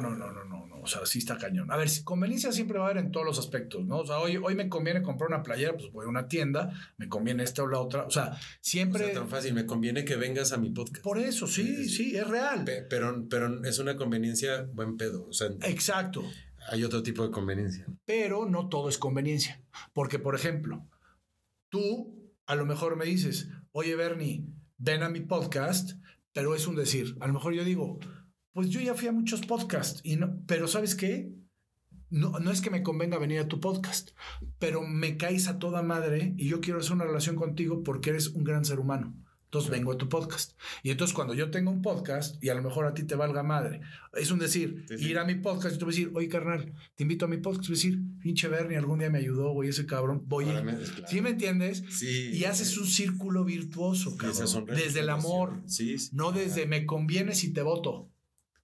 no, 0.00 0.16
no, 0.16 0.32
no, 0.32 0.44
no, 0.44 0.66
no, 0.66 0.80
o 0.82 0.86
sea, 0.88 1.06
sí 1.06 1.20
está 1.20 1.38
cañón. 1.38 1.70
A 1.70 1.76
ver, 1.76 1.88
si 1.88 2.02
conveniencia 2.02 2.50
siempre 2.50 2.78
va 2.80 2.86
a 2.86 2.90
haber 2.90 3.04
en 3.04 3.12
todos 3.12 3.24
los 3.24 3.38
aspectos, 3.38 3.86
¿no? 3.86 3.98
O 3.98 4.04
sea, 4.06 4.18
hoy, 4.18 4.36
hoy 4.38 4.56
me 4.56 4.68
conviene 4.68 5.00
comprar 5.02 5.28
una 5.28 5.44
playera, 5.44 5.74
pues 5.76 5.92
voy 5.92 6.06
a 6.06 6.08
una 6.08 6.26
tienda, 6.26 6.72
me 6.98 7.08
conviene 7.08 7.44
esta 7.44 7.62
o 7.62 7.68
la 7.68 7.78
otra, 7.78 8.02
o 8.06 8.10
sea, 8.10 8.32
O 8.32 8.36
siempre... 8.60 9.04
sea, 9.04 9.14
tan 9.14 9.28
fácil. 9.28 9.54
Me 9.54 9.66
conviene 9.66 10.04
que 10.04 10.16
vengas 10.16 10.50
a 10.50 10.56
mi 10.56 10.70
podcast. 10.70 11.00
por 11.04 11.20
eso, 11.20 11.46
sí, 11.46 11.88
sí, 11.88 12.16
es 12.16 12.26
real. 12.26 12.64
Pe- 12.64 12.82
Pero, 12.90 13.24
pero 13.30 13.64
es 13.64 13.78
una 13.78 13.94
conveniencia 13.96 14.66
buen 14.72 14.96
pedo. 14.96 15.26
O 15.28 15.32
sea, 15.32 15.46
Exacto, 15.62 16.24
hay 16.68 16.84
otro 16.84 17.02
tipo 17.02 17.22
de 17.22 17.30
conveniencia. 17.30 17.86
pero 18.04 18.48
no 18.48 18.68
todo 18.68 18.88
es 18.88 18.98
conveniencia. 18.98 19.62
Porque, 19.92 20.18
por 20.18 20.34
ejemplo, 20.34 20.86
tú 21.68 22.32
a 22.46 22.54
lo 22.54 22.66
mejor 22.66 22.96
me 22.96 23.04
dices, 23.04 23.48
oye, 23.72 23.94
Bernie, 23.96 24.46
ven 24.78 25.02
a 25.02 25.08
mi 25.08 25.20
podcast, 25.20 25.92
pero 26.32 26.54
es 26.54 26.66
un 26.66 26.76
decir. 26.76 27.16
A 27.20 27.26
lo 27.26 27.32
mejor 27.32 27.54
yo 27.54 27.64
digo, 27.64 27.98
pues 28.52 28.68
yo 28.68 28.80
ya 28.80 28.94
fui 28.94 29.08
a 29.08 29.12
muchos 29.12 29.46
podcasts, 29.46 30.00
y 30.04 30.16
no, 30.16 30.42
pero 30.46 30.68
¿sabes 30.68 30.94
qué? 30.94 31.32
No, 32.10 32.38
no 32.40 32.50
es 32.50 32.60
que 32.60 32.70
me 32.70 32.82
convenga 32.82 33.16
venir 33.18 33.40
a 33.40 33.48
tu 33.48 33.58
podcast, 33.58 34.10
pero 34.58 34.82
me 34.82 35.16
caes 35.16 35.48
a 35.48 35.58
toda 35.58 35.82
madre 35.82 36.34
y 36.36 36.48
yo 36.48 36.60
quiero 36.60 36.80
hacer 36.80 36.92
una 36.92 37.06
relación 37.06 37.36
contigo 37.36 37.82
porque 37.82 38.10
eres 38.10 38.28
un 38.28 38.44
gran 38.44 38.66
ser 38.66 38.80
humano. 38.80 39.14
Entonces 39.52 39.70
vengo 39.70 39.92
a 39.92 39.98
tu 39.98 40.08
podcast. 40.08 40.58
Y 40.82 40.90
entonces 40.92 41.14
cuando 41.14 41.34
yo 41.34 41.50
tengo 41.50 41.70
un 41.70 41.82
podcast 41.82 42.42
y 42.42 42.48
a 42.48 42.54
lo 42.54 42.62
mejor 42.62 42.86
a 42.86 42.94
ti 42.94 43.02
te 43.02 43.16
valga 43.16 43.42
madre, 43.42 43.82
es 44.14 44.30
un 44.30 44.38
decir, 44.38 44.86
Sí, 44.88 44.96
sí. 44.96 45.10
ir 45.10 45.18
a 45.18 45.26
mi 45.26 45.34
podcast 45.34 45.76
y 45.76 45.78
te 45.78 45.84
voy 45.84 45.92
a 45.92 45.94
decir, 45.94 46.10
oye 46.14 46.28
carnal, 46.30 46.72
te 46.94 47.02
invito 47.02 47.26
a 47.26 47.28
mi 47.28 47.36
podcast, 47.36 47.68
voy 47.68 47.74
a 47.74 47.76
decir, 47.76 47.98
pinche 48.18 48.48
Bernie, 48.48 48.78
algún 48.78 49.00
día 49.00 49.10
me 49.10 49.18
ayudó, 49.18 49.50
güey, 49.52 49.68
ese 49.68 49.84
cabrón, 49.84 50.22
voy. 50.24 50.46
Ahora 50.46 50.62
me- 50.62 50.72
claro. 50.78 51.04
¿Sí 51.06 51.20
me 51.20 51.28
entiendes? 51.28 51.84
Sí. 51.90 52.30
Y 52.32 52.44
haces 52.46 52.78
un 52.78 52.86
círculo 52.86 53.44
virtuoso, 53.44 54.16
cabrón. 54.16 54.64
Desde 54.74 55.00
el 55.00 55.10
amor, 55.10 55.60
sí. 55.66 55.96
no 56.12 56.32
desde 56.32 56.64
me 56.64 56.86
conviene 56.86 57.34
si 57.34 57.52
te 57.52 57.60
voto. 57.60 58.08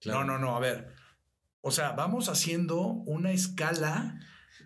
Claro. 0.01 0.25
No, 0.25 0.33
no, 0.33 0.39
no, 0.39 0.57
a 0.57 0.61
ver. 0.61 0.95
O 1.61 1.71
sea, 1.71 1.91
vamos 1.93 2.31
haciendo 2.31 2.81
una 2.81 3.33
escala 3.33 4.19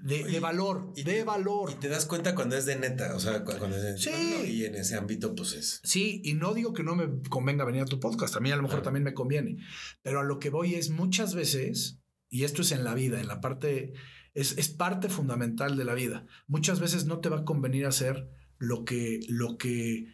de, 0.02 0.40
valor, 0.40 0.92
y 0.96 1.02
de 1.04 1.12
te- 1.12 1.24
valor. 1.24 1.70
Y 1.70 1.74
te 1.76 1.88
das 1.88 2.06
cuenta 2.06 2.34
cuando 2.34 2.56
es 2.56 2.66
de 2.66 2.76
neta, 2.76 3.14
o 3.14 3.20
sea, 3.20 3.44
cu- 3.44 3.52
cuando 3.58 3.76
es 3.76 3.82
de 3.82 3.98
Sí. 3.98 4.10
y 4.50 4.64
en 4.64 4.74
ese 4.74 4.96
ámbito, 4.96 5.34
pues 5.34 5.52
es. 5.54 5.80
Sí, 5.84 6.20
y 6.24 6.34
no 6.34 6.54
digo 6.54 6.72
que 6.72 6.82
no 6.82 6.94
me 6.96 7.20
convenga 7.28 7.64
venir 7.64 7.82
a 7.82 7.86
tu 7.86 8.00
podcast, 8.00 8.36
a 8.36 8.40
mí 8.40 8.50
a 8.50 8.56
lo 8.56 8.62
mejor 8.62 8.76
Claro. 8.78 8.84
también 8.84 9.04
me 9.04 9.14
conviene, 9.14 9.58
pero 10.02 10.20
a 10.20 10.24
lo 10.24 10.38
que 10.38 10.50
voy 10.50 10.74
es 10.74 10.90
muchas 10.90 11.34
veces, 11.34 11.98
y 12.28 12.44
esto 12.44 12.62
es 12.62 12.72
en 12.72 12.84
la 12.84 12.94
vida, 12.94 13.20
en 13.20 13.28
la 13.28 13.40
parte, 13.40 13.92
es, 14.34 14.56
es 14.58 14.68
parte 14.68 15.08
fundamental 15.08 15.76
de 15.76 15.84
la 15.84 15.94
vida, 15.94 16.26
muchas 16.46 16.80
veces 16.80 17.04
no 17.04 17.20
te 17.20 17.28
va 17.28 17.38
a 17.40 17.44
convenir 17.44 17.86
hacer 17.86 18.28
lo 18.58 18.84
que, 18.84 19.20
lo 19.28 19.56
que, 19.58 20.06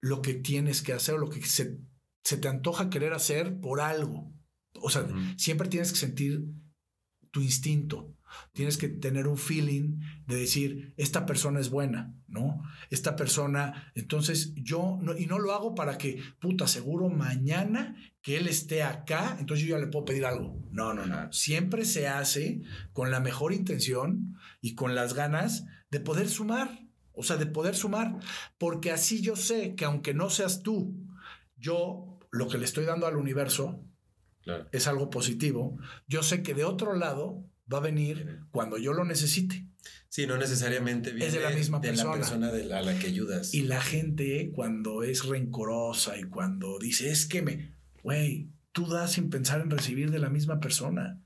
lo 0.00 0.22
que 0.22 0.34
tienes 0.34 0.82
que 0.82 0.92
hacer 0.92 1.14
o 1.16 1.18
lo 1.18 1.28
que 1.30 1.42
se, 1.44 1.78
se 2.24 2.36
te 2.38 2.48
antoja 2.48 2.90
querer 2.90 3.12
hacer 3.12 3.60
por 3.60 3.80
algo. 3.80 4.32
O 4.80 4.90
sea, 4.90 5.06
siempre 5.36 5.68
tienes 5.68 5.90
que 5.92 5.98
sentir 5.98 6.44
tu 7.32 7.40
instinto. 7.42 8.14
Tienes 8.52 8.76
que 8.78 8.88
tener 8.88 9.26
un 9.26 9.38
feeling 9.38 10.00
de 10.26 10.36
decir, 10.36 10.94
esta 10.96 11.26
persona 11.26 11.60
es 11.60 11.70
buena, 11.70 12.14
¿no? 12.26 12.62
Esta 12.90 13.16
persona, 13.16 13.90
entonces 13.94 14.52
yo, 14.54 14.98
no, 15.00 15.16
y 15.16 15.26
no 15.26 15.38
lo 15.38 15.52
hago 15.52 15.74
para 15.74 15.98
que, 15.98 16.22
puta, 16.40 16.66
seguro 16.66 17.08
mañana 17.08 17.96
que 18.22 18.36
él 18.36 18.46
esté 18.48 18.82
acá, 18.82 19.36
entonces 19.40 19.66
yo 19.66 19.76
ya 19.76 19.80
le 19.84 19.90
puedo 19.90 20.04
pedir 20.04 20.24
algo. 20.26 20.60
No, 20.70 20.92
no, 20.94 21.06
no. 21.06 21.32
Siempre 21.32 21.84
se 21.84 22.08
hace 22.08 22.60
con 22.92 23.10
la 23.10 23.20
mejor 23.20 23.52
intención 23.52 24.36
y 24.60 24.74
con 24.74 24.94
las 24.94 25.14
ganas 25.14 25.64
de 25.90 26.00
poder 26.00 26.28
sumar, 26.28 26.86
o 27.12 27.22
sea, 27.22 27.36
de 27.36 27.46
poder 27.46 27.74
sumar, 27.74 28.18
porque 28.58 28.90
así 28.92 29.20
yo 29.22 29.36
sé 29.36 29.74
que 29.74 29.84
aunque 29.84 30.14
no 30.14 30.30
seas 30.30 30.62
tú, 30.62 30.94
yo 31.56 32.18
lo 32.30 32.48
que 32.48 32.58
le 32.58 32.64
estoy 32.64 32.84
dando 32.84 33.06
al 33.06 33.16
universo, 33.16 33.84
Claro. 34.42 34.66
es 34.72 34.86
algo 34.86 35.10
positivo, 35.10 35.76
yo 36.06 36.22
sé 36.22 36.42
que 36.42 36.54
de 36.54 36.64
otro 36.64 36.94
lado 36.94 37.44
va 37.72 37.78
a 37.78 37.82
venir 37.82 38.40
cuando 38.50 38.78
yo 38.78 38.92
lo 38.92 39.04
necesite. 39.04 39.64
Sí, 40.08 40.26
no 40.26 40.36
necesariamente 40.38 41.10
viene 41.10 41.26
Es 41.26 41.34
de 41.34 41.40
la 41.40 41.50
misma 41.50 41.80
de 41.80 41.88
persona. 41.88 42.10
la 42.12 42.16
persona 42.16 42.50
de 42.52 42.64
la, 42.64 42.78
a 42.78 42.82
la 42.82 42.98
que 42.98 43.08
ayudas. 43.08 43.52
Y 43.54 43.62
la 43.62 43.80
gente 43.80 44.50
cuando 44.54 45.02
es 45.02 45.24
rencorosa 45.26 46.16
y 46.18 46.24
cuando 46.24 46.78
dice, 46.78 47.10
es 47.10 47.26
que 47.26 47.42
me, 47.42 47.74
güey, 48.02 48.48
tú 48.72 48.86
das 48.88 49.12
sin 49.12 49.28
pensar 49.30 49.60
en 49.60 49.70
recibir 49.70 50.10
de 50.10 50.18
la 50.18 50.30
misma 50.30 50.60
persona. 50.60 51.20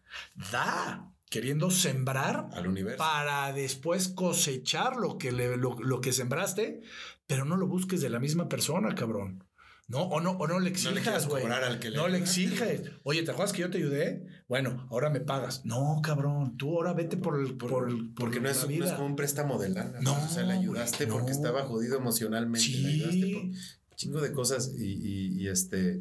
Da, 0.51 1.13
queriendo 1.31 1.71
sembrar 1.71 2.49
al 2.53 2.67
universo. 2.67 2.99
para 2.99 3.53
después 3.53 4.09
cosechar 4.09 4.97
lo 4.97 5.17
que, 5.17 5.33
le- 5.33 5.57
lo, 5.57 5.79
lo 5.81 6.01
que 6.01 6.13
sembraste, 6.13 6.81
pero 7.27 7.45
no 7.45 7.57
lo 7.57 7.67
busques 7.69 8.01
de 8.01 8.11
la 8.11 8.19
misma 8.19 8.49
persona, 8.49 8.95
cabrón. 8.95 9.45
No, 9.89 10.03
o 10.05 10.21
no, 10.21 10.31
o 10.33 10.47
no 10.47 10.59
le 10.59 10.71
no 10.71 10.77
exijas, 10.77 11.27
güey. 11.29 11.45
que 11.81 11.91
le 11.91 11.97
No 11.97 12.09
le 12.09 12.19
exiges. 12.19 12.83
Oye, 13.03 13.23
¿te 13.25 13.31
acuerdas 13.31 13.53
que 13.53 13.61
yo 13.63 13.71
te 13.71 13.79
ayudé? 13.79 14.27
Bueno, 14.49 14.87
ahora 14.91 15.11
me 15.11 15.21
pagas. 15.21 15.65
No, 15.67 16.01
cabrón, 16.03 16.57
tú 16.57 16.77
ahora 16.77 16.93
vete 16.95 17.17
por 17.17 17.39
el, 17.39 17.57
por, 17.57 17.71
Por- 17.71 18.15
porque 18.15 18.41
no 18.41 18.49
es, 18.49 18.67
no 18.67 18.85
es 18.85 18.93
como 18.93 19.07
un 19.07 19.17
préstamo 19.17 19.59
de 19.59 19.69
lana. 19.71 20.01
No, 20.01 20.15
pues, 20.15 20.31
o 20.31 20.35
sea, 20.35 20.45
le 20.45 20.55
ayudaste 20.55 21.07
porque 21.07 21.31
no. 21.33 21.37
estaba 21.37 21.65
jodido 21.65 21.97
emocionalmente. 21.99 22.67
Le 22.69 22.89
ayudaste 22.89 23.21
por 23.21 23.29
Sí. 23.29 23.35
un 23.35 23.97
chingo 23.97 24.21
de 24.21 24.33
cosas 24.33 24.73
y, 24.79 24.85
y- 24.85 25.43
y 25.43 25.49
este. 25.49 26.01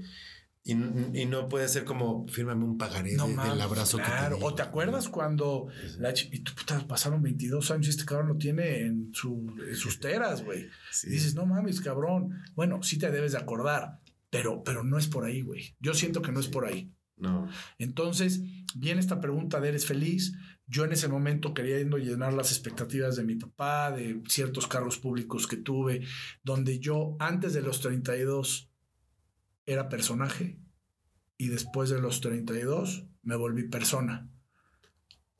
Y, 0.63 0.73
y 0.73 1.25
no 1.25 1.47
puede 1.49 1.67
ser 1.67 1.85
como, 1.85 2.27
fírmame 2.27 2.63
un 2.65 2.77
pagaré 2.77 3.13
No 3.15 3.27
de- 3.27 3.35
del 3.35 3.61
abrazo 3.61 3.97
claro. 3.97 4.35
que 4.35 4.41
te 4.41 4.45
di". 4.45 4.45
¿O 4.45 4.53
te 4.53 4.61
acuerdas 4.61 5.09
cuando 5.09 5.67
la 5.97 6.13
y 6.31 6.39
tú, 6.39 6.53
puta, 6.53 6.85
pasaron 6.87 7.21
22 7.23 7.71
años 7.71 7.87
y 7.87 7.89
este 7.89 8.05
cabrón 8.05 8.27
lo 8.27 8.37
tiene 8.37 8.81
en, 8.81 9.09
su, 9.11 9.51
en 9.67 9.75
sus 9.75 9.99
teras, 9.99 10.43
güey? 10.45 10.67
Sí. 10.91 11.09
Dices, 11.09 11.33
no 11.33 11.45
mames, 11.47 11.81
cabrón. 11.81 12.29
Bueno, 12.53 12.83
sí 12.83 12.99
te 12.99 13.09
debes 13.09 13.31
de 13.31 13.39
acordar, 13.39 13.99
pero, 14.29 14.63
pero 14.63 14.83
no 14.83 14.99
es 14.99 15.07
por 15.07 15.25
ahí, 15.25 15.41
güey. 15.41 15.75
Yo 15.79 15.95
siento 15.95 16.21
que 16.21 16.31
no 16.31 16.39
es 16.39 16.47
por 16.47 16.65
ahí. 16.65 16.91
No. 17.17 17.47
Entonces, 17.79 18.41
viene 18.75 18.99
esta 18.99 19.19
pregunta 19.19 19.59
de 19.59 19.69
¿eres 19.69 19.85
feliz? 19.85 20.33
Yo 20.67 20.85
en 20.85 20.91
ese 20.93 21.07
momento 21.07 21.53
queriendo 21.53 21.97
llenar 21.97 22.33
las 22.33 22.51
expectativas 22.51 23.15
de 23.15 23.23
mi 23.23 23.35
papá, 23.35 23.91
de 23.91 24.21
ciertos 24.27 24.67
cargos 24.67 24.97
públicos 24.97 25.45
que 25.47 25.57
tuve, 25.57 26.01
donde 26.43 26.79
yo 26.79 27.15
antes 27.19 27.53
de 27.53 27.61
los 27.61 27.81
32 27.81 28.70
era 29.65 29.89
personaje 29.89 30.59
y 31.37 31.47
después 31.47 31.89
de 31.89 31.99
los 31.99 32.21
32 32.21 33.05
me 33.23 33.35
volví 33.35 33.67
persona. 33.67 34.29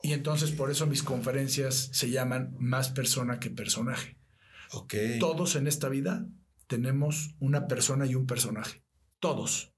Y 0.02 0.12
entonces 0.12 0.50
por 0.50 0.70
eso 0.70 0.86
mis 0.86 1.02
conferencias 1.02 1.90
se 1.92 2.10
llaman 2.10 2.56
más 2.58 2.90
persona 2.90 3.38
que 3.38 3.50
personaje. 3.50 4.18
Ok. 4.72 4.94
Todos 5.20 5.54
en 5.54 5.66
esta 5.66 5.88
vida 5.88 6.26
tenemos 6.66 7.36
una 7.38 7.68
persona 7.68 8.06
y 8.06 8.14
un 8.14 8.26
personaje. 8.26 8.82
Todos. 9.20 9.72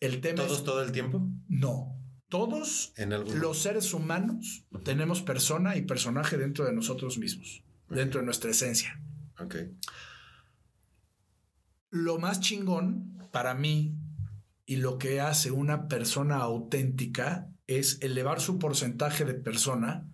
El 0.00 0.20
tema 0.20 0.44
¿Todos 0.44 0.58
es 0.58 0.64
todo 0.64 0.82
el 0.82 0.92
tiempo? 0.92 1.28
no. 1.48 1.92
Todos 2.28 2.92
En 2.96 3.10
los 3.40 3.58
seres 3.58 3.94
humanos 3.94 4.64
tenemos 4.84 5.22
persona 5.22 5.76
y 5.76 5.82
personaje 5.82 6.36
dentro 6.36 6.64
de 6.64 6.72
nosotros 6.72 7.18
mismos, 7.18 7.62
dentro 7.88 8.18
de 8.18 8.26
nuestra 8.26 8.50
esencia. 8.50 9.00
Ok. 9.38 9.54
Lo 11.90 12.18
más 12.18 12.40
chingón 12.40 13.15
para 13.36 13.52
mí 13.52 13.94
y 14.64 14.76
lo 14.76 14.96
que 14.96 15.20
hace 15.20 15.50
una 15.50 15.88
persona 15.88 16.36
auténtica 16.38 17.50
es 17.66 17.98
elevar 18.00 18.40
su 18.40 18.58
porcentaje 18.58 19.26
de 19.26 19.34
persona 19.34 20.08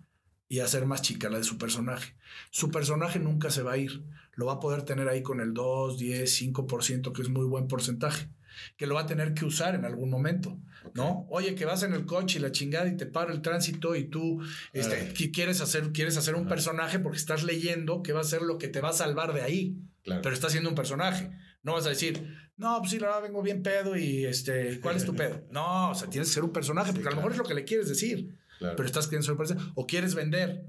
y 0.49 0.59
hacer 0.59 0.85
más 0.85 1.01
chica 1.01 1.29
la 1.29 1.37
de 1.37 1.45
su 1.45 1.57
personaje. 1.57 2.17
Su 2.51 2.69
personaje 2.69 3.19
nunca 3.19 3.49
se 3.49 3.63
va 3.63 3.71
a 3.71 3.77
ir. 3.77 4.03
Lo 4.33 4.47
va 4.47 4.55
a 4.55 4.59
poder 4.59 4.81
tener 4.83 5.07
ahí 5.07 5.23
con 5.23 5.39
el 5.39 5.53
2, 5.53 5.97
10, 5.97 6.41
5%, 6.41 7.13
que 7.13 7.21
es 7.21 7.29
muy 7.29 7.45
buen 7.45 7.69
porcentaje, 7.69 8.27
que 8.75 8.87
lo 8.87 8.95
va 8.95 9.01
a 9.03 9.05
tener 9.05 9.33
que 9.33 9.45
usar 9.45 9.73
en 9.73 9.85
algún 9.85 10.09
momento, 10.09 10.59
¿no? 10.93 11.25
Oye, 11.29 11.55
que 11.55 11.63
vas 11.63 11.83
en 11.83 11.93
el 11.93 12.05
coche 12.05 12.39
y 12.39 12.41
la 12.41 12.51
chingada 12.51 12.89
y 12.89 12.97
te 12.97 13.05
para 13.05 13.31
el 13.31 13.41
tránsito 13.41 13.95
y 13.95 14.03
tú 14.09 14.41
este, 14.73 15.13
que 15.13 15.31
quieres 15.31 15.61
hacer, 15.61 15.93
quieres 15.93 16.17
hacer 16.17 16.35
un 16.35 16.49
personaje 16.49 16.99
porque 16.99 17.19
estás 17.19 17.43
leyendo 17.43 18.03
que 18.03 18.11
va 18.11 18.19
a 18.19 18.25
ser 18.25 18.41
lo 18.41 18.57
que 18.57 18.67
te 18.67 18.81
va 18.81 18.89
a 18.89 18.93
salvar 18.93 19.31
de 19.33 19.43
ahí 19.43 19.77
Claro. 20.03 20.21
pero 20.21 20.35
está 20.35 20.49
siendo 20.49 20.67
un 20.67 20.75
personaje. 20.75 21.31
No 21.63 21.71
vas 21.75 21.85
a 21.85 21.89
decir, 21.89 22.27
no, 22.57 22.77
pues 22.79 22.91
sí, 22.91 22.99
la 22.99 23.07
verdad 23.07 23.23
vengo 23.23 23.41
bien 23.41 23.61
pedo 23.63 23.95
y 23.97 24.25
este, 24.25 24.79
¿cuál 24.79 24.95
es 24.95 25.05
tu 25.05 25.15
pedo? 25.15 25.43
No, 25.51 25.91
o 25.91 25.95
sea, 25.95 26.09
tienes 26.09 26.29
que 26.29 26.35
ser 26.35 26.43
un 26.43 26.51
personaje, 26.53 26.91
Sí, 26.91 26.93
porque 26.93 27.07
a 27.07 27.11
lo 27.11 27.15
claro. 27.17 27.27
mejor 27.27 27.31
es 27.33 27.37
lo 27.39 27.43
que 27.45 27.53
le 27.55 27.65
quieres 27.65 27.89
decir, 27.89 28.37
claro. 28.59 28.75
pero 28.75 28.85
estás 28.87 29.07
queriendo 29.07 29.35
personaje. 29.37 29.71
O 29.75 29.85
quieres 29.87 30.15
vender. 30.15 30.67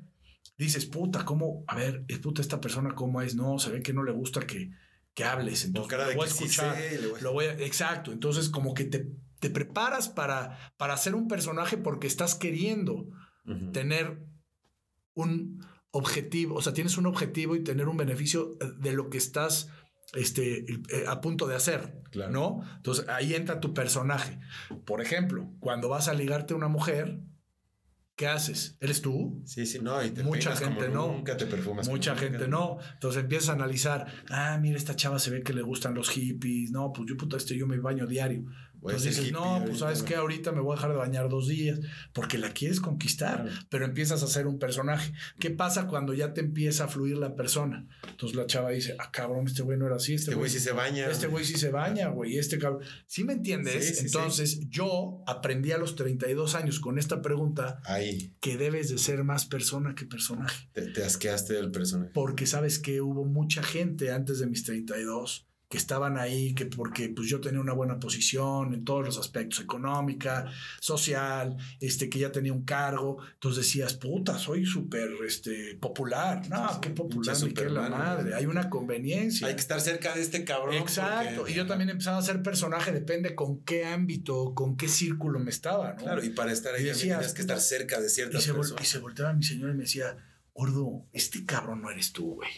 Dices, 0.56 0.86
puta, 0.86 1.24
¿cómo? 1.24 1.64
A 1.66 1.74
ver, 1.76 2.04
es 2.08 2.18
puta 2.20 2.40
esta 2.40 2.60
persona, 2.60 2.94
¿cómo 2.94 3.20
es? 3.22 3.34
No, 3.34 3.58
se 3.58 3.70
ve 3.70 3.82
que 3.82 3.92
no 3.92 4.04
le 4.04 4.12
gusta 4.12 4.40
que, 4.46 4.70
que 5.14 5.24
hables. 5.24 5.64
Entonces, 5.64 5.90
cara 5.90 6.08
lo 6.08 6.14
voy 6.14 6.26
a 6.26 6.30
sí 6.30 6.44
escuchar. 6.44 6.76
sé, 6.76 7.00
le 7.00 7.06
voy 7.08 7.18
a- 7.18 7.22
Lo 7.22 7.32
voy 7.32 7.44
a- 7.46 7.52
exacto. 7.58 8.12
Entonces, 8.12 8.48
como 8.50 8.72
que 8.72 8.84
te, 8.84 9.08
te 9.40 9.50
preparas 9.50 10.08
para, 10.08 10.72
para 10.76 10.96
ser 10.96 11.14
un 11.16 11.26
personaje 11.28 11.76
porque 11.76 12.06
estás 12.06 12.34
queriendo 12.36 13.08
tener 13.72 14.24
un 15.14 15.64
objetivo, 15.90 16.54
o 16.56 16.62
sea, 16.62 16.72
tienes 16.72 16.96
un 16.98 17.06
objetivo 17.06 17.54
y 17.56 17.62
tener 17.62 17.88
un 17.88 17.96
beneficio 17.96 18.56
de 18.78 18.92
lo 18.92 19.10
que 19.10 19.18
estás 19.18 19.68
este, 20.14 20.64
eh, 20.72 21.04
a 21.08 21.20
punto 21.20 21.46
de 21.46 21.56
hacer, 21.56 22.02
Claro. 22.10 22.32
¿no? 22.32 22.60
Entonces 22.76 23.08
ahí 23.08 23.34
entra 23.34 23.60
tu 23.60 23.74
personaje. 23.74 24.38
Por 24.84 25.00
ejemplo, 25.00 25.50
cuando 25.60 25.88
vas 25.88 26.08
a 26.08 26.14
ligarte 26.14 26.54
a 26.54 26.56
una 26.56 26.68
mujer, 26.68 27.20
¿qué 28.16 28.28
haces? 28.28 28.76
¿Eres 28.80 29.02
tú? 29.02 29.42
Sí, 29.44 29.66
sí, 29.66 29.80
no. 29.82 30.02
Y 30.04 30.10
te 30.10 30.22
Mucha 30.22 30.50
peinas 30.50 30.60
como 30.60 30.80
gente 30.80 30.88
no. 30.94 31.08
Nunca 31.08 31.36
te 31.36 31.46
perfumas. 31.46 31.88
Mucha 31.88 32.12
nunca. 32.12 32.26
gente 32.28 32.46
no. 32.48 32.78
Entonces 32.92 33.22
empiezas 33.22 33.48
a 33.48 33.52
analizar, 33.54 34.06
ah, 34.30 34.56
mira, 34.60 34.76
esta 34.76 34.94
chava 34.94 35.18
se 35.18 35.30
ve 35.30 35.42
que 35.42 35.52
le 35.52 35.62
gustan 35.62 35.94
los 35.94 36.10
hippies. 36.10 36.70
No, 36.70 36.92
pues 36.92 37.08
yo 37.08 37.16
puta, 37.16 37.36
este 37.36 37.56
yo 37.56 37.66
me 37.66 37.78
baño 37.78 38.06
diario. 38.06 38.44
Ser 38.92 39.00
dices, 39.14 39.32
no, 39.32 39.62
pues 39.66 39.78
sabes 39.78 40.00
güey". 40.02 40.12
que 40.12 40.16
ahorita 40.16 40.52
me 40.52 40.60
voy 40.60 40.72
a 40.72 40.76
dejar 40.76 40.90
de 40.90 40.96
bañar 40.96 41.28
dos 41.28 41.48
días, 41.48 41.80
porque 42.12 42.38
la 42.38 42.50
quieres 42.52 42.80
conquistar, 42.80 43.42
Claro. 43.44 43.58
pero 43.70 43.84
empiezas 43.84 44.22
a 44.22 44.26
ser 44.26 44.46
un 44.46 44.58
personaje. 44.58 45.12
¿Qué 45.38 45.50
pasa 45.50 45.86
cuando 45.86 46.12
ya 46.14 46.34
te 46.34 46.40
empieza 46.40 46.84
a 46.84 46.88
fluir 46.88 47.16
la 47.16 47.34
persona? 47.34 47.86
Entonces 48.08 48.36
la 48.36 48.46
chava 48.46 48.70
dice, 48.70 48.94
ah, 48.98 49.10
cabrón, 49.10 49.46
este 49.46 49.62
güey 49.62 49.78
no 49.78 49.86
era 49.86 49.96
así, 49.96 50.14
este, 50.14 50.30
Este 50.30 50.34
güey 50.36 50.50
sí 50.50 50.60
se 50.60 50.72
baña. 50.72 51.06
este 51.10 51.26
güey 51.26 51.44
sí 51.44 51.54
se 51.56 51.70
baña, 51.70 52.08
güey, 52.08 52.38
este 52.38 52.58
cabrón. 52.58 52.82
¿Sí 53.06 53.24
me 53.24 53.32
entiendes? 53.34 53.86
Sí, 53.88 53.94
sí, 53.94 54.06
Entonces 54.06 54.60
yo 54.68 55.22
aprendí 55.26 55.72
a 55.72 55.78
los 55.78 55.96
32 55.96 56.54
años 56.54 56.80
con 56.80 56.98
esta 56.98 57.22
pregunta 57.22 57.80
Ahí 57.84 58.34
que 58.40 58.56
debes 58.56 58.90
de 58.90 58.98
ser 58.98 59.24
más 59.24 59.46
persona 59.46 59.94
que 59.94 60.04
personaje. 60.06 60.68
te, 60.72 60.82
te 60.90 61.04
asqueaste 61.04 61.54
del 61.54 61.70
personaje. 61.70 62.10
Porque 62.12 62.46
sabes 62.46 62.78
que 62.78 63.00
hubo 63.00 63.24
mucha 63.24 63.62
gente 63.62 64.12
antes 64.12 64.38
de 64.40 64.46
mis 64.46 64.64
32 64.64 65.46
que 65.74 65.78
estaban 65.78 66.16
ahí, 66.18 66.54
que 66.54 66.66
porque 66.66 67.08
pues 67.08 67.28
yo 67.28 67.40
tenía 67.40 67.58
una 67.60 67.72
buena 67.72 67.98
posición 67.98 68.74
en 68.74 68.84
todos 68.84 69.04
los 69.04 69.18
aspectos, 69.18 69.58
económica, 69.58 70.46
social, 70.80 71.56
este, 71.80 72.08
que 72.08 72.20
ya 72.20 72.30
tenía 72.30 72.52
un 72.52 72.62
cargo, 72.64 73.18
entonces 73.32 73.64
decías, 73.64 73.94
puta, 73.94 74.38
soy 74.38 74.64
súper 74.64 75.10
este, 75.26 75.74
popular. 75.80 76.48
No, 76.48 76.74
Sí, 76.74 76.78
qué 76.80 76.90
popular, 76.90 77.36
ni 77.42 77.52
qué 77.52 77.68
la 77.68 77.88
madre, 77.88 78.34
hay 78.36 78.46
una 78.46 78.70
conveniencia. 78.70 79.48
Hay 79.48 79.54
que 79.54 79.60
estar 79.60 79.80
cerca 79.80 80.14
de 80.14 80.22
este 80.22 80.44
cabrón. 80.44 80.76
Exacto, 80.76 81.38
porque- 81.38 81.50
y 81.52 81.54
yo 81.56 81.66
también 81.66 81.90
empezaba 81.90 82.18
a 82.18 82.22
ser 82.22 82.40
personaje, 82.40 82.92
depende 82.92 83.34
con 83.34 83.64
qué 83.64 83.84
ámbito, 83.84 84.54
con 84.54 84.76
qué 84.76 84.86
círculo 84.86 85.40
me 85.40 85.50
estaba, 85.50 85.94
¿no? 85.94 86.02
Claro, 86.04 86.24
y 86.24 86.30
para 86.30 86.52
estar 86.52 86.72
ahí 86.76 86.82
Y 86.82 86.86
decías, 86.86 87.18
tenías 87.18 87.34
que 87.34 87.40
estar 87.40 87.60
cerca 87.60 88.00
de 88.00 88.06
y, 88.06 88.10
ciertas 88.10 88.44
se 88.44 88.52
vol- 88.52 88.56
personas. 88.58 88.82
y 88.84 88.86
se 88.86 88.98
volteaba 89.00 89.32
mi 89.32 89.42
señora 89.42 89.72
y 89.72 89.76
me 89.76 89.82
decía, 89.82 90.16
Gordo, 90.54 91.04
este 91.12 91.44
cabrón 91.44 91.82
no 91.82 91.90
eres 91.90 92.12
tú, 92.12 92.34
güey. 92.36 92.50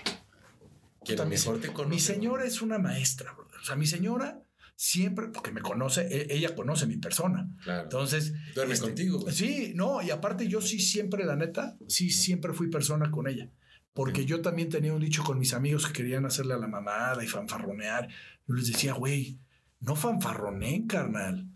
Quien 1.06 1.16
Puta, 1.16 1.24
mi 1.24 1.36
mejor 1.36 1.56
se- 1.56 1.68
te 1.68 1.72
conoce, 1.72 1.94
Mi 1.94 2.00
señora 2.00 2.44
es 2.44 2.60
una 2.62 2.78
maestra, 2.78 3.32
brother. 3.32 3.60
O 3.60 3.64
sea, 3.64 3.76
mi 3.76 3.86
señora 3.86 4.42
siempre, 4.74 5.28
porque 5.28 5.52
me 5.52 5.60
conoce, 5.62 6.02
e- 6.10 6.34
ella 6.34 6.54
conoce 6.54 6.86
mi 6.86 6.96
persona. 6.98 7.48
Claro. 7.62 7.84
Entonces. 7.84 8.34
Duerme 8.54 8.74
este, 8.74 8.86
contigo, 8.86 9.20
güey. 9.20 9.34
Sí, 9.34 9.72
no, 9.74 10.02
y 10.02 10.10
aparte 10.10 10.48
yo 10.48 10.60
sí 10.60 10.80
siempre, 10.80 11.24
la 11.24 11.36
neta, 11.36 11.76
sí 11.88 12.10
siempre 12.10 12.52
fui 12.52 12.68
persona 12.68 13.10
con 13.10 13.26
ella. 13.28 13.50
Porque 13.94 14.26
yo 14.26 14.42
también 14.42 14.68
tenía 14.68 14.92
un 14.92 15.00
dicho 15.00 15.24
con 15.24 15.38
mis 15.38 15.54
amigos 15.54 15.86
que 15.86 15.92
querían 15.94 16.26
hacerle 16.26 16.52
a 16.52 16.58
la 16.58 16.68
mamada 16.68 17.24
y 17.24 17.28
fanfarronear. 17.28 18.08
Yo 18.46 18.54
les 18.54 18.66
decía, 18.66 18.92
güey, 18.92 19.38
no 19.80 19.96
fanfarroneen, 19.96 20.86
carnal. 20.86 21.48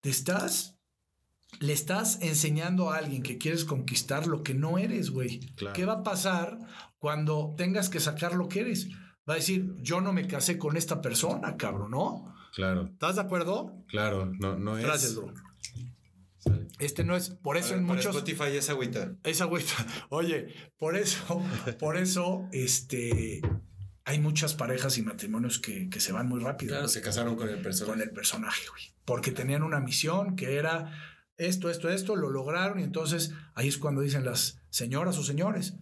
Te 0.00 0.08
estás, 0.10 0.76
le 1.58 1.72
estás 1.72 2.18
enseñando 2.22 2.90
a 2.92 2.98
alguien 2.98 3.24
que 3.24 3.38
quieres 3.38 3.64
conquistar 3.64 4.28
lo 4.28 4.44
que 4.44 4.54
no 4.54 4.78
eres, 4.78 5.10
güey. 5.10 5.40
Claro. 5.56 5.74
¿Qué 5.74 5.84
va 5.84 5.94
a 5.94 6.02
pasar 6.04 6.58
cuando 7.00 7.54
tengas 7.56 7.88
que 7.88 7.98
sacar 7.98 8.34
lo 8.36 8.46
que 8.46 8.60
eres? 8.60 8.88
Va 9.28 9.32
a 9.34 9.36
decir, 9.36 9.74
yo 9.78 10.00
no 10.00 10.12
me 10.12 10.28
casé 10.28 10.56
con 10.58 10.76
esta 10.76 11.00
persona, 11.00 11.56
cabrón, 11.56 11.90
¿no? 11.90 12.32
Claro, 12.54 12.86
¿Estás 12.92 13.16
de 13.16 13.22
acuerdo? 13.22 13.74
claro. 13.88 14.30
No, 14.38 14.56
no 14.56 14.78
es. 14.78 14.84
Gracias, 14.84 15.16
bro. 15.16 15.32
Sale. 16.38 16.68
Este 16.78 17.04
no 17.04 17.16
es, 17.16 17.30
por 17.30 17.56
eso 17.58 17.70
Para- 17.70 17.80
en 17.80 17.86
para 17.86 17.96
muchos... 17.98 18.16
Spotify 18.16 18.56
es 18.56 18.70
agüita. 18.70 19.12
Esa 19.24 19.44
agüita. 19.44 19.74
Oye, 20.08 20.54
por 20.78 20.96
eso, 20.96 21.42
por 21.78 21.96
eso, 21.98 22.48
este, 22.52 23.42
hay 24.04 24.18
muchas 24.20 24.54
parejas 24.54 24.96
y 24.96 25.02
matrimonios 25.02 25.58
que, 25.58 25.88
que 25.90 26.00
se 26.00 26.12
van 26.12 26.28
muy 26.28 26.40
rápido 26.40 26.72
Claro, 26.72 26.88
se 26.88 27.02
casaron 27.02 27.36
con 27.36 27.48
el 27.50 27.60
personaje. 27.60 27.92
con 27.92 28.00
el 28.02 28.10
personaje, 28.14 28.62
güey. 28.70 28.82
Porque 29.04 29.32
tenían 29.32 29.62
una 29.62 29.80
misión 29.80 30.34
que 30.34 30.56
era 30.56 30.92
esto, 31.36 31.68
esto, 31.70 31.90
esto, 31.90 32.16
lo 32.16 32.30
lograron 32.30 32.80
y 32.80 32.84
entonces 32.84 33.32
ahí 33.54 33.68
es 33.68 33.76
cuando 33.78 34.00
dicen 34.00 34.24
las 34.24 34.60
señoras 34.70 35.18
o 35.18 35.22
señores, 35.22 35.74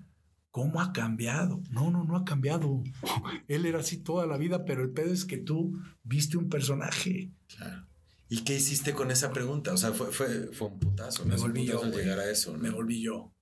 ¿cómo 0.50 0.80
ha 0.80 0.92
cambiado? 0.92 1.62
No, 1.70 1.90
no, 1.90 2.04
no 2.04 2.16
ha 2.16 2.24
cambiado. 2.24 2.82
Él 3.48 3.66
era 3.66 3.80
así 3.80 3.98
toda 3.98 4.26
la 4.26 4.36
vida, 4.36 4.64
pero 4.64 4.82
el 4.82 4.90
pedo 4.90 5.12
es 5.12 5.24
que 5.24 5.38
tú 5.38 5.78
viste 6.02 6.36
un 6.36 6.48
personaje. 6.48 7.30
Claro. 7.56 7.86
¿Y 8.28 8.44
qué 8.44 8.56
hiciste 8.56 8.92
con 8.92 9.10
esa 9.10 9.32
pregunta? 9.32 9.72
O 9.72 9.76
sea, 9.76 9.92
fue, 9.92 10.12
fue, 10.12 10.48
fue 10.52 10.68
un 10.68 10.78
putazo. 10.78 11.24
Me 11.24 11.36
volví 11.36 11.64
yo, 11.64 11.82
llegar 11.84 12.18
a 12.18 12.30
eso. 12.30 12.52
¿no? 12.52 12.58
Me 12.58 12.70
volví 12.70 13.00
yo. 13.00 13.32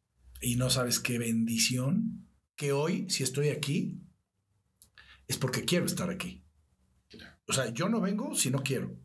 Y 0.40 0.56
no 0.56 0.70
sabes 0.70 1.00
qué 1.00 1.18
bendición 1.18 2.28
que 2.54 2.72
hoy, 2.72 3.08
si 3.10 3.24
estoy 3.24 3.48
aquí, 3.48 4.00
es 5.26 5.38
porque 5.38 5.64
quiero 5.64 5.86
estar 5.86 6.10
aquí. 6.10 6.44
O 7.48 7.52
sea, 7.52 7.72
yo 7.72 7.88
no 7.88 8.00
vengo 8.00 8.34
si 8.34 8.50
no 8.50 8.62
quiero. 8.62 8.96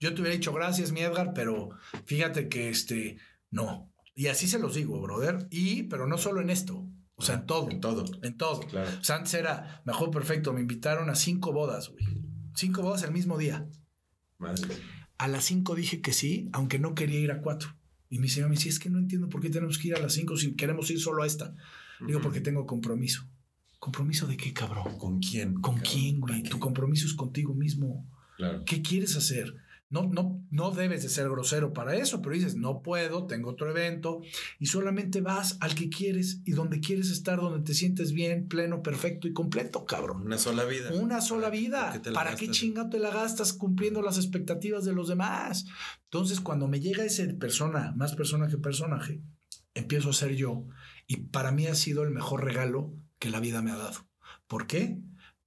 Yo 0.00 0.14
te 0.14 0.20
hubiera 0.20 0.36
dicho 0.36 0.52
gracias, 0.52 0.92
mi 0.92 1.00
Edgar, 1.00 1.32
pero 1.34 1.70
fíjate 2.04 2.48
que 2.48 2.68
este, 2.68 3.18
no. 3.50 3.92
Y 4.14 4.26
así 4.26 4.46
se 4.46 4.58
los 4.58 4.74
digo, 4.74 5.00
brother. 5.00 5.46
Y, 5.50 5.84
pero 5.84 6.06
no 6.06 6.18
solo 6.18 6.40
en 6.40 6.50
esto, 6.50 6.88
o 7.16 7.22
sea, 7.22 7.36
en 7.36 7.46
todo. 7.46 7.70
En 7.70 7.80
todo. 7.80 8.04
En 8.22 8.36
todo. 8.36 8.60
Claro. 8.60 8.90
O 9.00 9.04
sea, 9.04 9.16
antes 9.16 9.34
era 9.34 9.82
mejor 9.84 10.10
perfecto. 10.10 10.52
Me 10.52 10.60
invitaron 10.60 11.10
a 11.10 11.14
cinco 11.14 11.52
bodas, 11.52 11.90
güey. 11.90 12.04
Cinco 12.54 12.82
bodas 12.82 13.02
el 13.02 13.12
mismo 13.12 13.38
día. 13.38 13.66
Madre. 14.38 14.76
A 15.18 15.28
las 15.28 15.44
cinco 15.44 15.74
dije 15.74 16.00
que 16.00 16.12
sí, 16.12 16.48
aunque 16.52 16.78
no 16.78 16.94
quería 16.94 17.20
ir 17.20 17.30
a 17.30 17.40
cuatro. 17.40 17.76
Y 18.08 18.18
mi 18.18 18.28
señor 18.28 18.48
me 18.48 18.56
decía, 18.56 18.70
es 18.70 18.78
que 18.78 18.90
no 18.90 18.98
entiendo 18.98 19.28
por 19.28 19.40
qué 19.40 19.50
tenemos 19.50 19.78
que 19.78 19.88
ir 19.88 19.94
a 19.94 20.00
las 20.00 20.12
cinco 20.12 20.36
si 20.36 20.54
queremos 20.54 20.90
ir 20.90 21.00
solo 21.00 21.22
a 21.22 21.26
esta. 21.26 21.54
Digo, 22.06 22.20
porque 22.20 22.40
tengo 22.40 22.66
compromiso. 22.66 23.28
¿Compromiso 23.78 24.26
de 24.26 24.36
qué, 24.36 24.52
cabrón? 24.52 24.98
¿Con 24.98 25.20
quién? 25.20 25.54
¿Con 25.54 25.76
cabrón? 25.76 25.90
quién, 25.92 26.20
¿Para 26.20 26.38
güey? 26.38 26.42
Tu 26.48 26.58
compromiso 26.58 27.06
es 27.06 27.14
contigo 27.14 27.54
mismo. 27.54 28.08
Claro. 28.36 28.64
¿Qué 28.64 28.82
quieres 28.82 29.16
hacer? 29.16 29.54
No, 29.94 30.08
no, 30.10 30.44
no 30.50 30.72
debes 30.72 31.04
de 31.04 31.08
ser 31.08 31.28
grosero 31.28 31.72
para 31.72 31.94
eso, 31.94 32.20
pero 32.20 32.34
dices, 32.34 32.56
no 32.56 32.82
puedo, 32.82 33.26
tengo 33.26 33.50
otro 33.50 33.70
evento 33.70 34.22
y 34.58 34.66
solamente 34.66 35.20
vas 35.20 35.56
al 35.60 35.76
que 35.76 35.88
quieres 35.88 36.40
y 36.44 36.50
donde 36.50 36.80
quieres 36.80 37.10
estar, 37.10 37.38
donde 37.40 37.64
te 37.64 37.74
sientes 37.74 38.10
bien, 38.12 38.48
pleno, 38.48 38.82
perfecto 38.82 39.28
y 39.28 39.32
completo, 39.32 39.84
cabrón. 39.84 40.22
Una 40.22 40.36
sola 40.36 40.64
vida. 40.64 40.90
Una 40.92 41.20
sola 41.20 41.42
¿Para- 41.46 41.50
vida. 41.50 42.00
qué 42.02 42.10
¿Para 42.10 42.30
qué 42.34 42.46
gastas? 42.46 42.56
chinga 42.56 42.90
te 42.90 42.98
la 42.98 43.10
gastas 43.10 43.52
cumpliendo 43.52 44.02
las 44.02 44.16
expectativas 44.16 44.84
de 44.84 44.92
los 44.94 45.06
demás? 45.06 45.64
Entonces, 46.04 46.40
cuando 46.40 46.66
me 46.66 46.80
llega 46.80 47.04
ese 47.04 47.32
persona, 47.34 47.92
más 47.96 48.16
persona 48.16 48.48
que 48.48 48.58
personaje, 48.58 49.22
empiezo 49.74 50.10
a 50.10 50.12
ser 50.12 50.34
yo. 50.34 50.66
Y 51.06 51.16
para 51.28 51.52
mí 51.52 51.68
ha 51.68 51.74
sido 51.76 52.02
el 52.02 52.10
mejor 52.10 52.42
regalo 52.42 52.92
que 53.20 53.30
la 53.30 53.38
vida 53.38 53.62
me 53.62 53.70
ha 53.70 53.76
dado. 53.76 54.08
¿Por 54.48 54.66
qué? 54.66 54.98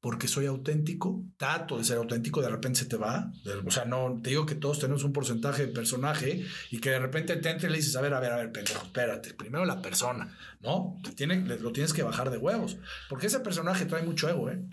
Porque 0.08 0.30
soy 0.30 0.46
auténtico, 0.46 1.22
trato 1.36 1.78
de 1.78 1.84
ser 1.84 1.98
auténtico, 1.98 2.42
de 2.42 2.48
repente 2.48 2.80
se 2.80 2.86
te 2.86 2.96
va. 2.96 3.30
O 3.66 3.72
sea, 3.72 3.84
no 3.84 4.22
te 4.24 4.30
digo 4.30 4.46
que 4.46 4.56
todos 4.56 4.80
tenemos 4.80 5.04
un 5.04 5.12
porcentaje 5.12 5.66
de 5.66 5.74
personaje 5.74 6.46
y 6.72 6.80
que 6.80 6.92
de 6.92 7.00
repente 7.00 7.36
te 7.36 7.50
entra 7.50 7.68
y 7.68 7.72
le 7.74 7.80
dices, 7.80 7.94
a 7.98 8.00
ver, 8.00 8.14
a 8.14 8.22
ver, 8.22 8.32
a 8.32 8.38
ver, 8.38 8.54
pendejo, 8.54 8.86
espérate, 8.86 9.34
primero 9.34 9.66
la 9.66 9.82
persona, 9.82 10.34
¿no? 10.62 10.98
Te 11.04 11.12
tiene, 11.12 11.42
lo 11.60 11.74
tienes 11.74 11.92
que 11.92 12.04
bajar 12.04 12.32
de 12.32 12.38
huevos. 12.38 12.78
Porque 13.10 13.28
ese 13.28 13.42
personaje 13.42 13.86
trae 13.86 14.02
mucho 14.04 14.30
ego, 14.30 14.50
¿eh? 14.50 14.64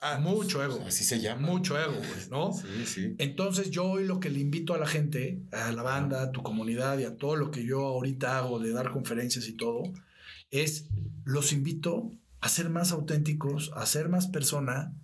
Ah, 0.00 0.18
mucho 0.18 0.60
ego. 0.60 0.82
Así 0.84 1.04
se 1.04 1.20
llama. 1.20 1.46
Mucho 1.46 1.78
ego, 1.78 2.02
¿no? 2.28 2.52
Sí, 2.60 2.84
sí. 2.84 3.14
Entonces 3.18 3.70
yo 3.70 3.84
hoy 3.84 4.08
lo 4.08 4.18
que 4.18 4.28
le 4.28 4.40
invito 4.40 4.74
a 4.74 4.78
la 4.78 4.88
gente, 4.88 5.40
a 5.52 5.70
la 5.70 5.84
banda, 5.84 6.22
a 6.22 6.32
tu 6.32 6.42
comunidad 6.42 6.98
y 6.98 7.04
a 7.04 7.16
todo 7.16 7.36
lo 7.36 7.52
que 7.52 7.64
yo 7.64 7.86
ahorita 7.86 8.38
hago 8.38 8.58
de 8.58 8.72
dar 8.72 8.90
conferencias 8.90 9.46
y 9.46 9.52
todo, 9.52 9.84
es 10.50 10.88
los 11.24 11.52
invito 11.52 12.10
a 12.40 12.48
ser 12.48 12.70
más 12.70 12.92
auténticos, 12.92 13.70
a 13.74 13.86
ser 13.86 14.08
más 14.08 14.26
persona, 14.28 14.94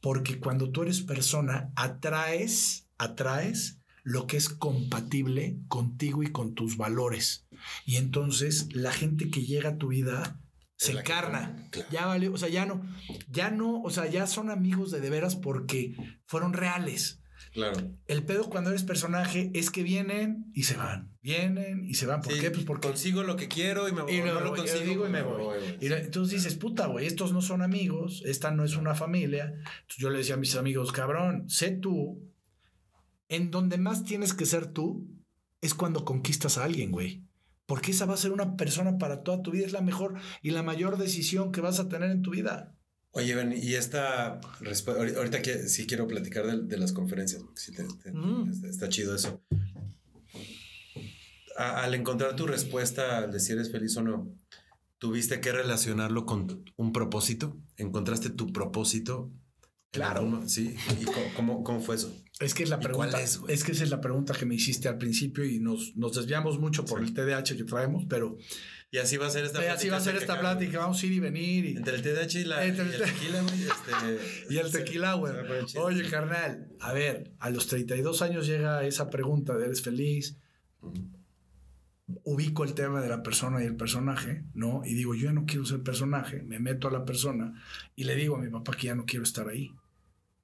porque 0.00 0.38
cuando 0.38 0.70
tú 0.70 0.82
eres 0.82 1.00
persona, 1.00 1.72
atraes, 1.76 2.88
atraes 2.98 3.78
lo 4.02 4.26
que 4.26 4.36
es 4.36 4.48
compatible 4.48 5.58
contigo 5.68 6.22
y 6.22 6.32
con 6.32 6.54
tus 6.54 6.76
valores. 6.76 7.46
Y 7.86 7.96
entonces 7.96 8.74
la 8.74 8.92
gente 8.92 9.30
que 9.30 9.44
llega 9.44 9.70
a 9.70 9.78
tu 9.78 9.88
vida 9.88 10.40
se 10.76 10.92
encarna. 10.92 11.68
claro. 11.70 11.88
Ya 11.92 12.06
vale, 12.06 12.28
o 12.28 12.36
sea, 12.36 12.48
ya 12.48 12.66
no, 12.66 12.82
ya 13.30 13.50
no, 13.50 13.80
o 13.82 13.90
sea, 13.90 14.06
ya 14.06 14.26
son 14.26 14.50
amigos 14.50 14.90
de 14.90 15.00
de 15.00 15.10
veras 15.10 15.36
porque 15.36 15.94
fueron 16.26 16.52
reales. 16.52 17.21
Claro. 17.52 17.78
El 18.06 18.24
pedo 18.24 18.48
cuando 18.48 18.70
eres 18.70 18.82
personaje 18.82 19.50
es 19.54 19.70
que 19.70 19.82
vienen 19.82 20.50
y 20.54 20.62
se 20.62 20.76
van. 20.76 21.16
Vienen 21.22 21.84
y 21.84 21.94
se 21.94 22.06
van. 22.06 22.22
¿Por 22.22 22.32
Sí, 22.32 22.40
qué? 22.40 22.50
Pues 22.50 22.64
porque 22.64 22.88
consigo 22.88 23.22
lo 23.22 23.36
que 23.36 23.46
quiero 23.48 23.88
y 23.88 23.92
me 23.92 24.02
voy. 24.02 24.16
y 24.16 24.20
no 24.22 24.40
lo 24.40 24.54
consigo, 24.54 24.92
y 24.92 24.96
pues 24.96 25.10
me 25.10 25.22
voy. 25.22 25.44
güey. 25.44 25.76
Y 25.80 25.92
entonces 25.92 26.42
dices, 26.42 26.54
puta, 26.56 26.86
güey, 26.86 27.06
estos 27.06 27.32
no 27.32 27.42
son 27.42 27.60
amigos, 27.60 28.22
esta 28.24 28.50
no 28.50 28.64
es 28.64 28.76
una 28.76 28.94
familia. 28.94 29.52
Entonces 29.54 29.96
yo 29.98 30.08
le 30.10 30.18
decía 30.18 30.34
a 30.34 30.38
mis 30.38 30.56
amigos, 30.56 30.92
cabrón, 30.92 31.48
sé 31.50 31.70
tú. 31.72 32.26
En 33.28 33.50
donde 33.50 33.78
más 33.78 34.04
tienes 34.04 34.34
que 34.34 34.46
ser 34.46 34.66
tú 34.72 35.06
es 35.60 35.74
cuando 35.74 36.04
conquistas 36.04 36.58
a 36.58 36.64
alguien, 36.64 36.90
güey. 36.90 37.24
Porque 37.66 37.92
esa 37.92 38.06
va 38.06 38.14
a 38.14 38.18
ser 38.18 38.32
una 38.32 38.56
persona 38.56 38.98
para 38.98 39.22
toda 39.22 39.42
tu 39.42 39.50
vida. 39.52 39.64
Es 39.66 39.72
la 39.72 39.80
mejor 39.82 40.14
y 40.42 40.50
la 40.50 40.62
mayor 40.62 40.98
decisión 40.98 41.52
que 41.52 41.60
vas 41.60 41.78
a 41.80 41.88
tener 41.88 42.10
en 42.10 42.22
tu 42.22 42.30
vida. 42.30 42.74
Oye, 43.14 43.34
Ben, 43.34 43.52
y 43.52 43.74
esta 43.74 44.40
respu- 44.60 44.96
ahori- 44.96 45.14
ahorita 45.16 45.42
que 45.42 45.68
sí 45.68 45.86
quiero 45.86 46.06
platicar 46.08 46.46
de, 46.46 46.62
de 46.62 46.76
las 46.78 46.92
conferencias, 46.92 47.42
sí 47.54 47.72
te- 47.72 47.84
te- 48.02 48.12
Mm. 48.12 48.50
está, 48.50 48.68
está 48.68 48.88
chido 48.88 49.14
eso. 49.14 49.42
A- 51.56 51.82
al 51.84 51.94
encontrar 51.94 52.34
tu 52.36 52.46
respuesta 52.46 53.26
de 53.26 53.38
si 53.38 53.52
eres 53.52 53.70
feliz 53.70 53.96
o 53.98 54.02
no, 54.02 54.34
¿tuviste 54.98 55.40
que 55.40 55.52
relacionarlo 55.52 56.24
con 56.24 56.64
un 56.76 56.92
propósito? 56.92 57.58
¿Encontraste 57.76 58.30
tu 58.30 58.52
propósito 58.52 59.30
Claro. 59.90 60.42
Sí. 60.48 60.74
¿Y 61.02 61.04
cómo, 61.04 61.26
cómo, 61.36 61.64
cómo 61.64 61.80
fue 61.82 61.96
eso? 61.96 62.16
Es 62.40 62.54
que 62.54 62.62
es 62.62 62.70
la 62.70 62.76
¿Y 62.76 62.80
pregunta. 62.80 63.10
cuál 63.10 63.22
es, 63.22 63.40
es 63.48 63.62
que 63.62 63.72
esa 63.72 63.84
es 63.84 63.90
la 63.90 64.00
pregunta 64.00 64.32
que 64.32 64.46
me 64.46 64.54
hiciste 64.54 64.88
al 64.88 64.96
principio 64.96 65.44
y 65.44 65.60
nos, 65.60 65.94
nos 65.96 66.14
desviamos 66.14 66.58
mucho 66.58 66.86
por 66.86 67.00
Sí. 67.00 67.08
el 67.08 67.12
TDAH 67.14 67.54
que 67.58 67.64
traemos, 67.64 68.06
pero 68.08 68.38
Y 68.94 68.98
así 68.98 69.16
va 69.16 69.26
a 69.26 69.30
ser 69.30 69.44
esta 69.46 69.58
eh, 69.58 69.62
plática. 69.64 69.74
así 69.74 69.88
va 69.88 69.96
a 69.96 70.00
ser 70.00 70.16
esta 70.16 70.38
plática. 70.38 70.78
Vamos 70.80 71.02
a 71.02 71.06
ir 71.06 71.12
y 71.12 71.18
venir 71.20 71.64
y, 71.64 71.76
Entre 71.78 71.94
el 71.94 72.02
TDAH 72.02 72.38
y, 72.40 72.44
la, 72.44 72.64
Entre 72.64 72.84
y 72.84 72.88
el 72.88 72.94
el 72.94 73.00
te- 73.00 73.06
tequila, 73.12 73.42
güey. 73.42 73.62
Este, 73.62 74.44
y 74.54 74.58
el 74.58 74.70
tequila, 74.70 75.14
güey. 75.14 75.32
chido. 75.64 75.82
Oye, 75.84 76.08
carnal, 76.10 76.68
a 76.78 76.92
ver, 76.92 77.32
a 77.38 77.48
los 77.48 77.66
32 77.68 78.20
años 78.20 78.46
llega 78.46 78.84
esa 78.84 79.08
pregunta 79.08 79.56
de 79.56 79.64
¿eres 79.64 79.80
feliz? 79.82 80.36
Ubico 82.24 82.64
el 82.64 82.74
tema 82.74 83.00
de 83.00 83.08
la 83.08 83.22
persona 83.22 83.62
y 83.62 83.66
el 83.66 83.76
personaje, 83.76 84.44
¿no? 84.52 84.82
Y 84.84 84.92
digo, 84.92 85.14
yo 85.14 85.24
ya 85.24 85.32
no 85.32 85.46
quiero 85.46 85.64
ser 85.64 85.82
personaje, 85.82 86.42
me 86.42 86.58
meto 86.58 86.88
a 86.88 86.90
la 86.90 87.06
persona 87.06 87.54
y 87.96 88.04
le 88.04 88.14
digo 88.14 88.36
a 88.36 88.40
mi 88.40 88.50
papá 88.50 88.72
que 88.76 88.88
ya 88.88 88.94
no 88.94 89.06
quiero 89.06 89.22
estar 89.22 89.48
ahí. 89.48 89.72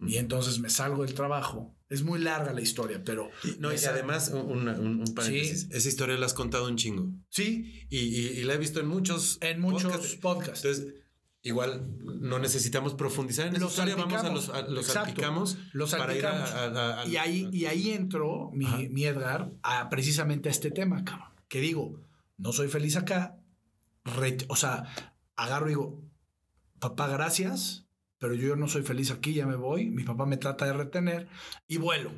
Y 0.00 0.16
entonces 0.16 0.58
me 0.60 0.70
salgo 0.70 1.04
del 1.04 1.12
trabajo. 1.14 1.74
Es 1.90 2.02
muy 2.02 2.18
larga 2.20 2.52
la 2.52 2.60
historia, 2.60 3.02
pero... 3.04 3.30
No, 3.58 3.72
y 3.72 3.76
además, 3.86 4.30
un, 4.34 4.68
un- 4.68 5.00
un 5.00 5.14
paréntesis. 5.14 5.68
Esa 5.70 5.88
historia 5.88 6.18
la 6.18 6.26
has 6.26 6.34
contado 6.34 6.66
un 6.66 6.76
chingo. 6.76 7.10
Sí, 7.30 7.86
Y, 7.88 7.98
y- 7.98 8.28
y 8.40 8.44
la 8.44 8.54
he 8.54 8.58
visto 8.58 8.78
en 8.80 8.86
muchos 8.88 9.38
en 9.40 9.60
muchos 9.60 9.84
podcasts. 9.92 10.16
podcasts. 10.16 10.64
Entonces, 10.66 10.94
igual 11.42 11.96
no 12.20 12.38
necesitamos 12.38 12.92
profundizar 12.94 13.46
en 13.46 13.52
esa 13.54 13.62
Los 13.64 13.72
historia. 13.72 13.96
Vamos 13.96 14.22
a 14.22 14.30
los, 14.32 14.48
a- 14.50 14.62
los 14.68 14.84
salpicamos 14.86 15.56
Los 15.72 15.92
para 15.94 16.14
ir 16.14 16.26
a- 16.26 16.46
salpicamos. 16.46 16.78
a- 16.78 17.06
Y 17.08 17.16
ahí, 17.16 17.48
y 17.52 17.64
ahí 17.64 17.90
entró 17.92 18.50
mi, 18.52 18.66
mi 18.90 19.04
Edgar 19.06 19.50
a 19.62 19.88
precisamente 19.88 20.50
a 20.50 20.52
este 20.52 20.70
tema, 20.70 21.04
cabrón. 21.04 21.28
Que 21.48 21.60
digo, 21.62 22.00
no 22.36 22.52
soy 22.52 22.68
feliz 22.68 22.96
acá. 22.96 23.38
re- 24.04 24.36
o 24.48 24.56
sea, 24.56 24.84
agarro 25.36 25.66
y 25.66 25.70
digo, 25.70 26.02
papá, 26.80 27.08
gracias, 27.08 27.86
pero 28.18 28.34
yo 28.34 28.56
no 28.56 28.68
soy 28.68 28.82
feliz 28.82 29.10
aquí, 29.10 29.34
ya 29.34 29.46
me 29.46 29.56
voy. 29.56 29.86
Mi 29.90 30.04
papá 30.04 30.26
me 30.26 30.36
trata 30.36 30.66
de 30.66 30.72
retener 30.72 31.28
y 31.66 31.76
vuelo. 31.78 32.10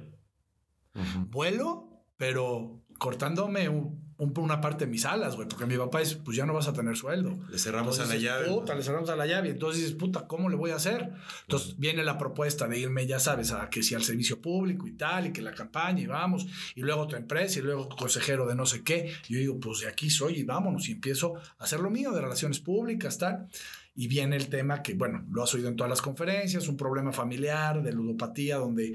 Vuelo, 1.30 1.88
pero 2.16 2.82
cortándome 2.98 3.68
un- 3.68 4.11
un- 4.18 4.34
una 4.38 4.61
parte 4.61 4.84
de 4.84 4.90
mis 4.90 5.07
alas, 5.07 5.36
güey, 5.36 5.48
porque 5.48 5.64
mi 5.64 5.78
papá 5.78 6.03
es, 6.03 6.14
pues 6.16 6.36
ya 6.36 6.44
no 6.44 6.53
vas 6.53 6.68
a 6.68 6.74
tener 6.74 6.94
sueldo. 6.94 7.38
Le 7.48 7.59
cerramos 7.59 7.98
Entonces 7.98 8.05
a 8.05 8.09
la 8.09 8.14
dices, 8.14 8.22
llave. 8.30 8.48
Puta, 8.48 8.74
le 8.74 8.82
cerramos 8.82 9.09
a 9.09 9.16
la 9.16 9.24
llave. 9.26 9.48
Entonces 9.48 9.80
dices, 9.80 9.96
puta, 9.96 10.26
¿cómo 10.26 10.51
le 10.51 10.57
voy 10.57 10.72
a 10.72 10.76
hacer? 10.76 11.12
Entonces 11.42 11.78
viene 11.78 12.05
la 12.05 12.18
propuesta 12.18 12.68
de 12.68 12.78
irme, 12.78 13.07
ya 13.07 13.18
sabes, 13.18 13.53
a 13.53 13.70
que 13.70 13.82
si 13.82 13.94
al 13.94 14.03
servicio 14.03 14.42
público 14.42 14.86
y 14.86 14.92
tal, 14.92 15.28
y 15.28 15.32
que 15.32 15.40
la 15.40 15.55
campaña 15.55 16.03
y 16.03 16.07
vamos, 16.07 16.46
y 16.74 16.82
luego 16.82 17.01
otra 17.01 17.18
empresa, 17.18 17.61
y 17.61 17.62
luego 17.62 17.88
consejero 17.88 18.46
de 18.46 18.55
no 18.57 18.66
sé 18.66 18.82
qué. 18.82 19.11
Y 19.28 19.34
yo 19.34 19.38
digo, 19.40 19.59
pues 19.61 19.80
de 19.80 19.88
aquí 19.88 20.11
soy 20.11 20.40
y 20.40 20.42
vámonos. 20.42 20.86
Y 20.90 20.92
empiezo 20.92 21.36
a 21.59 21.64
hacer 21.64 21.80
lo 21.80 21.88
mío 21.88 22.11
de 22.12 22.20
relaciones 22.20 22.61
públicas, 22.61 23.16
tal. 23.16 23.48
Y 23.95 24.09
viene 24.09 24.36
el 24.36 24.49
tema 24.49 24.82
que, 24.82 24.95
bueno, 24.95 25.26
lo 25.30 25.43
has 25.43 25.53
oído 25.55 25.68
en 25.68 25.76
todas 25.76 25.91
las 25.91 26.01
conferencias, 26.03 26.68
un 26.68 26.76
problema 26.76 27.12
familiar 27.12 27.82
de 27.82 27.93
ludopatía 27.93 28.57
donde 28.57 28.95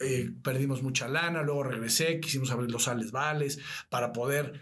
eh, 0.00 0.30
perdimos 0.42 0.82
mucha 0.82 1.08
lana, 1.08 1.42
luego 1.42 1.62
regresé, 1.64 2.20
quisimos 2.20 2.50
abrir 2.50 2.70
los 2.70 2.84
sales 2.84 3.10
vales 3.12 3.58
para 3.88 4.12
poder 4.12 4.60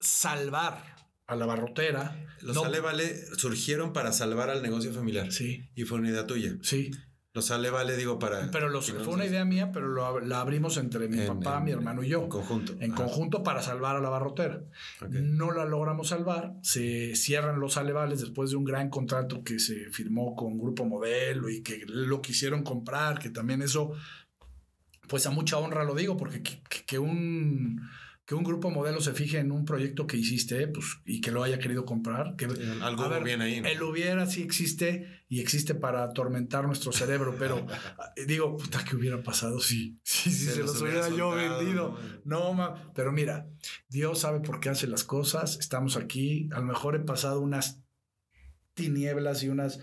salvar 0.00 0.96
a 1.26 1.36
la 1.36 1.46
barrotera. 1.46 2.24
Los 2.42 2.54
No- 2.56 2.62
Sale 2.62 2.80
Vale 2.80 3.16
surgieron 3.36 3.92
para 3.92 4.12
salvar 4.12 4.50
al 4.50 4.62
negocio 4.62 4.92
familiar. 4.92 5.32
Sí, 5.32 5.68
Y 5.74 5.84
fue 5.84 5.98
una 5.98 6.10
idea 6.10 6.26
tuya. 6.26 6.56
sí. 6.62 6.90
Los 7.36 7.44
Sale 7.48 7.68
Vale, 7.68 7.96
digo, 7.98 8.18
para. 8.18 8.50
Pero 8.50 8.70
los, 8.70 8.90
fue 8.90 9.12
una 9.12 9.26
idea 9.26 9.44
mía, 9.44 9.70
pero 9.70 9.88
lo 9.88 10.20
la 10.20 10.40
abrimos 10.40 10.78
entre 10.78 11.06
mi 11.06 11.20
En- 11.20 11.26
papá, 11.26 11.58
en- 11.58 11.64
mi 11.64 11.70
hermano 11.70 12.02
y 12.02 12.08
yo. 12.08 12.22
En 12.22 12.28
conjunto. 12.30 12.72
En 12.80 12.92
Ajá. 12.92 13.02
conjunto 13.04 13.42
para 13.42 13.60
salvar 13.60 13.94
a 13.94 14.00
la 14.00 14.08
barrotera. 14.08 14.62
No 15.10 15.52
la 15.52 15.66
logramos 15.66 16.08
salvar. 16.08 16.54
Se 16.62 17.14
cierran 17.14 17.60
los 17.60 17.76
alevales 17.76 18.20
después 18.22 18.48
de 18.48 18.56
un 18.56 18.64
gran 18.64 18.88
contrato 18.88 19.44
que 19.44 19.58
se 19.58 19.90
firmó 19.90 20.34
con 20.34 20.56
Grupo 20.58 20.86
Modelo 20.86 21.50
y 21.50 21.62
que 21.62 21.82
lo 21.86 22.22
quisieron 22.22 22.62
comprar, 22.62 23.18
que 23.18 23.28
también 23.28 23.60
eso, 23.60 23.92
pues 25.06 25.26
a 25.26 25.30
mucha 25.30 25.58
honra 25.58 25.84
lo 25.84 25.94
digo, 25.94 26.16
porque 26.16 26.42
que, 26.42 26.62
que- 26.70 26.84
que 26.86 26.98
un, 26.98 27.82
que 28.26 28.34
un 28.34 28.42
Grupo 28.42 28.70
Modelo 28.70 29.00
se 29.00 29.12
fije 29.12 29.38
en 29.38 29.52
un 29.52 29.64
proyecto 29.64 30.08
que 30.08 30.16
hiciste 30.16 30.66
pues, 30.66 30.98
y 31.04 31.20
que 31.20 31.30
lo 31.30 31.44
haya 31.44 31.60
querido 31.60 31.84
comprar. 31.84 32.34
Que, 32.34 32.46
Algo 32.82 33.06
hubo 33.06 33.20
bien 33.22 33.40
ahí, 33.40 33.60
¿no? 33.60 33.68
El 33.68 33.80
hubiera 33.84 34.26
sí 34.26 34.42
existe 34.42 35.22
y 35.28 35.40
existe 35.40 35.76
para 35.76 36.02
atormentar 36.02 36.66
nuestro 36.66 36.90
cerebro, 36.90 37.36
pero 37.38 37.64
eh, 38.16 38.24
digo, 38.26 38.56
puta, 38.56 38.84
¿qué 38.84 38.96
hubiera 38.96 39.22
pasado 39.22 39.60
si, 39.60 40.00
si, 40.02 40.32
si 40.32 40.46
se, 40.46 40.58
los 40.58 40.82
hubiera, 40.82 41.08
yo 41.08 41.30
vendido? 41.30 41.96
¿no? 42.24 42.40
No, 42.40 42.52
ma, 42.52 42.92
pero 42.94 43.12
mira, 43.12 43.48
Dios 43.88 44.18
sabe 44.18 44.40
por 44.40 44.58
qué 44.58 44.70
hace 44.70 44.88
las 44.88 45.04
cosas. 45.04 45.56
Estamos 45.60 45.96
aquí. 45.96 46.48
A 46.52 46.58
lo 46.58 46.66
mejor 46.66 46.96
he 46.96 47.00
pasado 47.00 47.40
unas 47.40 47.80
tinieblas 48.74 49.44
y 49.44 49.48
unas 49.48 49.78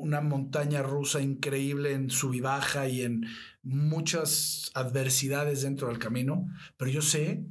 una 0.00 0.20
montaña 0.20 0.82
rusa 0.82 1.20
increíble 1.20 1.92
en 1.92 2.10
sub 2.10 2.34
y 2.34 2.40
baja 2.40 2.88
y 2.88 3.02
en 3.02 3.26
muchas 3.62 4.70
adversidades 4.74 5.62
dentro 5.62 5.88
del 5.88 5.98
camino, 5.98 6.46
pero 6.76 6.90
yo 6.90 7.02
sé 7.02 7.44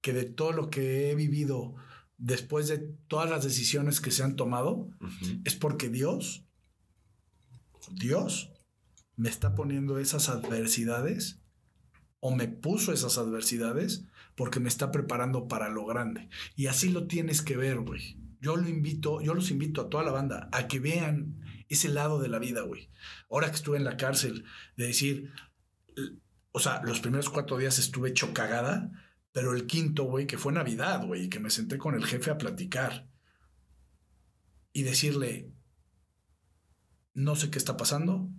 que 0.00 0.12
de 0.12 0.24
todo 0.24 0.52
lo 0.52 0.70
que 0.70 1.10
he 1.10 1.14
vivido 1.14 1.74
después 2.18 2.68
de 2.68 2.78
todas 3.08 3.28
las 3.28 3.44
decisiones 3.44 4.00
que 4.00 4.10
se 4.10 4.22
han 4.22 4.36
tomado, 4.36 4.88
es 5.44 5.54
porque 5.54 5.88
Dios, 5.88 6.46
Dios 7.92 8.52
me 9.16 9.28
está 9.28 9.54
poniendo 9.54 9.98
esas 9.98 10.28
adversidades 10.28 11.40
o 12.20 12.34
me 12.34 12.48
puso 12.48 12.92
esas 12.92 13.18
adversidades 13.18 14.06
porque 14.34 14.60
me 14.60 14.68
está 14.68 14.90
preparando 14.90 15.48
para 15.48 15.68
lo 15.68 15.84
grande. 15.84 16.28
Y 16.54 16.66
así 16.66 16.90
lo 16.90 17.06
tienes 17.06 17.42
que 17.42 17.56
ver, 17.56 17.80
güey. 17.80 18.18
Yo 18.40 18.56
lo 18.56 18.68
invito, 18.68 19.20
yo 19.20 19.34
los 19.34 19.50
invito 19.50 19.80
a 19.80 19.88
toda 19.88 20.04
la 20.04 20.12
banda 20.12 20.48
a 20.52 20.68
que 20.68 20.78
vean 20.78 21.40
ese 21.68 21.88
lado 21.88 22.20
de 22.20 22.28
la 22.28 22.38
vida, 22.38 22.62
güey. 22.62 22.90
Ahora 23.30 23.48
que 23.48 23.56
estuve 23.56 23.76
en 23.76 23.84
la 23.84 23.96
cárcel, 23.96 24.44
de 24.76 24.86
decir, 24.86 25.32
o 26.52 26.60
sea, 26.60 26.82
los 26.84 27.00
primeros 27.00 27.28
cuatro 27.28 27.58
días 27.58 27.78
estuve 27.78 28.10
hecho 28.10 28.32
cagada, 28.32 28.90
pero 29.32 29.54
el 29.54 29.66
quinto, 29.66 30.04
güey, 30.04 30.26
que 30.26 30.38
fue 30.38 30.52
Navidad, 30.52 31.04
güey, 31.04 31.28
que 31.28 31.40
me 31.40 31.50
senté 31.50 31.78
con 31.78 31.94
el 31.94 32.06
jefe 32.06 32.30
a 32.30 32.38
platicar 32.38 33.08
y 34.72 34.82
decirle, 34.82 35.50
no 37.14 37.36
sé 37.36 37.50
qué 37.50 37.58
está 37.58 37.76
pasando, 37.76 38.30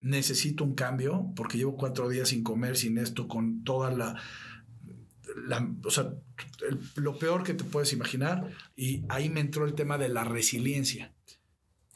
necesito 0.00 0.64
un 0.64 0.74
cambio 0.74 1.32
porque 1.36 1.58
llevo 1.58 1.76
cuatro 1.76 2.08
días 2.08 2.28
sin 2.28 2.42
comer, 2.42 2.76
sin 2.76 2.98
esto, 2.98 3.28
con 3.28 3.64
toda 3.64 3.90
la... 3.90 4.20
o 5.84 5.90
sea, 5.90 6.12
lo 6.96 7.18
peor 7.18 7.42
que 7.44 7.54
te 7.54 7.64
puedes 7.64 7.92
imaginar. 7.92 8.50
Y 8.76 9.04
ahí 9.08 9.28
me 9.28 9.40
entró 9.40 9.64
el 9.64 9.74
tema 9.74 9.98
de 9.98 10.08
la 10.08 10.24
resiliencia. 10.24 11.14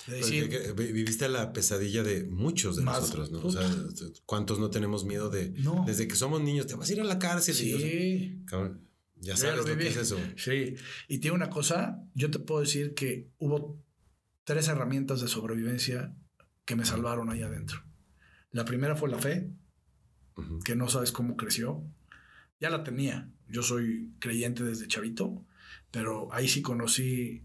Vi- 0.06 0.92
viviste 0.92 1.28
la 1.28 1.52
pesadilla 1.52 2.02
de 2.02 2.24
muchos 2.24 2.76
de 2.76 2.82
Más, 2.82 3.00
nosotros, 3.00 3.30
¿no? 3.32 3.40
O 3.40 3.50
sea, 3.50 3.68
¿cuántos 4.24 4.58
no 4.60 4.70
tenemos 4.70 5.04
miedo 5.04 5.30
de... 5.30 5.50
No. 5.50 5.84
Desde 5.86 6.06
que 6.06 6.14
somos 6.14 6.40
niños, 6.40 6.66
te 6.66 6.74
vas 6.76 6.88
a 6.88 6.92
ir 6.92 7.00
a 7.00 7.04
la 7.04 7.18
cárcel. 7.18 7.54
y 7.54 7.58
sí, 7.58 8.42
Cabrón, 8.46 8.86
ya 9.16 9.36
sabes 9.36 9.56
lo 9.56 9.66
lo, 9.66 9.76
que 9.78 9.88
es 9.88 9.96
eso. 9.96 10.18
sí. 10.36 10.74
Y 11.08 11.18
tiene 11.18 11.34
una 11.34 11.50
cosa, 11.50 12.02
yo 12.14 12.30
te 12.30 12.38
puedo 12.38 12.60
decir 12.60 12.94
que 12.94 13.30
hubo 13.38 13.82
tres 14.44 14.68
herramientas 14.68 15.20
de 15.20 15.28
sobrevivencia 15.28 16.14
que 16.64 16.76
me 16.76 16.84
salvaron 16.84 17.30
ahí 17.30 17.42
adentro. 17.42 17.82
La 18.52 18.64
primera 18.64 18.94
fue 18.96 19.08
la 19.10 19.18
fe, 19.18 19.50
que 20.64 20.76
no 20.76 20.88
sabes 20.88 21.10
cómo 21.12 21.36
creció. 21.36 21.82
Ya 22.60 22.70
la 22.70 22.84
tenía. 22.84 23.30
Yo 23.48 23.62
soy 23.62 24.12
creyente 24.18 24.62
desde 24.62 24.86
chavito, 24.88 25.44
pero 25.90 26.32
ahí 26.32 26.48
sí 26.48 26.62
conocí 26.62 27.44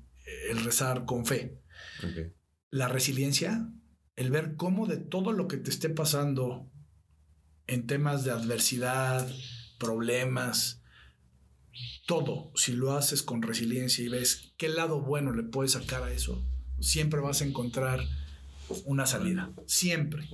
el 0.50 0.64
rezar 0.64 1.06
con 1.06 1.26
fe. 1.26 1.60
Ok. 2.04 2.32
La 2.72 2.88
resiliencia, 2.88 3.70
el 4.16 4.32
ver 4.32 4.56
cómo 4.56 4.88
de 4.88 4.98
todo 4.98 5.32
lo 5.32 5.48
que 5.48 5.58
te 5.58 5.70
esté 5.70 5.90
pasando 5.90 6.72
en 7.68 7.86
temas 7.86 8.24
de 8.24 8.32
adversidad, 8.32 9.30
problemas, 9.78 10.82
todo, 12.06 12.52
si 12.56 12.74
lo 12.74 12.94
haces 12.94 13.24
con 13.24 13.42
resiliencia 13.42 14.04
y 14.04 14.10
ves 14.10 14.54
qué 14.58 14.70
lado 14.70 15.02
bueno 15.02 15.32
le 15.32 15.44
puedes 15.44 15.74
sacar 15.74 16.04
a 16.04 16.12
eso, 16.12 16.46
siempre 16.80 17.20
vas 17.20 17.42
a 17.42 17.46
encontrar 17.46 18.02
una 18.86 19.06
salida. 19.06 19.52
Siempre. 19.68 20.28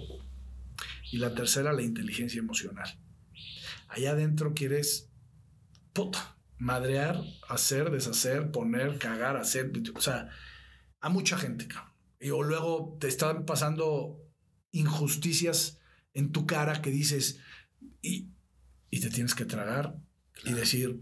Y 1.12 1.18
la 1.18 1.34
tercera, 1.34 1.74
la 1.74 1.82
inteligencia 1.82 2.40
emocional. 2.40 3.00
Allá 3.88 4.12
adentro 4.12 4.54
quieres, 4.54 5.10
puta, 5.94 6.38
madrear, 6.58 7.22
hacer, 7.48 7.92
deshacer, 7.92 8.52
poner, 8.52 8.98
cagar, 8.98 9.38
hacer, 9.38 9.72
o 9.96 10.02
sea, 10.02 10.30
a 11.00 11.10
mucha 11.10 11.38
gente, 11.38 11.68
cabrón. 11.68 11.97
Y 12.20 12.32
o 12.32 12.44
luego 12.44 12.98
te 13.00 13.08
están 13.08 13.46
pasando 13.46 14.24
injusticias 14.72 15.80
en 16.14 16.32
tu 16.32 16.46
cara 16.46 16.82
que 16.82 16.90
dices, 16.90 17.40
y, 18.02 18.30
y 18.90 19.00
te 19.00 19.10
tienes 19.10 19.36
que 19.36 19.46
tragar 19.46 20.00
y 20.44 20.54
decir, 20.54 21.02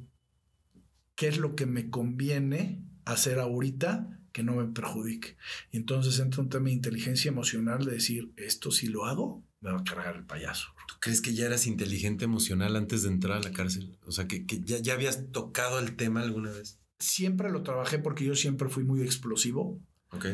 ¿qué 1.15 1.27
es 1.27 1.37
lo 1.37 1.55
que 1.55 1.65
me 1.65 1.89
conviene 1.89 2.83
hacer 3.05 3.39
ahorita 3.39 4.19
que 4.33 4.43
no 4.43 4.55
me 4.55 4.65
perjudique? 4.65 5.37
Y 5.71 5.77
entonces 5.77 6.19
entra 6.19 6.41
un 6.41 6.49
tema 6.49 6.65
de 6.65 6.73
inteligencia 6.73 7.29
emocional 7.29 7.85
de 7.85 7.93
decir, 7.93 8.33
esto 8.35 8.71
si 8.71 8.87
lo 8.87 9.05
hago, 9.05 9.43
me 9.61 9.71
va 9.71 9.79
a 9.79 9.83
cargar 9.83 10.15
el 10.15 10.25
payaso. 10.25 10.67
¿Tú 10.87 10.95
crees 10.99 11.21
que 11.21 11.33
ya 11.33 11.45
eras 11.45 11.65
inteligente 11.65 12.25
emocional 12.25 12.75
antes 12.75 13.03
de 13.03 13.09
entrar 13.09 13.37
a 13.37 13.41
la 13.41 13.51
cárcel? 13.51 13.97
O 14.05 14.11
sea, 14.11 14.27
que, 14.27 14.45
que 14.45 14.61
ya, 14.61 14.79
ya 14.79 14.93
habías 14.93 15.31
tocado 15.31 15.79
el 15.79 15.95
tema 15.95 16.21
alguna 16.21 16.51
vez. 16.51 16.79
Siempre 16.99 17.51
lo 17.51 17.63
trabajé 17.63 17.99
porque 17.99 18.25
yo 18.25 18.35
siempre 18.35 18.69
fui 18.69 18.83
muy 18.83 19.01
explosivo, 19.01 19.81
Ok. 20.11 20.25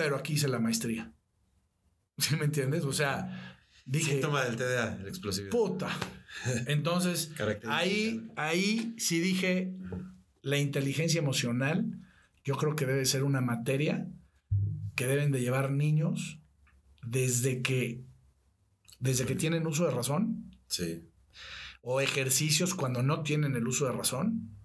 Pero 0.00 0.16
aquí 0.16 0.32
hice 0.32 0.48
la 0.48 0.58
maestría. 0.58 1.12
¿Sí 2.18 2.36
me 2.36 2.46
entiendes? 2.46 2.84
O 2.84 2.92
sea, 2.94 3.58
dije, 3.84 4.12
Síntoma 4.12 4.44
del 4.44 4.56
TDA, 4.56 4.96
el 4.98 5.08
explosividad. 5.08 5.50
puta. 5.50 5.90
Entonces, 6.66 7.32
ahí, 7.68 8.26
ahí 8.36 8.94
sí 8.96 9.20
dije, 9.20 9.74
la 10.40 10.56
inteligencia 10.56 11.18
emocional, 11.18 11.84
yo 12.44 12.56
creo 12.56 12.76
que 12.76 12.86
debe 12.86 13.04
ser 13.04 13.24
una 13.24 13.42
materia 13.42 14.08
que 14.96 15.06
deben 15.06 15.32
de 15.32 15.40
llevar 15.42 15.70
niños 15.70 16.38
desde 17.02 17.60
que, 17.60 18.02
desde 19.00 19.26
que 19.26 19.34
tienen 19.34 19.66
uso 19.66 19.84
de 19.84 19.90
razón 19.90 20.50
Sí. 20.66 21.04
o 21.82 22.00
ejercicios 22.00 22.74
cuando 22.74 23.02
no 23.02 23.22
tienen 23.22 23.54
el 23.54 23.66
uso 23.68 23.84
de 23.84 23.92
razón, 23.92 24.56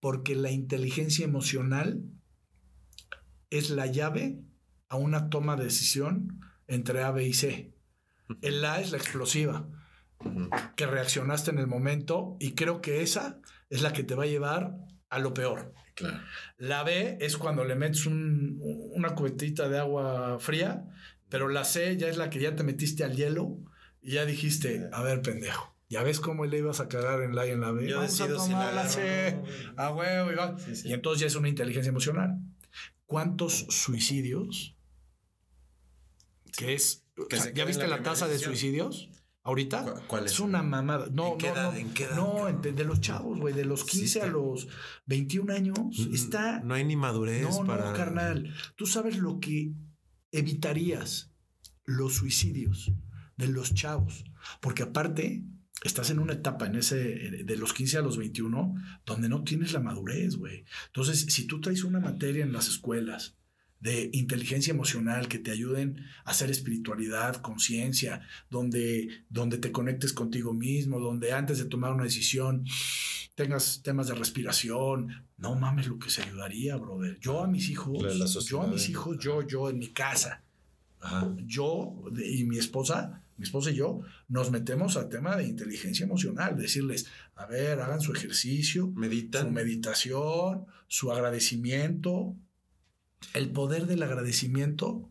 porque 0.00 0.34
la 0.36 0.50
inteligencia 0.50 1.24
emocional 1.24 2.02
es 3.48 3.70
la 3.70 3.86
llave 3.86 4.42
a 4.92 4.96
una 4.96 5.30
toma 5.30 5.56
de 5.56 5.64
decisión 5.64 6.38
entre 6.68 7.02
A, 7.02 7.10
B 7.12 7.26
y 7.26 7.32
C. 7.32 7.72
El 8.42 8.62
A 8.66 8.78
es 8.78 8.90
la 8.92 8.98
explosiva, 8.98 9.66
que 10.76 10.86
reaccionaste 10.86 11.50
en 11.50 11.58
el 11.58 11.66
momento 11.66 12.36
y 12.38 12.52
creo 12.52 12.82
que 12.82 13.00
esa 13.02 13.40
es 13.70 13.80
la 13.80 13.94
que 13.94 14.04
te 14.04 14.14
va 14.14 14.24
a 14.24 14.26
llevar 14.26 14.76
a 15.08 15.18
lo 15.18 15.32
peor. 15.32 15.72
Claro. 15.94 16.20
La 16.58 16.82
B 16.84 17.16
es 17.22 17.38
cuando 17.38 17.64
le 17.64 17.74
metes 17.74 18.04
un- 18.04 18.58
una 18.94 19.14
cubetita 19.14 19.70
de 19.70 19.78
agua 19.78 20.38
fría, 20.40 20.84
pero 21.30 21.48
la 21.48 21.64
C 21.64 21.96
ya 21.96 22.08
es 22.08 22.18
la 22.18 22.28
que 22.28 22.38
ya 22.40 22.54
te 22.54 22.62
metiste 22.62 23.02
al 23.02 23.16
hielo 23.16 23.56
y 24.02 24.12
ya 24.12 24.26
dijiste, 24.26 24.88
a 24.92 25.02
ver, 25.02 25.22
pendejo. 25.22 25.74
Ya 25.88 26.02
ves 26.02 26.20
cómo 26.20 26.44
le 26.44 26.58
ibas 26.58 26.80
a 26.80 26.88
cagar 26.88 27.22
en 27.22 27.34
la 27.34 27.42
A 27.42 27.46
y 27.46 27.50
en 27.50 27.60
la 27.62 27.72
B. 27.72 27.88
Yo 27.88 27.96
Vamos 27.96 28.20
a 28.20 28.24
decido 28.24 28.40
si 28.44 28.52
la 28.52 28.72
la 28.72 28.86
C. 28.88 29.38
A 29.78 29.90
huevo, 29.94 30.32
y 30.32 30.34
va. 30.34 30.58
Sí, 30.58 30.76
sí. 30.76 30.88
Y 30.88 30.92
entonces 30.92 31.20
ya 31.22 31.26
es 31.28 31.34
una 31.36 31.48
inteligencia 31.48 31.88
emocional. 31.88 32.38
¿Cuántos 33.06 33.66
suicidios? 33.68 34.74
Que 36.56 36.74
es. 36.74 37.04
Que 37.16 37.22
o 37.22 37.26
sea, 37.30 37.40
se 37.40 37.54
¿Ya 37.54 37.64
viste 37.64 37.86
la 37.88 38.02
tasa 38.02 38.26
de 38.28 38.38
suicidios? 38.38 39.08
¿Ahorita? 39.44 39.82
¿Cu- 39.84 40.00
cuál 40.06 40.26
es? 40.26 40.32
Es 40.32 40.40
una 40.40 40.62
mamada. 40.62 41.08
No, 41.10 41.32
¿En 41.32 41.38
qué 41.38 41.48
no, 41.48 41.54
edad? 41.54 41.72
no. 41.72 41.78
¿En 41.78 41.90
qué 41.94 42.04
edad, 42.04 42.16
No, 42.16 42.60
de, 42.62 42.72
de 42.72 42.84
los 42.84 43.00
chavos, 43.00 43.38
güey. 43.40 43.52
De 43.54 43.64
los 43.64 43.80
Sí 43.80 43.98
15 43.98 44.22
a 44.22 44.26
los 44.28 44.68
21 45.06 45.52
años. 45.52 45.78
Está. 46.12 46.60
No 46.60 46.74
hay 46.74 46.84
ni 46.84 46.94
madurez 46.96 47.42
No, 47.42 47.64
para. 47.66 47.90
no, 47.90 47.96
carnal. 47.96 48.54
Tú 48.76 48.86
sabes 48.86 49.18
lo 49.18 49.40
que 49.40 49.72
evitarías 50.30 51.32
los 51.84 52.14
suicidios 52.14 52.92
de 53.36 53.48
los 53.48 53.74
chavos. 53.74 54.24
Porque 54.60 54.82
aparte, 54.84 55.44
estás 55.84 56.10
en 56.10 56.18
una 56.20 56.34
etapa 56.34 56.66
en 56.66 56.76
ese, 56.76 56.96
de 57.44 57.56
los 57.56 57.72
15 57.72 57.98
a 57.98 58.02
los 58.02 58.16
21, 58.16 58.74
donde 59.04 59.28
no 59.28 59.42
tienes 59.44 59.72
la 59.72 59.80
madurez, 59.80 60.36
güey. 60.36 60.64
Entonces, 60.86 61.20
si 61.28 61.46
tú 61.46 61.60
traes 61.60 61.84
una 61.84 62.00
materia 62.00 62.44
en 62.44 62.52
las 62.52 62.68
escuelas 62.68 63.36
de 63.82 64.08
inteligencia 64.12 64.70
emocional 64.72 65.26
que 65.28 65.38
te 65.40 65.50
ayuden 65.50 65.98
a 66.24 66.30
hacer 66.30 66.50
espiritualidad, 66.50 67.36
conciencia, 67.42 68.22
donde, 68.48 69.08
donde 69.28 69.58
te 69.58 69.72
conectes 69.72 70.12
contigo 70.12 70.54
mismo, 70.54 71.00
donde 71.00 71.32
antes 71.32 71.58
de 71.58 71.64
tomar 71.64 71.92
una 71.92 72.04
decisión 72.04 72.64
tengas 73.34 73.82
temas 73.82 74.06
de 74.08 74.14
respiración, 74.14 75.08
no 75.36 75.54
mames 75.56 75.88
lo 75.88 75.98
que 75.98 76.10
se 76.10 76.22
ayudaría, 76.22 76.76
brother. 76.76 77.18
Yo 77.20 77.42
a 77.42 77.48
mis 77.48 77.68
hijos, 77.70 78.00
La- 78.02 78.26
yo 78.26 78.62
a 78.62 78.66
mis 78.68 78.88
hijos, 78.88 79.18
yo, 79.18 79.42
yo 79.46 79.68
en 79.68 79.78
mi 79.78 79.88
casa, 79.88 80.44
Ajá. 81.00 81.34
yo 81.44 82.04
y 82.24 82.44
mi 82.44 82.58
esposa, 82.58 83.24
mi 83.36 83.44
esposa 83.44 83.70
y 83.72 83.74
yo, 83.74 84.02
nos 84.28 84.52
metemos 84.52 84.96
al 84.96 85.08
tema 85.08 85.34
de 85.36 85.48
inteligencia 85.48 86.04
emocional, 86.04 86.56
decirles, 86.56 87.06
a 87.34 87.46
ver, 87.46 87.80
hagan 87.80 88.00
su 88.00 88.12
ejercicio, 88.12 88.84
su 88.84 88.92
Meditan. 88.92 89.52
meditación, 89.52 90.66
su 90.86 91.10
agradecimiento. 91.10 92.36
El 93.34 93.50
poder 93.50 93.86
del 93.86 94.02
agradecimiento 94.02 95.08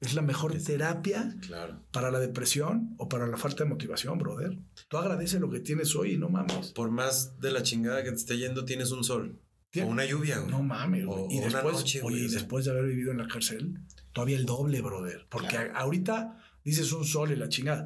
es 0.00 0.14
la 0.14 0.22
mejor 0.22 0.56
terapia 0.62 1.34
Claro. 1.40 1.82
para 1.90 2.10
la 2.10 2.20
depresión 2.20 2.94
o 2.98 3.08
para 3.08 3.26
la 3.26 3.36
falta 3.36 3.64
de 3.64 3.70
motivación, 3.70 4.18
brother. 4.18 4.58
Tú 4.88 4.96
agradece 4.96 5.40
lo 5.40 5.50
que 5.50 5.60
tienes 5.60 5.96
hoy 5.96 6.12
y 6.14 6.18
no 6.18 6.28
mames. 6.28 6.72
Por 6.72 6.90
más 6.90 7.38
de 7.40 7.50
la 7.50 7.62
chingada 7.62 8.04
que 8.04 8.10
te 8.10 8.16
esté 8.16 8.38
yendo, 8.38 8.64
tienes 8.64 8.90
un 8.92 9.02
sol. 9.02 9.40
O 9.82 9.86
una 9.86 10.04
lluvia, 10.06 10.38
güey. 10.38 10.50
No 10.50 10.62
mames, 10.62 11.04
güey. 11.04 11.18
O- 11.18 11.28
Y 11.30 11.38
o 11.38 11.42
una 11.42 11.46
después, 11.56 11.74
noche, 11.76 11.98
oye, 12.02 12.10
güey, 12.10 12.22
y 12.22 12.26
o 12.26 12.28
sea. 12.30 12.38
después 12.38 12.64
de 12.64 12.70
haber 12.70 12.86
vivido 12.86 13.10
en 13.10 13.18
la 13.18 13.26
cárcel, 13.28 13.80
todavía 14.12 14.36
el 14.36 14.46
doble, 14.46 14.80
brother. 14.80 15.26
Porque 15.28 15.48
Claro. 15.48 15.74
a- 15.74 15.80
ahorita 15.80 16.38
dices 16.64 16.92
un 16.92 17.04
sol 17.04 17.32
y 17.32 17.36
la 17.36 17.48
chingada. 17.48 17.84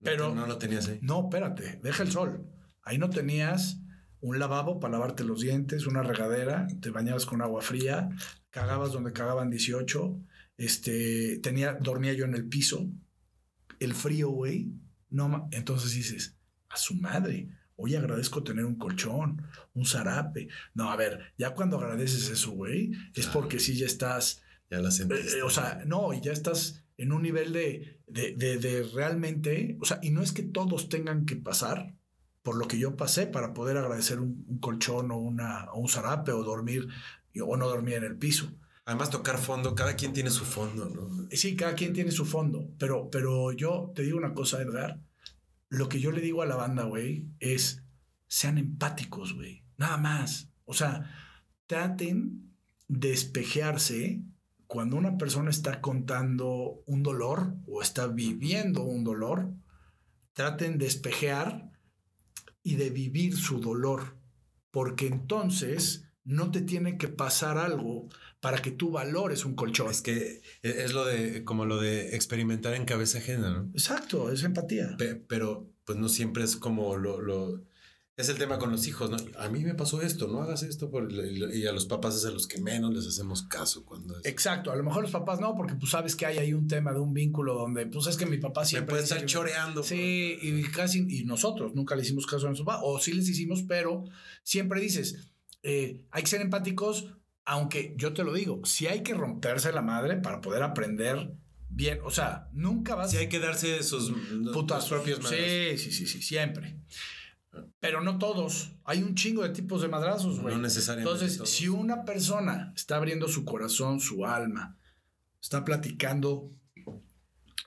No 0.00 0.04
Pero 0.04 0.28
te- 0.30 0.34
no 0.36 0.46
lo 0.46 0.58
tenías 0.58 0.88
ahí. 0.88 0.98
No, 1.02 1.24
espérate, 1.24 1.80
deja 1.82 2.02
el 2.04 2.10
sol. 2.12 2.46
Ahí 2.82 2.98
no 2.98 3.10
tenías 3.10 3.78
un 4.22 4.38
lavabo 4.38 4.80
para 4.80 4.92
lavarte 4.92 5.22
los 5.24 5.40
dientes, 5.42 5.86
una 5.86 6.02
regadera, 6.02 6.66
te 6.80 6.88
bañabas 6.90 7.26
con 7.26 7.42
agua 7.42 7.60
fría, 7.60 8.08
cagabas 8.50 8.92
donde 8.92 9.12
cagaban 9.12 9.50
18, 9.50 10.18
este, 10.56 11.38
tenía, 11.42 11.74
dormía 11.74 12.14
yo 12.14 12.24
en 12.24 12.34
el 12.34 12.48
piso, 12.48 12.88
el 13.80 13.94
frío, 13.94 14.30
güey, 14.30 14.72
no, 15.10 15.48
entonces 15.50 15.92
dices, 15.92 16.36
a 16.70 16.76
su 16.76 16.94
madre, 16.94 17.48
hoy 17.76 17.96
agradezco 17.96 18.42
tener 18.42 18.64
un 18.64 18.76
colchón, 18.76 19.42
un 19.74 19.84
zarape. 19.84 20.48
No, 20.74 20.90
a 20.90 20.96
ver, 20.96 21.32
ya 21.36 21.50
cuando 21.54 21.78
agradeces 21.78 22.28
eso, 22.30 22.52
güey, 22.52 22.92
es 23.14 23.26
porque 23.26 23.58
sí 23.58 23.76
ya 23.76 23.86
estás 23.86 24.42
Ya 24.70 24.78
la 24.80 24.88
eh, 24.88 24.92
sentiste. 24.92 25.38
eh, 25.38 25.42
o 25.42 25.50
sea, 25.50 25.82
no, 25.84 26.12
y 26.14 26.20
ya 26.20 26.32
estás 26.32 26.84
en 26.96 27.12
un 27.12 27.22
nivel 27.22 27.52
de, 27.52 28.00
de, 28.06 28.34
de- 28.36 28.58
de 28.58 28.82
realmente, 28.94 29.76
o 29.80 29.84
sea, 29.84 29.98
y 30.02 30.10
no 30.10 30.22
es 30.22 30.32
que 30.32 30.44
todos 30.44 30.88
tengan 30.88 31.26
que 31.26 31.34
pasar 31.36 31.94
por 32.42 32.56
lo 32.56 32.66
que 32.68 32.78
yo 32.78 32.96
pasé 32.96 33.26
para 33.26 33.54
poder 33.54 33.76
agradecer 33.76 34.20
un, 34.20 34.44
un 34.48 34.58
colchón 34.58 35.10
o, 35.10 35.18
una, 35.18 35.70
o 35.72 35.80
un 35.80 35.88
zarape 35.88 36.32
o 36.32 36.42
dormir 36.42 36.88
o 37.40 37.56
no 37.56 37.68
dormir 37.68 37.94
en 37.94 38.04
el 38.04 38.16
piso. 38.16 38.52
Además, 38.84 39.10
tocar 39.10 39.38
fondo, 39.38 39.74
cada 39.74 39.94
quien 39.94 40.12
tiene 40.12 40.30
su 40.30 40.44
fondo, 40.44 40.88
¿no? 40.88 41.28
Sí, 41.30 41.54
cada 41.54 41.74
quien 41.74 41.92
tiene 41.92 42.10
su 42.10 42.24
fondo, 42.24 42.68
pero, 42.78 43.10
pero 43.10 43.52
yo 43.52 43.92
te 43.94 44.02
digo 44.02 44.18
una 44.18 44.34
cosa, 44.34 44.60
Edgar, 44.60 45.00
lo 45.68 45.88
que 45.88 46.00
yo 46.00 46.10
le 46.10 46.20
digo 46.20 46.42
a 46.42 46.46
la 46.46 46.56
banda, 46.56 46.82
güey, 46.84 47.28
es 47.38 47.82
sean 48.26 48.58
empáticos, 48.58 49.34
güey, 49.34 49.62
nada 49.76 49.98
más. 49.98 50.50
O 50.64 50.74
sea, 50.74 51.10
traten 51.66 52.54
de 52.88 53.12
espejearse 53.12 54.22
cuando 54.66 54.96
una 54.96 55.16
persona 55.16 55.50
está 55.50 55.80
contando 55.80 56.82
un 56.86 57.02
dolor 57.02 57.54
o 57.66 57.82
está 57.82 58.08
viviendo 58.08 58.82
un 58.82 59.04
dolor, 59.04 59.52
traten 60.32 60.78
de 60.78 60.86
espejear 60.86 61.71
y 62.62 62.76
de 62.76 62.90
vivir 62.90 63.36
su 63.36 63.60
dolor, 63.60 64.16
porque 64.70 65.06
entonces 65.06 66.04
no 66.24 66.50
te 66.52 66.60
tiene 66.60 66.98
que 66.98 67.08
pasar 67.08 67.58
algo 67.58 68.08
para 68.40 68.58
que 68.62 68.70
tú 68.70 68.90
valores 68.92 69.44
un 69.44 69.54
colchón. 69.56 69.90
Es 69.90 70.02
que 70.02 70.40
e- 70.62 70.84
es 70.84 70.92
lo 70.92 71.04
de, 71.04 71.44
como 71.44 71.64
lo 71.66 71.80
de 71.80 72.14
experimentar 72.14 72.74
en 72.74 72.84
cabeza 72.84 73.18
ajena, 73.18 73.50
¿no? 73.50 73.70
Exacto, 73.74 74.30
es 74.30 74.44
empatía. 74.44 74.94
Pe- 74.96 75.16
pero 75.16 75.68
pues 75.84 75.98
no 75.98 76.08
siempre 76.08 76.44
es 76.44 76.56
como 76.56 76.96
lo, 76.96 77.20
lo- 77.20 77.64
es 78.16 78.28
el 78.28 78.36
tema 78.36 78.58
con 78.58 78.70
los 78.70 78.86
hijos, 78.86 79.08
¿no? 79.10 79.16
A 79.38 79.48
mí 79.48 79.64
me 79.64 79.74
pasó 79.74 80.02
esto, 80.02 80.28
no 80.28 80.42
hagas 80.42 80.62
esto 80.62 80.90
por- 80.90 81.10
y 81.10 81.66
a 81.66 81.72
los 81.72 81.86
papás 81.86 82.14
es 82.16 82.24
a 82.26 82.30
los 82.30 82.46
que 82.46 82.60
menos 82.60 82.92
les 82.94 83.06
hacemos 83.06 83.42
caso 83.44 83.84
cuando 83.86 84.18
es. 84.18 84.26
Exacto, 84.26 84.70
a 84.70 84.76
lo 84.76 84.82
mejor 84.84 85.02
los 85.02 85.10
papás 85.10 85.40
no, 85.40 85.54
porque 85.56 85.74
pues 85.74 85.90
sabes 85.90 86.14
que 86.14 86.26
hay 86.26 86.36
ahí 86.38 86.52
un 86.52 86.68
tema 86.68 86.92
de 86.92 87.00
un 87.00 87.14
vínculo 87.14 87.54
donde 87.54 87.86
pues 87.86 88.06
es 88.06 88.16
que 88.18 88.26
mi 88.26 88.36
papá 88.36 88.60
me 88.62 88.66
siempre 88.66 88.90
puede 88.90 89.02
dice 89.02 89.14
estar 89.14 89.26
que- 89.26 89.32
choreando. 89.32 89.82
Sí, 89.82 90.38
y 90.42 90.62
casi, 90.64 91.06
y 91.08 91.24
nosotros 91.24 91.74
nunca 91.74 91.96
le 91.96 92.02
hicimos 92.02 92.26
caso 92.26 92.44
a 92.46 92.48
nuestro 92.50 92.66
papá, 92.66 92.80
o 92.84 92.98
sí 93.00 93.12
les 93.14 93.28
hicimos, 93.28 93.62
pero 93.62 94.04
siempre 94.42 94.80
dices, 94.80 95.28
eh, 95.62 96.02
hay 96.10 96.22
que 96.22 96.28
ser 96.28 96.42
empáticos, 96.42 97.06
aunque 97.46 97.94
yo 97.96 98.12
te 98.12 98.24
lo 98.24 98.34
digo, 98.34 98.60
si 98.66 98.86
hay 98.88 99.02
que 99.02 99.14
romperse 99.14 99.72
la 99.72 99.80
madre 99.82 100.16
para 100.18 100.42
poder 100.42 100.62
aprender 100.62 101.32
bien, 101.70 102.00
o 102.04 102.10
sea, 102.10 102.50
nunca 102.52 102.94
vas 102.94 103.10
Sí 103.10 103.16
hay 103.16 103.28
que 103.30 103.38
darse 103.40 103.82
sus 103.82 104.12
putas 104.52 104.86
propios 104.88 105.22
madrazos. 105.22 105.46
Sí, 105.46 105.78
sí, 105.78 105.92
sí, 105.92 106.06
sí, 106.06 106.20
siempre. 106.22 106.76
Pero 107.80 108.00
no 108.00 108.18
todos. 108.18 108.72
Hay 108.84 109.02
un 109.02 109.14
chingo 109.14 109.42
de 109.42 109.50
tipos 109.50 109.82
de 109.82 109.88
madrazos, 109.88 110.40
güey. 110.40 110.54
No 110.54 110.62
necesariamente 110.62 111.10
Entonces, 111.12 111.36
todos. 111.38 111.50
si 111.50 111.68
una 111.68 112.04
persona 112.04 112.72
está 112.74 112.96
abriendo 112.96 113.28
su 113.28 113.44
corazón, 113.44 114.00
su 114.00 114.24
alma, 114.24 114.78
está 115.40 115.64
platicando 115.64 116.50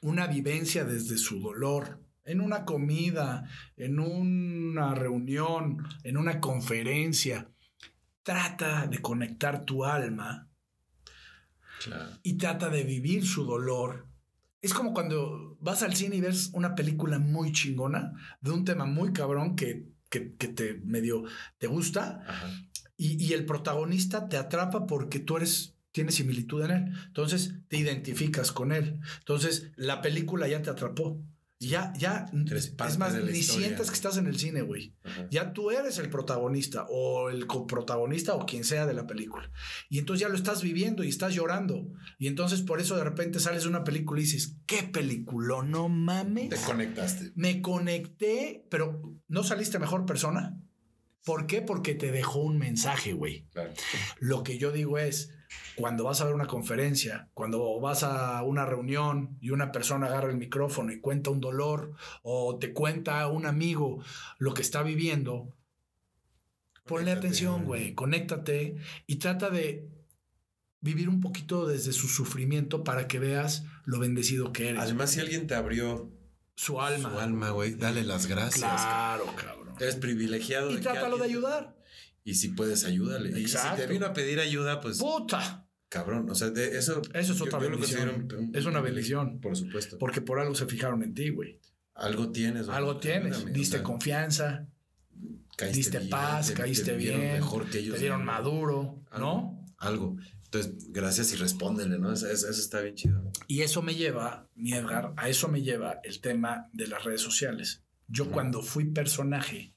una 0.01 0.27
vivencia 0.27 0.86
desde 0.86 1.17
su 1.17 1.39
dolor, 1.39 2.01
en 2.23 2.41
una 2.41 2.65
comida, 2.65 3.47
en 3.77 3.99
una 3.99 4.95
reunión, 4.95 5.86
en 6.03 6.17
una 6.17 6.39
conferencia, 6.39 7.51
trata 8.23 8.88
de 8.88 8.99
conectar 8.99 9.65
tu 9.65 9.86
alma 9.86 10.49
Claro. 11.83 12.17
y 12.23 12.33
trata 12.38 12.69
de 12.69 12.83
vivir 12.83 13.25
su 13.27 13.45
dolor. 13.45 14.07
Es 14.61 14.73
como 14.73 14.93
cuando 14.93 15.54
vas 15.66 15.82
al 15.82 15.95
cine 15.95 16.18
y 16.18 16.22
ves 16.22 16.51
una 16.53 16.76
película 16.76 17.18
muy 17.18 17.51
chingona 17.51 18.13
de 18.39 18.51
un 18.51 18.63
tema 18.63 18.86
muy 18.86 19.11
cabrón 19.13 19.55
que, 19.55 19.88
que, 20.09 20.36
que 20.36 20.47
te 20.47 20.76
medio 20.86 21.24
te 21.57 21.66
gusta 21.66 22.24
y, 22.95 23.22
y 23.22 23.34
el 23.34 23.45
protagonista 23.45 24.30
te 24.30 24.38
atrapa 24.38 24.86
porque 24.86 25.18
tú 25.20 25.38
eres 25.38 25.76
tienes 25.91 26.16
similitud 26.16 26.61
en 26.66 26.72
él. 26.72 26.93
Entonces 27.07 27.55
te 27.70 27.78
identificas 27.78 28.51
con 28.51 28.74
él. 28.74 28.99
Entonces 29.20 29.72
la 29.76 30.01
película 30.01 30.47
ya 30.47 30.61
te 30.61 30.70
atrapó. 30.70 31.20
Ya, 31.57 31.93
ya, 31.97 32.25
es 32.33 32.97
más, 32.97 33.13
ni 33.13 33.39
historia. 33.39 33.67
sientes 33.67 33.87
que 33.89 33.95
estás 33.95 34.17
en 34.17 34.27
el 34.27 34.37
cine, 34.37 34.61
güey. 34.61 34.93
Ajá. 35.03 35.27
Ya 35.31 35.53
tú 35.53 35.71
eres 35.71 35.97
el 35.99 36.09
protagonista 36.09 36.85
o 36.89 37.29
el 37.29 37.47
coprotagonista 37.47 38.35
o 38.35 38.45
quien 38.45 38.65
sea 38.65 38.85
de 38.85 38.93
la 38.93 39.07
película. 39.07 39.49
Y 39.89 39.99
entonces 39.99 40.21
ya 40.21 40.29
lo 40.29 40.35
estás 40.35 40.61
viviendo 40.61 41.03
y 41.03 41.09
estás 41.09 41.33
llorando. 41.33 41.87
Y 42.19 42.27
entonces 42.27 42.61
por 42.61 42.81
eso 42.81 42.97
de 42.97 43.05
repente 43.05 43.39
sales 43.39 43.63
de 43.63 43.69
una 43.69 43.85
película 43.85 44.19
y 44.19 44.23
dices, 44.23 44.57
¿qué 44.65 44.83
película? 44.83 45.63
No 45.63 45.87
mames. 45.87 46.49
Te 46.49 46.57
conectaste. 46.57 47.31
Me 47.35 47.61
conecté, 47.61 48.67
pero 48.69 49.01
¿no 49.29 49.43
saliste 49.43 49.79
mejor 49.79 50.05
persona? 50.05 50.59
¿Por 51.23 51.47
qué? 51.47 51.61
Porque 51.61 51.95
te 51.95 52.11
dejó 52.11 52.39
un 52.41 52.57
mensaje, 52.57 53.13
güey. 53.13 53.47
Claro. 53.51 53.73
Lo 54.19 54.43
que 54.43 54.57
yo 54.57 54.71
digo 54.71 54.99
es, 54.99 55.31
cuando 55.75 56.03
vas 56.03 56.21
a 56.21 56.25
ver 56.25 56.33
una 56.33 56.47
conferencia, 56.47 57.29
cuando 57.33 57.79
vas 57.79 58.03
a 58.03 58.41
una 58.43 58.65
reunión 58.65 59.37
y 59.41 59.49
una 59.49 59.71
persona 59.71 60.07
agarra 60.07 60.29
el 60.29 60.37
micrófono 60.37 60.91
y 60.91 60.99
cuenta 60.99 61.29
un 61.29 61.41
dolor 61.41 61.93
o 62.23 62.57
te 62.57 62.73
cuenta 62.73 63.27
un 63.27 63.45
amigo 63.45 64.03
lo 64.37 64.53
que 64.53 64.61
está 64.61 64.83
viviendo, 64.83 65.55
ponle 66.85 67.05
Conéctate. 67.05 67.27
atención, 67.27 67.65
güey, 67.65 67.93
conéctate 67.93 68.77
y 69.07 69.15
trata 69.17 69.49
de 69.49 69.89
vivir 70.81 71.09
un 71.09 71.19
poquito 71.19 71.65
desde 71.65 71.93
su 71.93 72.07
sufrimiento 72.07 72.83
para 72.83 73.07
que 73.07 73.19
veas 73.19 73.65
lo 73.85 73.99
bendecido 73.99 74.53
que 74.53 74.69
eres. 74.69 74.81
Además, 74.81 75.11
si 75.11 75.19
alguien 75.19 75.47
te 75.47 75.55
abrió 75.55 76.11
su 76.55 76.79
alma. 76.79 77.11
su 77.11 77.19
alma, 77.19 77.49
güey, 77.49 77.73
dale 77.73 78.03
las 78.03 78.27
gracias. 78.27 78.81
Claro, 78.81 79.25
cabrón. 79.35 79.75
Eres 79.79 79.95
privilegiado. 79.95 80.69
Y 80.69 80.75
de 80.75 80.79
que 80.79 80.83
trátalo 80.83 81.17
de 81.17 81.25
ayudar. 81.25 81.75
Y 82.26 82.34
si 82.36 82.49
puedes, 82.49 82.84
ayúdale. 82.84 83.39
Y 83.39 83.43
Exacto. 83.43 83.78
si 83.82 83.88
te 83.88 83.93
vino 83.93 84.05
a 84.07 84.11
pedir 84.13 84.39
ayuda, 84.41 84.82
pues 84.82 84.97
Puta. 84.97 85.69
cabrón. 85.88 86.30
O 86.30 86.36
sea, 86.36 86.49
de 86.49 86.78
eso. 86.78 87.01
Eso 87.13 87.32
es 87.34 87.41
otra 87.41 87.59
bendición. 87.59 88.09
considero 88.09 88.39
un- 88.39 88.47
un 88.49 88.55
Es 88.55 88.65
una 88.65 88.82
bendición. 88.82 89.39
Por 89.39 89.55
supuesto. 89.55 89.97
Porque 89.99 90.19
por 90.21 90.39
algo 90.39 90.55
se 90.55 90.65
fijaron 90.65 91.03
en 91.03 91.13
ti, 91.13 91.30
güey. 91.30 91.61
Algo 91.93 92.32
tienes. 92.32 92.67
Algo 92.67 92.97
tienes. 92.97 93.45
Diste 93.53 93.78
o 93.78 93.80
sea, 93.80 93.84
confianza, 93.84 94.67
caíste 95.55 95.78
diste 95.78 95.97
bien, 95.99 96.09
paz, 96.09 96.47
te- 96.47 96.53
te 96.55 96.59
caíste 96.61 96.97
bien, 96.97 97.34
Mejor 97.34 97.69
que 97.69 97.78
ellos. 97.80 97.93
te 97.93 97.99
dieron 98.01 98.26
maduro, 98.26 99.01
¿no? 99.17 99.63
Algo. 99.78 100.17
Entonces, 100.45 100.91
gracias 100.91 101.32
y 101.34 101.36
respóndele, 101.38 101.99
¿no? 101.99 102.11
Eso, 102.11 102.28
está 102.28 102.82
bien 102.82 102.95
chido. 102.95 103.32
Y 103.47 103.61
eso 103.61 103.82
me 103.82 103.93
lleva, 103.95 104.49
mi 104.55 104.73
Edgar, 104.73 105.13
a 105.17 105.30
eso 105.30 105.47
me 105.47 105.61
lleva 105.61 105.99
el 106.03 106.19
tema 106.21 106.69
de 106.73 106.88
las 106.88 107.03
redes 107.03 107.21
sociales. 107.21 107.84
Yo 108.07 108.32
cuando 108.32 108.61
fui 108.61 108.86
personaje, 108.86 109.73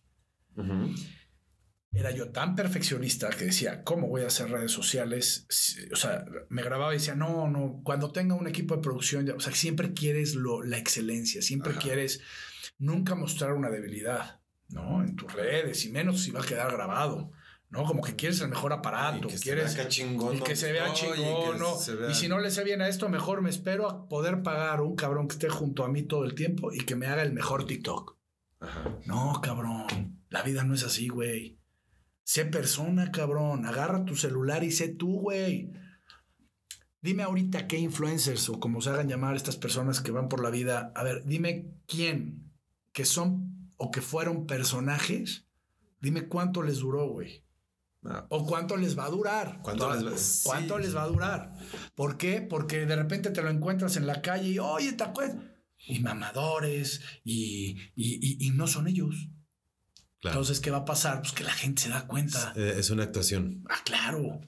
era 1.92 2.10
yo 2.10 2.30
tan 2.30 2.54
perfeccionista 2.54 3.30
que 3.30 3.46
decía, 3.46 3.82
¿cómo 3.82 4.08
voy 4.08 4.22
a 4.22 4.26
hacer 4.26 4.50
redes 4.50 4.70
sociales? 4.72 5.46
O 5.92 5.96
sea, 5.96 6.24
me 6.48 6.62
grababa 6.62 6.92
y 6.94 6.98
decía, 6.98 7.14
no, 7.14 7.48
no, 7.48 7.80
cuando 7.82 8.12
tenga 8.12 8.34
un 8.34 8.46
equipo 8.46 8.76
de 8.76 8.82
producción, 8.82 9.26
ya- 9.26 9.34
o 9.34 9.40
sea, 9.40 9.54
siempre 9.54 9.94
quieres 9.94 10.34
lo, 10.34 10.62
la 10.62 10.76
excelencia, 10.78 11.40
siempre 11.42 11.72
Ajá. 11.72 11.80
quieres 11.80 12.20
nunca 12.78 13.14
mostrar 13.14 13.52
una 13.54 13.70
debilidad, 13.70 14.40
¿no? 14.68 15.02
En 15.02 15.16
tus 15.16 15.32
redes, 15.32 15.84
y 15.86 15.90
menos 15.90 16.22
si 16.22 16.30
va 16.30 16.40
a 16.42 16.46
quedar 16.46 16.70
grabado, 16.70 17.32
¿no? 17.70 17.84
Como 17.84 18.02
que 18.02 18.14
quieres 18.16 18.40
el 18.42 18.48
mejor 18.48 18.72
aparato, 18.74 19.26
Y 19.28 19.30
que 19.32 19.38
se 19.38 19.42
quieres... 19.44 19.74
vea 19.74 19.82
acá 19.82 19.88
chingón, 19.90 20.36
y 20.36 20.38
¿no? 20.40 20.44
que 20.44 20.56
se 20.56 20.70
vea 20.72 20.92
chingón, 20.92 21.58
¿no? 21.58 21.74
se 21.78 21.94
vea- 21.94 22.10
Y 22.10 22.14
si 22.14 22.28
no 22.28 22.38
le 22.38 22.50
sé 22.50 22.64
bien 22.64 22.82
a 22.82 22.88
esto, 22.88 23.08
mejor 23.08 23.40
me 23.42 23.50
espero 23.50 23.88
a 23.88 24.08
poder 24.08 24.42
pagar 24.42 24.82
un 24.82 24.94
cabrón 24.94 25.26
que 25.26 25.32
esté 25.32 25.48
junto 25.48 25.84
a 25.84 25.88
mí 25.88 26.02
todo 26.02 26.24
el 26.24 26.34
tiempo 26.34 26.70
y 26.72 26.80
que 26.84 26.96
me 26.96 27.06
haga 27.06 27.22
el 27.22 27.32
mejor 27.32 27.66
TikTok. 27.66 28.16
Ajá. 28.60 28.98
No, 29.06 29.40
cabrón. 29.42 30.20
La 30.28 30.42
vida 30.42 30.62
no 30.64 30.74
es 30.74 30.84
así, 30.84 31.08
güey. 31.08 31.58
Sé 32.28 32.44
persona, 32.44 33.10
cabrón. 33.10 33.64
Agarra 33.64 34.04
tu 34.04 34.14
celular 34.14 34.62
y 34.62 34.70
sé 34.70 34.88
tú, 34.88 35.18
güey. 35.20 35.72
Dime 37.00 37.22
ahorita 37.22 37.66
qué 37.66 37.78
influencers 37.78 38.50
o 38.50 38.60
como 38.60 38.82
se 38.82 38.90
hagan 38.90 39.08
llamar 39.08 39.34
estas 39.34 39.56
personas 39.56 40.02
que 40.02 40.10
van 40.10 40.28
por 40.28 40.42
la 40.42 40.50
vida. 40.50 40.92
A 40.94 41.02
ver, 41.04 41.24
dime 41.24 41.72
quién 41.86 42.52
que 42.92 43.06
son 43.06 43.70
o 43.78 43.90
que 43.90 44.02
fueron 44.02 44.46
personajes. 44.46 45.46
Dime 46.02 46.28
cuánto 46.28 46.62
les 46.62 46.80
duró, 46.80 47.08
güey. 47.08 47.46
Ah, 48.04 48.26
O 48.28 48.44
cuánto 48.44 48.76
les 48.76 48.98
va 48.98 49.06
a 49.06 49.10
durar. 49.10 49.60
¿Cuánto 49.62 49.90
les 49.94 50.04
va- 50.06 50.18
sí. 50.18 50.42
¿Cuánto 50.44 50.78
les 50.78 50.94
va 50.94 51.04
a 51.04 51.08
durar? 51.08 51.52
¿Por 51.94 52.18
qué? 52.18 52.42
Porque 52.42 52.84
de 52.84 52.94
repente 52.96 53.30
te 53.30 53.40
lo 53.42 53.48
encuentras 53.48 53.96
en 53.96 54.06
la 54.06 54.20
calle 54.20 54.50
y, 54.50 54.58
oye, 54.58 54.92
¿te 54.92 55.04
acuerdas? 55.04 55.42
Y 55.86 56.00
mamadores 56.00 57.00
y, 57.24 57.70
y- 57.96 58.18
y- 58.20 58.46
y 58.46 58.50
no 58.50 58.66
son 58.66 58.86
ellos. 58.86 59.30
Claro. 60.20 60.38
Entonces, 60.38 60.60
¿qué 60.60 60.70
va 60.70 60.78
a 60.78 60.84
pasar? 60.84 61.20
Pues 61.20 61.32
que 61.32 61.44
la 61.44 61.52
gente 61.52 61.82
se 61.82 61.88
da 61.88 62.06
cuenta. 62.06 62.52
Eh, 62.56 62.74
es 62.78 62.90
una 62.90 63.04
actuación. 63.04 63.64
Ah, 63.68 63.80
claro. 63.84 64.40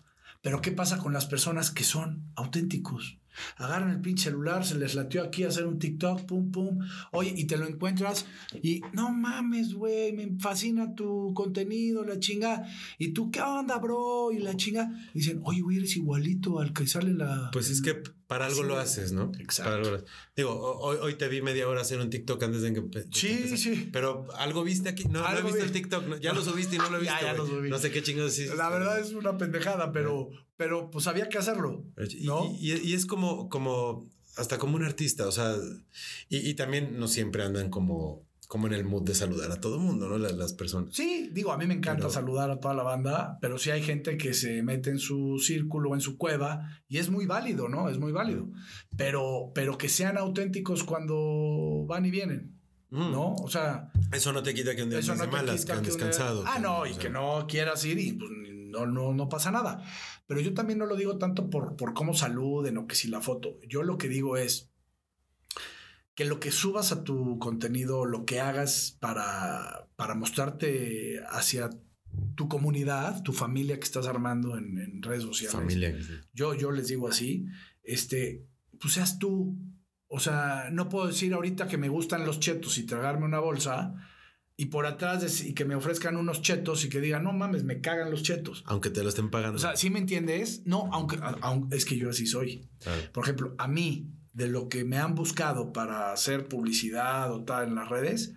Pero 0.42 0.62
¿qué 0.62 0.72
pasa 0.72 0.98
con 0.98 1.12
las 1.12 1.26
personas 1.26 1.70
que 1.70 1.84
son 1.84 2.30
auténticos? 2.34 3.18
Agarran 3.56 3.90
el 3.90 4.00
pinche 4.00 4.24
celular, 4.24 4.64
se 4.64 4.76
les 4.76 4.94
latió 4.94 5.22
aquí 5.22 5.44
a 5.44 5.48
hacer 5.48 5.66
un 5.66 5.78
TikTok, 5.78 6.26
pum, 6.26 6.50
pum. 6.50 6.78
Oye, 7.12 7.32
y 7.36 7.44
te 7.44 7.56
lo 7.56 7.66
encuentras 7.66 8.26
y 8.62 8.82
no 8.92 9.10
mames, 9.12 9.74
güey, 9.74 10.12
me 10.12 10.38
fascina 10.38 10.94
tu 10.94 11.32
contenido, 11.34 12.04
la 12.04 12.18
chinga. 12.18 12.64
Y 12.98 13.12
tú, 13.12 13.30
¿qué 13.30 13.40
onda, 13.40 13.78
bro? 13.78 14.32
Y 14.32 14.38
la 14.38 14.56
chinga. 14.56 14.90
Dicen, 15.14 15.40
oye, 15.44 15.60
güey, 15.60 15.78
eres 15.78 15.96
igualito 15.96 16.58
al 16.58 16.72
que 16.72 16.86
sale 16.86 17.12
la. 17.12 17.50
Pues 17.52 17.70
es 17.70 17.80
que 17.80 18.02
para 18.30 18.46
algo 18.46 18.62
Sí, 18.62 18.68
lo 18.68 18.78
haces, 18.78 19.10
¿no? 19.10 19.32
Exacto. 19.40 19.72
Para 19.72 19.82
algo 19.82 19.90
lo- 19.98 20.04
Digo, 20.36 20.50
ho- 20.52 20.78
hoy, 20.78 20.98
hoy 21.02 21.14
te 21.16 21.26
vi 21.26 21.42
media 21.42 21.68
hora 21.68 21.80
hacer 21.80 21.98
un 21.98 22.10
TikTok 22.10 22.40
antes 22.44 22.62
de 22.62 22.72
que, 22.72 22.82
Sí, 23.12 23.56
sí. 23.58 23.90
Pero 23.92 24.28
algo 24.36 24.62
viste 24.62 24.88
aquí. 24.88 25.04
No, 25.06 25.20
no 25.22 25.36
he 25.38 25.42
visto 25.42 25.56
vi. 25.58 25.62
el 25.64 25.72
TikTok. 25.72 26.06
no, 26.06 26.16
ya 26.16 26.32
lo 26.32 26.40
subiste 26.44 26.76
y 26.76 26.78
no 26.78 26.88
lo 26.90 26.98
he 26.98 27.04
Ya, 27.04 27.12
visto. 27.14 27.26
ya 27.26 27.32
lo 27.34 27.44
güey. 27.44 27.58
subí. 27.58 27.70
No 27.70 27.78
sé 27.80 27.90
qué 27.90 28.02
chingados 28.04 28.32
hiciste. 28.38 28.56
La 28.56 28.68
verdad 28.70 29.00
es 29.00 29.10
una 29.12 29.36
pendejada, 29.36 29.90
pero, 29.90 30.30
pero 30.56 30.90
pues 30.90 31.08
había 31.08 31.28
que 31.28 31.38
hacerlo. 31.38 31.84
Y, 32.08 32.24
¿no? 32.26 32.46
y- 32.58 32.72
y 32.88 32.94
es 32.94 33.04
como, 33.04 33.48
como, 33.48 34.08
hasta 34.36 34.58
como 34.58 34.76
un 34.76 34.84
artista, 34.84 35.26
o 35.26 35.32
sea, 35.32 35.56
y, 36.28 36.38
y 36.48 36.54
también 36.54 37.00
no 37.00 37.08
siempre 37.08 37.42
andan 37.42 37.68
como, 37.68 38.24
como 38.52 38.66
en 38.66 38.72
el 38.72 38.84
mood 38.84 39.04
de 39.04 39.14
saludar 39.14 39.52
a 39.52 39.60
todo 39.60 39.76
el 39.76 39.80
mundo, 39.82 40.08
¿no? 40.08 40.18
Las, 40.18 40.32
las 40.32 40.52
personas. 40.54 40.92
Sí, 40.92 41.30
digo, 41.32 41.52
a 41.52 41.56
mí 41.56 41.66
me 41.68 41.74
encanta 41.74 42.00
Pero- 42.08 42.10
saludar 42.10 42.50
a 42.50 42.58
toda 42.58 42.74
la 42.74 42.82
banda, 42.82 43.38
pero 43.40 43.58
sí 43.58 43.70
hay 43.70 43.80
gente 43.80 44.16
que 44.16 44.34
se 44.34 44.64
mete 44.64 44.90
en 44.90 44.98
su 44.98 45.38
círculo, 45.38 45.94
en 45.94 46.00
su 46.00 46.18
cueva, 46.18 46.68
y 46.88 46.98
es 46.98 47.10
muy 47.10 47.26
válido, 47.26 47.68
¿no? 47.68 47.88
Es 47.88 47.98
muy 47.98 48.10
válido. 48.10 48.48
Pero, 48.96 49.52
pero 49.54 49.78
que 49.78 49.88
sean 49.88 50.18
auténticos 50.18 50.82
cuando 50.82 51.84
van 51.86 52.04
y 52.06 52.10
vienen, 52.10 52.56
Mm. 52.90 53.12
¿no? 53.12 53.34
O 53.36 53.48
sea, 53.48 53.92
Eso 54.10 54.32
no 54.32 54.42
te 54.42 54.52
quita 54.52 54.74
que 54.74 54.82
un 54.82 54.90
día 54.90 54.98
eso 54.98 55.14
no 55.14 55.20
de 55.22 55.26
te 55.28 55.32
malas, 55.36 55.60
quita 55.60 55.74
que 55.74 55.78
han 55.78 55.84
que 55.84 55.90
una- 55.92 55.96
descansado. 56.06 56.42
Ah, 56.44 56.54
que- 56.56 56.62
no, 56.62 56.78
o 56.80 56.86
y 56.86 56.90
sea, 56.94 56.98
que 57.02 57.10
no 57.10 57.46
quieras 57.46 57.84
ir 57.84 58.00
y 58.00 58.12
pues 58.14 58.30
no, 58.72 58.84
no, 58.86 59.14
no 59.14 59.28
pasa 59.28 59.52
nada. 59.52 59.80
Pero 60.26 60.40
yo 60.40 60.54
también 60.54 60.80
no 60.80 60.86
lo 60.86 60.96
digo 60.96 61.16
tanto 61.18 61.48
por, 61.50 61.76
por 61.76 61.94
cómo 61.94 62.14
saluden 62.14 62.78
o 62.78 62.88
que 62.88 62.96
si 62.96 63.06
la 63.06 63.20
foto. 63.20 63.58
Yo 63.68 63.84
lo 63.84 63.96
que 63.96 64.08
digo 64.08 64.36
es 64.36 64.69
que 66.20 66.26
lo 66.26 66.38
que 66.38 66.50
subas 66.50 66.92
a 66.92 67.02
tu 67.02 67.38
contenido, 67.38 68.04
lo 68.04 68.26
que 68.26 68.40
hagas 68.40 68.94
para, 69.00 69.88
para 69.96 70.14
mostrarte 70.14 71.18
hacia 71.30 71.70
tu 72.34 72.46
comunidad, 72.46 73.22
tu 73.22 73.32
familia 73.32 73.78
que 73.78 73.84
estás 73.84 74.06
armando 74.06 74.58
en, 74.58 74.76
en 74.76 75.02
redes 75.02 75.22
sociales. 75.22 75.56
Familia. 75.56 75.96
Yo, 76.34 76.52
yo 76.52 76.72
les 76.72 76.88
digo 76.88 77.08
así, 77.08 77.46
este, 77.82 78.44
pues 78.78 78.92
seas 78.92 79.18
tú. 79.18 79.56
O 80.08 80.20
sea, 80.20 80.68
no 80.70 80.90
puedo 80.90 81.06
decir 81.06 81.32
ahorita 81.32 81.66
que 81.68 81.78
me 81.78 81.88
gustan 81.88 82.26
los 82.26 82.38
chetos 82.38 82.76
y 82.76 82.84
tragarme 82.84 83.24
una 83.24 83.38
bolsa 83.38 83.94
y 84.58 84.66
por 84.66 84.84
atrás 84.84 85.42
y 85.42 85.54
que 85.54 85.64
me 85.64 85.74
ofrezcan 85.74 86.18
unos 86.18 86.42
chetos 86.42 86.84
y 86.84 86.90
que 86.90 87.00
digan, 87.00 87.24
no 87.24 87.32
mames, 87.32 87.64
me 87.64 87.80
cagan 87.80 88.10
los 88.10 88.22
chetos. 88.22 88.62
Aunque 88.66 88.90
te 88.90 89.02
lo 89.02 89.08
estén 89.08 89.30
pagando. 89.30 89.56
O 89.56 89.58
sea, 89.58 89.74
¿sí 89.74 89.88
me 89.88 90.00
entiendes? 90.00 90.66
No, 90.66 90.90
aunque, 90.92 91.18
es 91.74 91.86
que 91.86 91.96
yo 91.96 92.10
así 92.10 92.26
soy. 92.26 92.68
Claro. 92.78 93.00
Por 93.10 93.24
ejemplo, 93.24 93.54
a 93.56 93.66
mí, 93.66 94.12
de 94.32 94.48
lo 94.48 94.68
que 94.68 94.84
me 94.84 94.98
han 94.98 95.14
buscado 95.14 95.72
para 95.72 96.12
hacer 96.12 96.48
publicidad 96.48 97.32
o 97.32 97.44
tal 97.44 97.68
en 97.68 97.74
las 97.74 97.88
redes, 97.88 98.34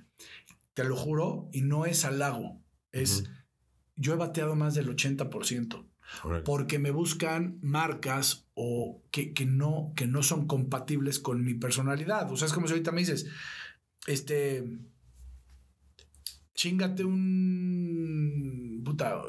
te 0.74 0.84
lo 0.84 0.96
juro, 0.96 1.50
y 1.52 1.62
no 1.62 1.86
es 1.86 2.04
halago, 2.06 2.62
es, 2.92 3.30
yo 3.96 4.14
he 4.14 4.18
bateado 4.18 4.56
más 4.56 4.74
del 4.74 4.90
80% 4.90 5.88
Órale. 6.24 6.44
porque 6.44 6.80
me 6.80 6.92
buscan 6.92 7.60
marcas 7.62 8.48
o 8.54 9.04
que, 9.12 9.34
que 9.34 9.46
no, 9.46 9.94
que 9.96 10.08
no 10.08 10.24
son 10.24 10.48
compatibles 10.48 11.20
con 11.20 11.44
mi 11.44 11.54
personalidad. 11.54 12.32
O 12.32 12.38
sea, 12.38 12.48
es 12.48 12.54
como 12.54 12.68
si 12.68 12.74
ahorita 12.74 12.92
me 12.92 13.02
dices, 13.02 13.28
este, 14.08 14.64
chingate 16.56 17.04
un, 17.04 18.82
puta, 18.84 19.22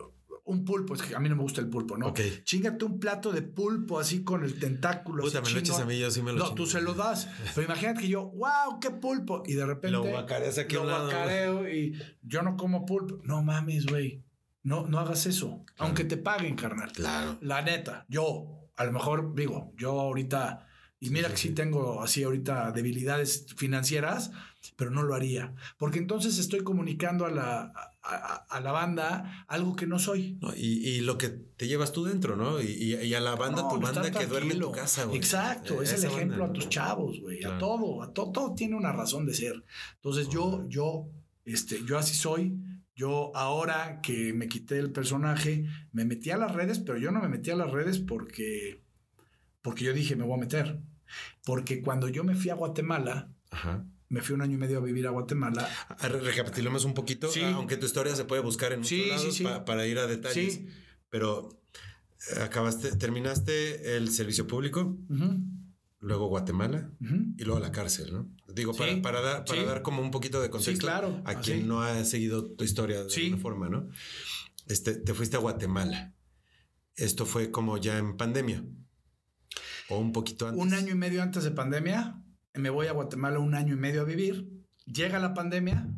un 0.46 0.64
pulpo, 0.64 0.94
es 0.94 1.02
que 1.02 1.14
a 1.14 1.20
mí 1.20 1.28
no 1.28 1.36
me 1.36 1.42
gusta 1.42 1.60
el 1.60 1.68
pulpo, 1.68 1.96
¿no? 1.96 2.08
Ok. 2.08 2.20
Chingate 2.44 2.84
un 2.84 2.98
plato 2.98 3.32
de 3.32 3.42
pulpo 3.42 3.98
así 3.98 4.22
con 4.22 4.44
el 4.44 4.58
tentáculo. 4.58 5.22
Puta, 5.24 5.38
así 5.38 5.48
me 5.48 5.54
lo 5.54 5.58
echas 5.60 5.80
a 5.80 5.84
mí, 5.86 5.98
yo 5.98 6.10
sí 6.10 6.22
me 6.22 6.32
lo 6.32 6.38
No, 6.38 6.44
chingo. 6.44 6.54
tú 6.56 6.66
se 6.66 6.80
lo 6.82 6.94
das. 6.94 7.28
Pero 7.54 7.66
imagínate 7.66 8.02
que 8.02 8.08
yo, 8.08 8.26
wow, 8.30 8.78
qué 8.80 8.90
pulpo. 8.90 9.42
Y 9.46 9.54
de 9.54 9.64
repente. 9.64 9.92
Lo 9.92 10.04
guacareas 10.04 10.58
aquí 10.58 10.74
lo 10.74 10.82
guacareo 10.84 11.68
y 11.68 11.98
yo 12.22 12.42
no 12.42 12.56
como 12.56 12.84
pulpo. 12.84 13.20
No 13.24 13.42
mames, 13.42 13.86
güey. 13.86 14.22
No, 14.62 14.86
no 14.86 14.98
hagas 14.98 15.26
eso. 15.26 15.64
Aunque 15.78 16.04
te 16.04 16.16
paguen, 16.16 16.56
carnal. 16.56 16.92
Claro. 16.92 17.38
La 17.40 17.62
neta, 17.62 18.06
yo, 18.08 18.68
a 18.76 18.84
lo 18.84 18.92
mejor 18.92 19.34
digo, 19.34 19.72
yo 19.76 19.98
ahorita 20.00 20.66
Y 21.00 21.10
mira 21.10 21.28
que 21.28 21.36
sí 21.36 21.50
tengo 21.50 22.02
así 22.02 22.22
ahorita 22.22 22.72
debilidades 22.72 23.46
financieras, 23.56 24.30
pero 24.76 24.90
no 24.90 25.02
lo 25.02 25.14
haría. 25.14 25.54
Porque 25.78 25.98
entonces 25.98 26.38
estoy 26.38 26.60
comunicando 26.60 27.26
a 27.26 27.30
la, 27.30 27.72
a, 28.02 28.46
a 28.48 28.60
la 28.60 28.72
banda 28.72 29.44
algo 29.48 29.76
que 29.76 29.86
no 29.86 29.98
soy. 29.98 30.38
No, 30.40 30.54
y, 30.54 30.88
y, 30.88 31.00
lo 31.00 31.18
que 31.18 31.28
te 31.28 31.66
llevas 31.68 31.92
tú 31.92 32.04
dentro, 32.04 32.36
¿no? 32.36 32.60
Y, 32.60 32.94
y 32.94 33.14
a 33.14 33.20
la 33.20 33.34
banda, 33.34 33.62
No, 33.62 33.68
tu 33.68 33.80
banda 33.80 34.10
que 34.10 34.26
duerme 34.26 34.54
en 34.54 34.60
tu 34.60 34.72
casa, 34.72 35.04
güey. 35.04 35.16
Exacto, 35.16 35.80
Eh, 35.80 35.84
es 35.84 35.92
el 35.94 36.10
ejemplo 36.10 36.38
banda, 36.40 36.52
a 36.52 36.52
tus 36.52 36.68
chavos, 36.68 37.20
güey, 37.20 37.44
a 37.44 37.58
todo, 37.58 38.02
a 38.02 38.12
todo, 38.12 38.32
todo 38.32 38.54
tiene 38.54 38.76
una 38.76 38.92
razón 38.92 39.26
de 39.26 39.34
ser. 39.34 39.64
Entonces 39.96 40.28
yo, 40.28 40.64
yo, 40.68 41.08
este, 41.44 41.84
yo 41.84 41.98
así 41.98 42.14
soy. 42.14 42.58
Yo 42.96 43.32
ahora 43.34 44.00
que 44.02 44.32
me 44.32 44.46
quité 44.46 44.78
el 44.78 44.92
personaje, 44.92 45.66
me 45.90 46.04
metí 46.04 46.30
a 46.30 46.36
las 46.36 46.52
redes, 46.52 46.78
pero 46.78 46.96
yo 46.96 47.10
no 47.10 47.20
me 47.20 47.28
metí 47.28 47.50
a 47.50 47.56
las 47.56 47.72
redes 47.72 47.98
porque, 47.98 48.84
porque 49.62 49.84
yo 49.84 49.92
dije, 49.92 50.14
me 50.14 50.24
voy 50.24 50.34
a 50.34 50.40
meter. 50.40 50.80
Porque 51.44 51.82
cuando 51.82 52.08
yo 52.08 52.22
me 52.22 52.36
fui 52.36 52.50
a 52.50 52.54
Guatemala, 52.54 53.30
Ajá. 53.50 53.84
Me 54.14 54.22
fui 54.22 54.34
un 54.34 54.42
año 54.42 54.54
y 54.54 54.58
medio 54.58 54.78
a 54.78 54.80
vivir 54.80 55.06
a 55.06 55.10
Guatemala. 55.10 55.68
Re- 56.00 56.20
Recapitulemos 56.20 56.84
un 56.84 56.94
poquito, 56.94 57.28
Sí. 57.30 57.42
aunque 57.42 57.76
tu 57.76 57.86
historia 57.86 58.14
se 58.16 58.24
puede 58.24 58.40
buscar 58.42 58.72
en 58.72 58.78
muchos 58.80 58.88
Sí, 58.90 59.06
lados 59.08 59.34
sí. 59.34 59.44
pa- 59.44 59.64
para 59.64 59.86
ir 59.86 59.98
a 59.98 60.06
detalles. 60.06 60.60
Pero 61.10 61.60
eh, 62.36 62.40
acabaste, 62.42 62.96
terminaste 62.96 63.96
el 63.96 64.10
servicio 64.10 64.46
público, 64.46 64.96
Ujú, 65.10 65.40
luego 66.00 66.28
Guatemala 66.28 66.90
y 67.36 67.44
luego 67.44 67.60
la 67.60 67.70
cárcel, 67.72 68.12
¿no? 68.12 68.30
Digo, 68.54 68.72
para, 68.74 69.00
para 69.02 69.20
dar, 69.20 69.44
para 69.44 69.64
dar 69.64 69.82
como 69.82 70.00
un 70.00 70.10
poquito 70.10 70.40
de 70.40 70.48
contexto 70.50 70.86
claro, 70.86 71.20
a 71.24 71.32
así. 71.32 71.52
quien 71.52 71.68
no 71.68 71.82
ha 71.82 72.04
seguido 72.04 72.46
tu 72.52 72.64
historia 72.64 73.04
de 73.04 73.12
alguna 73.14 73.36
forma, 73.42 73.68
¿no? 73.68 73.88
Este, 74.68 74.94
te 74.94 75.12
fuiste 75.12 75.36
a 75.36 75.40
Guatemala. 75.40 76.14
Esto 76.96 77.26
fue 77.26 77.50
como 77.50 77.76
ya 77.78 77.98
en 77.98 78.16
pandemia. 78.16 78.64
O 79.90 79.98
un 79.98 80.12
poquito 80.12 80.48
antes. 80.48 80.62
Un 80.62 80.72
año 80.72 80.92
y 80.92 80.96
medio 80.96 81.22
antes 81.22 81.44
de 81.44 81.50
pandemia, 81.50 82.22
me 82.54 82.70
voy 82.70 82.86
a 82.86 82.92
Guatemala 82.92 83.38
un 83.38 83.54
año 83.54 83.74
y 83.74 83.78
medio 83.78 84.02
a 84.02 84.04
vivir. 84.04 84.64
Llega 84.86 85.18
la 85.18 85.34
pandemia, 85.34 85.88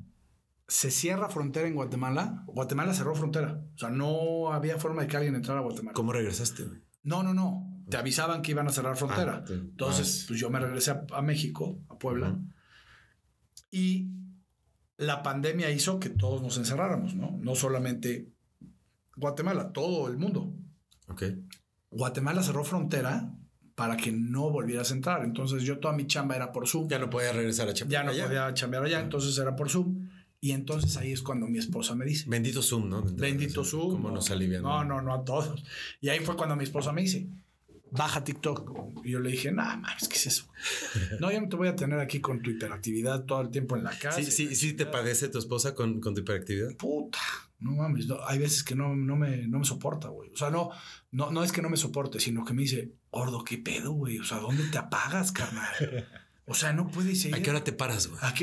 se 0.68 0.90
cierra 0.90 1.28
frontera 1.28 1.68
en 1.68 1.74
Guatemala. 1.74 2.44
Guatemala 2.46 2.94
cerró 2.94 3.14
frontera. 3.14 3.62
O 3.74 3.78
sea, 3.78 3.90
no 3.90 4.52
había 4.52 4.78
forma 4.78 5.02
de 5.02 5.08
que 5.08 5.16
alguien 5.16 5.34
entrara 5.34 5.60
a 5.60 5.62
Guatemala. 5.62 5.94
¿Cómo 5.94 6.12
regresaste? 6.12 6.64
No, 7.02 7.22
no, 7.22 7.34
no. 7.34 7.72
Te 7.88 7.96
avisaban 7.96 8.42
que 8.42 8.50
iban 8.52 8.66
a 8.66 8.72
cerrar 8.72 8.96
frontera. 8.96 9.38
Ah, 9.42 9.44
te- 9.44 9.54
Entonces, 9.54 10.24
pues 10.26 10.40
yo 10.40 10.50
me 10.50 10.58
regresé 10.58 10.90
a, 10.90 11.06
a 11.12 11.22
México, 11.22 11.78
a 11.88 11.98
Puebla. 11.98 12.38
Y 13.70 14.10
la 14.96 15.22
pandemia 15.22 15.70
hizo 15.70 16.00
que 16.00 16.08
todos 16.10 16.42
nos 16.42 16.56
encerráramos, 16.58 17.14
¿no? 17.14 17.36
No 17.40 17.54
solamente 17.54 18.32
Guatemala, 19.16 19.72
todo 19.72 20.08
el 20.08 20.16
mundo. 20.16 20.54
Ok. 21.08 21.22
Guatemala 21.90 22.42
cerró 22.42 22.64
frontera 22.64 23.32
para 23.76 23.96
que 23.96 24.10
no 24.10 24.50
volvieras 24.50 24.90
a 24.90 24.94
entrar. 24.94 25.22
Entonces 25.22 25.62
yo 25.62 25.78
toda 25.78 25.94
mi 25.94 26.06
chamba 26.06 26.34
era 26.34 26.50
por 26.50 26.66
Zoom. 26.66 26.88
Ya 26.88 26.98
no 26.98 27.08
podía 27.08 27.32
regresar 27.32 27.68
a 27.68 27.72
Ya 27.72 27.86
Chapala. 27.86 28.12
no 28.12 28.26
podía 28.26 28.54
chambear 28.54 28.84
allá, 28.84 29.00
entonces 29.00 29.38
era 29.38 29.54
por 29.54 29.70
Zoom. 29.70 30.08
Y 30.40 30.52
entonces 30.52 30.96
ahí 30.96 31.12
es 31.12 31.22
cuando 31.22 31.46
mi 31.46 31.58
esposa 31.58 31.94
me 31.94 32.04
dice, 32.04 32.24
Bendito 32.28 32.62
Zoom, 32.62 32.88
¿no? 32.88 33.02
bendito 33.02 33.64
Zoom. 33.64 33.92
¿Cómo 33.92 34.10
nos 34.10 34.30
alivian? 34.30 34.62
No, 34.62 34.82
no, 34.84 35.00
no 35.02 35.14
a 35.14 35.24
todos. 35.24 35.62
Y 36.00 36.08
ahí 36.08 36.20
fue 36.20 36.36
cuando 36.36 36.56
mi 36.56 36.64
esposa 36.64 36.92
me 36.92 37.02
dice, 37.02 37.28
baja 37.90 38.24
TikTok. 38.24 39.04
Y 39.04 39.10
yo 39.12 39.20
le 39.20 39.30
dije, 39.30 39.52
nada 39.52 39.76
más, 39.76 40.08
¿qué 40.08 40.16
es 40.16 40.26
eso? 40.26 40.48
no, 41.20 41.30
yo 41.30 41.40
no 41.40 41.48
te 41.48 41.56
voy 41.56 41.68
a 41.68 41.76
tener 41.76 41.98
aquí 42.00 42.20
con 42.20 42.40
tu 42.42 42.50
hiperactividad 42.50 43.24
todo 43.24 43.42
el 43.42 43.50
tiempo 43.50 43.76
en 43.76 43.84
la 43.84 43.98
casa. 43.98 44.22
Sí, 44.22 44.30
sí, 44.30 44.54
sí 44.54 44.72
te 44.72 44.86
padece 44.86 45.28
tu 45.28 45.38
esposa 45.38 45.74
con, 45.74 46.00
con 46.00 46.14
tu 46.14 46.20
hiperactividad. 46.20 46.76
Puta, 46.76 47.18
no 47.58 47.72
mames, 47.72 48.06
no, 48.06 48.18
hay 48.26 48.38
veces 48.38 48.62
que 48.62 48.74
no, 48.74 48.94
no, 48.94 49.16
me, 49.16 49.46
no 49.48 49.58
me 49.58 49.64
soporta, 49.64 50.08
güey. 50.08 50.30
O 50.30 50.36
sea, 50.36 50.50
no, 50.50 50.70
no, 51.10 51.30
no 51.30 51.42
es 51.42 51.52
que 51.52 51.62
no 51.62 51.70
me 51.70 51.76
soporte, 51.76 52.20
sino 52.20 52.44
que 52.44 52.52
me 52.52 52.62
dice, 52.62 52.92
gordo, 53.16 53.44
¿qué 53.44 53.56
pedo, 53.58 53.92
güey? 53.92 54.18
O 54.18 54.24
sea, 54.24 54.38
¿dónde 54.38 54.64
te 54.64 54.78
apagas, 54.78 55.32
carnal? 55.32 56.06
O 56.44 56.54
sea, 56.54 56.72
no 56.72 56.88
puedes 56.88 57.24
ir. 57.24 57.34
¿A 57.34 57.42
qué 57.42 57.50
hora 57.50 57.64
te 57.64 57.72
paras, 57.72 58.08
güey? 58.08 58.20
¿A, 58.22 58.34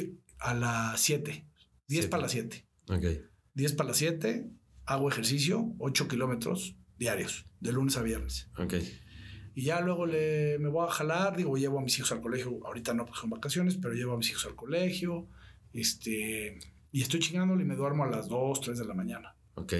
a 0.49 0.53
las 0.53 0.99
7. 0.99 1.31
10 1.31 1.45
Siete. 1.87 2.07
para 2.07 2.23
las 2.23 2.31
7. 2.31 2.67
Ok. 2.89 3.05
10 3.53 3.73
para 3.73 3.89
las 3.89 3.97
7, 3.97 4.49
hago 4.85 5.09
ejercicio, 5.09 5.73
8 5.77 6.07
kilómetros 6.07 6.75
diarios, 6.97 7.45
de 7.59 7.71
lunes 7.71 7.97
a 7.97 8.01
viernes. 8.01 8.49
Ok. 8.57 8.75
Y 9.55 9.63
ya 9.63 9.81
luego 9.81 10.05
le, 10.05 10.57
me 10.59 10.69
voy 10.69 10.87
a 10.87 10.91
jalar, 10.91 11.37
digo, 11.37 11.55
llevo 11.55 11.79
a 11.79 11.81
mis 11.81 11.97
hijos 11.97 12.11
al 12.11 12.21
colegio, 12.21 12.59
ahorita 12.65 12.93
no, 12.93 13.05
porque 13.05 13.21
son 13.21 13.29
vacaciones, 13.29 13.77
pero 13.77 13.93
llevo 13.93 14.13
a 14.13 14.17
mis 14.17 14.29
hijos 14.31 14.45
al 14.45 14.55
colegio, 14.55 15.27
este, 15.71 16.57
y 16.91 17.01
estoy 17.01 17.19
chingándole 17.19 17.63
y 17.63 17.65
me 17.65 17.75
duermo 17.75 18.03
a 18.03 18.09
las 18.09 18.27
2, 18.27 18.61
3 18.61 18.79
de 18.79 18.85
la 18.85 18.95
mañana. 18.95 19.35
Ok. 19.55 19.73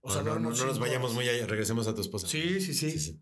O 0.00 0.10
sea, 0.10 0.22
no, 0.22 0.38
no, 0.38 0.50
duermo 0.50 0.50
no 0.56 0.66
nos 0.66 0.78
vayamos 0.78 1.14
muy 1.14 1.28
allá. 1.28 1.46
Regresemos 1.46 1.86
a 1.86 1.94
tu 1.94 2.00
esposa. 2.00 2.26
Sí, 2.26 2.60
sí, 2.60 2.74
sí. 2.74 3.20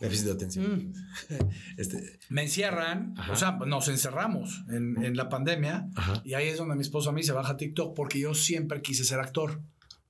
Déficit 0.00 0.26
de 0.26 0.32
atención. 0.32 0.66
Mm. 0.66 0.92
Este, 1.76 2.18
Me 2.28 2.42
encierran, 2.42 3.14
Ajá. 3.16 3.32
o 3.32 3.36
sea, 3.36 3.52
nos 3.66 3.88
encerramos 3.88 4.64
en, 4.68 5.02
en 5.02 5.16
la 5.16 5.28
pandemia, 5.28 5.88
ajá. 5.94 6.22
y 6.24 6.34
ahí 6.34 6.48
es 6.48 6.58
donde 6.58 6.74
mi 6.74 6.82
esposa 6.82 7.12
me 7.12 7.20
dice, 7.20 7.32
baja 7.32 7.56
TikTok, 7.56 7.94
porque 7.94 8.18
yo 8.20 8.34
siempre 8.34 8.82
quise 8.82 9.04
ser 9.04 9.20
actor. 9.20 9.60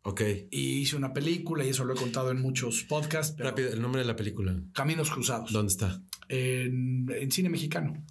Ok. 0.03 0.23
Y 0.51 0.79
hice 0.81 0.97
una 0.97 1.13
película, 1.13 1.65
y 1.65 1.71
eso 1.71 1.85
lo 1.85 1.95
he 1.95 1.97
contado 1.97 2.31
en 2.31 2.41
muchos 2.41 2.85
podcasts, 2.85 3.37
Rápido, 3.39 3.73
el 3.73 3.83
nombre 3.83 4.01
de 4.03 4.07
la 4.07 4.15
película. 4.17 4.57
Caminos 4.73 5.11
Cruzados. 5.11 5.53
¿Dónde 5.53 5.73
está? 5.73 6.01
En, 6.29 7.07
en 7.11 7.31
cine 7.33 7.49
mexicano. 7.49 8.05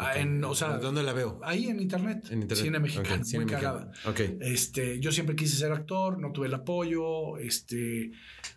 Ah, 0.00 0.16
en, 0.18 0.44
o 0.44 0.54
sea, 0.54 0.78
¿Dónde 0.78 1.02
la 1.02 1.12
veo? 1.12 1.40
ahí 1.42 1.66
en 1.66 1.80
internet. 1.80 2.24
En 2.30 2.42
internet. 2.42 2.64
Cine 2.64 2.78
mexicano, 2.78 3.16
Ok, 3.16 3.24
cine 3.24 3.44
muy 3.44 3.52
mexicano. 3.52 3.78
cagada. 3.78 3.92
Ok. 4.10 4.20
Este, 4.40 5.00
yo 5.00 5.10
siempre 5.12 5.34
quise 5.34 5.56
ser 5.56 5.72
actor, 5.72 6.18
no 6.20 6.30
tuve 6.32 6.46
el 6.46 6.54
apoyo, 6.54 7.36
este, 7.38 8.12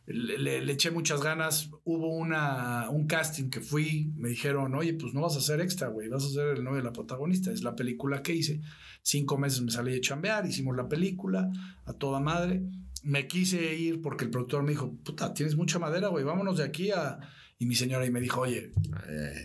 le, 0.06 0.38
le- 0.38 0.62
le 0.64 0.74
eché 0.74 0.92
muchas 0.92 1.22
ganas. 1.22 1.70
Hubo 1.84 2.10
una, 2.16 2.90
un 2.90 3.08
casting 3.08 3.50
que 3.50 3.60
fui, 3.62 4.12
me 4.16 4.30
dijeron, 4.30 4.76
oye, 4.76 4.94
pues 4.94 5.14
no 5.14 5.22
vas 5.22 5.36
a 5.36 5.42
ser 5.42 5.62
extra, 5.62 5.88
güey, 5.88 6.10
vas 6.10 6.24
a 6.26 6.30
ser 6.30 6.48
el 6.58 6.64
novio 6.64 6.78
de 6.78 6.84
la 6.84 6.94
protagonista. 6.94 7.52
Es 7.52 7.64
la 7.64 7.76
película 7.76 8.22
que 8.22 8.36
hice. 8.36 8.62
Cinco 9.02 9.38
meses 9.38 9.62
me 9.62 9.72
salí 9.72 9.92
de 9.94 10.02
chambear, 10.02 10.46
hicimos 10.46 10.76
la 10.76 10.88
película 10.88 11.50
a 11.86 11.94
toda 11.94 12.20
madre. 12.20 12.62
Me 13.04 13.28
quise 13.28 13.74
ir 13.76 14.00
porque 14.00 14.26
el 14.26 14.30
productor 14.30 14.62
me 14.62 14.70
dijo, 14.74 14.94
puta, 15.04 15.34
tienes 15.34 15.56
mucha 15.56 15.80
madera, 15.80 16.10
güey, 16.10 16.24
vámonos 16.24 16.58
de 16.58 16.66
aquí 16.66 16.92
a... 16.92 17.18
Y 17.62 17.68
mi 17.68 17.76
señora 17.76 18.04
ahí 18.04 18.10
me 18.10 18.20
dijo, 18.20 18.42
oye, 18.42 18.72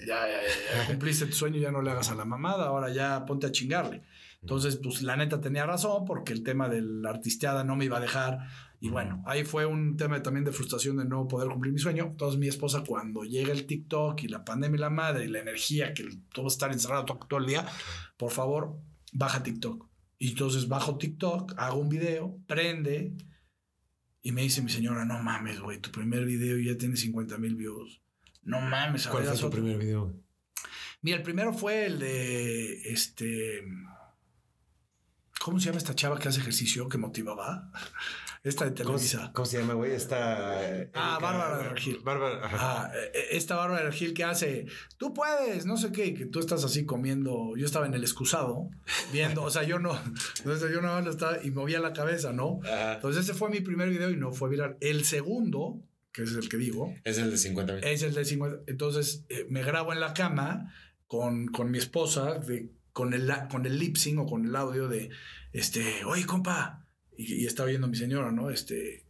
ya, 0.06 0.26
ya, 0.26 0.26
ya, 0.26 0.78
ya 0.78 0.86
cumpliste 0.86 1.26
tu 1.26 1.34
sueño, 1.34 1.60
ya 1.60 1.70
no 1.70 1.82
le 1.82 1.90
hagas 1.90 2.08
a 2.08 2.14
la 2.14 2.24
mamada, 2.24 2.64
ahora 2.64 2.90
ya 2.90 3.26
ponte 3.26 3.46
a 3.46 3.52
chingarle. 3.52 4.04
Entonces, 4.40 4.80
pues 4.82 5.02
la 5.02 5.18
neta 5.18 5.38
tenía 5.38 5.66
razón 5.66 6.06
porque 6.06 6.32
el 6.32 6.42
tema 6.42 6.70
de 6.70 6.80
la 6.80 7.10
artisteada 7.10 7.62
no 7.62 7.76
me 7.76 7.84
iba 7.84 7.98
a 7.98 8.00
dejar. 8.00 8.38
Y 8.80 8.88
bueno, 8.88 9.22
ahí 9.26 9.44
fue 9.44 9.66
un 9.66 9.98
tema 9.98 10.22
también 10.22 10.46
de 10.46 10.52
frustración 10.52 10.96
de 10.96 11.04
no 11.04 11.28
poder 11.28 11.50
cumplir 11.50 11.74
mi 11.74 11.78
sueño. 11.78 12.04
Entonces, 12.04 12.40
mi 12.40 12.48
esposa, 12.48 12.84
cuando 12.86 13.22
llega 13.22 13.52
el 13.52 13.66
TikTok 13.66 14.22
y 14.22 14.28
la 14.28 14.46
pandemia 14.46 14.78
y 14.78 14.80
la 14.80 14.88
madre 14.88 15.26
y 15.26 15.28
la 15.28 15.40
energía, 15.40 15.92
que 15.92 16.08
todo 16.32 16.46
estar 16.46 16.72
encerrado 16.72 17.04
todo 17.04 17.38
el 17.38 17.44
día, 17.44 17.66
por 18.16 18.30
favor, 18.30 18.78
baja 19.12 19.42
TikTok. 19.42 19.90
Y 20.16 20.30
entonces 20.30 20.68
bajo 20.68 20.96
TikTok, 20.96 21.52
hago 21.58 21.80
un 21.80 21.90
video, 21.90 22.38
prende. 22.46 23.14
Y 24.22 24.32
me 24.32 24.40
dice 24.40 24.62
mi 24.62 24.70
señora, 24.70 25.04
no 25.04 25.22
mames, 25.22 25.60
güey, 25.60 25.82
tu 25.82 25.90
primer 25.90 26.24
video 26.24 26.56
ya 26.56 26.78
tiene 26.78 26.96
50 26.96 27.36
mil 27.36 27.56
views. 27.56 28.05
No 28.46 28.60
mames, 28.60 29.06
¿Cuál 29.08 29.24
fue 29.24 29.32
otro". 29.34 29.50
primer 29.50 29.76
video? 29.76 30.14
Mira, 31.02 31.18
el 31.18 31.22
primero 31.22 31.52
fue 31.52 31.86
el 31.86 31.98
de 31.98 32.90
este. 32.90 33.62
¿Cómo 35.40 35.60
se 35.60 35.66
llama 35.66 35.78
esta 35.78 35.94
chava 35.94 36.18
que 36.18 36.28
hace 36.28 36.40
ejercicio 36.40 36.88
que 36.88 36.98
motivaba? 36.98 37.70
Esta 38.42 38.64
de 38.64 38.70
¿Cómo 38.84 38.96
se, 38.96 39.08
Televisa. 39.08 39.32
cómo 39.34 39.46
se 39.46 39.58
llama, 39.58 39.74
güey? 39.74 39.90
Está. 39.90 40.60
Ah, 40.94 41.18
Bárbara 41.20 41.58
de 41.58 41.68
Regil. 41.70 41.98
Bárbara. 42.04 42.46
Ajá. 42.46 42.56
Ah, 42.60 42.92
eh, 42.94 43.28
esta 43.32 43.56
Bárbara 43.56 43.80
de 43.82 43.90
Regil 43.90 44.14
que 44.14 44.22
hace, 44.22 44.66
tú 44.98 45.12
puedes, 45.12 45.66
no 45.66 45.76
sé 45.76 45.90
qué, 45.90 46.14
que 46.14 46.26
tú 46.26 46.38
estás 46.38 46.62
así 46.62 46.86
comiendo. 46.86 47.56
Yo 47.56 47.66
estaba 47.66 47.86
en 47.86 47.94
el 47.94 48.02
excusado 48.02 48.70
viendo, 49.12 49.42
o 49.42 49.50
sea, 49.50 49.64
yo 49.64 49.80
no, 49.80 49.98
entonces 50.38 50.70
yo 50.72 50.80
no 50.80 50.96
estaba 51.10 51.42
y 51.42 51.50
movía 51.50 51.80
la 51.80 51.92
cabeza, 51.92 52.32
¿no? 52.32 52.60
Ajá. 52.62 52.94
Entonces 52.94 53.24
ese 53.24 53.34
fue 53.34 53.50
mi 53.50 53.60
primer 53.62 53.88
video 53.90 54.10
y 54.10 54.16
no 54.16 54.32
fue 54.32 54.48
viral. 54.48 54.76
El 54.80 55.04
segundo, 55.04 55.82
que 56.16 56.22
es 56.22 56.32
el 56.32 56.48
que 56.48 56.56
digo, 56.56 56.94
Es 57.04 57.18
el 57.18 57.30
de 57.30 57.36
50 57.36 57.74
mil. 57.74 57.84
es 57.84 58.02
el 58.02 58.14
de 58.14 58.24
50. 58.24 58.62
Entonces 58.66 59.24
eh, 59.28 59.46
me 59.50 59.62
grabo 59.62 59.92
en 59.92 60.00
la 60.00 60.14
cama 60.14 60.72
con, 61.06 61.46
con 61.48 61.70
mi 61.70 61.76
esposa, 61.78 62.38
de, 62.38 62.70
con, 62.92 63.12
el, 63.14 63.30
con 63.50 63.66
el 63.66 63.78
lip 63.78 63.96
sync 63.96 64.20
o 64.20 64.26
con 64.26 64.46
el 64.46 64.56
audio 64.56 64.88
de, 64.88 65.10
este, 65.52 66.04
oye, 66.06 66.24
compa. 66.24 66.86
Y, 67.18 67.42
y 67.42 67.46
estaba 67.46 67.68
viendo 67.68 67.86
mi 67.86 67.96
señora, 67.96 68.32
¿no? 68.32 68.50
Este, 68.50 68.96
eh, 68.96 69.04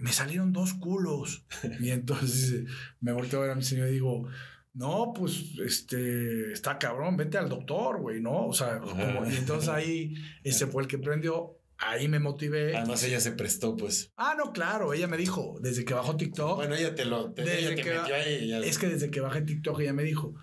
me 0.00 0.12
salieron 0.12 0.52
dos 0.52 0.74
culos. 0.74 1.44
Y 1.80 1.90
entonces 1.90 2.64
me 3.00 3.12
volteo 3.12 3.40
a 3.40 3.42
ver 3.42 3.50
a 3.52 3.54
mi 3.54 3.62
señora 3.62 3.90
y 3.90 3.94
digo, 3.94 4.26
no, 4.74 5.12
pues, 5.14 5.52
este, 5.64 6.52
está 6.52 6.78
cabrón, 6.78 7.16
vete 7.16 7.38
al 7.38 7.48
doctor, 7.48 8.00
güey, 8.00 8.20
¿no? 8.20 8.46
O 8.46 8.52
sea, 8.52 8.78
como- 8.78 9.26
y 9.30 9.36
entonces 9.36 9.68
ahí, 9.68 10.14
ese 10.42 10.66
fue 10.66 10.82
el 10.82 10.88
que 10.88 10.98
prendió. 10.98 11.58
Ahí 11.78 12.08
me 12.08 12.18
motivé. 12.18 12.76
Además, 12.76 13.02
ella 13.04 13.20
se 13.20 13.32
prestó, 13.32 13.76
pues. 13.76 14.12
Ah, 14.16 14.34
no, 14.36 14.52
claro, 14.52 14.92
ella 14.94 15.06
me 15.08 15.16
dijo, 15.16 15.58
desde 15.60 15.84
que 15.84 15.92
bajó 15.94 16.16
TikTok. 16.16 16.56
Bueno, 16.56 16.74
ella 16.74 16.94
te 16.94 17.04
lo. 17.04 17.32
Te, 17.32 17.42
Desde 17.42 17.58
ella 17.58 17.68
te 17.76 17.82
que 17.82 17.90
metió 17.94 18.14
ahí. 18.14 18.48
ya- 18.48 18.58
Es 18.60 18.78
que 18.78 18.88
desde 18.88 19.10
que 19.10 19.20
bajé 19.20 19.42
TikTok 19.42 19.80
ella 19.80 19.92
me 19.92 20.02
dijo, 20.02 20.34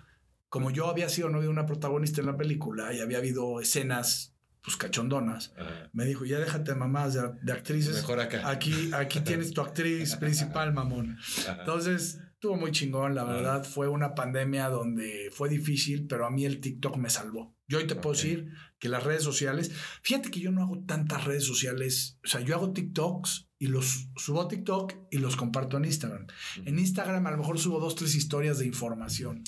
como 0.48 0.70
yo 0.70 0.88
había 0.88 1.08
sido 1.08 1.28
novio 1.30 1.48
de 1.48 1.52
una 1.52 1.66
protagonista 1.66 2.20
en 2.20 2.28
la 2.28 2.36
película 2.36 2.92
y 2.92 3.00
había 3.00 3.18
habido 3.18 3.60
escenas 3.60 4.30
pues 4.62 4.76
cachondonas, 4.78 5.52
Ajá. 5.58 5.90
me 5.92 6.06
dijo, 6.06 6.24
ya 6.24 6.38
déjate 6.38 6.74
mamás 6.74 7.12
de, 7.12 7.20
de 7.42 7.52
actrices. 7.52 7.96
Mejor 7.96 8.20
acá. 8.20 8.48
Aquí, 8.48 8.90
aquí 8.94 9.20
tienes 9.20 9.52
tu 9.52 9.60
actriz 9.60 10.16
principal, 10.20 10.72
mamón. 10.72 11.18
Ajá. 11.46 11.56
Entonces, 11.60 12.18
Estuvo 12.44 12.60
muy 12.60 12.72
chingón, 12.72 13.14
la 13.14 13.24
verdad. 13.24 13.64
Fue 13.64 13.88
una 13.88 14.14
pandemia 14.14 14.68
donde 14.68 15.30
fue 15.32 15.48
difícil, 15.48 16.06
pero 16.06 16.26
a 16.26 16.30
mí 16.30 16.44
el 16.44 16.60
TikTok 16.60 16.98
me 16.98 17.08
salvó. 17.08 17.56
Yo 17.68 17.78
hoy 17.78 17.86
te 17.86 17.94
puedo 17.94 18.14
decir 18.14 18.50
que 18.78 18.90
las 18.90 19.02
redes 19.02 19.22
sociales, 19.22 19.72
fíjate 20.02 20.30
que 20.30 20.40
yo 20.40 20.52
no 20.52 20.60
hago 20.60 20.84
tantas 20.84 21.24
redes 21.24 21.46
sociales, 21.46 22.18
o 22.22 22.28
sea, 22.28 22.42
yo 22.42 22.54
hago 22.54 22.74
TikToks 22.74 23.48
y 23.58 23.68
los 23.68 24.10
subo 24.16 24.42
a 24.42 24.48
TikTok 24.48 24.92
y 25.10 25.16
los 25.16 25.36
comparto 25.36 25.78
en 25.78 25.86
Instagram. 25.86 26.26
En 26.66 26.78
Instagram 26.78 27.26
a 27.26 27.30
lo 27.30 27.38
mejor 27.38 27.58
subo 27.58 27.80
dos, 27.80 27.94
tres 27.94 28.14
historias 28.14 28.58
de 28.58 28.66
información, 28.66 29.42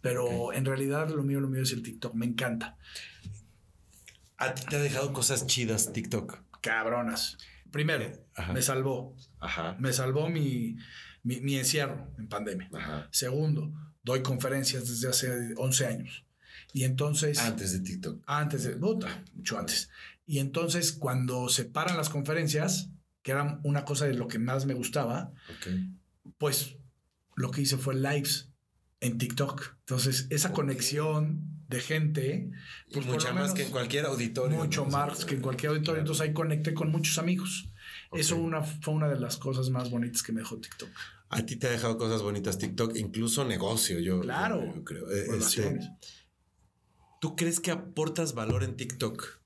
pero 0.00 0.52
en 0.52 0.66
realidad 0.66 1.10
lo 1.10 1.24
mío, 1.24 1.40
lo 1.40 1.48
mío 1.48 1.62
es 1.64 1.72
el 1.72 1.82
TikTok, 1.82 2.14
me 2.14 2.26
encanta. 2.26 2.78
A 4.36 4.54
ti 4.54 4.62
te 4.70 4.76
ha 4.76 4.80
dejado 4.80 5.12
cosas 5.12 5.48
chidas 5.48 5.92
TikTok. 5.92 6.38
Cabronas. 6.60 7.38
Primero, 7.72 8.06
Ajá. 8.36 8.52
me 8.52 8.62
salvó, 8.62 9.16
Ajá. 9.40 9.76
me 9.80 9.92
salvó 9.92 10.28
mi, 10.28 10.76
mi, 11.26 11.40
mi 11.40 11.56
encierro 11.56 12.12
en 12.18 12.28
pandemia. 12.28 12.68
Ajá. 12.72 13.08
Segundo, 13.10 13.72
doy 14.02 14.22
conferencias 14.22 14.88
desde 14.88 15.08
hace 15.08 15.54
11 15.56 15.86
años. 15.86 16.24
Y 16.72 16.84
entonces, 16.84 17.38
Antes 17.38 17.72
de 17.72 17.80
TikTok. 17.80 18.22
antes 18.26 18.64
de, 18.64 18.76
puta, 18.76 19.24
mucho 19.34 19.58
antes. 19.58 19.88
Y 20.26 20.38
entonces, 20.38 20.92
cuando 20.92 21.48
se 21.48 21.64
paran 21.64 21.96
las 21.96 22.08
conferencias, 22.10 22.90
que 23.22 23.32
era 23.32 23.60
una 23.64 23.84
cosa 23.84 24.06
de 24.06 24.14
lo 24.14 24.28
que 24.28 24.38
más 24.38 24.66
me 24.66 24.74
gustaba, 24.74 25.32
pues 26.38 26.76
lo 27.34 27.50
que 27.50 27.62
hice 27.62 27.76
fue 27.76 27.94
lives 27.94 28.50
en 29.00 29.18
TikTok. 29.18 29.76
Entonces, 29.80 30.26
esa 30.30 30.52
conexión 30.52 31.56
de 31.68 31.80
gente, 31.80 32.50
Y 32.88 32.94
pues 32.94 33.06
por 33.06 33.14
mucha 33.16 33.32
más 33.32 33.52
que 33.52 33.64
en 33.64 33.70
cualquier 33.70 34.06
auditorio. 34.06 34.56
mucho 34.56 34.84
¿no? 34.84 34.90
más 34.90 35.24
que 35.24 35.34
en 35.34 35.40
cualquier 35.40 35.70
auditorio. 35.72 36.00
Entonces 36.00 36.22
ahí 36.22 36.32
conecté 36.32 36.74
con 36.74 36.90
muchos 36.90 37.18
amigos. 37.18 37.68
Eso 38.12 38.36
una, 38.36 38.62
fue 38.62 38.94
una 38.94 39.08
de 39.08 39.18
las 39.18 39.36
cosas 39.36 39.70
más 39.70 39.90
bonitas 39.90 40.22
que 40.22 40.32
me 40.32 40.40
dejó 40.40 40.58
TikTok. 40.58 40.88
A 41.28 41.44
ti 41.44 41.56
te 41.56 41.66
ha 41.66 41.70
dejado 41.70 41.98
cosas 41.98 42.22
bonitas 42.22 42.58
TikTok, 42.58 42.96
incluso 42.96 43.44
negocio, 43.44 43.98
yo, 43.98 44.20
Claro. 44.20 44.64
yo- 44.64 44.74
yo 44.76 44.84
creo. 44.84 45.10
Eh, 45.10 45.26
este. 45.38 45.80
¿Tú 47.20 47.34
crees 47.34 47.58
que 47.60 47.70
aportas 47.72 48.34
valor 48.34 48.62
en 48.62 48.76
TikTok? 48.76 49.40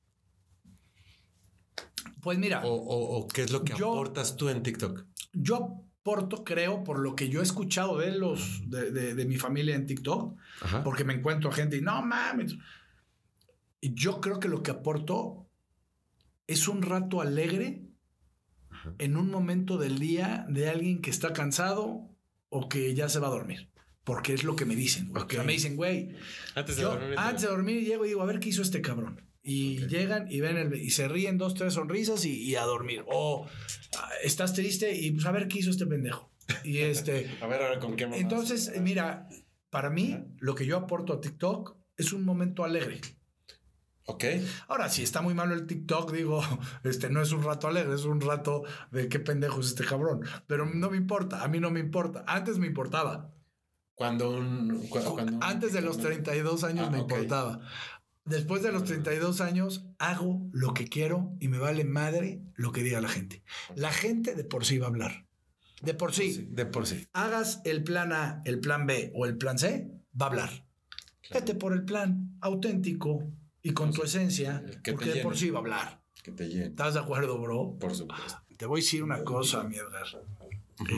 Pues 2.20 2.39
mira, 2.39 2.64
¿O, 2.66 2.70
o- 2.72 3.18
o 3.18 3.28
qué 3.28 3.43
es 3.43 3.51
lo 3.51 3.64
que 3.64 3.74
Yo- 3.74 3.93
aportas 3.93 4.37
tú 4.37 4.49
en 4.49 4.62
TikTok? 4.62 5.07
yo 5.33 5.85
aporto, 6.03 6.45
creo, 6.45 6.83
por 6.85 6.99
lo 6.99 7.14
que 7.14 7.28
yo 7.28 7.41
he 7.41 7.43
escuchado 7.43 7.99
de 7.99 8.11
los 8.12 8.68
de, 8.70 8.91
de- 8.91 9.14
de 9.14 9.24
mi 9.26 9.37
familia 9.37 9.74
en 9.74 9.87
TikTok, 9.87 10.37
Ajá. 10.62 10.83
porque 10.85 11.05
me 11.05 11.14
encuentro 11.14 11.51
a 11.51 11.55
gente 11.55 11.76
y 11.76 11.81
no 11.83 12.03
mames. 12.03 12.57
Y 13.81 13.95
Yo 13.95 14.20
creo 14.20 14.39
que 14.41 14.49
lo 14.49 14.62
que 14.62 14.70
aporto 14.70 15.47
es 16.47 16.68
un 16.68 16.83
rato 16.83 17.20
alegre 17.22 17.87
Ajá. 18.81 18.95
en 18.99 19.16
un 19.16 19.31
momento 19.31 19.78
del 19.78 19.99
día 19.99 20.45
de 20.49 20.68
alguien 20.68 21.01
que 21.01 21.11
está 21.11 21.33
cansado 21.33 22.09
o 22.49 22.68
que 22.68 22.95
ya 22.95 23.09
se 23.09 23.18
va 23.20 23.28
a 23.28 23.31
dormir. 23.31 23.70
Porque 24.05 24.33
es 24.35 24.45
lo 24.45 24.57
que 24.57 24.64
me 24.64 24.74
dicen. 24.74 25.09
güey. 25.11 25.22
Ok. 25.22 25.31
O 25.31 25.35
sea, 25.35 25.45
me 25.45 25.53
dicen, 25.53 25.76
güey, 25.76 26.16
Antes 26.55 26.76
de 26.76 26.83
Yo 26.83 26.91
dormir. 26.95 27.14
antes 27.18 27.43
de 27.43 27.49
dormir 27.49 27.85
llego 27.85 28.05
y 28.05 28.09
digo, 28.09 28.22
a 28.22 28.26
ver 28.26 28.41
qué 28.41 28.49
hizo 28.49 28.62
este 28.62 28.81
cabrón. 28.81 29.22
Y 29.43 29.83
Ok. 29.85 29.89
llegan 29.91 30.26
y 30.31 30.41
ven 30.41 30.57
el, 30.57 30.74
y 30.74 30.91
se 30.91 31.07
ríen 31.09 31.39
dos, 31.39 31.55
tres 31.55 31.74
sonrisas 31.74 32.24
y, 32.24 32.43
y 32.43 32.57
a 32.57 32.62
dormir. 32.64 33.05
O 33.07 33.47
ah, 33.99 34.09
estás 34.24 34.53
triste 34.55 34.95
y 34.95 35.11
pues 35.12 35.26
a 35.26 35.33
ver 35.33 35.49
qué 35.49 35.59
hizo 35.61 35.70
este 35.70 35.87
pendejo. 35.87 36.33
Y 36.64 36.78
este. 36.93 37.31
A 37.41 37.47
ver 37.47 37.62
ahora 37.62 37.78
con 37.78 37.95
qué 37.97 38.05
entonces, 38.05 38.72
mira, 38.81 39.28
para 39.70 39.91
mí, 39.91 40.18
lo 40.39 40.55
que 40.55 40.66
yo 40.66 40.76
aporto 40.76 41.12
a 41.12 41.20
TikTok 41.20 41.76
es 41.97 42.12
un 42.12 42.24
momento 42.24 42.64
alegre. 42.64 43.01
Ok. 44.07 44.24
Ahora, 44.68 44.88
si 44.88 45.03
está 45.03 45.22
muy 45.22 45.34
malo 45.34 45.55
el 45.55 45.66
TikTok, 45.66 46.12
digo, 46.12 46.42
este 46.84 47.11
no 47.11 47.22
es 47.22 47.32
un 47.32 47.42
rato 47.42 47.68
alegre, 47.68 47.94
es 47.94 48.05
un 48.05 48.20
rato 48.20 48.64
de 48.90 49.09
qué 49.09 49.20
pendejo 49.20 49.61
es 49.61 49.68
este 49.68 49.84
cabrón. 49.84 50.22
Pero 50.46 50.66
no 50.66 50.90
me 50.90 50.96
importa, 50.96 51.42
a 51.44 51.48
mí 51.48 51.61
no 51.61 51.70
me 51.70 51.80
importa. 51.80 52.24
Antes 52.26 52.59
me 52.59 52.66
importaba. 52.66 53.32
Cuando 53.94 54.30
un. 54.30 54.88
cu- 54.88 54.98
cuando 55.14 55.34
un- 55.36 55.44
Antes 55.44 55.72
de 55.72 55.82
los 55.82 55.98
32 55.98 56.64
años 56.64 56.86
Ah, 56.88 56.90
me 56.90 57.01
ok. 57.01 57.11
importaba. 57.12 57.61
Después 58.24 58.62
de 58.62 58.72
los 58.72 58.84
32 58.84 59.40
años 59.40 59.86
hago 59.98 60.48
lo 60.53 60.72
que 60.74 60.86
quiero 60.88 61.32
y 61.40 61.48
me 61.48 61.59
vale 61.59 61.84
madre 61.84 62.42
lo 62.55 62.72
que 62.72 62.82
diga 62.82 63.01
la 63.01 63.09
gente. 63.09 63.42
La 63.74 63.90
gente 63.92 64.34
de 64.34 64.44
por 64.44 64.64
sí 64.64 64.78
va 64.78 64.86
a 64.86 64.90
hablar. 64.90 65.26
De 65.82 65.94
por 65.94 66.12
sí. 66.12 66.32
Sí, 66.32 66.48
de 66.51 66.66
por 66.66 66.86
sí. 66.86 67.07
Hagas 67.12 67.61
el 67.64 67.82
plan 67.82 68.12
A, 68.12 68.42
el 68.44 68.61
plan 68.61 68.86
B 68.86 69.11
o 69.14 69.26
el 69.26 69.36
plan 69.38 69.59
C, 69.59 69.90
va 70.20 70.26
a 70.26 70.28
hablar. 70.28 70.51
Vete 71.32 71.55
por 71.55 71.72
el 71.72 71.84
plan 71.84 72.36
auténtico 72.40 73.30
y 73.62 73.72
con 73.72 73.92
tu 73.92 74.02
esencia, 74.02 74.64
que 74.82 74.92
porque 74.92 75.12
de 75.12 75.22
por 75.22 75.36
sí 75.36 75.50
va 75.50 75.58
a 75.58 75.61
hablar. 75.61 76.02
Que 76.22 76.32
te 76.32 76.48
llene. 76.48 76.66
¿Estás 76.66 76.94
de 76.94 77.00
acuerdo, 77.00 77.38
bro? 77.38 77.76
Por 77.78 77.94
supuesto. 77.94 78.42
Te 78.56 78.66
voy 78.66 78.80
a 78.80 78.82
decir 78.82 79.02
una 79.02 79.24
cosa, 79.24 79.64
mi 79.64 79.76
Edgar. 79.76 80.06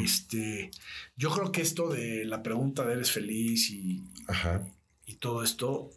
Este, 0.03 0.71
yo 1.17 1.31
creo 1.31 1.51
que 1.51 1.63
esto 1.63 1.89
de 1.89 2.25
la 2.25 2.43
pregunta 2.43 2.85
de 2.85 2.95
eres 2.95 3.11
feliz 3.11 3.71
y, 3.71 4.03
Ajá. 4.29 4.63
y 5.07 5.15
todo 5.17 5.43
esto, 5.43 5.91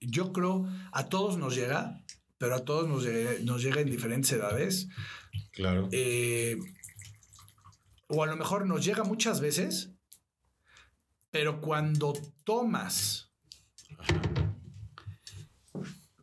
yo 0.00 0.32
creo 0.32 0.68
a 0.92 1.08
todos 1.08 1.36
nos 1.38 1.54
llega, 1.54 2.04
pero 2.38 2.54
a 2.56 2.64
todos 2.64 2.88
nos 2.88 3.04
llega, 3.04 3.32
nos 3.42 3.62
llega 3.62 3.80
en 3.80 3.90
diferentes 3.90 4.32
edades. 4.32 4.88
Claro. 5.52 5.88
Eh, 5.92 6.58
o 8.08 8.22
a 8.22 8.26
lo 8.26 8.36
mejor 8.36 8.66
nos 8.66 8.84
llega 8.84 9.02
muchas 9.04 9.40
veces, 9.40 9.90
pero 11.30 11.60
cuando 11.60 12.12
tomas, 12.44 13.32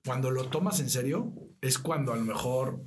cuando 0.05 0.31
lo 0.31 0.49
tomas 0.49 0.79
en 0.79 0.89
serio, 0.89 1.33
es 1.61 1.77
cuando 1.77 2.13
a 2.13 2.17
lo 2.17 2.25
mejor 2.25 2.83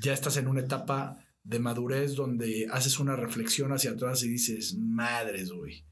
ya 0.00 0.12
estás 0.12 0.36
en 0.36 0.48
una 0.48 0.60
etapa 0.60 1.24
de 1.44 1.58
madurez 1.60 2.14
donde 2.14 2.66
haces 2.72 2.98
una 2.98 3.14
reflexión 3.14 3.72
hacia 3.72 3.92
atrás 3.92 4.22
y 4.24 4.28
dices, 4.28 4.76
madres, 4.78 5.52
güey, 5.52 5.84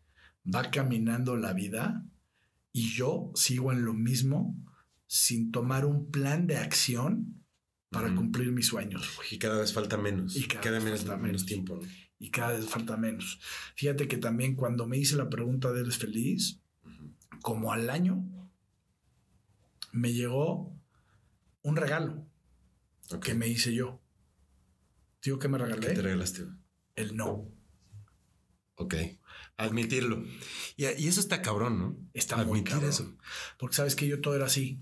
va 0.53 0.71
caminando 0.71 1.37
la 1.37 1.53
vida 1.53 2.05
y 2.73 2.91
yo 2.93 3.31
sigo 3.35 3.71
en 3.71 3.85
lo 3.85 3.95
mismo 3.95 4.57
sin 5.07 5.53
tomar 5.53 5.85
un 5.85 6.11
plan 6.11 6.47
de 6.47 6.57
acción 6.57 7.45
para 7.91 8.13
cumplir 8.13 8.51
mis 8.51 8.67
sueños. 8.67 9.09
Y 9.31 9.39
cada 9.39 9.61
vez 9.61 9.73
falta 9.73 9.97
menos. 9.97 10.35
Y 10.35 10.49
cada 10.49 10.61
cada, 10.61 10.77
vez 10.77 10.85
menos, 10.85 11.01
falta 11.01 11.17
menos 11.17 11.47
tiempo. 11.47 11.77
¿no? 11.77 11.89
y 12.19 12.31
cada 12.31 12.53
vez 12.55 12.67
falta 12.67 12.97
menos. 12.97 13.39
Fíjate 13.75 14.09
que 14.09 14.17
también 14.17 14.57
cuando 14.57 14.87
me 14.87 14.97
hice 14.97 15.15
la 15.15 15.29
pregunta 15.29 15.73
de 15.73 15.83
¿eres 15.83 15.99
feliz? 15.99 16.61
Como 17.43 17.73
al 17.73 17.91
año, 17.91 18.25
me 19.95 20.13
llegó 20.13 20.77
un 21.63 21.77
regalo 21.77 22.27
que 23.23 23.35
me 23.35 23.49
hice 23.49 23.73
yo. 23.75 24.01
Digo 25.23 25.39
que 25.39 25.49
me 25.49 25.57
¿Qué 25.59 25.65
te 25.65 25.71
regalé 25.77 26.03
regalaste? 26.03 26.43
el 26.97 27.17
no. 27.17 27.49
Ok. 28.77 28.95
Admitirlo. 29.57 30.25
Y, 30.77 30.85
y 30.85 31.07
eso 31.09 31.21
está 31.21 31.41
cabrón, 31.41 31.79
¿no? 31.79 31.97
Está 32.13 32.37
muy 32.37 32.45
Admitir 32.59 32.73
cabrón. 32.75 32.91
eso. 32.91 33.17
Porque 33.59 33.77
sabes 33.77 33.95
que 33.95 34.09
yo 34.09 34.21
todo 34.21 34.35
era 34.35 34.47
así. 34.47 34.81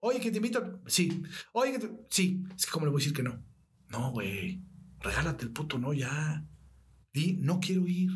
Oye, 0.00 0.20
que 0.20 0.30
te 0.30 0.38
invito. 0.38 0.80
Sí. 0.86 1.22
Oye, 1.52 1.72
que 1.72 1.78
te... 1.78 1.90
Sí. 2.10 2.44
Es 2.56 2.66
que, 2.66 2.72
¿cómo 2.72 2.86
le 2.86 2.92
voy 2.92 3.00
a 3.00 3.02
decir 3.02 3.16
que 3.16 3.22
no? 3.22 3.42
No, 3.88 4.10
güey. 4.10 4.60
Regálate 5.00 5.44
el 5.44 5.52
puto 5.52 5.78
no 5.78 5.92
ya. 5.94 6.44
Di, 7.12 7.34
no 7.34 7.60
quiero 7.60 7.86
ir. 7.86 8.10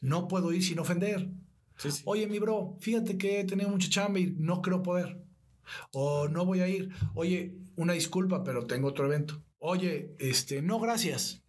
No 0.00 0.26
puedo 0.28 0.52
ir 0.52 0.64
sin 0.64 0.78
ofender. 0.78 1.30
Sí, 1.76 1.90
sí. 1.90 2.02
Oye, 2.06 2.26
mi 2.26 2.38
bro, 2.38 2.76
fíjate 2.80 3.18
que 3.18 3.40
he 3.40 3.44
tenido 3.44 3.68
mucha 3.68 3.90
chamba 3.90 4.18
y 4.20 4.34
no 4.38 4.62
creo 4.62 4.82
poder. 4.82 5.22
O 5.92 6.28
no 6.28 6.44
voy 6.44 6.60
a 6.60 6.68
ir. 6.68 6.90
Oye, 7.14 7.54
una 7.76 7.92
disculpa, 7.92 8.44
pero 8.44 8.66
tengo 8.66 8.88
otro 8.88 9.06
evento. 9.06 9.42
Oye, 9.58 10.14
este, 10.18 10.62
no, 10.62 10.80
gracias. 10.80 11.42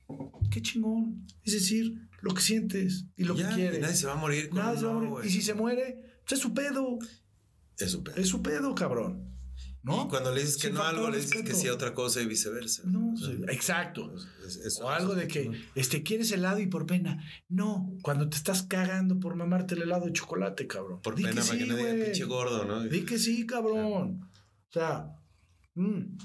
Qué 0.51 0.61
chingón. 0.61 1.25
Es 1.43 1.53
decir, 1.53 2.07
lo 2.21 2.33
que 2.33 2.41
sientes 2.41 3.05
y 3.15 3.23
lo 3.23 3.35
Ya, 3.35 3.49
que 3.49 3.55
quieres. 3.55 3.81
Nadie 3.81 3.95
se 3.95 4.05
va 4.07 4.13
a 4.13 4.17
morir 4.17 4.49
con 4.49 4.59
se 4.77 4.85
va 4.85 4.91
a 4.91 4.99
morir. 4.99 5.25
y 5.25 5.29
si 5.29 5.41
se 5.41 5.53
muere, 5.53 5.99
pues 6.21 6.33
es 6.33 6.39
su 6.39 6.53
pedo. 6.53 6.99
Es 7.77 7.91
súper. 7.91 8.19
Es 8.19 8.27
su 8.27 8.41
pedo, 8.41 8.75
cabrón. 8.75 9.32
¿No? 9.83 10.05
Y 10.05 10.07
cuando 10.07 10.31
le 10.33 10.39
dices 10.39 10.57
que 10.57 10.69
no 10.71 10.81
a 10.81 10.89
algo, 10.89 11.07
al 11.07 11.11
le 11.11 11.19
dices 11.19 11.43
que 11.43 11.53
sí 11.53 11.67
a 11.67 11.73
otra 11.73 11.93
cosa 11.93 12.21
y 12.21 12.25
viceversa. 12.25 12.83
No, 12.85 13.11
O 13.13 13.17
sea, 13.17 13.27
sí, 13.35 13.41
exacto. 13.49 14.15
es- 14.47 14.55
es- 14.55 14.79
O 14.79 14.89
algo 14.89 15.13
de 15.13 15.27
que, 15.27 15.51
este, 15.75 16.03
¿quieres 16.03 16.31
helado 16.31 16.59
y 16.59 16.67
por 16.67 16.85
pena? 16.85 17.21
No, 17.49 17.93
cuando 18.01 18.29
te 18.29 18.37
estás 18.37 18.63
cagando 18.63 19.19
por 19.19 19.35
mamarte 19.35 19.75
el 19.75 19.81
helado 19.81 20.05
de 20.05 20.13
chocolate, 20.13 20.67
cabrón. 20.67 21.01
Por 21.01 21.15
Di 21.15 21.23
pena, 21.23 21.41
para 21.41 21.57
que 21.57 21.65
sí, 21.65 21.71
güey. 21.71 22.03
pinche 22.05 22.23
gordo, 22.23 22.63
¿no? 22.63 22.81
Di 22.83 23.03
que 23.03 23.19
sí, 23.19 23.45
cabrón. 23.45 24.21
O 24.21 24.71
sea, 24.71 25.07
mm, 25.75 26.15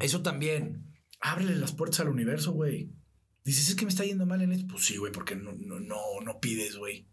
eso 0.00 0.22
también. 0.22 0.82
Ábrele 1.20 1.56
las 1.56 1.72
puertas 1.72 2.00
al 2.00 2.08
universo, 2.08 2.52
güey. 2.52 2.90
Dices, 3.44 3.68
es 3.68 3.74
que 3.74 3.84
me 3.84 3.90
está 3.90 4.04
yendo 4.04 4.26
mal 4.26 4.40
en 4.42 4.52
esto. 4.52 4.66
Pues 4.70 4.84
sí, 4.84 4.96
güey, 4.96 5.12
porque 5.12 5.36
no, 5.36 5.52
no, 5.52 5.78
no, 5.80 5.96
no 6.24 6.40
pides, 6.40 6.76
güey. 6.76 7.06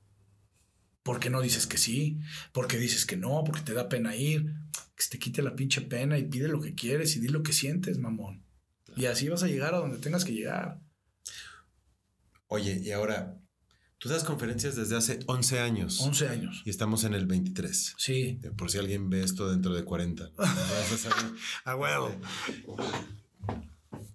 ¿Por 1.04 1.20
qué 1.20 1.30
no 1.30 1.42
dices 1.42 1.68
que 1.68 1.78
sí? 1.78 2.20
Porque 2.54 2.78
dices 2.78 3.06
que 3.06 3.18
no, 3.18 3.44
porque 3.46 3.62
te 3.62 3.74
da 3.74 3.90
pena 3.90 4.16
ir. 4.16 4.54
Que 4.96 5.04
se 5.04 5.10
te 5.10 5.20
quite 5.20 5.42
la 5.42 5.56
pinche 5.56 5.82
pena 5.82 6.18
y 6.18 6.24
pide 6.24 6.48
lo 6.48 6.62
que 6.62 6.76
quieres 6.76 7.16
y 7.16 7.20
di 7.20 7.28
lo 7.28 7.44
que 7.44 7.52
sientes, 7.52 7.98
mamón. 7.98 8.44
Y 8.96 9.06
así 9.06 9.28
vas 9.28 9.44
a 9.44 9.48
llegar 9.48 9.74
a 9.74 9.80
donde 9.80 9.98
tengas 9.98 10.24
que 10.24 10.34
llegar. 10.34 10.80
Oye, 12.48 12.80
y 12.82 12.92
ahora, 12.92 13.38
tú 13.98 14.08
das 14.08 14.24
conferencias 14.24 14.76
desde 14.76 14.96
hace 14.96 15.20
11 15.26 15.60
años. 15.60 16.00
11 16.00 16.28
años. 16.30 16.62
Y 16.66 16.70
estamos 16.70 17.04
en 17.04 17.16
el 17.16 17.26
23. 17.26 17.96
Sí. 17.98 18.40
Eh, 18.44 18.52
Por 18.56 18.72
si 18.72 18.78
alguien 18.78 19.10
ve 19.10 19.24
esto 19.24 19.50
dentro 19.50 19.74
de 19.74 19.84
40. 19.84 20.32
Vas 20.38 21.08
a. 21.08 21.72
A 21.72 21.76
huevo. 21.76 22.16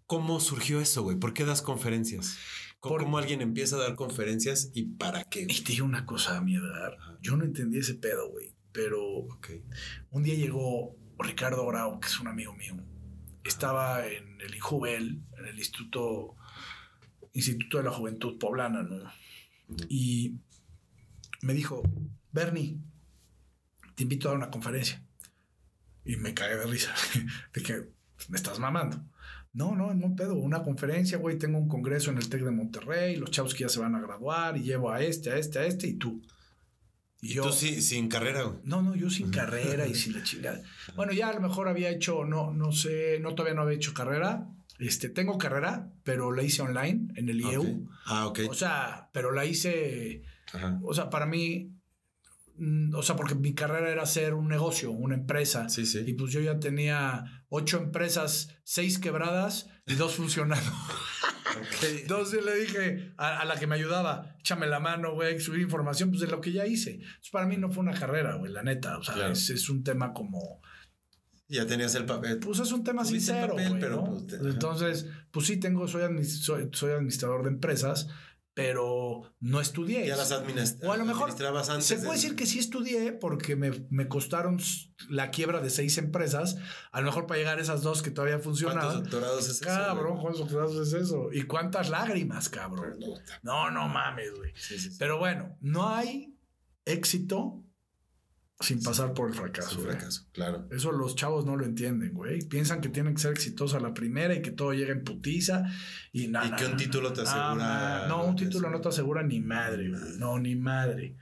¿Cómo 0.06 0.40
surgió 0.40 0.80
eso, 0.80 1.02
güey? 1.02 1.18
¿Por 1.18 1.34
qué 1.34 1.44
das 1.44 1.60
conferencias? 1.60 2.36
¿Cómo, 2.80 2.94
Por- 2.94 3.04
cómo 3.04 3.18
alguien 3.18 3.40
empieza 3.40 3.76
a 3.76 3.80
dar 3.80 3.94
conferencias 3.96 4.70
y 4.74 4.84
para 4.84 5.24
qué? 5.24 5.42
Y 5.48 5.60
te 5.62 5.72
digo 5.72 5.84
una 5.86 6.06
cosa 6.06 6.36
a 6.36 6.40
mi 6.40 6.54
edad. 6.56 6.92
Yo 7.20 7.36
no 7.36 7.44
entendí 7.44 7.78
ese 7.78 7.94
pedo, 7.94 8.30
güey. 8.30 8.54
Pero 8.72 9.26
un 10.10 10.22
día 10.22 10.34
llegó 10.34 10.96
Ricardo 11.18 11.66
Bravo, 11.66 11.98
que 12.00 12.06
es 12.06 12.20
un 12.20 12.28
amigo 12.28 12.54
mío. 12.54 12.76
Estaba 13.42 14.06
en 14.06 14.40
el 14.40 14.54
INJUVEL, 14.54 15.22
en 15.38 15.44
el 15.46 15.58
Instituto, 15.58 16.36
Instituto 17.32 17.78
de 17.78 17.84
la 17.84 17.90
Juventud 17.90 18.38
Poblana, 18.38 18.82
¿no? 18.82 19.10
Y 19.88 20.36
me 21.42 21.54
dijo, 21.54 21.82
Bernie, 22.32 22.78
te 23.94 24.04
invito 24.04 24.28
a 24.28 24.32
dar 24.32 24.38
una 24.38 24.50
conferencia. 24.50 25.02
Y 26.04 26.16
me 26.16 26.34
cagué 26.34 26.56
de 26.56 26.66
risa. 26.66 26.94
Dije, 27.54 27.88
me 28.28 28.36
estás 28.36 28.58
mamando. 28.58 29.04
No, 29.58 29.74
no, 29.74 29.92
no 29.92 30.14
pedo, 30.14 30.36
una 30.36 30.62
conferencia, 30.62 31.18
güey. 31.18 31.36
Tengo 31.36 31.58
un 31.58 31.66
congreso 31.66 32.12
en 32.12 32.18
el 32.18 32.28
TEC 32.28 32.42
de 32.44 32.52
Monterrey, 32.52 33.16
los 33.16 33.32
chavos 33.32 33.54
que 33.54 33.64
ya 33.64 33.68
se 33.68 33.80
van 33.80 33.96
a 33.96 34.00
graduar, 34.00 34.56
y 34.56 34.62
llevo 34.62 34.92
a 34.92 35.02
este, 35.02 35.32
a 35.32 35.36
este, 35.36 35.58
a 35.58 35.66
este, 35.66 35.88
y 35.88 35.94
tú. 35.94 36.22
Y 37.20 37.34
tú 37.34 37.50
sí, 37.50 37.82
sin 37.82 38.08
carrera, 38.08 38.44
güey. 38.44 38.58
No, 38.62 38.82
no, 38.82 38.94
yo 38.94 39.10
sin 39.10 39.32
carrera 39.32 39.88
y 39.88 39.96
sin 39.96 40.12
la 40.12 40.22
chingada. 40.22 40.62
Bueno, 40.94 41.12
ya 41.12 41.30
a 41.30 41.32
lo 41.32 41.40
mejor 41.40 41.66
había 41.66 41.90
hecho, 41.90 42.24
no, 42.24 42.52
no 42.52 42.70
sé, 42.70 43.18
no 43.18 43.34
todavía 43.34 43.56
no 43.56 43.62
había 43.62 43.74
hecho 43.74 43.92
carrera. 43.92 44.46
Este, 44.78 45.08
tengo 45.08 45.38
carrera, 45.38 45.90
pero 46.04 46.30
la 46.30 46.44
hice 46.44 46.62
online 46.62 47.08
en 47.16 47.28
el 47.28 47.40
IEU. 47.40 47.88
Ah, 48.06 48.28
ok. 48.28 48.42
O 48.48 48.54
sea, 48.54 49.10
pero 49.12 49.32
la 49.32 49.44
hice, 49.44 50.22
Ajá. 50.52 50.78
o 50.84 50.94
sea, 50.94 51.10
para 51.10 51.26
mí, 51.26 51.72
mm, 52.58 52.94
o 52.94 53.02
sea, 53.02 53.16
porque 53.16 53.34
mi 53.34 53.54
carrera 53.54 53.90
era 53.90 54.02
hacer 54.02 54.34
un 54.34 54.46
negocio, 54.46 54.92
una 54.92 55.16
empresa. 55.16 55.68
Sí, 55.68 55.84
sí. 55.84 56.04
Y 56.06 56.12
pues 56.12 56.30
yo 56.32 56.40
ya 56.40 56.60
tenía 56.60 57.37
ocho 57.48 57.78
empresas, 57.78 58.48
seis 58.64 58.98
quebradas 58.98 59.68
y 59.86 59.94
dos 59.94 60.14
funcionando. 60.14 60.70
Entonces 61.82 62.44
le 62.44 62.54
dije 62.60 63.12
a, 63.16 63.38
a 63.40 63.44
la 63.44 63.58
que 63.58 63.66
me 63.66 63.74
ayudaba, 63.74 64.36
échame 64.40 64.66
la 64.66 64.80
mano, 64.80 65.14
güey, 65.14 65.40
subir 65.40 65.60
información, 65.62 66.10
pues 66.10 66.20
de 66.20 66.26
lo 66.28 66.40
que 66.40 66.52
ya 66.52 66.66
hice. 66.66 66.94
Entonces, 66.94 67.30
para 67.30 67.46
mí 67.46 67.56
no 67.56 67.70
fue 67.70 67.82
una 67.82 67.98
carrera, 67.98 68.36
güey, 68.36 68.52
la 68.52 68.62
neta. 68.62 68.98
O 68.98 69.02
sea, 69.02 69.14
Claro. 69.14 69.32
es, 69.32 69.50
es 69.50 69.68
un 69.68 69.82
tema 69.82 70.12
como. 70.12 70.60
Ya 71.48 71.66
tenías 71.66 71.94
el 71.94 72.04
papel. 72.04 72.38
Pues 72.38 72.58
es 72.60 72.70
un 72.72 72.84
tema 72.84 73.04
sincero, 73.04 73.54
papel, 73.54 73.68
güey, 73.70 73.80
pero, 73.80 73.96
¿no? 73.96 74.04
pues, 74.04 74.26
te-. 74.26 74.36
Entonces, 74.36 75.06
pues 75.30 75.46
sí, 75.46 75.56
tengo, 75.58 75.88
soy, 75.88 76.02
admi- 76.02 76.24
soy, 76.24 76.68
soy 76.72 76.92
administrador 76.92 77.42
de 77.44 77.48
empresas, 77.48 78.08
pero 78.58 79.22
no 79.38 79.60
estudié. 79.60 80.04
Ya 80.06 80.16
las 80.16 80.32
administ- 80.32 80.78
O 80.84 80.90
a 80.92 80.96
lo 80.96 81.04
mejor 81.04 81.24
administrabas 81.30 81.70
antes. 81.70 81.86
Se 81.86 81.96
puede 81.98 82.14
decir 82.14 82.34
que 82.34 82.44
sí 82.44 82.58
estudié 82.58 83.12
porque 83.12 83.54
me, 83.54 83.70
me 83.88 84.08
costaron 84.08 84.58
la 85.08 85.30
quiebra 85.30 85.60
de 85.60 85.70
seis 85.70 85.96
empresas. 85.96 86.56
A 86.90 87.00
lo 87.00 87.06
mejor 87.06 87.26
para 87.28 87.38
llegar 87.38 87.58
a 87.58 87.62
esas 87.62 87.82
dos 87.82 88.02
que 88.02 88.10
todavía 88.10 88.34
¿Cuántos 88.40 88.60
funcionaban. 88.60 89.02
doctorados 89.04 89.44
es 89.48 89.56
eso? 89.60 89.64
Cabrón? 89.64 90.18
¿cuántos 90.20 90.40
doctorados 90.40 90.88
es 90.88 90.92
eso? 90.92 91.28
¿Y 91.32 91.42
cuántas 91.42 91.88
lágrimas, 91.88 92.48
cabrón? 92.48 92.98
No, 93.42 93.70
no 93.70 93.88
mames, 93.88 94.34
güey. 94.34 94.52
Sí, 94.56 94.76
sí, 94.78 94.90
sí. 94.90 94.96
Pero 94.98 95.18
bueno, 95.18 95.56
no 95.60 95.88
hay 95.94 96.34
éxito 96.84 97.62
sin 98.60 98.82
pasar 98.82 99.14
por 99.14 99.28
el 99.28 99.34
fracaso. 99.34 99.76
un 99.76 99.84
güey. 99.84 99.96
fracaso, 99.96 100.26
claro. 100.32 100.66
Eso 100.70 100.90
los 100.90 101.14
chavos 101.14 101.44
no 101.46 101.56
lo 101.56 101.64
entienden, 101.64 102.12
güey. 102.12 102.42
Piensan 102.42 102.80
que 102.80 102.88
tienen 102.88 103.14
que 103.14 103.20
ser 103.20 103.32
exitosos 103.32 103.80
a 103.80 103.80
la 103.80 103.94
primera 103.94 104.34
y 104.34 104.42
que 104.42 104.50
todo 104.50 104.72
llega 104.72 104.92
en 104.92 105.04
putiza. 105.04 105.64
Y, 106.12 106.26
no, 106.26 106.44
Y 106.44 106.50
que 106.52 106.66
un 106.66 106.76
título 106.76 107.12
te 107.12 107.22
asegura 107.22 108.06
No, 108.08 108.24
un 108.24 108.36
título 108.36 108.68
no 108.70 108.80
te 108.80 108.88
asegura 108.88 109.22
ni 109.22 109.40
madre, 109.40 109.90
güey. 109.90 110.18
No, 110.18 110.38
ni 110.38 110.56
madre. 110.56 111.16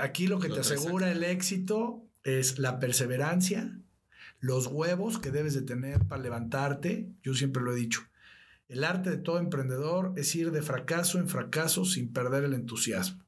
Aquí 0.00 0.26
lo 0.26 0.38
que 0.38 0.48
te 0.48 0.60
asegura 0.60 1.10
el 1.10 1.24
éxito 1.24 2.04
es 2.22 2.58
la 2.58 2.78
perseverancia, 2.78 3.78
los 4.38 4.66
huevos 4.66 5.18
que 5.18 5.30
debes 5.30 5.54
de 5.54 5.62
tener 5.62 6.06
para 6.06 6.22
levantarte. 6.22 7.08
Yo 7.22 7.32
siempre 7.32 7.62
lo 7.62 7.72
he 7.72 7.76
dicho. 7.76 8.02
El 8.68 8.84
arte 8.84 9.08
de 9.08 9.16
todo 9.16 9.38
emprendedor 9.38 10.12
es 10.16 10.34
ir 10.34 10.50
de 10.50 10.60
fracaso 10.60 11.18
en 11.18 11.28
fracaso 11.30 11.86
sin 11.86 12.12
perder 12.12 12.44
el 12.44 12.52
entusiasmo. 12.52 13.24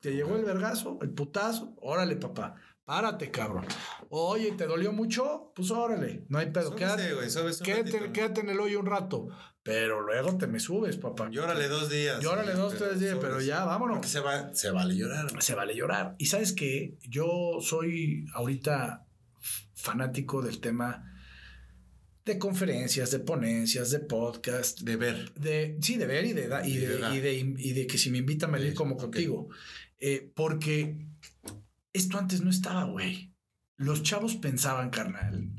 Te 0.00 0.12
llegó 0.14 0.36
el 0.36 0.44
vergazo, 0.44 0.98
el 1.02 1.10
putazo, 1.10 1.74
órale, 1.80 2.16
papá. 2.16 2.54
Párate, 2.84 3.32
cabrón. 3.32 3.64
Oye, 4.10 4.52
¿te 4.52 4.64
dolió 4.66 4.92
mucho? 4.92 5.52
Pues 5.56 5.72
órale, 5.72 6.24
no 6.28 6.38
hay 6.38 6.52
pedo. 6.52 6.68
Súbese, 6.68 6.76
Quédate, 6.84 7.30
súbese 7.30 7.64
quédate, 7.64 7.90
ratito. 7.98 8.12
quédate 8.12 8.40
en 8.42 8.50
el 8.50 8.60
hoyo 8.60 8.78
un 8.78 8.86
rato. 8.86 9.26
Pero 9.64 10.02
luego 10.02 10.36
te 10.38 10.46
me 10.46 10.60
subes, 10.60 10.96
papá. 10.96 11.28
Llórale 11.28 11.66
dos 11.66 11.90
días. 11.90 12.22
Llórale 12.22 12.52
dos, 12.52 12.74
pero 12.74 12.86
tres 12.90 13.00
días, 13.00 13.16
pero 13.20 13.40
ya, 13.40 13.64
vámonos. 13.64 13.96
Porque 13.96 14.08
se, 14.08 14.20
va, 14.20 14.54
se 14.54 14.70
vale 14.70 14.94
llorar. 14.96 15.42
Se 15.42 15.56
vale 15.56 15.74
llorar. 15.74 16.14
Y 16.18 16.26
sabes 16.26 16.52
que 16.52 16.96
yo 17.02 17.58
soy 17.60 18.26
ahorita 18.34 19.04
fanático 19.74 20.40
del 20.42 20.60
tema 20.60 21.12
de 22.24 22.38
conferencias, 22.38 23.10
de 23.10 23.20
ponencias, 23.20 23.90
de 23.90 24.00
podcast, 24.00 24.80
De 24.80 24.96
ver. 24.96 25.32
de 25.34 25.78
sí, 25.80 25.96
de 25.96 26.06
ver 26.06 26.24
y 26.24 26.32
de, 26.32 26.48
y, 26.64 26.72
Y 26.72 26.76
de, 27.20 27.54
y, 27.58 27.72
de, 27.72 27.86
que 27.86 27.98
si 27.98 28.10
me 28.10 28.18
invitan 28.18 28.50
me 28.50 28.58
Sí, 28.60 28.66
ir 28.66 28.74
como 28.74 28.96
contigo. 28.96 29.48
Eh, 29.98 30.32
porque 30.34 31.08
esto 31.92 32.18
antes 32.18 32.42
no 32.42 32.50
estaba, 32.50 32.84
güey. 32.84 33.32
Los 33.76 34.02
chavos 34.02 34.36
pensaban, 34.36 34.90
carnal, 34.90 35.50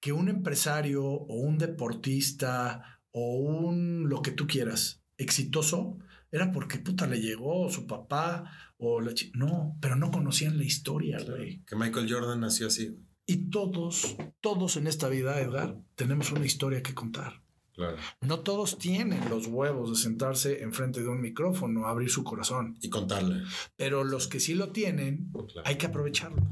que 0.00 0.12
un 0.12 0.28
empresario 0.28 1.04
o 1.04 1.34
un 1.34 1.58
deportista 1.58 3.00
o 3.12 3.36
un 3.36 4.08
lo 4.08 4.22
que 4.22 4.30
tú 4.30 4.46
quieras 4.46 5.02
exitoso 5.18 5.98
era 6.32 6.52
porque 6.52 6.78
puta 6.78 7.06
le 7.06 7.20
llegó 7.20 7.68
su 7.70 7.86
papá 7.86 8.50
o 8.78 9.00
la 9.00 9.12
no, 9.34 9.76
pero 9.80 9.96
no 9.96 10.10
conocían 10.10 10.56
la 10.56 10.64
historia, 10.64 11.18
güey. 11.22 11.62
Que 11.66 11.76
Michael 11.76 12.10
Jordan 12.10 12.40
nació 12.40 12.68
así. 12.68 12.96
Y 13.26 13.50
todos, 13.50 14.16
todos 14.40 14.76
en 14.76 14.86
esta 14.86 15.08
vida, 15.08 15.40
Edgar, 15.40 15.76
tenemos 15.94 16.32
una 16.32 16.46
historia 16.46 16.82
que 16.82 16.94
contar. 16.94 17.42
Claro. 17.74 17.96
No 18.20 18.40
todos 18.40 18.78
tienen 18.78 19.28
los 19.30 19.46
huevos 19.46 19.90
de 19.90 19.96
sentarse 19.96 20.62
enfrente 20.62 21.00
de 21.00 21.08
un 21.08 21.20
micrófono, 21.20 21.86
abrir 21.86 22.10
su 22.10 22.24
corazón, 22.24 22.76
Y 22.82 22.90
contarle. 22.90 23.42
pero 23.76 24.04
los 24.04 24.28
que 24.28 24.40
sí 24.40 24.54
lo 24.54 24.70
tienen, 24.70 25.30
Claro. 25.32 25.62
hay 25.66 25.76
que 25.76 25.86
aprovecharlo. 25.86 26.42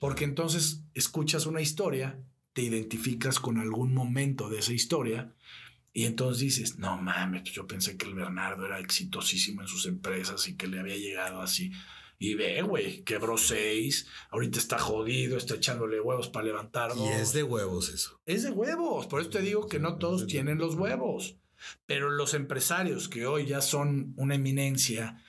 Porque 0.00 0.24
entonces 0.24 0.82
escuchas 0.94 1.46
una 1.46 1.60
historia, 1.60 2.18
te 2.52 2.62
identificas 2.62 3.38
con 3.40 3.58
algún 3.58 3.94
momento 3.94 4.48
de 4.50 4.58
esa 4.58 4.72
historia 4.72 5.32
y 5.94 6.04
entonces 6.04 6.40
dices, 6.40 6.78
no 6.78 6.96
mames, 7.00 7.42
pues 7.42 7.54
yo 7.54 7.66
pensé 7.66 7.96
que 7.96 8.06
el 8.06 8.14
Bernardo 8.14 8.66
era 8.66 8.78
exitosísimo 8.78 9.62
en 9.62 9.68
sus 9.68 9.86
empresas 9.86 10.48
y 10.48 10.56
que 10.56 10.66
le 10.66 10.80
había 10.80 10.96
llegado 10.96 11.40
así. 11.40 11.70
Y 12.22 12.36
ve, 12.36 12.62
güey, 12.62 13.02
quebró 13.02 13.36
seis, 13.36 14.06
ahorita 14.30 14.60
está 14.60 14.78
jodido, 14.78 15.36
está 15.36 15.56
echándole 15.56 16.00
huevos 16.00 16.28
para 16.28 16.46
levantar 16.46 16.92
Y 16.96 17.08
es 17.08 17.32
de 17.32 17.42
huevos 17.42 17.88
eso. 17.88 18.20
Es 18.26 18.44
de 18.44 18.50
huevos, 18.50 19.08
por 19.08 19.20
eso 19.20 19.30
te 19.30 19.40
digo 19.40 19.66
que 19.66 19.80
no 19.80 19.98
todos 19.98 20.28
tienen 20.28 20.58
los 20.58 20.76
huevos. 20.76 21.36
Pero 21.84 22.10
los 22.10 22.34
empresarios 22.34 23.08
que 23.08 23.26
hoy 23.26 23.46
ya 23.46 23.60
son 23.60 24.14
una 24.16 24.36
eminencia 24.36 25.20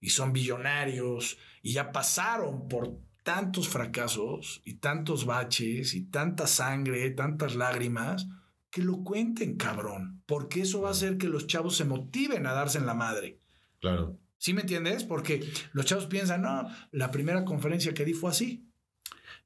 y 0.00 0.10
son 0.10 0.34
billonarios 0.34 1.38
y 1.62 1.72
ya 1.72 1.92
pasaron 1.92 2.68
por 2.68 2.98
tantos 3.22 3.70
fracasos 3.70 4.60
y 4.66 4.74
tantos 4.74 5.24
baches 5.24 5.94
y 5.94 6.02
tanta 6.10 6.46
sangre, 6.46 7.10
tantas 7.12 7.54
lágrimas, 7.54 8.26
que 8.68 8.82
lo 8.82 9.02
cuenten, 9.02 9.56
cabrón. 9.56 10.22
Porque 10.26 10.60
eso 10.60 10.82
va 10.82 10.88
a 10.88 10.92
hacer 10.92 11.16
que 11.16 11.28
los 11.28 11.46
chavos 11.46 11.74
se 11.74 11.86
motiven 11.86 12.46
a 12.46 12.52
darse 12.52 12.76
en 12.76 12.84
la 12.84 12.92
madre. 12.92 13.40
Claro. 13.80 14.18
¿Sí 14.44 14.52
me 14.52 14.60
entiendes? 14.60 15.04
Porque 15.04 15.42
los 15.72 15.86
chavos 15.86 16.04
piensan, 16.04 16.42
no, 16.42 16.68
la 16.90 17.10
primera 17.10 17.46
conferencia 17.46 17.94
que 17.94 18.04
di 18.04 18.12
fue 18.12 18.28
así. 18.28 18.68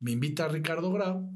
Me 0.01 0.11
invita 0.11 0.49
Ricardo 0.49 0.91
Grau, 0.91 1.31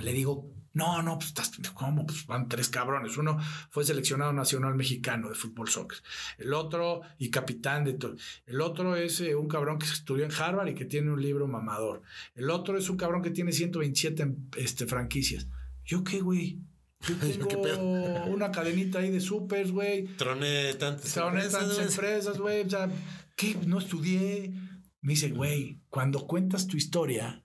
le 0.00 0.14
digo, 0.14 0.50
no, 0.72 1.02
no, 1.02 1.18
pues 1.18 1.26
estás, 1.26 1.52
¿cómo? 1.74 2.06
Pues 2.06 2.24
van 2.26 2.48
tres 2.48 2.70
cabrones. 2.70 3.18
Uno 3.18 3.36
fue 3.68 3.84
seleccionado 3.84 4.32
nacional 4.32 4.74
mexicano 4.74 5.28
de 5.28 5.34
fútbol 5.34 5.68
soccer. 5.68 5.98
El 6.38 6.54
otro, 6.54 7.02
y 7.18 7.28
capitán 7.28 7.84
de 7.84 7.92
todo. 7.92 8.16
El 8.46 8.62
otro 8.62 8.96
es 8.96 9.20
eh, 9.20 9.34
un 9.34 9.48
cabrón 9.48 9.78
que 9.78 9.84
estudió 9.84 10.24
en 10.24 10.32
Harvard 10.32 10.68
y 10.68 10.74
que 10.74 10.86
tiene 10.86 11.10
un 11.10 11.20
libro 11.20 11.46
mamador. 11.46 12.00
El 12.34 12.48
otro 12.48 12.78
es 12.78 12.88
un 12.88 12.96
cabrón 12.96 13.20
que 13.20 13.30
tiene 13.30 13.52
127 13.52 14.34
este, 14.56 14.86
franquicias. 14.86 15.46
¿Yo 15.84 16.04
qué, 16.04 16.22
güey? 16.22 16.58
Yo 17.08 17.16
tengo 17.16 17.48
¿Qué 17.48 17.56
pedo? 17.56 18.24
una 18.26 18.50
cadenita 18.50 19.00
ahí 19.00 19.10
de 19.10 19.20
supers, 19.20 19.70
güey. 19.70 20.04
Troné 20.16 20.74
tantas 20.74 21.16
en 21.16 21.50
tantas 21.50 21.78
empresas, 21.78 22.38
güey. 22.38 22.62
O 22.62 22.70
sea, 22.70 22.90
¿qué? 23.36 23.56
No 23.66 23.78
estudié. 23.78 24.52
Me 25.00 25.12
dice, 25.12 25.30
güey, 25.30 25.82
cuando 25.90 26.26
cuentas 26.26 26.66
tu 26.66 26.76
historia, 26.76 27.44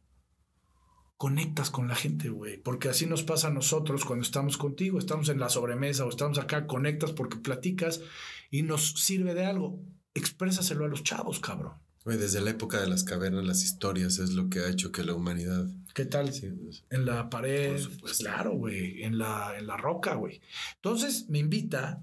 conectas 1.17 1.69
con 1.69 1.89
la 1.89 1.95
gente, 1.95 2.29
güey. 2.29 2.57
Porque 2.57 2.87
así 2.87 3.05
nos 3.05 3.23
pasa 3.23 3.49
a 3.49 3.51
nosotros 3.51 4.05
cuando 4.05 4.23
estamos 4.23 4.57
contigo, 4.57 4.97
estamos 4.97 5.27
en 5.27 5.39
la 5.39 5.49
sobremesa 5.49 6.05
o 6.05 6.09
estamos 6.09 6.37
acá, 6.37 6.65
conectas 6.65 7.11
porque 7.11 7.37
platicas 7.37 8.01
y 8.49 8.61
nos 8.61 8.93
sirve 8.93 9.33
de 9.33 9.45
algo. 9.45 9.81
Exprésaselo 10.13 10.85
a 10.85 10.87
los 10.87 11.03
chavos, 11.03 11.41
cabrón. 11.41 11.73
Desde 12.05 12.41
la 12.41 12.49
época 12.51 12.79
de 12.81 12.87
las 12.87 13.03
cavernas, 13.03 13.45
las 13.45 13.63
historias 13.63 14.17
es 14.19 14.31
lo 14.31 14.49
que 14.49 14.59
ha 14.59 14.69
hecho 14.69 14.91
que 14.91 15.03
la 15.03 15.13
humanidad. 15.13 15.67
¿Qué 15.93 16.05
tal? 16.05 16.33
Sí, 16.33 16.47
pues, 16.49 16.83
En 16.89 17.05
la 17.05 17.29
pared. 17.29 17.77
Supuesto. 17.77 18.23
Claro, 18.23 18.53
güey. 18.53 19.03
En 19.03 19.17
la, 19.17 19.53
en 19.57 19.67
la 19.67 19.77
roca, 19.77 20.15
güey. 20.15 20.41
Entonces 20.75 21.29
me 21.29 21.39
invita 21.39 22.01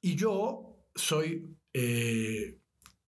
y 0.00 0.16
yo 0.16 0.76
soy 0.94 1.46
eh, 1.72 2.58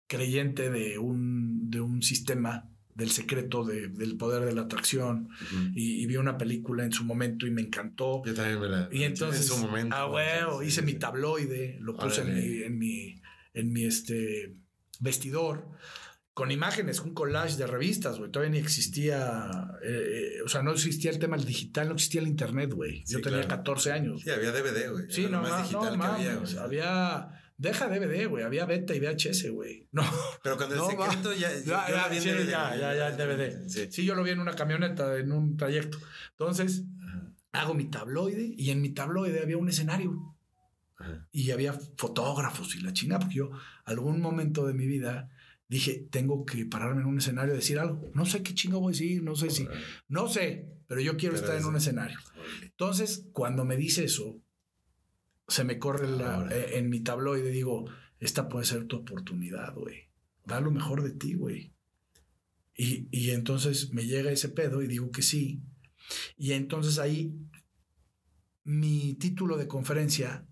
creyente 0.06 0.70
de 0.70 0.98
un, 0.98 1.70
de 1.70 1.80
un 1.80 2.02
sistema 2.02 2.68
del 2.94 3.10
secreto 3.10 3.64
de- 3.64 3.88
del 3.88 4.16
poder 4.16 4.44
de 4.44 4.52
la 4.52 4.62
atracción 4.62 5.30
y, 5.74 6.02
y 6.02 6.06
vi 6.06 6.16
una 6.16 6.36
película 6.36 6.84
en 6.84 6.92
su 6.92 7.02
momento 7.04 7.46
y 7.46 7.50
me 7.50 7.62
encantó. 7.62 8.22
Yo 8.26 8.34
también 8.34 8.60
me 8.60 8.68
la. 8.68 8.88
Y 8.92 9.04
entonces, 9.04 9.42
en 9.50 9.56
su 9.56 9.58
momento. 9.66 9.96
ah, 9.96 10.58
Sí, 10.60 10.66
hice 10.66 10.80
sí, 10.80 10.86
mi 10.86 10.94
tabloide, 10.94 11.78
lo 11.80 11.96
puse 11.96 12.20
en 12.22 12.34
mi, 12.34 12.62
en 12.62 12.78
mi, 12.78 13.22
en 13.54 13.72
mi 13.72 13.84
este, 13.84 14.54
vestidor, 14.98 15.66
con 16.40 16.50
imágenes, 16.50 17.00
un 17.00 17.12
collage 17.12 17.58
de 17.58 17.66
revistas, 17.66 18.16
güey. 18.16 18.30
Todavía 18.30 18.52
ni 18.52 18.58
existía, 18.64 19.50
eh, 19.84 20.36
eh, 20.38 20.42
o 20.42 20.48
sea, 20.48 20.62
no 20.62 20.70
existía 20.72 21.10
el 21.10 21.18
tema 21.18 21.36
del 21.36 21.44
digital, 21.44 21.88
no 21.88 21.92
existía 21.96 22.22
el 22.22 22.28
internet, 22.28 22.72
güey. 22.72 23.04
Yo 23.06 23.18
Sí, 23.18 23.22
tenía 23.22 23.40
claro. 23.40 23.56
14 23.58 23.92
años. 23.92 24.22
Sí, 24.22 24.30
había 24.30 24.50
DVD, 24.50 24.90
güey. 24.90 25.04
Sí, 25.10 25.24
Era 25.24 25.32
lo 25.32 25.42
no, 25.42 25.48
más 25.50 25.62
digital 25.68 25.98
no 25.98 26.02
que 26.02 26.10
había, 26.10 26.32
mames, 26.32 26.54
güey. 26.54 26.64
había... 26.64 27.28
Deja 27.58 27.88
DVD, 27.88 28.26
güey. 28.26 28.42
Había 28.42 28.64
beta 28.64 28.94
y 28.94 29.00
VHS, 29.00 29.50
güey. 29.50 29.86
No. 29.92 30.02
Pero 30.42 30.56
cuando 30.56 30.76
el 30.76 30.80
no, 30.80 30.88
secreto 30.88 31.28
va. 31.28 31.34
ya. 31.34 31.50
Ya, 31.58 31.88
yo 31.90 31.94
ya, 31.94 32.08
vi 32.08 32.20
sí, 32.20 32.30
DVD, 32.30 32.48
ya, 32.48 32.74
ya, 32.74 32.94
ya, 32.94 33.08
el 33.08 33.16
DVD. 33.18 33.68
Sí. 33.68 33.88
Sí, 33.90 34.04
yo 34.06 34.14
lo 34.14 34.22
vi 34.22 34.30
en 34.30 34.40
una 34.40 34.54
camioneta, 34.54 35.18
en 35.18 35.32
un 35.32 35.58
trayecto. 35.58 35.98
Entonces, 36.30 36.84
hago 37.52 37.74
mi 37.74 37.90
tabloide 37.90 38.54
y 38.56 38.70
en 38.70 38.80
mi 38.80 38.94
tabloide 38.94 39.42
había 39.42 39.58
un 39.58 39.68
escenario 39.68 40.34
Ajá. 40.96 41.26
y 41.32 41.50
había 41.50 41.74
fotógrafos 41.98 42.74
y 42.76 42.80
la 42.80 42.94
china, 42.94 43.18
porque 43.18 43.34
yo 43.34 43.50
algún 43.84 44.22
momento 44.22 44.66
de 44.66 44.72
mi 44.72 44.86
vida 44.86 45.28
dije, 45.70 46.06
tengo 46.10 46.44
que 46.44 46.66
pararme 46.66 47.00
en 47.00 47.06
un 47.06 47.16
escenario 47.18 47.54
y 47.54 47.56
decir 47.58 47.78
algo. 47.78 48.10
No 48.14 48.26
sé 48.26 48.42
qué 48.42 48.52
chingo 48.54 48.80
voy 48.80 48.90
a 48.90 48.94
decir, 48.98 49.22
no 49.22 49.34
sé 49.36 49.48
si, 49.50 49.66
no 50.08 50.28
sé, 50.28 50.68
pero 50.86 51.00
yo 51.00 51.16
quiero 51.16 51.34
Pero 51.36 51.46
estar 51.46 51.58
en 51.60 51.64
un 51.66 51.76
escenario. 51.76 52.18
Entonces, 52.62 53.26
cuando 53.32 53.64
me 53.64 53.76
dice 53.78 54.04
eso, 54.04 54.42
se 55.48 55.64
me 55.64 55.78
corre 55.78 56.08
la- 56.08 56.34
Ahora. 56.34 56.56
eh, 56.56 56.78
en 56.78 56.90
mi 56.90 57.00
tabloide, 57.00 57.50
digo, 57.50 57.84
esta 58.18 58.48
puede 58.48 58.66
ser 58.66 58.86
tu 58.86 58.96
oportunidad, 58.96 59.74
güey. 59.74 60.10
Da 60.44 60.60
lo 60.60 60.70
mejor 60.70 61.02
de 61.02 61.12
ti, 61.12 61.34
güey. 61.34 61.72
Y, 62.76 63.08
y 63.10 63.30
entonces 63.30 63.92
me 63.92 64.06
llega 64.06 64.32
ese 64.32 64.48
pedo 64.48 64.82
y 64.82 64.88
digo 64.88 65.10
que 65.10 65.22
sí. 65.22 65.62
Y 66.36 66.52
entonces 66.52 66.98
ahí 66.98 67.32
mi 68.64 69.14
título 69.14 69.56
de 69.56 69.68
conferencia 69.68 70.46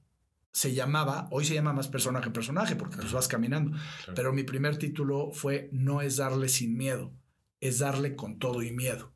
se 0.53 0.75
llamaba, 0.75 1.29
hoy 1.31 1.45
se 1.45 1.55
llama 1.55 1.73
más 1.73 1.89
persona 1.89 2.21
que 2.21 2.31
personaje, 2.31 2.75
porque 2.77 2.97
pues 2.97 3.13
vas 3.13 3.29
caminando, 3.29 3.71
Claro. 3.73 4.15
pero 4.17 4.33
mi 4.33 4.43
primer 4.45 4.77
título 4.79 5.31
fue 5.33 5.69
No 5.73 6.01
es 6.01 6.17
darle 6.17 6.49
sin 6.49 6.77
miedo, 6.77 7.13
es 7.61 7.79
darle 7.79 8.17
con 8.17 8.39
todo 8.39 8.63
y 8.63 8.73
miedo. 8.73 9.13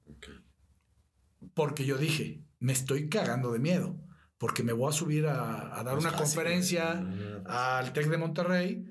Porque 1.55 1.85
yo 1.85 1.99
dije, 1.99 2.43
me 2.61 2.73
estoy 2.73 3.09
cagando 3.09 3.53
de 3.53 3.59
miedo, 3.59 3.99
porque 4.39 4.63
me 4.63 4.73
voy 4.73 4.89
a 4.89 4.93
subir 4.93 5.27
a, 5.27 5.79
a 5.79 5.83
dar 5.85 5.99
una 5.99 6.11
fácil, 6.11 6.25
conferencia 6.27 6.95
no. 6.95 7.43
al 7.49 7.93
TEC 7.93 8.09
de 8.09 8.19
Monterrey 8.19 8.85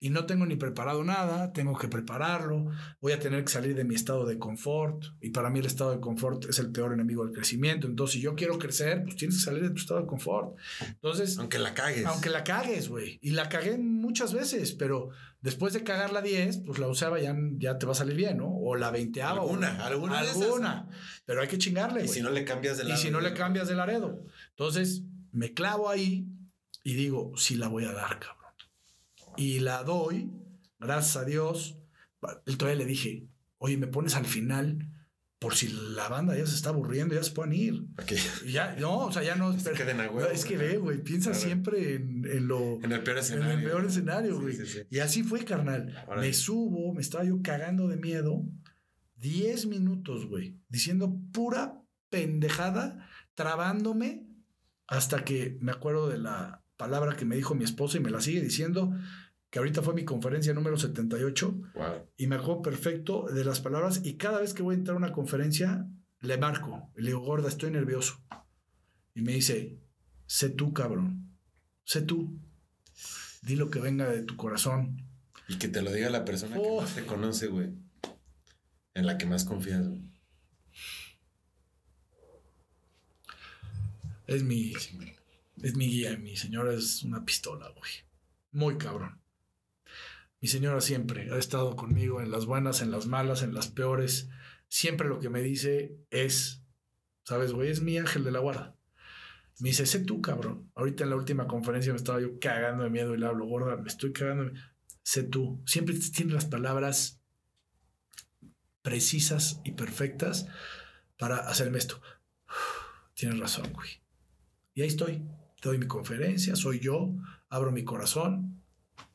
y 0.00 0.10
no 0.10 0.26
tengo 0.26 0.46
ni 0.46 0.54
preparado 0.56 1.02
nada, 1.02 1.52
tengo 1.52 1.76
que 1.76 1.88
prepararlo, 1.88 2.66
voy 3.00 3.12
a 3.12 3.18
tener 3.18 3.42
que 3.44 3.50
salir 3.50 3.74
de 3.74 3.84
mi 3.84 3.94
estado 3.96 4.24
de 4.26 4.38
confort 4.38 5.04
y 5.20 5.30
para 5.30 5.50
mí 5.50 5.58
el 5.58 5.66
estado 5.66 5.90
de 5.90 6.00
confort 6.00 6.44
es 6.44 6.58
el 6.60 6.70
peor 6.70 6.92
enemigo 6.92 7.24
del 7.24 7.34
crecimiento. 7.34 7.86
Entonces, 7.88 8.14
si 8.14 8.20
yo 8.20 8.34
quiero 8.36 8.58
crecer, 8.58 9.02
pues 9.02 9.16
tienes 9.16 9.38
que 9.38 9.42
salir 9.44 9.62
de 9.62 9.70
tu 9.70 9.76
estado 9.76 10.00
de 10.00 10.06
confort. 10.06 10.56
Entonces, 10.86 11.38
Aunque 11.38 11.58
la 11.58 11.74
cagues. 11.74 12.06
aunque 12.06 12.30
la 12.30 12.44
cagues, 12.44 12.88
güey. 12.88 13.18
Y 13.22 13.30
la 13.32 13.48
cagué 13.48 13.76
muchas 13.78 14.32
veces, 14.32 14.72
pero 14.72 15.10
después 15.40 15.72
de 15.72 15.82
cagar 15.82 16.12
la 16.12 16.22
10, 16.22 16.58
pues 16.64 16.78
la 16.78 16.86
usaba 16.88 17.18
ya, 17.20 17.36
ya 17.58 17.78
te 17.78 17.86
va 17.86 17.92
a 17.92 17.96
salir 17.96 18.14
bien, 18.16 18.38
¿no? 18.38 18.48
O 18.54 18.76
la 18.76 18.90
20 18.92 19.20
Alguna, 19.22 19.84
alguna. 19.84 20.20
Alguna. 20.20 20.88
Pero 21.24 21.40
hay 21.42 21.48
que 21.48 21.58
chingarle, 21.58 22.04
Y 22.04 22.08
si 22.08 22.22
no 22.22 22.30
le 22.30 22.44
cambias 22.44 22.78
de 22.78 22.84
Y 22.84 22.88
lado. 22.88 23.00
si 23.00 23.10
no 23.10 23.20
le 23.20 23.34
cambias 23.34 23.66
de 23.68 23.74
Laredo. 23.74 24.24
Entonces, 24.50 25.02
me 25.32 25.52
clavo 25.54 25.90
ahí 25.90 26.26
y 26.84 26.94
digo, 26.94 27.32
sí 27.36 27.56
la 27.56 27.68
voy 27.68 27.84
a 27.84 27.92
dar, 27.92 28.18
cabrón. 28.20 28.37
Y 29.38 29.60
la 29.60 29.82
doy, 29.84 30.30
gracias 30.78 31.16
a 31.16 31.24
Dios. 31.24 31.78
El 32.46 32.58
todavía 32.58 32.78
le 32.80 32.86
dije, 32.86 33.26
oye, 33.58 33.76
me 33.76 33.86
pones 33.86 34.14
al 34.16 34.26
final 34.26 34.90
por 35.38 35.54
si 35.54 35.68
la 35.68 36.08
banda 36.08 36.36
ya 36.36 36.44
se 36.46 36.56
está 36.56 36.70
aburriendo, 36.70 37.14
ya 37.14 37.22
se 37.22 37.30
pueden 37.30 37.52
ir. 37.52 37.84
Ok. 38.02 38.12
Y 38.44 38.50
ya, 38.52 38.74
no, 38.80 39.06
o 39.06 39.12
sea, 39.12 39.22
ya 39.22 39.36
no. 39.36 39.56
queden 39.76 40.00
a 40.00 40.10
huevo, 40.10 40.20
No, 40.20 40.26
es 40.26 40.44
que 40.44 40.56
ve, 40.56 40.78
güey, 40.78 41.00
piensa 41.04 41.30
Claro. 41.30 41.44
siempre 41.46 41.94
en, 41.94 42.24
en 42.28 42.48
lo. 42.48 42.82
En 42.82 42.90
el 42.90 43.04
peor 43.04 43.18
En 43.18 43.22
escenario. 43.22 43.58
el 43.58 43.64
peor 43.64 43.84
escenario, 43.86 44.40
güey. 44.40 44.56
sí, 44.56 44.66
sí. 44.66 44.80
Y 44.90 44.98
así 44.98 45.22
fue, 45.22 45.44
carnal. 45.44 45.94
Órale. 46.08 46.26
Me 46.26 46.34
subo, 46.34 46.92
me 46.92 47.00
estaba 47.00 47.22
yo 47.24 47.40
cagando 47.42 47.86
de 47.86 47.96
miedo. 47.98 48.44
10 49.16 49.66
minutos, 49.66 50.26
güey. 50.26 50.58
Diciendo 50.68 51.16
pura 51.32 51.80
pendejada, 52.10 53.08
trabándome, 53.34 54.26
hasta 54.88 55.24
que 55.24 55.56
me 55.60 55.70
acuerdo 55.72 56.08
de 56.08 56.18
la 56.18 56.64
palabra 56.76 57.16
que 57.16 57.24
me 57.24 57.36
dijo 57.36 57.54
mi 57.54 57.64
esposa 57.64 57.96
y 57.96 58.00
me 58.00 58.10
la 58.10 58.20
sigue 58.20 58.40
diciendo, 58.40 58.92
que 59.50 59.58
ahorita 59.58 59.82
fue 59.82 59.94
mi 59.94 60.04
conferencia 60.04 60.52
número 60.54 60.76
78, 60.76 61.60
Wow. 61.74 62.10
y 62.16 62.26
me 62.26 62.36
acuerdo 62.36 62.62
perfecto 62.62 63.26
de 63.32 63.44
las 63.44 63.60
palabras, 63.60 64.02
y 64.04 64.16
cada 64.16 64.40
vez 64.40 64.52
que 64.54 64.62
voy 64.62 64.74
a 64.74 64.78
entrar 64.78 64.94
a 64.94 64.98
una 64.98 65.12
conferencia, 65.12 65.88
le 66.20 66.36
marco, 66.36 66.90
le 66.96 67.08
digo, 67.08 67.20
gorda, 67.20 67.48
estoy 67.48 67.70
nervioso. 67.70 68.22
Y 69.14 69.22
me 69.22 69.32
dice, 69.32 69.78
sé 70.26 70.50
tú, 70.50 70.72
cabrón, 70.72 71.36
sé 71.84 72.02
tú. 72.02 72.38
Di 73.42 73.56
lo 73.56 73.70
que 73.70 73.80
venga 73.80 74.08
de 74.08 74.22
tu 74.22 74.36
corazón. 74.36 75.06
Y 75.48 75.56
que 75.58 75.68
te 75.68 75.80
lo 75.80 75.92
diga 75.92 76.10
la 76.10 76.24
persona 76.24 76.56
que 76.60 76.76
más 76.76 76.94
te 76.94 77.06
conoce, 77.06 77.46
güey. 77.46 77.70
En 78.94 79.06
la 79.06 79.16
que 79.16 79.26
más 79.26 79.44
confías, 79.44 79.88
güey. 79.88 80.02
Es 84.26 84.42
mi, 84.42 84.72
es 85.62 85.74
mi 85.76 85.86
guía, 85.88 86.16
mi 86.18 86.36
señora 86.36 86.74
es 86.74 87.02
una 87.02 87.24
pistola, 87.24 87.68
güey. 87.70 87.90
Muy 88.52 88.76
cabrón. 88.76 89.17
Mi 90.40 90.46
señora 90.46 90.80
siempre 90.80 91.32
ha 91.32 91.36
estado 91.36 91.74
conmigo 91.74 92.20
en 92.20 92.30
las 92.30 92.46
buenas, 92.46 92.80
en 92.80 92.92
las 92.92 93.06
malas, 93.06 93.42
en 93.42 93.54
las 93.54 93.68
peores. 93.68 94.28
Siempre 94.68 95.08
lo 95.08 95.18
que 95.18 95.30
me 95.30 95.42
dice 95.42 95.98
es, 96.10 96.62
¿sabes, 97.24 97.52
güey? 97.52 97.70
Es 97.70 97.82
mi 97.82 97.98
ángel 97.98 98.22
de 98.22 98.30
la 98.30 98.38
guarda. 98.38 98.76
Me 99.58 99.70
dice, 99.70 99.84
sé 99.84 99.98
tú, 100.00 100.22
cabrón. 100.22 100.70
Ahorita 100.76 101.02
en 101.02 101.10
la 101.10 101.16
última 101.16 101.48
conferencia 101.48 101.92
me 101.92 101.96
estaba 101.96 102.20
yo 102.20 102.38
cagando 102.38 102.84
de 102.84 102.90
miedo 102.90 103.14
y 103.14 103.18
le 103.18 103.26
hablo, 103.26 103.46
gorda, 103.46 103.76
me 103.76 103.88
estoy 103.88 104.12
cagando. 104.12 104.44
de 104.44 104.50
miedo". 104.52 104.64
Sé 105.02 105.24
tú. 105.24 105.60
Siempre 105.66 105.96
tiene 105.96 106.34
las 106.34 106.46
palabras 106.46 107.20
precisas 108.82 109.60
y 109.64 109.72
perfectas 109.72 110.46
para 111.18 111.38
hacerme 111.48 111.78
esto. 111.78 112.00
Tienes 113.14 113.40
razón, 113.40 113.72
güey. 113.72 113.88
Y 114.74 114.82
ahí 114.82 114.88
estoy. 114.88 115.24
Te 115.60 115.68
doy 115.68 115.78
mi 115.78 115.88
conferencia, 115.88 116.54
soy 116.54 116.78
yo, 116.78 117.12
abro 117.48 117.72
mi 117.72 117.82
corazón, 117.82 118.62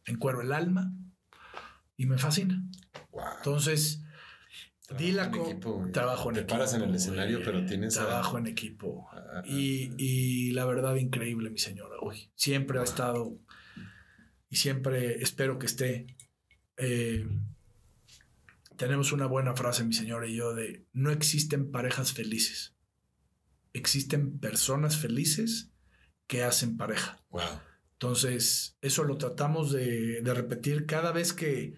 encuero 0.03 0.41
el 0.41 0.51
alma 0.51 0.93
y 1.97 2.05
me 2.05 2.17
fascina. 2.17 2.63
Wow. 3.11 3.21
Entonces, 3.37 4.01
Trabajo 4.85 5.03
di 5.05 5.11
la 5.13 5.23
en 5.25 5.35
equipo, 5.35 5.89
trabajo 5.93 6.29
en 6.29 6.33
Te 6.35 6.41
equipo. 6.41 6.53
paras 6.55 6.73
en 6.73 6.81
el 6.81 6.93
escenario, 6.95 7.37
güey. 7.37 7.45
pero 7.45 7.65
tienes 7.65 7.97
a- 7.97 8.05
Trabajo 8.05 8.37
en 8.37 8.47
equipo. 8.47 9.07
a- 9.11 9.39
a- 9.39 9.43
Y, 9.47 9.91
y 9.97 10.51
la 10.51 10.65
verdad, 10.65 10.95
increíble, 10.95 11.49
mi 11.49 11.57
señora, 11.59 11.95
güey. 12.01 12.31
Siempre 12.35 12.79
ha 12.79 12.83
estado 12.83 13.39
y 14.49 14.57
siempre 14.57 15.21
espero 15.21 15.57
que 15.59 15.65
esté. 15.67 16.07
Eh, 16.77 17.27
tenemos 18.77 19.11
una 19.11 19.25
buena 19.27 19.55
frase, 19.55 19.83
mi 19.83 19.93
señora 19.93 20.27
y 20.27 20.35
yo, 20.35 20.53
de 20.53 20.85
no 20.93 21.11
existen 21.11 21.71
parejas 21.71 22.11
felices. 22.13 22.75
Existen 23.71 24.39
personas 24.39 24.97
felices 24.97 25.71
que 26.27 26.43
hacen 26.43 26.77
pareja. 26.77 27.23
Wow. 27.29 27.41
Entonces, 28.03 28.77
eso 28.81 29.05
lo 29.05 29.17
tratamos 29.17 29.71
de, 29.71 30.21
de 30.21 30.33
repetir 30.33 30.85
cada 30.85 31.13
vez 31.13 31.31
que 31.31 31.73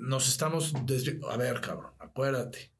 nos 0.00 0.26
estamos 0.26 0.72
A 1.30 1.36
ver, 1.36 1.60
cabrón, 1.60 1.92
acuérdate. 1.98 2.72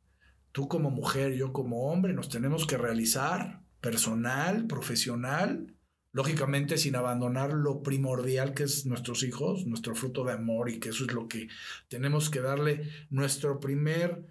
Tú 0.53 0.69
como 0.69 0.91
mujer, 0.91 1.35
yo 1.35 1.53
como 1.53 1.93
hombre, 1.93 2.15
nos 2.15 2.31
tenemos 2.31 2.67
que 2.67 2.79
realizar 2.79 3.61
personal, 3.83 4.67
profesional, 4.67 5.77
lógicamente 6.13 6.79
sin 6.79 6.97
abandonar 6.97 7.53
lo 7.53 7.83
primordial 7.83 8.55
que 8.55 8.63
es 8.63 8.87
nuestros 8.87 9.23
hijos, 9.23 9.67
nuestro 9.67 9.95
fruto 9.95 10.25
de 10.25 10.33
amor 10.33 10.71
y 10.71 10.81
que 10.81 10.89
eso 10.89 11.05
es 11.05 11.13
lo 11.13 11.29
que 11.29 11.49
tenemos 11.89 12.31
que 12.31 12.41
darle 12.41 12.89
nuestro 13.11 13.61
primer 13.61 14.25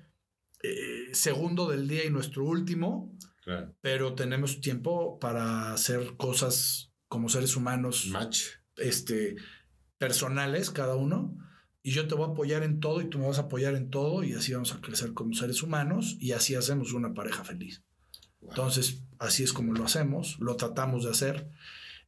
eh, 0.63 1.09
segundo 1.13 1.69
del 1.69 1.87
día 1.87 2.05
y 2.05 2.09
nuestro 2.09 2.43
último, 2.43 3.15
Claro. 3.43 3.75
pero 3.81 4.15
tenemos 4.15 4.61
tiempo 4.61 5.19
para 5.19 5.73
hacer 5.73 6.15
cosas 6.17 6.90
como 7.11 7.27
seres 7.27 7.57
humanos 7.57 8.07
Match. 8.09 8.43
este, 8.77 9.35
personales 9.97 10.71
cada 10.71 10.95
uno. 10.95 11.37
Y 11.83 11.91
yo 11.91 12.07
te 12.07 12.15
voy 12.15 12.29
a 12.29 12.31
apoyar 12.31 12.63
en 12.63 12.79
todo 12.79 13.01
y 13.01 13.09
tú 13.09 13.19
me 13.19 13.27
vas 13.27 13.37
a 13.37 13.43
apoyar 13.43 13.75
en 13.75 13.89
todo 13.89 14.23
y 14.23 14.31
así 14.31 14.53
vamos 14.53 14.73
a 14.73 14.79
crecer 14.79 15.13
como 15.13 15.33
seres 15.33 15.61
humanos 15.61 16.15
y 16.21 16.31
así 16.31 16.55
hacemos 16.55 16.93
una 16.93 17.13
pareja 17.13 17.43
feliz. 17.43 17.83
Entonces, 18.41 19.03
así 19.19 19.43
es 19.43 19.51
como 19.51 19.73
lo 19.73 19.83
hacemos, 19.83 20.37
lo 20.39 20.55
tratamos 20.55 21.03
de 21.03 21.09
hacer. 21.09 21.49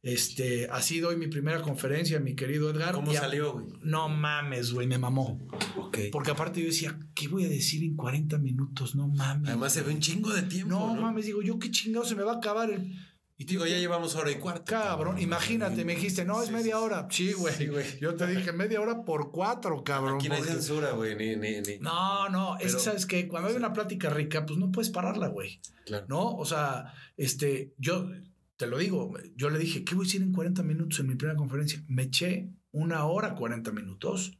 Este, 0.02 0.68
así 0.70 1.00
doy 1.00 1.16
mi 1.16 1.26
primera 1.26 1.60
conferencia, 1.60 2.18
mi 2.18 2.34
querido 2.34 2.70
Edgar. 2.70 2.94
¿Cómo 2.94 3.12
salió, 3.12 3.52
güey? 3.54 3.66
No 3.82 4.08
mames, 4.08 4.72
güey, 4.72 4.86
me 4.86 4.96
mamó. 4.96 5.46
Ok. 5.76 5.98
Porque 6.12 6.30
aparte 6.30 6.60
yo 6.60 6.66
decía, 6.66 6.98
¿qué 7.14 7.28
voy 7.28 7.44
a 7.44 7.48
decir 7.48 7.84
en 7.84 7.94
40 7.94 8.38
minutos? 8.38 8.94
No 8.94 9.08
mames. 9.08 9.50
Además 9.50 9.72
se 9.74 9.82
ve 9.82 9.92
un 9.92 10.00
chingo 10.00 10.32
de 10.32 10.42
tiempo. 10.42 10.74
No, 10.74 10.94
No, 10.94 11.02
mames, 11.02 11.26
digo, 11.26 11.42
yo 11.42 11.58
qué 11.58 11.70
chingado 11.70 12.06
se 12.06 12.14
me 12.14 12.22
va 12.22 12.32
a 12.32 12.36
acabar 12.36 12.70
el 12.70 12.94
Y 13.36 13.44
digo, 13.46 13.66
ya 13.66 13.76
llevamos 13.78 14.14
hora 14.14 14.30
y 14.30 14.36
cuarto. 14.36 14.64
Cabrón, 14.64 15.18
imagínate, 15.18 15.84
me 15.84 15.96
dijiste, 15.96 16.24
no, 16.24 16.40
es 16.42 16.52
media 16.52 16.78
hora. 16.78 17.08
Sí, 17.10 17.32
güey. 17.32 17.52
Sí, 17.52 17.66
güey. 17.66 17.84
Yo 18.00 18.14
te 18.14 18.28
dije 18.28 18.52
media 18.52 18.80
hora 18.80 19.04
por 19.04 19.32
cuatro, 19.32 19.82
cabrón. 19.82 20.16
Aquí 20.16 20.28
no 20.28 20.34
hay 20.34 20.40
porque- 20.40 20.52
censura, 20.54 20.92
güey, 20.92 21.16
ni, 21.16 21.34
ni, 21.34 21.60
ni. 21.60 21.78
No, 21.80 22.28
no, 22.28 22.54
es 22.58 22.62
que 22.62 22.66
Pero- 22.68 22.78
sabes 22.78 23.06
que 23.06 23.26
cuando 23.26 23.48
hay 23.48 23.56
una 23.56 23.72
plática 23.72 24.08
rica, 24.08 24.46
pues 24.46 24.58
no 24.58 24.70
puedes 24.70 24.90
pararla, 24.90 25.26
güey. 25.28 25.60
Claro. 25.84 26.06
¿No? 26.08 26.36
O 26.36 26.44
sea, 26.44 26.94
este, 27.16 27.74
yo 27.76 28.08
te 28.56 28.68
lo 28.68 28.78
digo, 28.78 29.12
yo 29.34 29.50
le 29.50 29.58
dije, 29.58 29.82
¿qué 29.84 29.96
voy 29.96 30.04
a 30.04 30.06
decir 30.06 30.22
en 30.22 30.32
40 30.32 30.62
minutos 30.62 31.00
en 31.00 31.08
mi 31.08 31.16
primera 31.16 31.36
conferencia? 31.36 31.82
Me 31.88 32.04
eché 32.04 32.50
una 32.70 33.04
hora 33.06 33.34
40 33.34 33.72
minutos. 33.72 34.38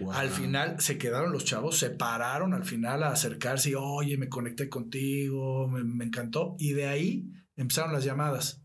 Wow. 0.00 0.12
Al 0.12 0.28
final 0.28 0.78
se 0.82 0.98
quedaron 0.98 1.32
los 1.32 1.46
chavos, 1.46 1.78
se 1.78 1.88
pararon 1.88 2.52
al 2.52 2.64
final 2.64 3.02
a 3.04 3.08
acercarse 3.12 3.70
y, 3.70 3.74
oye, 3.74 4.18
me 4.18 4.28
conecté 4.28 4.68
contigo, 4.68 5.66
me, 5.68 5.82
me 5.82 6.04
encantó. 6.04 6.56
Y 6.58 6.74
de 6.74 6.86
ahí 6.88 7.24
empezaron 7.56 7.92
las 7.92 8.04
llamadas. 8.04 8.60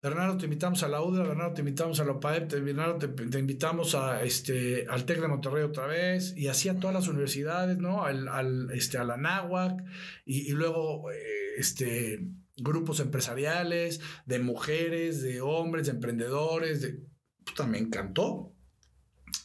Bernardo, 0.00 0.36
te 0.36 0.44
invitamos 0.44 0.84
a 0.84 0.88
la 0.88 1.02
UDLA, 1.02 1.24
Bernardo, 1.24 1.54
te 1.54 1.60
invitamos 1.60 1.98
a 1.98 2.04
la 2.04 2.12
OPAEP, 2.12 2.48
te, 2.48 2.60
Bernardo, 2.60 2.98
te, 2.98 3.38
invitamos 3.38 3.96
a, 3.96 4.22
este, 4.22 4.86
al 4.88 5.04
TEC 5.04 5.20
de 5.20 5.28
Monterrey 5.28 5.64
otra 5.64 5.86
vez, 5.86 6.36
y 6.36 6.46
así 6.46 6.68
a 6.68 6.78
todas 6.78 6.94
las 6.94 7.08
universidades, 7.08 7.78
¿no? 7.78 8.04
Al, 8.04 8.70
este, 8.72 8.98
a 8.98 9.04
la 9.04 9.16
NAHUAC, 9.16 9.82
y, 10.24 10.48
y 10.48 10.52
luego 10.52 11.10
eh, 11.10 11.16
este, 11.58 12.28
grupos 12.58 13.00
empresariales, 13.00 14.00
de 14.26 14.38
mujeres, 14.38 15.22
de 15.22 15.40
hombres, 15.40 15.86
de 15.86 15.92
emprendedores, 15.92 16.82
de... 16.82 17.00
Puta, 17.44 17.66
me 17.66 17.78
encantó. 17.78 18.52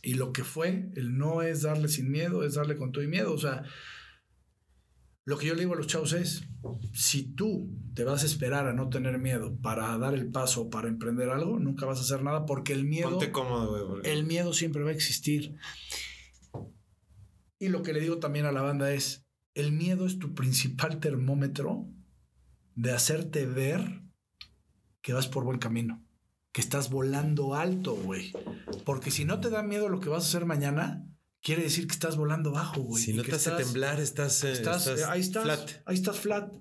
Y 0.02 0.15
lo 0.15 0.34
que 0.34 0.44
fue, 0.44 0.90
el 0.95 1.18
no 1.18 1.41
es 1.41 1.61
darle 1.61 1.88
sin 1.88 2.11
miedo, 2.11 2.44
es 2.44 2.56
darle 2.56 2.76
con 2.76 2.91
todo 2.91 3.03
y 3.03 3.07
miedo. 3.07 3.34
O 3.34 3.38
sea, 3.38 3.64
lo 5.25 5.37
que 5.37 5.47
yo 5.47 5.53
le 5.53 5.61
digo 5.61 5.73
a 5.73 5.77
los 5.77 5.87
chavos 5.87 6.13
es, 6.13 6.43
si 6.93 7.23
tú 7.23 7.69
te 7.93 8.03
vas 8.03 8.23
a 8.23 8.25
esperar 8.25 8.67
a 8.67 8.73
no 8.73 8.89
tener 8.89 9.19
miedo 9.19 9.55
para 9.61 9.97
dar 9.97 10.13
el 10.13 10.29
paso, 10.31 10.69
para 10.69 10.89
emprender 10.89 11.29
algo, 11.29 11.59
nunca 11.59 11.85
vas 11.85 11.99
a 11.99 12.01
hacer 12.01 12.23
nada 12.23 12.45
porque 12.45 12.73
el 12.73 12.83
miedo, 12.83 13.11
Ponte 13.11 13.31
cómodo, 13.31 13.87
güey. 13.87 14.01
el 14.03 14.25
miedo 14.25 14.53
siempre 14.53 14.83
va 14.83 14.89
a 14.89 14.93
existir. 14.93 15.55
Y 17.59 17.69
lo 17.69 17.83
que 17.83 17.93
le 17.93 18.01
digo 18.01 18.19
también 18.19 18.45
a 18.45 18.51
la 18.51 18.61
banda 18.61 18.91
es, 18.93 19.25
el 19.55 19.71
miedo 19.71 20.05
es 20.05 20.19
tu 20.19 20.33
principal 20.33 20.99
termómetro 20.99 21.87
de 22.75 22.91
hacerte 22.91 23.45
ver 23.45 24.01
que 25.01 25.13
vas 25.13 25.27
por 25.27 25.45
buen 25.45 25.59
camino, 25.59 26.03
que 26.51 26.59
estás 26.59 26.89
volando 26.89 27.55
alto, 27.55 27.95
güey. 27.95 28.33
Porque 28.83 29.11
si 29.11 29.23
no 29.23 29.39
te 29.39 29.49
da 29.49 29.63
miedo 29.63 29.87
lo 29.87 29.99
que 30.01 30.09
vas 30.09 30.25
a 30.25 30.27
hacer 30.27 30.45
mañana, 30.45 31.05
quiere 31.44 31.61
decir 31.64 31.86
que 31.86 31.94
estás 31.94 32.15
volando 32.18 32.52
bajo, 32.52 32.82
güey. 32.82 33.03
si 33.03 33.14
no 33.14 33.22
que 33.22 33.30
te 33.30 33.36
hace 33.36 33.49
estás- 33.52 33.64
temblar, 33.65 33.99
estás, 33.99 34.44
eh, 34.44 34.52
Estás, 34.53 34.88
estás 34.88 34.99
eh, 35.02 35.06
ahí 35.10 35.22
estás, 35.22 35.44
flat. 35.44 35.72
ahí 35.86 35.95
estás 35.95 36.20
flat. 36.20 36.52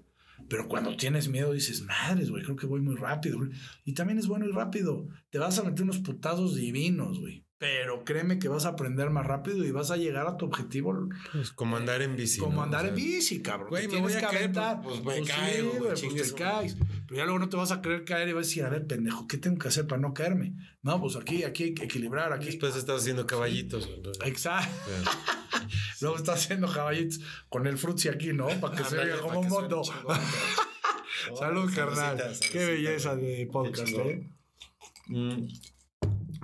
Pero 0.49 0.69
cuando 0.69 0.97
tienes 0.97 1.29
miedo 1.29 1.53
dices, 1.53 1.83
madres, 1.83 2.29
güey, 2.29 2.43
creo 2.43 2.57
que 2.57 2.67
voy 2.67 2.81
muy 2.83 2.97
rápido. 2.97 3.39
güey". 3.39 3.51
Y 3.85 3.95
también 3.95 4.19
es 4.19 4.27
bueno 4.27 4.45
y 4.47 4.51
rápido. 4.53 5.09
Te 5.31 5.39
vas 5.39 5.57
a 5.59 5.63
meter 5.63 5.85
unos 5.85 5.99
putazos 6.01 6.57
divinos, 6.57 7.21
güey. 7.21 7.45
Pero 7.63 8.03
créeme 8.05 8.41
que 8.41 8.49
vas 8.49 8.65
a 8.67 8.71
aprender 8.71 9.11
más 9.11 9.25
rápido 9.25 9.65
y 9.65 9.71
vas 9.71 9.93
a 9.93 9.97
llegar 9.97 10.27
a 10.27 10.37
tu 10.37 10.47
objetivo 10.47 11.09
Pues 11.31 11.53
como 11.53 11.77
andar 11.77 12.03
en 12.03 12.17
bici. 12.17 12.41
como 12.41 12.57
¿no? 12.57 12.63
andar 12.65 12.81
O 12.81 12.83
sea, 12.83 12.89
en 12.91 12.97
bici, 12.97 13.41
cabrón. 13.41 13.69
güey, 13.71 13.87
me 13.87 14.01
voy 14.01 14.11
tienes 14.13 14.17
a 14.17 14.19
que 14.21 14.27
caer, 14.27 14.43
aventar. 14.43 14.83
pues, 14.83 15.01
pues, 15.01 15.21
me 15.21 15.25
sí, 15.27 15.63
güey, 15.63 15.79
pues 15.81 16.01
te 16.17 16.25
su- 16.25 16.35
caes. 16.35 16.77
Pero 17.07 17.19
ya 17.19 17.23
luego 17.25 17.39
no 17.39 17.49
te 17.49 17.57
vas 17.57 17.71
a 17.71 17.81
querer 17.81 18.05
caer 18.05 18.29
y 18.29 18.33
vas 18.33 18.47
a 18.47 18.49
decir, 18.49 18.65
a 18.65 18.69
ver, 18.69 18.85
pendejo, 18.89 19.29
¿qué 19.29 19.39
tengo 19.39 19.59
que 19.59 19.69
hacer 19.69 19.87
para 19.87 20.01
no 20.01 20.13
caerme? 20.13 20.55
No, 20.83 21.01
pues 21.01 21.15
aquí, 21.15 21.45
aquí 21.45 21.63
hay 21.63 21.75
que 21.75 21.85
equilibrar, 21.85 22.33
aquí. 22.33 22.47
Después 22.47 22.75
estás 22.75 23.01
haciendo 23.03 23.27
caballitos. 23.29 23.89
Exacto. 24.25 24.91
Luego 26.01 26.17
está 26.17 26.33
haciendo 26.33 26.67
caballitos 26.67 27.21
con 27.49 27.69
el 27.69 27.79
frutzi 27.79 28.09
aquí, 28.09 28.33
¿no? 28.33 28.49
Para 28.61 28.77
que 28.77 28.83
se 28.83 28.97
vea 28.97 29.19
como 29.21 29.39
un 29.39 29.49
moto. 29.49 29.83
Salud, 31.39 31.39
Saludcita, 31.39 31.87
carnal. 31.87 32.33
Qué 32.51 32.65
belleza 32.67 33.15
de 33.15 33.49
podcast. 33.53 33.93
¿eh? 33.95 34.29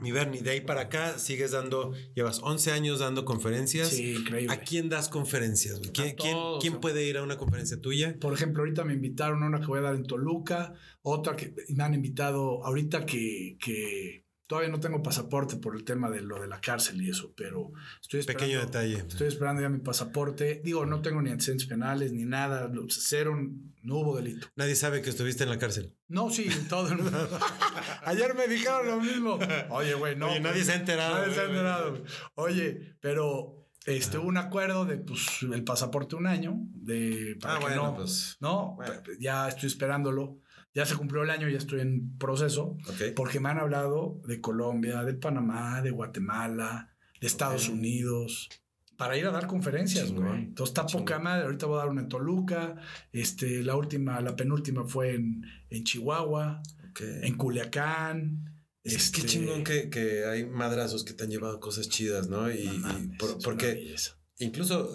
Mi 0.01 0.13
Bernie, 0.13 0.41
de 0.43 0.51
ahí 0.51 0.61
para 0.61 0.83
acá 0.83 1.19
sigues 1.19 1.51
dando, 1.53 1.93
llevas 2.15 2.41
11 2.43 2.71
años 2.73 3.01
dando 3.01 3.25
conferencias. 3.25 3.89
Sí, 3.89 4.15
increíble. 4.15 4.55
¿A 4.55 4.61
quién 4.61 4.89
das 4.89 5.09
conferencias? 5.09 5.81
¿Quién, 5.93 6.15
quién- 6.17 6.37
quién 6.61 6.81
puede 6.81 7.05
ir 7.05 7.17
a 7.19 7.23
una 7.23 7.37
conferencia 7.37 7.81
tuya? 7.81 8.17
Por 8.21 8.33
ejemplo, 8.33 8.63
ahorita 8.63 8.85
me 8.85 8.95
invitaron 8.95 9.43
a 9.43 9.47
una 9.47 9.61
que 9.61 9.67
voy 9.67 9.81
a 9.81 9.83
dar 9.83 9.95
en 9.97 10.05
Toluca, 10.05 10.75
otra 11.03 11.35
que 11.37 11.55
me 11.71 11.83
han 11.85 11.95
invitado 11.95 12.65
ahorita 12.65 13.05
que, 13.07 13.57
que 13.61 14.25
todavía 14.49 14.71
no 14.71 14.81
tengo 14.81 15.03
pasaporte 15.03 15.57
por 15.57 15.77
el 15.77 15.85
tema 15.85 16.11
de 16.11 16.23
lo 16.23 16.41
de 16.41 16.49
la 16.49 16.61
cárcel 16.61 17.01
y 17.03 17.11
eso, 17.11 17.33
pero 17.37 17.71
estoy 18.01 18.21
esperando. 18.21 18.45
Pequeño 18.47 18.61
detalle. 18.65 18.97
Estoy 19.07 19.29
esperando 19.29 19.63
ya 19.63 19.69
mi 19.69 19.79
pasaporte. 19.79 20.61
Digo, 20.65 20.87
no 20.87 21.01
tengo 21.03 21.23
ni 21.23 21.31
antecedentes 21.31 21.69
penales 21.69 22.13
ni 22.13 22.25
nada. 22.25 22.69
Cero, 22.89 23.37
no 23.83 23.95
hubo 23.95 24.17
delito. 24.17 24.49
Nadie 24.57 24.75
sabe 24.75 25.03
que 25.03 25.11
estuviste 25.11 25.45
en 25.45 25.51
la 25.51 25.59
cárcel. 25.59 25.95
No, 26.09 26.31
sí, 26.31 26.49
todo 26.69 26.89
el 26.89 26.99
mundo. 26.99 27.29
Ayer 28.05 28.35
me 28.35 28.49
dijeron 28.49 28.87
lo 28.87 29.01
mismo. 29.01 29.39
Oye, 29.71 29.95
güey, 29.95 30.17
no. 30.17 30.31
Oye, 30.31 30.41
nadie 30.41 30.65
se 30.65 30.73
ha 30.73 30.77
enterado, 30.77 31.19
Nadie 31.19 31.35
se 31.35 31.41
ha 31.41 31.45
enterado. 31.45 32.03
Oye, 32.35 32.97
pero 33.01 33.69
este, 33.85 34.17
hubo 34.17 34.29
un 34.29 34.39
acuerdo 34.39 34.87
de 34.87 34.97
pues 34.97 35.27
el 35.43 35.63
pasaporte 35.63 36.17
un 36.17 36.27
año 36.27 36.55
de 36.73 37.37
para 37.41 37.55
Ah, 37.55 37.59
que 37.59 37.65
bueno, 37.65 37.83
no, 37.85 37.97
pues, 37.97 38.37
no, 38.41 38.75
bueno. 38.77 38.95
ya 39.21 39.47
estoy 39.49 39.67
esperándolo. 39.69 40.41
Ya 40.75 40.87
se 40.87 40.95
cumplió 40.97 41.23
el 41.23 41.31
año, 41.31 41.49
ya 41.49 41.59
estoy 41.59 41.81
en 41.81 42.17
proceso. 42.19 42.77
Porque 43.17 43.41
me 43.41 43.49
han 43.49 43.59
hablado 43.59 44.21
de 44.27 44.41
Colombia, 44.41 45.03
de 45.05 45.15
Panamá, 45.15 45.83
de 45.83 45.91
Guatemala, 45.91 46.95
de 47.21 47.27
Estados. 47.27 47.69
Unidos, 47.69 48.49
para 48.97 49.17
ir 49.17 49.27
a 49.27 49.31
dar 49.31 49.47
conferencias, 49.47 50.13
güey. 50.13 50.45
Entonces 50.45 50.71
está 50.77 50.87
poca 50.87 51.19
madre. 51.19 51.45
Ahorita 51.45 51.67
voy 51.67 51.77
a 51.77 51.81
dar 51.81 51.89
una 51.89 52.03
en 52.03 52.09
Toluca. 52.09 52.77
Este, 53.13 53.63
la 53.63 53.77
última, 53.77 54.21
la 54.21 54.37
penúltima 54.37 54.85
fue 54.85 55.15
en, 55.15 55.43
en 55.71 55.85
Chihuahua, 55.85 56.63
en 57.01 57.37
Culiacán. 57.37 58.45
Es 58.85 58.95
este, 58.95 59.21
que 59.23 59.27
chingón 59.27 59.65
que, 59.65 59.89
que 59.91 60.25
hay 60.27 60.47
madrazos 60.47 61.05
que 61.05 61.13
te 61.13 61.25
han 61.25 61.31
llevado 61.31 61.61
cosas 61.61 61.89
chidas, 61.89 62.29
¿no? 62.29 62.51
Y, 62.53 62.67
no 62.67 63.17
por- 63.19 63.39
porque 63.43 63.95
incluso 64.39 64.91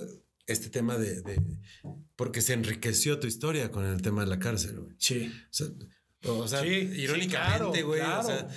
este 0.48 0.70
tema 0.70 0.98
de, 0.98 1.22
de- 1.22 1.60
Porque 2.16 2.42
se 2.42 2.54
enriqueció 2.54 3.20
tu 3.20 3.28
historia 3.28 3.72
con 3.72 3.86
el 3.86 4.02
tema 4.02 4.22
de 4.22 4.28
la 4.28 4.40
cárcel, 4.40 4.80
güey. 4.80 4.96
Sí. 5.00 5.32
O 5.50 5.54
sea, 5.54 5.68
o 6.26 6.48
sea, 6.48 6.62
Sí, 6.62 6.68
irónicamente, 6.70 7.78
sí, 7.80 7.84
güey. 7.84 8.00
claro, 8.00 8.22
O 8.22 8.24
sea, 8.24 8.48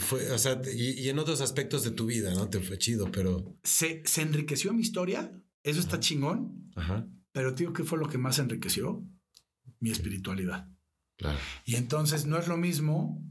fue, 0.00 0.30
o 0.32 0.38
sea, 0.38 0.60
y, 0.74 0.90
y 1.00 1.08
en 1.08 1.18
otros 1.18 1.40
aspectos 1.40 1.82
de 1.84 1.90
tu 1.92 2.06
vida, 2.06 2.34
¿no? 2.34 2.48
Te 2.48 2.60
fue 2.60 2.76
chido, 2.78 3.10
pero. 3.10 3.56
Se, 3.64 4.02
se 4.04 4.22
enriqueció 4.22 4.72
mi 4.72 4.82
historia. 4.82 5.32
Eso 5.62 5.80
está 5.80 5.98
chingón. 6.00 6.70
Ajá. 6.76 7.06
Pero, 7.32 7.54
tío, 7.54 7.72
¿qué 7.72 7.84
fue 7.84 7.98
lo 7.98 8.08
que 8.08 8.18
más 8.18 8.38
enriqueció? 8.38 9.04
Mi 9.80 9.90
espiritualidad. 9.90 10.68
Claro. 11.16 11.38
Y 11.64 11.76
entonces 11.76 12.26
no 12.26 12.38
es 12.38 12.48
lo 12.48 12.56
mismo 12.56 13.22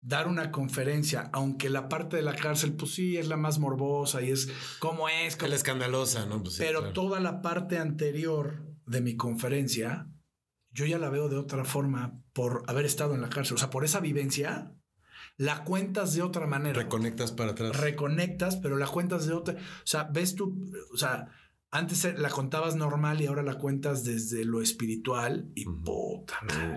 dar 0.00 0.28
una 0.28 0.50
conferencia, 0.52 1.28
aunque 1.32 1.70
la 1.70 1.88
parte 1.88 2.16
de 2.16 2.22
la 2.22 2.34
cárcel, 2.34 2.74
pues 2.74 2.94
sí, 2.94 3.16
es 3.16 3.28
la 3.28 3.36
más 3.36 3.58
morbosa 3.58 4.22
y 4.22 4.30
es 4.30 4.48
cómo 4.78 5.08
es, 5.08 5.36
cómo- 5.36 5.50
la 5.50 5.56
escandalosa, 5.56 6.26
¿no? 6.26 6.42
Pues 6.42 6.54
sí, 6.54 6.62
pero 6.64 6.78
claro. 6.80 6.92
toda 6.94 7.20
la 7.20 7.42
parte 7.42 7.78
anterior 7.78 8.64
de 8.86 9.00
mi 9.00 9.16
conferencia, 9.16 10.08
yo 10.70 10.86
ya 10.86 10.98
la 10.98 11.10
veo 11.10 11.28
de 11.28 11.36
otra 11.36 11.64
forma 11.64 12.22
por 12.32 12.62
haber 12.68 12.84
estado 12.86 13.14
en 13.14 13.20
la 13.20 13.28
cárcel. 13.28 13.56
O 13.56 13.58
sea, 13.58 13.70
por 13.70 13.84
esa 13.84 14.00
vivencia, 14.00 14.72
la 15.36 15.64
cuentas 15.64 16.14
de 16.14 16.22
otra 16.22 16.46
manera. 16.46 16.78
Reconectas 16.80 17.32
para 17.32 17.50
atrás. 17.52 17.76
Reconectas, 17.76 18.56
pero 18.56 18.76
la 18.76 18.86
cuentas 18.86 19.26
de 19.26 19.34
otra. 19.34 19.54
O 19.54 19.86
sea, 19.86 20.04
ves 20.04 20.34
tú, 20.36 20.70
o 20.92 20.96
sea, 20.96 21.28
antes 21.70 22.18
la 22.18 22.30
contabas 22.30 22.76
normal 22.76 23.20
y 23.20 23.26
ahora 23.26 23.42
la 23.42 23.58
cuentas 23.58 24.02
desde 24.04 24.44
lo 24.44 24.62
espiritual 24.62 25.50
y 25.54 25.64
puta, 25.66 26.34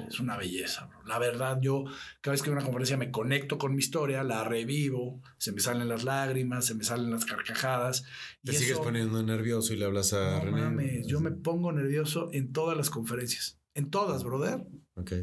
es 0.09 0.19
una 0.19 0.35
belleza. 0.37 0.85
bro. 0.87 1.01
La 1.05 1.17
verdad, 1.17 1.59
yo 1.61 1.85
cada 2.19 2.33
vez 2.33 2.41
que 2.41 2.49
hay 2.49 2.55
una 2.55 2.63
conferencia 2.65 2.97
me 2.97 3.09
conecto 3.09 3.57
con 3.57 3.73
mi 3.73 3.79
historia, 3.79 4.23
la 4.23 4.43
revivo, 4.43 5.21
se 5.37 5.53
me 5.53 5.61
salen 5.61 5.87
las 5.87 6.03
lágrimas, 6.03 6.65
se 6.65 6.75
me 6.75 6.83
salen 6.83 7.09
las 7.09 7.23
carcajadas. 7.25 8.03
Te 8.43 8.51
y 8.51 8.55
sigues 8.55 8.73
eso- 8.73 8.83
poniendo 8.83 9.23
nervioso 9.23 9.73
y 9.73 9.77
le 9.77 9.85
hablas 9.85 10.11
a 10.13 10.39
no 10.39 10.45
René. 10.45 10.61
mames, 10.61 11.07
yo 11.07 11.21
me 11.21 11.31
pongo 11.31 11.71
nervioso 11.71 12.29
en 12.33 12.51
todas 12.51 12.75
las 12.75 12.89
conferencias. 12.89 13.59
En 13.73 13.89
todas, 13.89 14.25
brother. 14.25 14.67
Ok. 14.95 15.13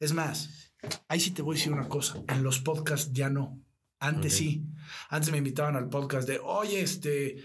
Es 0.00 0.12
más, 0.12 0.72
ahí 1.06 1.20
sí 1.20 1.30
te 1.30 1.42
voy 1.42 1.54
a 1.54 1.58
decir 1.58 1.72
una 1.72 1.88
cosa. 1.88 2.20
En 2.26 2.42
los 2.42 2.58
podcasts 2.58 3.12
ya 3.12 3.30
no. 3.30 3.60
Antes 4.02 4.34
sí. 4.34 4.66
Antes 5.10 5.30
me 5.30 5.38
invitaban 5.38 5.76
al 5.76 5.88
podcast 5.88 6.26
de, 6.26 6.40
oye, 6.42 6.80
este, 6.80 7.36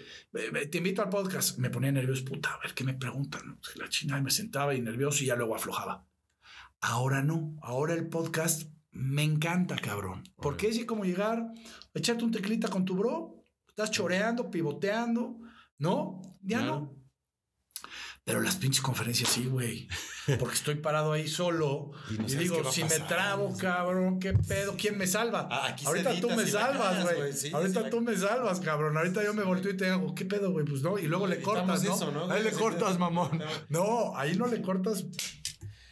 te 0.72 0.78
invito 0.80 1.04
al 1.04 1.10
podcast. 1.10 1.60
Me 1.60 1.70
ponía 1.70 1.92
nervioso, 1.92 2.26
puta, 2.26 2.52
a 2.52 2.58
ver 2.60 2.74
qué 2.74 2.84
me 2.84 2.96
preguntan. 2.96 3.60
La 3.76 3.88
china 3.90 4.18
y 4.18 4.24
me 4.24 4.32
sentaba 4.32 4.74
y 4.74 4.82
nervioso 4.82 5.24
y 5.24 5.28
ya 5.28 5.36
luego 5.36 5.56
aflojaba. 5.56 6.08
Ahora 6.82 7.22
no. 7.22 7.56
Ahora 7.62 7.94
el 7.94 8.08
podcast 8.08 8.72
me 8.90 9.22
encanta, 9.22 9.76
cabrón. 9.76 10.24
Porque 10.38 10.68
es 10.68 10.78
así 10.78 10.88
como 10.88 11.06
llegar, 11.06 11.46
echarte 11.94 12.24
un 12.24 12.32
teclita 12.32 12.70
con 12.70 12.86
tu 12.86 12.96
bro, 12.96 13.36
estás 13.68 13.92
choreando, 13.92 14.50
pivoteando, 14.50 15.38
¿no? 15.78 16.24
Ya 16.42 16.64
no. 16.64 16.97
Pero 18.28 18.41
las 18.41 18.58
pinches 18.58 18.82
conferencias 18.82 19.30
sí, 19.30 19.45
güey. 19.45 19.88
Porque 20.38 20.56
estoy 20.56 20.76
parado 20.76 21.14
ahí 21.14 21.30
solo 21.30 21.94
Y 22.12 22.16
no 22.18 22.26
digo, 22.28 22.70
si 22.70 22.84
me 22.84 22.99
trabo, 22.99 23.56
cabrón, 23.56 24.20
qué 24.20 24.34
pedo, 24.34 24.76
¿quién 24.78 24.98
me 24.98 25.08
salva? 25.08 25.48
Ah, 25.49 25.68
aquí 25.70 25.86
Ahorita 25.86 26.20
tú 26.20 26.30
me 26.32 26.44
si 26.44 26.52
salvas, 26.52 27.06
güey. 27.06 27.32
Sí, 27.32 27.52
Ahorita 27.54 27.86
sí 27.86 27.90
tú 27.90 28.02
me 28.02 28.18
salvas, 28.18 28.60
cabrón. 28.60 28.98
Ahorita 28.98 29.24
yo 29.24 29.34
me 29.34 29.44
volteo 29.44 29.72
y 29.72 29.78
te 29.78 29.90
hago, 29.90 30.14
¿qué 30.14 30.26
pedo, 30.26 30.52
güey? 30.52 30.66
Pues 30.66 30.82
no. 30.82 30.99
Y 30.99 31.04
luego 31.04 31.26
le 31.26 31.41
cortas, 31.41 31.82
¿no? 31.86 31.95
eso, 31.95 32.12
¿no? 32.12 32.30
Ahí 32.30 32.44
le 32.44 32.52
cortas, 32.52 32.99
mamón. 32.99 33.41
No, 33.70 34.12
ahí 34.18 34.36
no 34.36 34.48
le 34.48 34.62
cortas. 34.62 35.06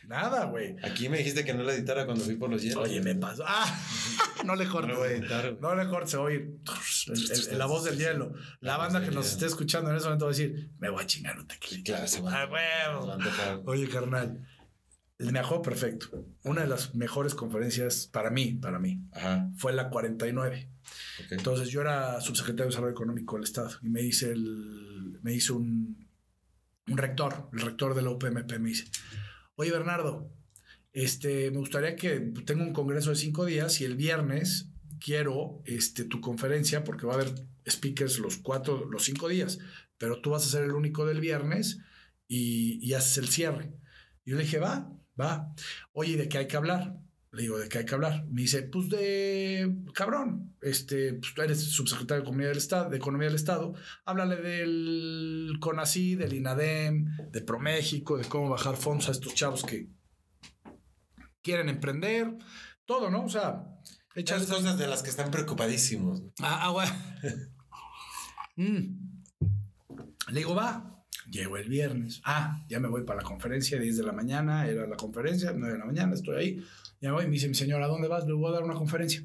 Nada, 0.08 0.46
güey. 0.46 0.76
Aquí 0.84 1.10
me 1.10 1.18
dijiste 1.18 1.44
que 1.46 1.54
no 1.54 1.64
la 1.64 1.74
editara 1.74 2.06
cuando 2.06 2.24
fui 2.24 2.36
por 2.36 2.50
los 2.50 2.62
hielos. 2.62 2.84
Oye, 2.84 3.02
me 3.02 3.16
pasó. 3.16 3.44
Ah, 3.48 3.66
no 4.46 4.56
le 4.56 4.66
No 4.66 4.72
cortes. 4.72 4.92
lo 4.94 5.00
voy 5.00 5.08
a 5.10 5.12
editar. 5.12 5.58
No 5.60 5.76
le 5.76 5.88
cortes, 5.90 6.14
oye. 6.16 6.36
el- 7.08 7.32
el- 7.52 7.58
la 7.58 7.66
voz 7.66 7.84
del 7.86 7.98
hielo. 7.98 8.34
La 8.62 8.72
La 8.74 8.78
banda 8.78 9.02
que 9.04 9.12
nos 9.12 9.28
esté 9.32 9.46
escuchando 9.46 9.90
en 9.90 9.96
ese 9.98 10.06
momento 10.06 10.26
va 10.26 10.32
a 10.32 10.36
decir, 10.36 10.72
me 10.80 10.90
voy 10.90 11.04
a 11.04 11.08
chingar 11.08 11.40
un 11.40 11.48
tequila. 11.48 11.84
Claro, 11.84 12.08
se 12.08 12.22
va. 12.22 12.42
Ah, 12.44 12.50
huevo. 12.52 13.62
Oye, 13.66 13.88
carnal. 13.90 14.46
Me 15.18 15.40
acuerdo 15.40 15.62
perfecto. 15.62 16.26
Una 16.44 16.62
de 16.64 16.68
las 16.68 16.94
mejores 16.94 17.36
conferencias 17.36 18.08
para 18.08 18.30
mí, 18.32 18.56
para 18.56 18.80
mí, 18.80 19.02
Ajá. 19.14 19.50
fue 19.58 19.72
la 19.72 19.90
49. 19.90 20.70
ok. 21.26 21.32
Entonces 21.32 21.70
yo 21.70 21.80
era 21.80 22.20
subsecretario 22.20 22.66
de 22.66 22.70
Desarrollo 22.72 22.92
Económico 22.92 23.36
del 23.36 23.46
Estado 23.46 23.72
y 23.82 23.90
me 23.90 24.02
dice 24.02 24.32
el, 24.34 25.18
me 25.24 25.34
hizo 25.34 25.56
un, 25.56 26.06
un 26.90 26.98
rector, 26.98 27.50
el 27.54 27.62
rector 27.62 27.96
de 27.96 28.02
la 28.02 28.10
UPMP 28.10 28.60
me 28.60 28.68
dice, 28.70 28.86
oye 29.56 29.72
Bernardo, 29.72 30.32
este, 30.94 31.52
me 31.52 31.58
gustaría 31.58 31.96
que 31.96 32.20
tenga 32.46 32.64
un 32.64 32.74
congreso 32.74 33.10
de 33.10 33.16
cinco 33.16 33.46
días 33.46 33.82
y 33.82 33.86
el 33.86 33.96
viernes 33.96 34.70
quiero 35.00 35.62
este, 35.66 36.06
tu 36.06 36.22
conferencia 36.22 36.84
porque 36.84 37.06
va 37.06 37.14
a 37.14 37.16
haber 37.16 37.34
speakers 37.68 38.20
los 38.20 38.38
cuatro, 38.38 38.86
los 38.90 39.04
cinco 39.04 39.28
días, 39.28 39.60
pero 39.98 40.22
tú 40.22 40.32
vas 40.32 40.46
a 40.46 40.50
ser 40.50 40.64
el 40.64 40.72
único 40.72 41.06
del 41.06 41.20
viernes 41.20 41.80
y, 42.28 42.80
y 42.86 42.94
haces 42.94 43.18
el 43.18 43.28
cierre. 43.28 43.74
Y 44.24 44.32
yo 44.32 44.38
le 44.38 44.44
dije, 44.44 44.60
va, 44.60 44.92
va. 45.20 45.54
Oye, 45.94 46.14
¿y 46.14 46.16
¿de 46.16 46.30
qué 46.30 46.40
hay 46.40 46.48
que 46.48 46.58
hablar? 46.58 46.98
Le 47.36 47.42
digo, 47.42 47.58
¿de 47.58 47.68
qué 47.68 47.80
hay 47.80 47.86
que 47.86 47.94
hablar? 47.94 48.26
Me 48.30 48.44
dice, 48.44 48.64
pues 48.64 48.90
de 48.90 49.76
cabrón, 49.94 50.56
este, 50.62 51.16
pues 51.16 51.34
tú 51.34 51.42
eres 51.42 51.62
subsecretario 51.62 52.22
de 52.22 52.28
Economía 52.28 52.48
del 52.48 52.58
Estado, 52.58 52.90
de 52.90 52.98
Economía 52.98 53.28
del 53.28 53.36
Estado, 53.36 53.74
háblale 54.06 54.38
del 54.38 55.58
CONACI, 55.60 56.16
del 56.16 56.34
INADEM, 56.34 57.32
de 57.32 57.42
ProMéxico, 57.42 58.18
de 58.18 58.24
cómo 58.24 58.50
bajar 58.50 58.78
fondos 58.78 59.10
a 59.10 59.12
estos 59.12 59.36
chavos 59.36 59.66
que 59.66 59.90
quieren 61.42 61.68
emprender, 61.68 62.38
todo, 62.86 63.12
¿no? 63.12 63.26
O 63.26 63.30
sea, 63.30 63.66
echas 64.16 64.46
cosas 64.46 64.78
de 64.78 64.88
las 64.88 65.04
que 65.04 65.10
están 65.10 65.30
preocupadísimos. 65.30 66.22
Ah, 66.42 66.60
ah, 66.64 66.72
bueno. 66.72 66.92
Mm. 68.58 69.24
Le 70.30 70.38
digo, 70.40 70.56
va. 70.56 71.04
Llego 71.30 71.58
el 71.58 71.68
viernes. 71.68 72.22
Ah, 72.24 72.64
ya 72.70 72.80
me 72.80 72.88
voy 72.88 73.04
para 73.04 73.22
la 73.22 73.28
conferencia, 73.28 73.78
10 73.78 73.98
de 73.98 74.04
la 74.04 74.14
mañana, 74.14 74.66
era 74.66 74.88
la 74.88 74.96
conferencia, 74.96 75.52
9 75.54 75.74
de 75.74 75.80
la 75.80 75.86
mañana, 75.86 76.14
estoy 76.14 76.36
ahí. 76.38 76.66
Ya 77.06 77.12
me 77.12 77.18
voy, 77.18 77.26
me 77.26 77.34
dice 77.34 77.48
mi 77.48 77.54
señora, 77.54 77.86
¿a 77.86 77.88
dónde 77.88 78.08
vas? 78.08 78.26
Le 78.26 78.34
voy 78.34 78.50
a 78.50 78.54
dar 78.56 78.64
una 78.64 78.74
conferencia. 78.74 79.24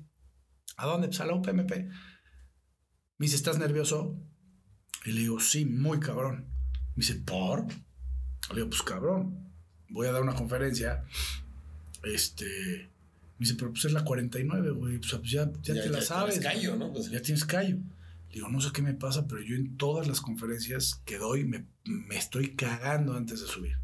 ¿A 0.77 0.85
dónde? 0.85 1.07
Pues 1.09 1.19
a 1.23 1.25
la 1.25 1.35
UPMP. 1.35 1.71
Me 1.71 1.89
dice, 3.17 3.37
¿estás 3.37 3.59
nervioso? 3.59 4.21
Y 5.07 5.13
le 5.13 5.21
digo, 5.21 5.41
sí, 5.41 5.65
muy 5.65 5.99
cabrón. 5.99 6.45
Me 6.95 6.97
dice, 6.97 7.15
¿por? 7.15 7.67
Le 8.51 8.57
digo, 8.57 8.69
pues 8.69 8.83
cabrón, 8.83 9.51
voy 9.89 10.09
a 10.09 10.13
dar 10.13 10.21
una 10.21 10.35
conferencia. 10.35 11.05
Este. 12.05 12.91
Me 13.39 13.47
dice, 13.47 13.55
pero 13.55 13.71
pues 13.71 13.87
es 13.87 13.93
la 13.93 14.05
49, 14.05 14.73
güey. 14.73 14.99
Pues 14.99 15.13
ya, 15.23 15.51
ya, 15.63 15.73
te 15.73 15.89
la 15.89 16.03
sabes. 16.03 16.39
tienes 16.39 16.53
callo, 16.53 16.77
¿no? 16.77 16.93
Pues, 16.93 17.11
Ya 17.11 17.23
tienes 17.23 17.47
callo. 17.47 17.77
Le 17.77 18.35
digo, 18.35 18.51
no 18.51 18.61
sé 18.61 18.73
qué 18.75 18.83
me 18.83 18.93
pasa, 18.93 19.27
pero 19.27 19.41
yo 19.41 19.57
en 19.57 19.79
todas 19.79 20.07
las 20.07 20.21
conferencias 20.21 21.01
que 21.07 21.17
doy 21.17 21.47
me, 21.47 21.65
me 21.87 22.19
estoy 22.19 22.55
cagando 22.57 23.15
antes 23.15 23.41
de 23.41 23.47
subir. 23.47 23.79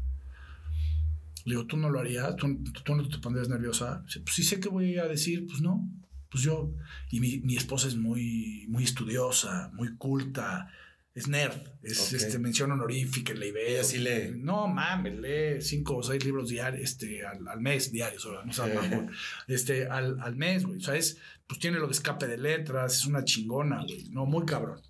Le 1.47 1.55
digo, 1.55 1.65
¿tú 1.65 1.77
no 1.77 1.89
lo 1.89 1.99
harías? 1.99 2.35
¿Tú, 2.35 2.61
tú 2.83 2.95
no 2.95 3.07
te 3.07 3.19
pondrías 3.19 3.47
nerviosa? 3.47 4.01
Dice, 4.05 4.19
pues 4.19 4.35
sí 4.35 4.43
sé 4.43 4.59
que 4.59 4.67
voy 4.69 4.97
a 4.97 5.05
decir, 5.07 5.45
pues 5.47 5.61
no. 5.61 5.89
Pues 6.29 6.43
yo, 6.43 6.73
y 7.09 7.21
mi, 7.21 7.39
mi 7.39 7.55
esposa 7.55 7.87
es 7.87 7.95
muy, 7.95 8.65
muy 8.67 8.83
estudiosa, 8.83 9.71
muy 9.73 9.95
culta, 9.95 10.69
es 11.15 11.29
nerd, 11.29 11.55
es 11.81 12.09
Ok. 12.09 12.13
este, 12.21 12.37
mención 12.37 12.69
honorífica 12.71 13.31
en 13.31 13.39
la 13.39 13.45
IBE. 13.45 13.83
Sí 13.85 13.97
lee. 13.99 14.33
No 14.35 14.67
mames, 14.67 15.17
lee 15.19 15.61
cinco 15.61 15.95
o 15.95 16.03
seis 16.03 16.23
libros 16.25 16.49
diarios, 16.49 16.83
este, 16.83 17.25
al, 17.25 17.47
al 17.47 17.61
mes, 17.61 17.91
diarios, 17.93 18.25
o 18.25 18.33
sea, 18.51 18.67
no 18.67 18.81
mamón. 18.81 19.09
este, 19.47 19.87
al, 19.87 20.19
al 20.19 20.35
mes, 20.35 20.65
güey. 20.65 20.77
O 20.77 20.81
sea, 20.81 20.95
es, 20.95 21.17
pues 21.47 21.59
tiene 21.61 21.79
lo 21.79 21.87
de 21.87 21.93
escape 21.93 22.27
de 22.27 22.37
letras, 22.37 22.97
es 22.97 23.05
una 23.05 23.23
chingona, 23.23 23.83
güey. 23.83 24.09
No, 24.09 24.25
muy 24.25 24.45
cabrón. 24.45 24.81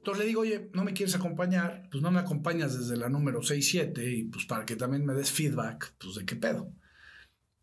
Entonces 0.00 0.22
le 0.22 0.28
digo, 0.28 0.40
oye, 0.40 0.70
no 0.72 0.82
me 0.82 0.94
quieres 0.94 1.14
acompañar, 1.14 1.86
pues 1.90 2.02
no 2.02 2.10
me 2.10 2.20
acompañas 2.20 2.78
desde 2.78 2.96
la 2.96 3.10
número 3.10 3.42
6, 3.42 3.68
7 3.68 4.10
y 4.10 4.24
pues 4.24 4.46
para 4.46 4.64
que 4.64 4.74
también 4.74 5.04
me 5.04 5.12
des 5.12 5.30
feedback, 5.30 5.94
pues 5.98 6.14
de 6.14 6.24
qué 6.24 6.36
pedo. 6.36 6.72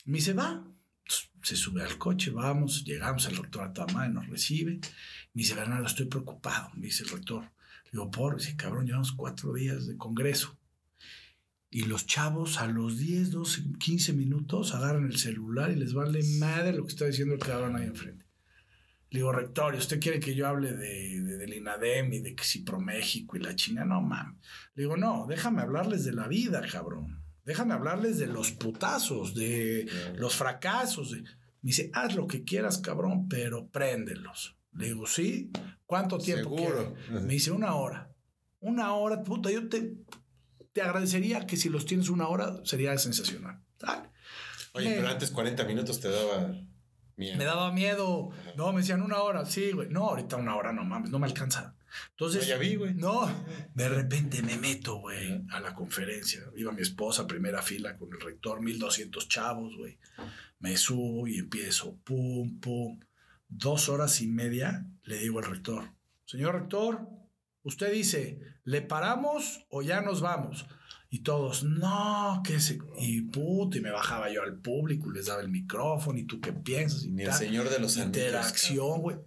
Me 0.05 0.17
dice, 0.19 0.33
va. 0.33 0.63
Se 1.41 1.55
sube 1.55 1.81
al 1.81 1.97
coche, 1.97 2.29
vamos, 2.29 2.83
llegamos, 2.83 3.25
el 3.25 3.37
rector 3.37 3.63
Atamay 3.63 4.11
nos 4.11 4.27
recibe. 4.27 4.73
Me 5.33 5.41
dice, 5.41 5.55
Bernardo, 5.55 5.87
estoy 5.87 6.05
preocupado, 6.05 6.69
me 6.75 6.85
dice 6.85 7.05
el 7.05 7.09
rector. 7.09 7.43
Le 7.85 7.91
digo, 7.93 8.11
por, 8.11 8.37
dice, 8.37 8.55
cabrón, 8.55 8.85
llevamos 8.85 9.13
cuatro 9.13 9.53
días 9.53 9.87
de 9.87 9.97
congreso. 9.97 10.59
Y 11.71 11.85
los 11.85 12.05
chavos 12.05 12.59
a 12.59 12.67
los 12.67 12.99
10, 12.99 13.31
12, 13.31 13.63
15 13.79 14.13
minutos 14.13 14.75
agarran 14.75 15.05
el 15.05 15.17
celular 15.17 15.71
y 15.71 15.75
les 15.75 15.93
vale 15.93 16.21
madre 16.37 16.71
lo 16.73 16.83
que 16.85 16.91
está 16.91 17.05
diciendo 17.05 17.33
el 17.33 17.39
cabrón 17.39 17.75
ahí 17.75 17.87
enfrente. 17.87 18.26
Le 19.17 19.21
digo, 19.21 19.31
rector, 19.31 19.73
¿y 19.73 19.79
usted 19.79 19.99
quiere 19.99 20.19
que 20.19 20.35
yo 20.35 20.47
hable 20.47 20.73
de, 20.73 21.21
de- 21.21 21.37
del 21.37 21.51
INADEM 21.55 22.13
y 22.13 22.19
de 22.19 22.35
que 22.35 22.43
si 22.43 22.59
ProMéxico 22.59 23.35
y 23.35 23.39
la 23.39 23.55
China? 23.55 23.83
No, 23.83 23.99
mames. 23.99 24.39
Le 24.75 24.83
digo, 24.83 24.95
no, 24.95 25.25
déjame 25.27 25.63
hablarles 25.63 26.05
de 26.05 26.13
la 26.13 26.27
vida, 26.27 26.61
cabrón. 26.71 27.23
Déjame 27.43 27.73
hablarles 27.73 28.19
de 28.19 28.27
los 28.27 28.51
putazos, 28.51 29.33
de 29.33 29.89
los 30.17 30.35
fracasos. 30.35 31.09
de- 31.13 31.21
Me 31.23 31.31
dice, 31.71 31.89
haz 31.95 32.13
lo 32.15 32.27
que 32.27 32.43
quieras, 32.43 32.77
cabrón, 32.77 33.27
pero 33.27 33.67
préndelos. 33.69 34.55
Le 34.73 34.85
digo, 34.89 35.07
sí. 35.07 35.49
¿Cuánto 35.87 36.19
tiempo 36.19 36.55
Seguro. 36.55 36.93
quiere? 36.93 37.21
Me 37.25 37.33
dice, 37.33 37.49
una 37.49 37.73
hora. 37.73 38.13
Una 38.59 38.93
hora, 38.93 39.23
puta, 39.23 39.49
yo 39.49 39.67
te, 39.67 39.95
te 40.73 40.81
agradecería 40.83 41.47
que 41.47 41.57
si 41.57 41.69
los 41.69 41.87
tienes 41.87 42.09
una 42.09 42.27
hora, 42.27 42.57
sería 42.65 42.95
sensacional. 42.99 43.63
Oye, 44.73 44.89
Me- 44.89 44.95
pero 44.97 45.07
antes 45.07 45.31
40 45.31 45.63
minutos 45.63 45.99
te 45.99 46.09
daba 46.11 46.55
miedo. 47.17 47.37
me 47.37 47.43
daba 47.43 47.71
miedo. 47.73 48.29
No, 48.55 48.71
me 48.71 48.79
decían 48.81 49.01
una 49.01 49.21
hora. 49.21 49.45
Sí, 49.45 49.71
güey. 49.71 49.89
No, 49.89 50.09
ahorita 50.09 50.37
una 50.37 50.55
hora 50.55 50.71
no 50.71 50.83
mames, 50.85 51.09
no 51.09 51.19
me 51.19 51.27
alcanza. 51.27 51.75
Entonces, 52.11 52.43
No, 52.43 52.47
ya 52.49 52.57
vi, 52.57 52.75
güey. 52.75 52.93
no, 52.93 53.27
de 53.73 53.89
repente 53.89 54.41
me 54.43 54.57
meto, 54.57 54.97
güey, 54.99 55.41
a 55.51 55.59
la 55.59 55.73
conferencia. 55.73 56.41
Iba 56.55 56.71
mi 56.71 56.81
esposa, 56.81 57.25
primera 57.27 57.61
fila 57.61 57.97
con 57.97 58.09
el 58.13 58.19
rector, 58.21 58.61
1200 58.61 59.27
chavos, 59.27 59.75
güey. 59.77 59.97
Me 60.59 60.77
subo 60.77 61.27
y 61.27 61.37
empiezo, 61.37 61.97
pum, 62.03 62.59
pum. 62.59 62.99
Dos 63.49 63.89
horas 63.89 64.21
y 64.21 64.27
media 64.27 64.85
le 65.03 65.17
digo 65.19 65.39
al 65.39 65.45
rector, 65.45 65.91
señor 66.25 66.53
rector, 66.55 67.07
usted 67.63 67.91
dice, 67.93 68.39
¿le 68.65 68.81
paramos 68.81 69.65
o 69.69 69.81
ya 69.81 70.01
nos 70.01 70.19
vamos? 70.19 70.65
Y 71.17 71.21
todos, 71.21 71.63
no, 71.63 72.41
que 72.45 72.59
se... 72.59 72.77
Y 72.99 73.21
puta, 73.21 73.77
y 73.77 73.81
me 73.81 73.89
bajaba 73.89 74.31
yo 74.31 74.43
al 74.43 74.59
público 74.59 75.09
les 75.11 75.25
daba 75.25 75.41
el 75.41 75.49
micrófono 75.49 76.19
y 76.19 76.25
tú 76.25 76.39
qué 76.39 76.53
piensas. 76.53 77.05
Y 77.05 77.11
Ni 77.11 77.23
el 77.23 77.33
señor 77.33 77.69
de 77.69 77.79
los. 77.79 77.97
Interacción, 77.97 79.01
güey. 79.01 79.17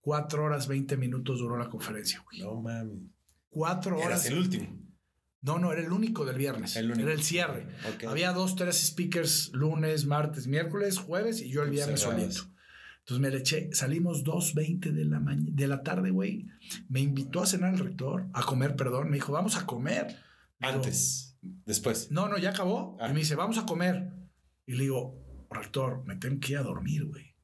Cuatro 0.00 0.44
horas, 0.44 0.68
20 0.68 0.96
minutos 0.98 1.38
duró 1.38 1.56
la 1.56 1.70
conferencia, 1.70 2.22
güey. 2.24 2.40
No 2.40 2.60
mames. 2.60 2.98
Cuatro 3.48 3.96
horas. 3.96 4.06
Eras 4.06 4.26
el 4.26 4.38
último. 4.38 4.78
No, 5.40 5.58
no, 5.58 5.72
era 5.72 5.80
el 5.82 5.90
único 5.92 6.24
del 6.26 6.36
viernes. 6.36 6.76
El 6.76 6.86
único. 6.90 7.02
Era 7.08 7.12
el 7.14 7.22
cierre. 7.22 7.66
Había 8.06 8.32
dos, 8.32 8.54
tres 8.56 8.76
speakers 8.88 9.50
lunes, 9.54 10.04
martes, 10.06 10.46
miércoles, 10.46 10.98
jueves 10.98 11.40
y 11.40 11.48
yo 11.50 11.62
el 11.62 11.70
viernes 11.70 12.00
Cerradas. 12.00 12.34
solito. 12.34 12.54
Entonces 13.00 13.20
me 13.22 13.30
le 13.30 13.38
eché, 13.38 13.72
salimos 13.72 14.22
2.20 14.22 14.92
de 14.92 15.04
la, 15.06 15.18
maña- 15.18 15.50
de 15.50 15.66
la 15.66 15.82
tarde, 15.82 16.10
güey. 16.10 16.46
Me 16.88 17.00
invitó 17.00 17.42
a 17.42 17.46
cenar 17.46 17.72
el 17.74 17.80
rector, 17.80 18.26
a 18.34 18.42
comer, 18.42 18.76
perdón. 18.76 19.08
Me 19.08 19.16
dijo, 19.16 19.32
vamos 19.32 19.56
a 19.56 19.64
comer. 19.66 20.16
Antes. 20.62 21.38
Después. 21.42 22.10
no, 22.10 22.28
no, 22.28 22.38
ya 22.38 22.50
acabó. 22.50 22.96
Ah. 23.00 23.08
Y 23.08 23.12
me 23.12 23.20
dice, 23.20 23.34
vamos 23.34 23.58
a 23.58 23.66
comer. 23.66 24.12
Y 24.64 24.74
le 24.74 24.84
digo, 24.84 25.46
rector, 25.50 26.04
me 26.06 26.16
tengo 26.16 26.38
que 26.40 26.52
ir 26.52 26.58
a 26.58 26.62
dormir, 26.62 27.04
güey. 27.04 27.34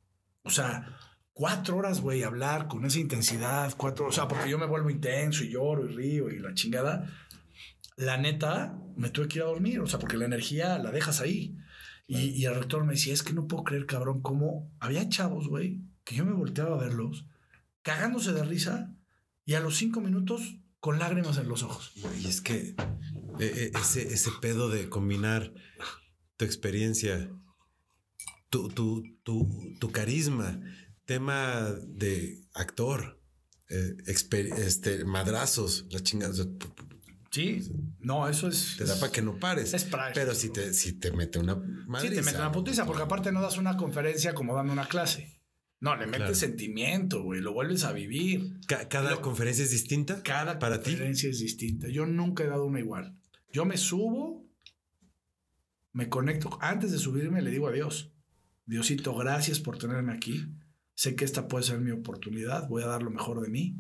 O 0.43 0.51
sea, 0.51 0.97
cuatro 1.33 1.77
horas, 1.77 2.01
güey, 2.01 2.23
hablar 2.23 2.69
con 2.69 2.85
esa 2.85 2.99
intensidad, 2.99 3.75
cuatro, 3.77 4.07
o 4.07 4.13
sea, 4.13 4.29
porque 4.29 4.49
yo 4.49 4.59
me 4.59 4.67
vuelvo 4.67 4.91
intenso 4.91 5.45
y 5.45 5.51
lloro 5.51 5.85
y 5.89 5.95
río 5.95 6.31
y 6.31 6.39
la 6.39 6.55
chingada. 6.55 7.11
La 7.97 8.17
neta, 8.17 8.79
me 8.97 9.11
tuve 9.11 9.29
que 9.29 9.39
ir 9.39 9.43
a 9.43 9.49
dormir, 9.49 9.81
o 9.81 9.87
sea, 9.87 9.99
porque 9.99 10.17
la 10.17 10.27
energía 10.27 10.79
la 10.79 10.93
dejas 10.93 11.21
ahí. 11.21 11.57
Y, 12.07 12.31
y 12.31 12.45
el 12.47 12.55
rector 12.55 12.85
me 12.85 12.93
decía, 12.93 13.13
es 13.13 13.23
que 13.23 13.35
no 13.35 13.47
puedo 13.49 13.65
creer, 13.65 13.87
cabrón, 13.87 14.23
cómo 14.23 14.73
había 14.79 15.09
chavos, 15.09 15.49
güey, 15.49 15.83
que 16.05 16.15
yo 16.15 16.25
me 16.25 16.33
volteaba 16.33 16.77
a 16.77 16.81
verlos, 16.81 17.27
cagándose 17.83 18.33
de 18.33 18.45
risa 18.45 18.95
y 19.45 19.55
a 19.55 19.61
los 19.61 19.77
cinco 19.77 20.01
minutos 20.01 20.58
con 20.81 20.99
lágrimas 20.99 21.39
en 21.39 21.49
los 21.49 21.63
ojos. 21.63 21.93
Y 22.21 22.27
es 22.27 22.41
que 22.41 22.57
eh, 22.59 22.75
eh, 23.41 23.73
ese, 23.81 24.03
ese 24.13 24.31
pedo 24.41 24.69
de 24.69 24.89
combinar 24.89 25.53
tu 26.37 26.45
experiencia, 26.45 27.31
tu, 28.51 28.69
tu, 28.69 29.03
tu, 29.23 29.49
tu 29.79 29.91
carisma, 29.93 30.61
tema 31.05 31.73
de 31.87 32.41
actor, 32.55 33.21
eh, 33.71 33.97
este, 34.07 35.05
madrazos, 35.05 35.87
la 35.91 36.01
chingada, 36.01 36.33
o 36.33 36.37
sea, 36.37 36.47
Sí, 37.31 37.61
no, 37.99 38.27
eso 38.27 38.49
es. 38.49 38.77
te 38.79 38.85
da 38.87 38.99
para 38.99 39.13
que 39.13 39.21
no 39.21 39.39
pares. 39.39 39.75
Es 39.75 39.85
práctico. 39.85 40.15
Pero 40.15 40.35
si 40.35 40.49
te, 40.49 40.73
si 40.73 40.95
te 40.95 41.13
mete 41.13 41.39
una 41.39 41.55
Sí, 41.57 41.61
madriza, 41.87 42.15
te 42.15 42.23
mete 42.23 42.39
una 42.39 42.51
putiza, 42.53 42.87
porque 42.87 43.03
aparte 43.03 43.31
no 43.33 43.43
das 43.43 43.59
una 43.59 43.77
conferencia 43.77 44.33
como 44.35 44.55
dando 44.55 44.73
una 44.73 44.89
clase. 44.89 45.38
No, 45.81 45.95
le 45.95 46.07
metes 46.07 46.19
Claro. 46.19 46.35
sentimiento, 46.35 47.23
güey, 47.23 47.41
lo 47.41 47.53
vuelves 47.53 47.85
a 47.85 47.93
vivir. 47.93 48.59
Ca- 48.67 48.89
cada 48.89 49.21
conferencia 49.21 49.63
es 49.65 49.71
distinta. 49.71 50.23
Cada 50.23 50.59
para 50.59 50.81
ti. 50.83 50.91
conferencia 50.91 51.31
es 51.31 51.39
distinta. 51.39 51.89
Yo 51.89 52.05
nunca 52.07 52.43
he 52.45 52.49
dado 52.49 52.65
una 52.67 52.81
igual. 52.81 53.17
Yo 53.53 53.65
me 53.65 53.77
subo 53.77 54.47
me 55.93 56.09
conecto. 56.09 56.59
Antes 56.61 56.93
de 56.93 56.99
subirme 56.99 57.43
le 57.43 57.51
digo 57.51 57.69
adiós. 57.69 58.13
Diosito, 58.67 59.15
gracias 59.17 59.59
por 59.61 59.79
tenerme 59.79 60.13
aquí. 60.13 60.47
Sé 60.95 61.15
que 61.17 61.25
esta 61.25 61.49
puede 61.49 61.65
ser 61.65 61.81
mi 61.81 61.91
oportunidad. 61.91 62.69
Voy 62.69 62.83
a 62.83 62.87
dar 62.87 63.03
lo 63.03 63.11
mejor 63.11 63.41
de 63.41 63.49
mí, 63.49 63.77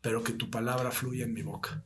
pero 0.00 0.22
que 0.22 0.32
tu 0.32 0.50
palabra 0.50 0.90
fluya 0.92 1.24
en 1.24 1.32
mi 1.32 1.42
boca. 1.42 1.84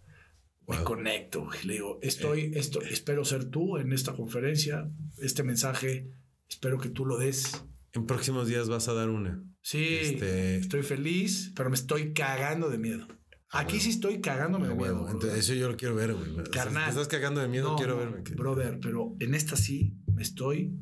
Me 0.68 0.82
conecto. 0.82 1.48
Le 1.64 1.74
digo, 1.74 1.98
estoy, 2.02 2.52
esto, 2.54 2.82
espero 2.82 3.24
ser 3.24 3.46
tú 3.48 3.78
en 3.78 3.92
esta 3.92 4.14
conferencia. 4.14 4.86
Este 5.18 5.42
mensaje, 5.44 6.10
espero 6.48 6.78
que 6.78 6.90
tú 6.90 7.06
lo 7.06 7.16
des. 7.18 7.64
En 7.92 8.06
próximos 8.06 8.46
días 8.48 8.68
vas 8.68 8.88
a 8.88 8.92
dar 8.94 9.08
una. 9.08 9.42
Sí, 9.62 9.84
Este- 10.00 10.56
estoy 10.58 10.82
feliz, 10.82 11.52
pero 11.56 11.70
me 11.70 11.76
estoy 11.76 12.12
cagando 12.12 12.68
de 12.68 12.78
miedo. 12.78 13.06
Aquí 13.50 13.80
sí 13.80 13.90
estoy 13.90 14.20
cagándome 14.20 14.66
de 14.66 14.72
Ah, 14.74 14.76
miedo. 14.76 14.94
huevo. 14.96 15.10
Entonces, 15.10 15.38
eso 15.38 15.54
yo 15.54 15.68
lo 15.70 15.76
quiero 15.76 15.94
ver, 15.94 16.12
güey. 16.14 16.30
O 16.30 16.34
sea, 16.34 16.44
Carnal. 16.44 16.84
te 16.84 16.90
estás 16.90 17.08
cagando 17.08 17.40
de 17.40 17.48
miedo, 17.48 17.70
No, 17.70 17.76
quiero 17.76 17.96
verme. 17.96 18.20
Brother, 18.34 18.78
pero 18.80 19.16
en 19.20 19.34
esta 19.34 19.56
sí 19.56 19.94
me 20.12 20.22
estoy. 20.22 20.74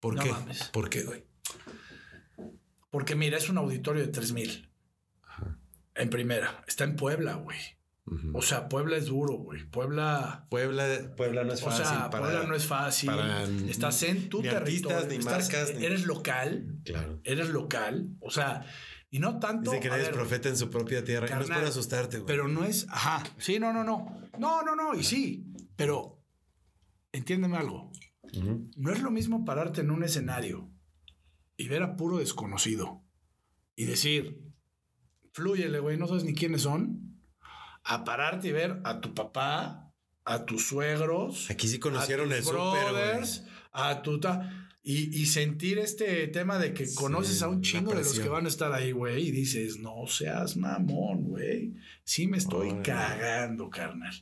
¿Por 0.00 0.14
no 0.16 0.22
qué? 0.22 0.30
mames. 0.30 0.64
¿Por 0.72 0.88
qué, 0.90 1.04
güey? 1.04 1.24
Porque 2.90 3.14
mira, 3.16 3.38
es 3.38 3.48
un 3.48 3.58
auditorio 3.58 4.02
de 4.02 4.08
3000. 4.08 4.68
En 5.94 6.10
primera. 6.10 6.62
Está 6.66 6.84
en 6.84 6.96
Puebla, 6.96 7.34
güey. 7.34 7.58
O 8.34 8.42
sea, 8.42 8.68
Puebla 8.68 8.96
es 8.96 9.06
duro, 9.06 9.34
güey. 9.38 9.64
Puebla. 9.70 10.46
Puebla, 10.50 11.14
Puebla 11.16 11.44
no 11.44 11.52
es 11.52 11.62
O 11.62 11.66
fácil 11.66 11.86
sea, 11.86 12.10
para... 12.10 12.24
Puebla 12.24 12.46
no 12.48 12.54
es 12.54 12.66
fácil. 12.66 13.08
para 13.10 13.44
Estás 13.44 14.02
en 14.02 14.28
tu 14.28 14.42
ni 14.42 14.48
territorio. 14.48 14.96
artistas, 14.98 15.08
ni 15.08 15.16
estás- 15.16 15.32
marcas, 15.52 15.74
ni- 15.78 15.84
Eres 15.84 16.04
local. 16.06 16.80
Claro. 16.84 17.20
Eres 17.24 17.48
local. 17.50 18.10
O 18.20 18.30
sea, 18.30 18.66
y 19.08 19.18
no 19.20 19.38
tanto. 19.38 19.70
Dice 19.70 19.80
que 19.82 19.88
a 19.88 19.90
nadie 19.92 20.02
es 20.04 20.08
ver, 20.08 20.16
profeta 20.16 20.48
en 20.48 20.56
su 20.56 20.68
propia 20.68 21.04
tierra. 21.04 21.26
y 21.28 21.30
no 21.30 21.36
es 21.36 21.42
carnal, 21.46 21.60
por 21.60 21.68
asustarte, 21.68 22.16
güey. 22.18 22.26
Pero 22.26 22.48
no 22.48 22.64
es. 22.64 22.86
Ajá. 22.90 23.22
Sí, 23.38 23.60
no, 23.60 23.72
no, 23.72 23.84
no. 23.84 24.20
No, 24.38 24.62
no, 24.62 24.74
no. 24.74 24.94
Y 24.94 25.04
sí. 25.04 25.46
Pero 25.76 26.20
entiéndeme 27.12 27.56
algo. 27.56 27.92
No 28.76 28.92
es 28.92 29.00
lo 29.02 29.10
mismo 29.10 29.44
pararte 29.44 29.82
en 29.82 29.90
un 29.90 30.02
escenario 30.02 30.70
y 31.56 31.68
ver 31.68 31.82
a 31.82 31.96
puro 31.96 32.18
desconocido 32.18 33.04
y 33.76 33.84
decir, 33.84 34.40
flúyele, 35.32 35.78
güey, 35.78 35.96
no 35.98 36.08
sabes 36.08 36.24
ni 36.24 36.34
quiénes 36.34 36.62
son, 36.62 37.11
a 37.84 38.04
pararte 38.04 38.48
y 38.48 38.52
ver 38.52 38.80
a 38.84 39.00
tu 39.00 39.14
papá, 39.14 39.92
a 40.24 40.44
tus 40.44 40.66
suegros, 40.68 41.50
Aquí 41.50 41.66
sí 41.68 41.78
conocieron 41.78 42.30
a 42.32 42.36
el 42.36 42.42
tus 42.44 42.52
güey. 42.52 42.64
brothers, 42.84 43.44
a 43.72 44.02
tu 44.02 44.20
ta- 44.20 44.68
y, 44.84 45.16
y 45.20 45.26
sentir 45.26 45.78
este 45.78 46.26
tema 46.28 46.58
de 46.58 46.74
que 46.74 46.86
Sí, 46.86 46.94
conoces 46.96 47.40
a 47.42 47.48
un 47.48 47.62
chingo 47.62 47.92
de 47.92 47.98
los 48.02 48.18
que 48.18 48.28
van 48.28 48.46
a 48.46 48.48
estar 48.48 48.72
ahí, 48.72 48.90
güey, 48.92 49.28
y 49.28 49.30
dices, 49.30 49.78
no 49.78 50.06
seas 50.08 50.56
mamón, 50.56 51.22
güey. 51.24 51.74
Sí 52.04 52.26
me 52.26 52.38
estoy 52.38 52.72
cagando, 52.82 53.70
carnal. 53.70 54.12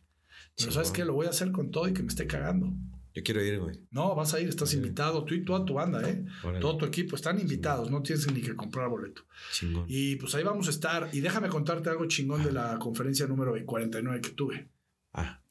Pero. 0.57 0.73
¿sabes 0.73 0.91
qué? 0.91 1.05
Lo 1.07 1.15
voy 1.15 1.27
a 1.27 1.31
hacer 1.31 1.51
con 1.53 1.71
todo 1.71 1.89
y 1.89 1.95
que 1.95 2.03
me 2.03 2.09
esté 2.09 2.27
cagando. 2.27 2.73
Yo 3.15 3.23
quiero 3.23 3.43
ir, 3.45 3.59
güey. 3.59 3.81
No, 3.91 4.15
vas 4.15 4.35
a 4.35 4.41
ir, 4.41 4.49
estás 4.49 4.73
invitado, 4.75 5.25
tú 5.25 5.35
y 5.35 5.45
toda 5.45 5.65
tu 5.65 5.75
banda, 5.75 6.09
¿eh? 6.09 6.25
Órale. 6.45 6.61
Todo 6.61 6.79
tu 6.79 6.85
equipo 6.85 7.17
están 7.17 7.41
invitados, 7.41 7.91
no 7.91 8.03
tienes 8.03 8.31
ni 8.33 8.41
que 8.41 8.55
comprar 8.55 8.89
boleto. 8.89 9.23
Chingón. 9.53 9.85
Y 9.89 10.17
pues 10.17 10.35
ahí 10.35 10.45
vamos 10.45 10.69
a 10.69 10.71
estar. 10.71 11.09
Y 11.13 11.21
déjame 11.21 11.49
contarte 11.49 11.91
algo 11.91 12.07
chingón 12.07 12.45
de 12.45 12.53
la 12.53 12.79
conferencia 12.79 13.27
número 13.27 13.55
49 13.65 14.21
que 14.21 14.31
tuve. 14.31 14.71
Ah, 15.13 15.43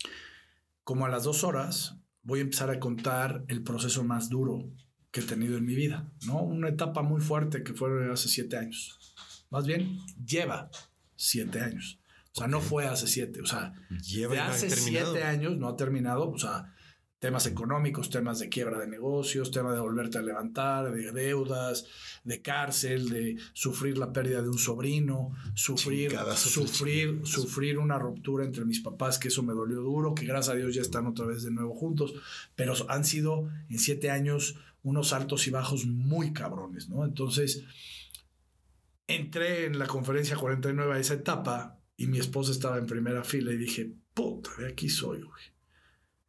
Como 0.83 1.05
a 1.05 1.09
las 1.09 1.23
dos 1.25 1.43
horas 1.43 1.97
voy 2.21 2.39
a 2.39 2.43
empezar 2.43 2.69
a 2.69 2.79
contar 2.79 3.43
el 3.47 3.63
proceso 3.63 4.03
más 4.03 4.29
duro 4.29 4.71
que 5.11 5.21
he 5.21 5.23
tenido 5.23 5.57
en 5.57 5.65
mi 5.65 5.75
vida, 5.75 6.11
¿no? 6.25 6.41
Una 6.41 6.69
etapa 6.69 7.01
muy 7.01 7.19
fuerte 7.19 7.63
que 7.63 7.73
fue 7.73 8.11
hace 8.11 8.29
siete 8.29 8.57
años. 8.57 8.99
Más 9.49 9.65
bien, 9.65 9.97
lleva 10.23 10.69
siete 11.15 11.59
años. 11.59 11.99
O 12.31 12.39
sea, 12.39 12.47
no 12.47 12.61
fue 12.61 12.85
hace 12.85 13.07
siete, 13.07 13.41
o 13.41 13.45
sea, 13.45 13.73
lleva 14.03 14.33
de 14.33 14.39
hace 14.39 14.69
siete 14.69 15.23
años 15.23 15.57
no 15.57 15.67
ha 15.67 15.75
terminado, 15.75 16.29
o 16.29 16.37
sea, 16.37 16.73
temas 17.19 17.45
económicos, 17.45 18.09
temas 18.09 18.39
de 18.39 18.47
quiebra 18.47 18.79
de 18.79 18.87
negocios, 18.87 19.51
tema 19.51 19.73
de 19.73 19.81
volverte 19.81 20.17
a 20.17 20.21
levantar, 20.21 20.91
de 20.91 21.11
deudas, 21.11 21.85
de 22.23 22.41
cárcel, 22.41 23.09
de 23.09 23.37
sufrir 23.53 23.97
la 23.97 24.13
pérdida 24.13 24.41
de 24.41 24.47
un 24.47 24.57
sobrino, 24.57 25.33
sufrir, 25.53 26.17
sufrir, 26.35 27.21
sufrir 27.25 27.77
una 27.77 27.99
ruptura 27.99 28.45
entre 28.45 28.63
mis 28.63 28.79
papás, 28.79 29.19
que 29.19 29.27
eso 29.27 29.43
me 29.43 29.53
dolió 29.53 29.81
duro, 29.81 30.15
que 30.15 30.25
gracias 30.25 30.55
a 30.55 30.57
Dios 30.57 30.73
ya 30.73 30.81
están 30.81 31.07
otra 31.07 31.25
vez 31.25 31.43
de 31.43 31.51
nuevo 31.51 31.75
juntos, 31.75 32.13
pero 32.55 32.73
han 32.87 33.03
sido 33.03 33.49
en 33.69 33.79
siete 33.79 34.09
años 34.09 34.57
unos 34.81 35.11
altos 35.11 35.45
y 35.47 35.51
bajos 35.51 35.85
muy 35.85 36.31
cabrones, 36.31 36.87
¿no? 36.87 37.03
Entonces, 37.03 37.65
entré 39.07 39.65
en 39.65 39.77
la 39.77 39.87
conferencia 39.87 40.37
49 40.37 40.93
a 40.93 40.99
esa 40.99 41.15
etapa 41.15 41.81
y 41.97 42.07
mi 42.07 42.17
esposa 42.17 42.53
estaba 42.53 42.77
en 42.77 42.85
primera 42.85 43.25
fila 43.25 43.51
y 43.51 43.57
dije, 43.57 43.91
puta, 44.13 44.51
de 44.57 44.69
aquí 44.69 44.87
soy, 44.87 45.21
güey. 45.21 45.58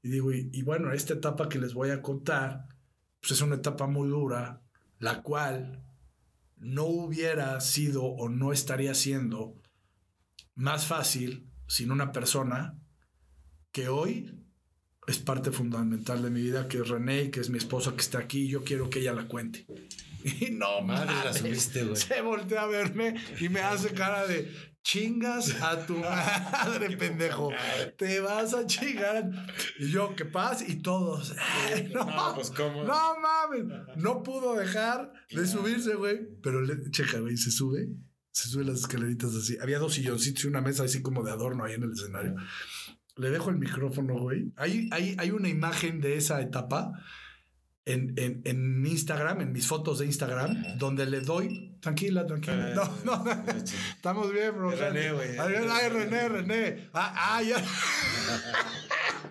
Y 0.02 0.10
digo, 0.10 0.32
y, 0.32 0.50
y 0.52 0.62
bueno, 0.62 0.92
esta 0.92 1.14
etapa 1.14 1.48
que 1.48 1.58
les 1.58 1.74
voy 1.74 1.90
a 1.90 2.02
contar, 2.02 2.66
pues 3.20 3.32
es 3.32 3.40
una 3.40 3.56
etapa 3.56 3.86
muy 3.86 4.08
dura, 4.08 4.62
la 4.98 5.22
cual 5.22 5.84
no 6.56 6.84
hubiera 6.84 7.60
sido 7.60 8.04
o 8.04 8.28
no 8.28 8.52
estaría 8.52 8.94
siendo 8.94 9.60
más 10.54 10.86
fácil 10.86 11.50
sin 11.66 11.90
una 11.90 12.12
persona 12.12 12.78
que 13.72 13.88
hoy 13.88 14.34
es 15.06 15.18
parte 15.18 15.50
fundamental 15.50 16.22
de 16.22 16.30
mi 16.30 16.42
vida, 16.42 16.68
que 16.68 16.78
es 16.78 16.88
René, 16.88 17.30
que 17.30 17.40
es 17.40 17.50
mi 17.50 17.58
esposa 17.58 17.92
que 17.92 18.00
está 18.00 18.18
aquí, 18.18 18.42
y 18.42 18.48
yo 18.48 18.64
quiero 18.64 18.90
que 18.90 19.00
ella 19.00 19.12
la 19.12 19.26
cuente. 19.26 19.66
Y 20.22 20.50
no 20.50 20.82
Madre, 20.82 21.14
la 21.24 21.32
subiste. 21.32 21.96
Se 21.96 22.20
voltea 22.20 22.64
a 22.64 22.66
verme 22.66 23.14
y 23.40 23.48
me 23.48 23.60
hace 23.60 23.94
cara 23.94 24.26
de 24.26 24.52
chingas 24.82 25.60
a 25.62 25.86
tu 25.86 25.96
madre, 25.98 26.96
pendejo. 26.96 27.50
Te 27.96 28.20
vas 28.20 28.54
a 28.54 28.66
chingar. 28.66 29.30
Y 29.78 29.90
yo, 29.90 30.14
¿qué 30.16 30.24
pasa? 30.24 30.64
Y 30.66 30.76
todos. 30.82 31.34
"Ay, 31.38 31.90
no, 31.94 32.04
No, 32.04 32.34
pues, 32.34 32.50
¿cómo? 32.50 32.84
No 32.84 33.16
mames. 33.20 33.66
No 33.96 34.22
pudo 34.22 34.56
dejar 34.56 35.12
de 35.30 35.46
subirse, 35.46 35.94
güey. 35.94 36.20
Pero 36.42 36.60
le, 36.62 36.90
checa, 36.90 37.18
güey, 37.20 37.36
se 37.36 37.50
sube. 37.50 37.88
Se 38.32 38.48
sube 38.48 38.64
las 38.64 38.80
escaleritas 38.80 39.34
así. 39.34 39.58
Había 39.60 39.78
dos 39.78 39.94
silloncitos 39.94 40.44
y 40.44 40.46
una 40.46 40.60
mesa 40.60 40.84
así 40.84 41.02
como 41.02 41.22
de 41.24 41.32
adorno 41.32 41.64
ahí 41.64 41.74
en 41.74 41.82
el 41.82 41.92
escenario. 41.92 42.36
Le 43.16 43.30
dejo 43.30 43.50
el 43.50 43.56
micrófono, 43.56 44.18
güey. 44.18 44.52
Hay, 44.56 44.88
hay, 44.92 45.16
hay 45.18 45.30
una 45.30 45.48
imagen 45.48 46.00
de 46.00 46.16
esa 46.16 46.40
etapa 46.40 46.92
en, 47.84 48.14
en, 48.16 48.42
en 48.44 48.86
Instagram, 48.86 49.40
en 49.40 49.52
mis 49.52 49.66
fotos 49.66 49.98
de 49.98 50.06
Instagram, 50.06 50.78
donde 50.78 51.06
le 51.06 51.20
doy. 51.20 51.76
Tranquila, 51.80 52.26
tranquila. 52.26 52.74
No, 52.74 53.24
no, 53.24 53.24
estamos 53.66 54.32
bien, 54.32 54.54
bro. 54.54 54.70
René, 54.70 55.12
güey. 55.12 55.38
Ay, 55.38 55.88
René, 55.88 56.28
René. 56.28 56.88
Ah, 56.92 57.14
ah, 57.36 57.42
ya. 57.42 57.56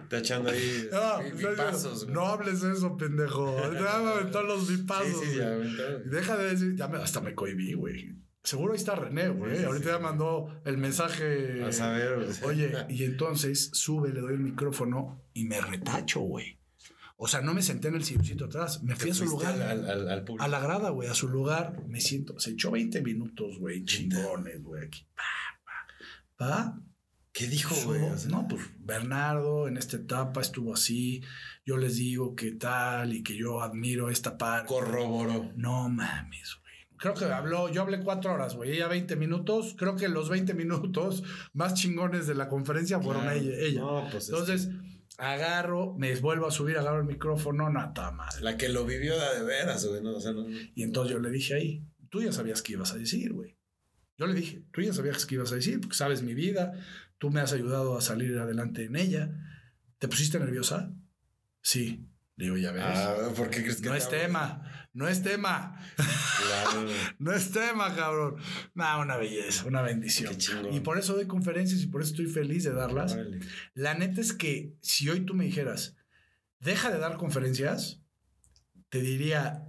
Está 0.03 0.17
echando 0.17 0.49
ahí 0.49 0.89
No, 0.91 2.07
no, 2.07 2.25
hables 2.25 2.63
eso, 2.63 2.97
pendejo. 2.97 3.55
Ya 3.73 3.99
me 3.99 4.09
aventó 4.09 4.41
los 4.43 4.67
Sí, 4.67 4.77
vipazos. 4.77 5.23
sí, 5.23 5.37
ya. 5.37 5.49
Deja 5.49 6.37
de 6.37 6.49
decir, 6.49 6.75
ya 6.75 6.87
me, 6.87 6.97
hasta 6.97 7.21
me 7.21 7.35
cohibí, 7.35 7.73
güey. 7.73 8.15
Seguro 8.43 8.71
ahí 8.73 8.79
está 8.79 8.95
René, 8.95 9.29
güey. 9.29 9.51
Sí, 9.51 9.57
sí, 9.59 9.65
Ahorita 9.65 9.85
sí. 9.85 9.91
ya 9.91 9.99
mandó 9.99 10.61
el 10.65 10.77
mensaje. 10.77 11.63
A 11.63 12.15
güey. 12.15 12.27
Oye, 12.43 12.73
y 12.89 13.03
entonces 13.03 13.69
sube, 13.73 14.09
le 14.11 14.21
doy 14.21 14.33
el 14.33 14.39
micrófono 14.39 15.23
y 15.33 15.45
me 15.45 15.61
retacho, 15.61 16.21
güey. 16.21 16.58
O 17.21 17.27
sea, 17.27 17.41
no 17.41 17.53
me 17.53 17.61
senté 17.61 17.89
en 17.89 17.95
el 17.95 18.03
silloncito 18.05 18.45
atrás, 18.45 18.81
me 18.81 18.95
fui 18.95 19.09
a 19.11 19.13
su 19.13 19.25
lugar. 19.25 19.61
Al, 19.61 19.89
al, 19.89 20.09
al 20.09 20.23
público. 20.23 20.43
A 20.43 20.47
la 20.47 20.59
grada, 20.61 20.89
güey, 20.91 21.09
a 21.09 21.13
su 21.13 21.27
lugar, 21.27 21.83
me 21.87 21.99
siento. 21.99 22.39
Se 22.39 22.51
echó 22.51 22.71
20 22.71 23.01
minutos, 23.01 23.59
güey, 23.59 23.83
chingones, 23.83 24.63
güey, 24.63 24.85
aquí. 24.85 25.05
Pa, 25.15 25.23
pa, 25.65 26.37
pa. 26.37 26.79
¿Qué 27.33 27.47
dijo, 27.47 27.75
güey? 27.85 28.01
No, 28.29 28.47
pues 28.47 28.61
Bernardo 28.79 29.67
en 29.67 29.75
esta 29.77 29.97
etapa 29.97 30.39
estuvo 30.41 30.73
así. 30.73 31.21
Yo 31.65 31.75
les 31.77 31.97
digo 31.97 32.35
que 32.35 32.53
tal 32.53 33.13
y 33.13 33.21
que 33.21 33.35
yo 33.37 33.61
admiro 33.61 34.09
esta 34.09 34.37
parte. 34.37 34.67
corroboró. 34.67 35.51
No 35.55 35.89
mames, 35.89 36.55
güey. 36.61 36.69
Creo 36.97 37.13
que 37.13 37.25
habló, 37.25 37.69
yo 37.69 37.81
hablé 37.81 38.01
cuatro 38.01 38.33
horas, 38.33 38.55
güey. 38.55 38.71
Ella 38.71 38.87
20 38.87 39.15
minutos. 39.17 39.75
Creo 39.77 39.95
que 39.95 40.07
los 40.09 40.27
20 40.29 40.53
minutos 40.53 41.23
más 41.53 41.73
chingones 41.75 42.27
de 42.27 42.35
la 42.35 42.49
conferencia 42.49 42.99
fueron 42.99 43.23
Claro. 43.23 43.39
ella. 43.39 43.57
ella. 43.57 43.79
No, 43.81 44.07
pues 44.09 44.23
es 44.23 44.29
Entonces, 44.29 44.69
agarro, 45.19 45.95
me 45.97 46.15
vuelvo 46.15 46.47
a 46.47 46.51
subir, 46.51 46.77
agarro 46.77 46.99
el 46.99 47.05
micrófono, 47.05 47.69
nata 47.69 48.11
madre. 48.11 48.41
La 48.41 48.57
que 48.57 48.69
lo 48.69 48.85
vivió 48.85 49.15
de, 49.19 49.43
veras, 49.43 49.85
güey. 49.85 50.01
No, 50.01 50.15
o 50.15 50.21
sea, 50.21 50.31
no, 50.31 50.47
no. 50.47 50.57
Y 50.75 50.83
entonces 50.83 51.13
yo 51.13 51.19
le 51.19 51.29
dije 51.29 51.53
ahí, 51.53 51.85
tú 52.09 52.21
ya 52.21 52.31
sabías 52.31 52.61
qué 52.61 52.73
ibas 52.73 52.93
a 52.93 52.97
decir, 52.97 53.33
güey. 53.33 53.57
Yo 54.17 54.27
le 54.27 54.33
dije, 54.33 54.63
tú 54.71 54.81
ya 54.81 54.93
sabías 54.93 55.25
qué 55.25 55.35
ibas 55.35 55.51
a 55.51 55.55
decir, 55.55 55.79
porque 55.79 55.95
sabes 55.95 56.23
mi 56.23 56.33
vida, 56.33 56.73
tú 57.17 57.29
me 57.29 57.41
has 57.41 57.53
ayudado 57.53 57.97
a 57.97 58.01
salir 58.01 58.37
adelante 58.37 58.85
en 58.85 58.95
ella. 58.95 59.31
¿Te 59.97 60.07
pusiste 60.07 60.39
nerviosa? 60.39 60.93
Sí. 61.61 62.05
Digo, 62.35 62.57
ya 62.57 62.71
ves. 62.71 62.83
Ah, 62.85 63.31
¿por 63.35 63.49
qué 63.49 63.61
crees 63.61 63.81
que 63.81 63.89
no 63.89 63.95
es 63.95 64.09
tema, 64.09 64.78
no 64.93 65.07
es 65.07 65.21
tema, 65.21 65.79
Claro, 65.95 66.87
no 67.19 67.33
es 67.33 67.51
tema, 67.51 67.95
cabrón. 67.95 68.35
No, 68.73 69.01
una 69.01 69.17
belleza, 69.17 69.65
una 69.65 69.81
bendición. 69.81 70.35
Y 70.71 70.79
por 70.79 70.97
eso 70.97 71.13
doy 71.13 71.27
conferencias 71.27 71.81
y 71.81 71.87
por 71.87 72.01
eso 72.01 72.11
estoy 72.11 72.27
feliz 72.27 72.63
de 72.63 72.73
darlas. 72.73 73.13
Órale. 73.13 73.39
La 73.73 73.93
neta 73.93 74.21
es 74.21 74.33
que 74.33 74.75
si 74.81 75.09
hoy 75.09 75.21
tú 75.21 75.33
me 75.33 75.45
dijeras, 75.45 75.95
deja 76.59 76.91
de 76.91 76.99
dar 76.99 77.17
conferencias, 77.17 78.01
te 78.89 79.01
diría, 79.01 79.63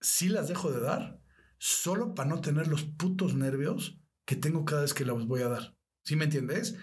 sí 0.00 0.28
las 0.28 0.48
dejo 0.48 0.70
de 0.70 0.80
dar, 0.80 1.20
solo 1.58 2.14
para 2.14 2.28
no 2.28 2.40
tener 2.40 2.68
los 2.68 2.84
putos 2.84 3.34
nervios 3.34 3.98
que 4.24 4.36
tengo 4.36 4.64
cada 4.64 4.82
vez 4.82 4.94
que 4.94 5.04
las 5.04 5.24
voy 5.24 5.42
a 5.42 5.48
dar. 5.48 5.76
¿Sí 6.02 6.16
me 6.16 6.24
entiendes? 6.24 6.76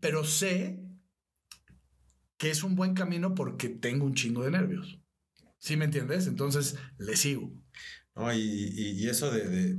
Pero 0.00 0.24
sé 0.24 0.80
que 2.36 2.50
es 2.50 2.62
un 2.62 2.74
buen 2.74 2.94
camino 2.94 3.34
porque 3.34 3.68
tengo 3.68 4.06
un 4.06 4.14
chingo 4.14 4.44
de 4.44 4.52
nervios. 4.52 4.99
¿Sí 5.60 5.76
me 5.76 5.84
entiendes? 5.84 6.26
Entonces 6.26 6.74
le 6.98 7.16
sigo. 7.16 7.52
No, 8.16 8.32
y, 8.34 8.38
y- 8.40 8.90
y 9.04 9.08
eso 9.08 9.30
de, 9.30 9.48
de, 9.48 9.78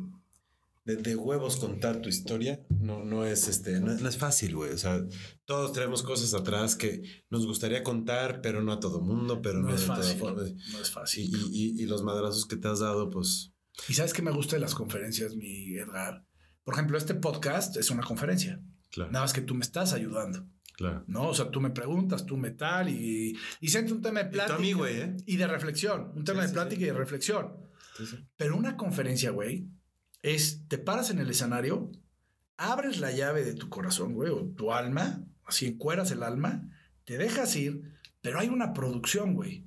de- 0.86 0.95
de 0.95 1.16
huevos 1.16 1.58
contar 1.58 2.02
tu 2.02 2.08
historia 2.10 2.66
no, 2.70 3.03
no 3.03 3.26
es 3.26 3.48
este, 3.48 3.80
no, 3.82 3.94
no 3.94 4.08
es 4.10 4.18
fácil, 4.18 4.56
güey. 4.56 4.72
O 4.72 4.78
sea, 4.78 5.03
todos 5.45 5.74
traemos 5.74 6.02
cosas 6.03 6.34
atrás 6.34 6.76
que 6.76 7.03
nos 7.30 7.45
gustaría 7.45 7.84
contar, 7.84 8.41
pero 8.41 8.64
no 8.64 8.72
a 8.72 8.80
todo 8.80 9.02
mundo, 9.02 9.41
pero 9.41 9.60
no, 9.62 9.70
No 9.70 9.76
es 9.76 9.82
de 9.82 9.88
toda 9.88 9.98
fácil. 9.98 10.20
forma. 10.20 10.41
No 10.72 10.82
es 10.82 10.90
fácil. 10.91 11.30
y, 11.36 11.49
y- 11.78 11.84
y 11.84 11.86
los 11.88 12.03
madrazos 12.03 12.45
que 12.48 12.56
te 12.58 12.68
has 12.68 12.80
dado, 12.80 13.10
pues. 13.10 13.52
Y 13.90 13.94
sabes 13.94 14.14
que 14.14 14.22
me 14.22 14.32
gusta 14.32 14.56
de 14.56 14.62
las 14.62 14.74
conferencias, 14.76 15.36
mi 15.36 15.76
Edgar. 15.76 16.26
Por 16.64 16.76
ejemplo, 16.76 16.98
este 16.98 17.16
podcast 17.16 17.76
es 17.78 17.90
una 17.90 18.03
conferencia. 18.03 18.62
Claro, 18.91 19.12
Nada 19.12 19.24
más 19.26 19.34
que 19.34 19.41
tú 19.41 19.56
me 19.56 19.62
estás 19.64 19.94
ayudando, 19.94 20.45
claro. 20.82 21.03
¿no? 21.08 21.30
O 21.30 21.34
sea, 21.34 21.49
tú 21.49 21.62
me 21.62 21.70
preguntas, 21.70 22.26
tú 22.26 22.38
me 22.38 22.52
tal 22.52 22.90
y, 22.90 23.38
y 23.60 23.68
siento 23.70 23.94
un 23.94 24.02
tema 24.02 24.24
de 24.24 24.30
plática. 24.30 24.90
¿eh? 24.90 25.18
Y 25.26 25.38
de 25.38 25.48
reflexión. 25.48 26.12
Un 26.16 26.24
tema 26.24 26.41
Sí, 26.41 26.48
de 26.48 26.53
plática 26.53 26.80
sí. 26.80 26.84
y 26.84 26.88
de 26.88 26.94
reflexión. 26.94 27.53
Pero 28.38 28.58
una 28.58 28.76
conferencia, 28.78 29.32
güey, 29.32 29.68
es 30.22 30.68
te 30.68 30.78
paras 30.78 31.10
en 31.10 31.20
el 31.20 31.30
escenario, 31.30 31.91
abres 32.58 32.99
la 32.99 33.12
llave 33.12 33.44
de 33.44 33.53
tu 33.53 33.70
corazón, 33.70 34.14
güey, 34.14 34.32
o 34.32 34.45
tu 34.56 34.74
alma, 34.74 35.24
así 35.45 35.68
encueras 35.68 36.12
el 36.12 36.24
alma, 36.24 36.70
te 37.06 37.18
dejas 37.18 37.56
ir, 37.56 37.94
pero 38.22 38.40
hay 38.40 38.49
una 38.49 38.74
producción, 38.74 39.34
güey. 39.34 39.66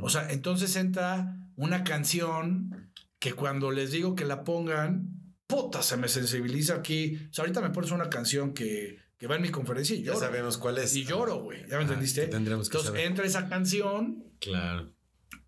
O 0.00 0.08
sea, 0.10 0.30
entonces 0.30 0.76
entra 0.76 1.36
una 1.56 1.82
canción 1.82 2.92
que 3.18 3.32
cuando 3.32 3.72
les 3.72 3.90
digo 3.90 4.14
que 4.14 4.24
la 4.24 4.44
pongan, 4.44 5.34
puta, 5.48 5.82
se 5.82 5.96
me 5.96 6.08
sensibiliza 6.08 6.74
aquí. 6.76 7.26
O 7.30 7.32
sea, 7.32 7.42
ahorita 7.42 7.60
me 7.60 7.70
pones 7.70 7.90
una 7.90 8.08
canción 8.08 8.54
que, 8.54 8.98
que 9.22 9.28
va 9.28 9.36
en 9.36 9.42
mi 9.42 9.50
conferencia 9.50 9.94
y 9.94 10.00
ya 10.00 10.06
lloro. 10.14 10.18
sabemos 10.18 10.58
cuál 10.58 10.78
es. 10.78 10.96
Y 10.96 11.04
lloro, 11.04 11.44
güey. 11.44 11.60
¿Ya 11.68 11.76
me 11.76 11.76
Ah, 11.76 11.82
entendiste? 11.82 12.26
tendremos 12.26 12.68
que 12.68 12.72
Entonces 12.76 12.88
saber. 12.90 13.06
entra 13.06 13.24
esa 13.24 13.48
canción 13.48 14.24
Claro. 14.40 14.92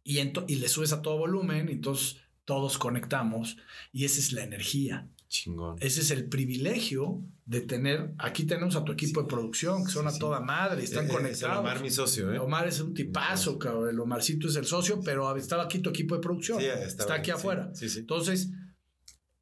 y, 0.05 0.19
ento- 0.19 0.45
y 0.47 0.55
le 0.57 0.69
subes 0.69 0.93
a 0.93 1.03
todo 1.03 1.19
volumen, 1.19 1.69
y 1.69 1.73
entonces 1.73 2.19
todos 2.45 2.79
conectamos 2.79 3.57
y 3.91 4.05
esa 4.05 4.21
es 4.21 4.33
la 4.33 4.45
energía. 4.45 5.09
Chingón. 5.27 5.75
Ese 5.81 6.03
es 6.03 6.13
el 6.13 6.29
privilegio 6.29 7.25
de 7.47 7.63
tener. 7.63 8.15
Aquí 8.19 8.45
tenemos 8.45 8.77
a 8.77 8.85
tu 8.85 8.93
equipo 8.93 9.21
de 9.23 9.27
producción 9.27 9.85
que 9.85 9.91
son 9.91 10.07
a 10.07 10.13
sí. 10.13 10.21
toda 10.21 10.39
madre, 10.39 10.85
están 10.85 11.07
Eh, 11.07 11.09
eh, 11.09 11.11
es 11.11 11.17
conectados. 11.17 11.59
Omar, 11.59 11.83
mi 11.83 11.91
socio, 11.91 12.33
¿eh? 12.33 12.39
Omar 12.39 12.69
es 12.69 12.79
un 12.79 12.95
tipazo, 12.95 13.59
cabrón. 13.59 13.89
El 13.89 13.99
Omarcito 13.99 14.47
es 14.47 14.55
el 14.55 14.67
socio, 14.67 15.01
pero 15.05 15.37
estaba 15.37 15.65
aquí 15.65 15.81
tu 15.81 15.91
equipo 15.91 16.15
de 16.15 16.21
producción. 16.21 16.61
Sí, 16.61 16.67
Está 16.67 17.15
aquí 17.15 17.25
sí, 17.25 17.31
afuera. 17.33 17.71
sí, 17.75 17.89
sí. 17.89 17.99
Entonces, 17.99 18.51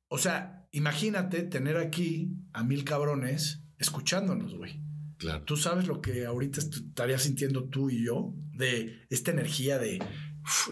o 0.08 0.16
sea, 0.16 0.66
imagínate 0.70 1.42
tener 1.42 1.76
aquí 1.76 2.30
a 2.54 2.64
mil 2.64 2.82
cabrones 2.84 3.58
escuchándonos, 3.82 4.54
güey. 4.56 4.80
Claro. 5.18 5.44
Tú 5.44 5.56
sabes 5.56 5.86
lo 5.86 6.00
que 6.00 6.24
ahorita 6.26 6.60
est- 6.60 6.74
estarías 6.74 7.22
sintiendo 7.22 7.68
tú 7.68 7.90
y 7.90 8.04
yo 8.04 8.34
de 8.54 9.04
esta 9.08 9.30
energía 9.30 9.78
de, 9.78 10.02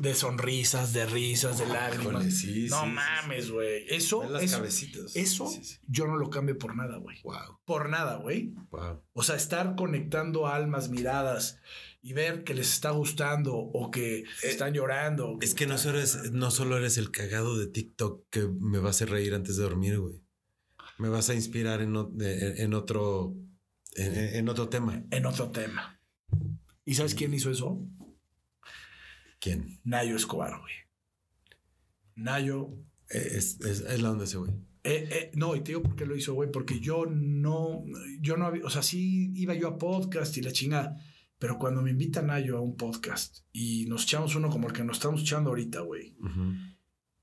de 0.00 0.14
sonrisas, 0.14 0.92
de 0.92 1.06
risas, 1.06 1.58
de 1.58 1.68
lágrimas. 1.68 2.24
Sí, 2.34 2.66
no 2.68 2.82
sí, 2.82 2.90
mames, 2.90 3.50
güey. 3.52 3.84
Eso, 3.88 4.28
las 4.28 4.42
eso, 4.42 4.56
cabecitas. 4.56 5.14
eso 5.14 5.48
yo 5.86 6.06
no 6.08 6.16
lo 6.16 6.30
cambio 6.30 6.58
por 6.58 6.74
nada, 6.74 6.96
güey. 6.98 7.18
Wow, 7.22 7.60
Por 7.64 7.88
nada, 7.90 8.16
güey. 8.16 8.52
wow. 8.70 9.02
O 9.12 9.22
sea, 9.22 9.36
estar 9.36 9.76
conectando 9.76 10.48
almas, 10.48 10.88
miradas 10.88 11.58
y 12.02 12.12
ver 12.14 12.42
que 12.42 12.54
les 12.54 12.72
está 12.72 12.90
gustando 12.90 13.54
o 13.54 13.90
que 13.92 14.24
están 14.42 14.72
llorando. 14.72 15.38
Es 15.42 15.54
que 15.54 15.66
no 15.68 15.78
solo 15.78 15.98
eres, 15.98 16.32
no 16.32 16.50
solo 16.50 16.76
eres 16.76 16.98
el 16.98 17.12
cagado 17.12 17.56
de 17.56 17.68
TikTok 17.68 18.24
que 18.30 18.48
me 18.48 18.78
va 18.78 18.88
a 18.88 18.90
hacer 18.90 19.10
reír 19.10 19.32
antes 19.34 19.56
de 19.58 19.62
dormir, 19.62 20.00
güey. 20.00 20.24
Me 21.00 21.08
vas 21.08 21.30
a 21.30 21.34
inspirar 21.34 21.80
en, 21.80 21.96
o- 21.96 22.04
de- 22.12 22.62
en 22.62 22.74
otro 22.74 23.34
en, 23.96 24.14
en 24.36 24.48
otro 24.48 24.68
tema. 24.68 25.02
En 25.10 25.26
otro 25.26 25.50
tema. 25.50 26.00
¿Y 26.84 26.94
sabes 26.94 27.14
quién 27.14 27.34
hizo 27.34 27.50
eso? 27.50 27.86
¿Quién? 29.40 29.80
Nayo 29.84 30.16
Escobar, 30.16 30.58
güey. 30.60 30.74
Nayo. 32.16 32.70
Eh, 33.10 33.28
Es, 33.36 33.60
es, 33.60 33.80
es 33.80 34.02
la 34.02 34.10
onda 34.12 34.24
ese 34.24 34.36
güey. 34.38 34.52
eh, 34.84 35.08
eh, 35.10 35.30
no, 35.34 35.56
y 35.56 35.60
te 35.60 35.72
digo 35.72 35.82
por 35.82 35.96
qué 35.96 36.06
lo 36.06 36.16
hizo, 36.16 36.34
güey, 36.34 36.50
porque 36.50 36.80
yo 36.80 37.06
no, 37.06 37.84
yo 38.20 38.36
no 38.36 38.46
había, 38.46 38.64
o 38.64 38.70
sea, 38.70 38.82
sí 38.82 39.32
iba 39.34 39.54
yo 39.54 39.68
a 39.68 39.78
podcast 39.78 40.36
y 40.36 40.42
la 40.42 40.52
chingada, 40.52 40.96
pero 41.38 41.58
cuando 41.58 41.82
me 41.82 41.90
invita 41.90 42.22
Nayo 42.22 42.56
a 42.58 42.60
un 42.60 42.76
podcast 42.76 43.38
y 43.52 43.86
nos 43.86 44.04
echamos 44.04 44.34
uno 44.36 44.48
como 44.50 44.68
el 44.68 44.72
que 44.72 44.84
nos 44.84 44.98
estamos 44.98 45.22
echando 45.22 45.50
ahorita, 45.50 45.80
güey, 45.80 46.16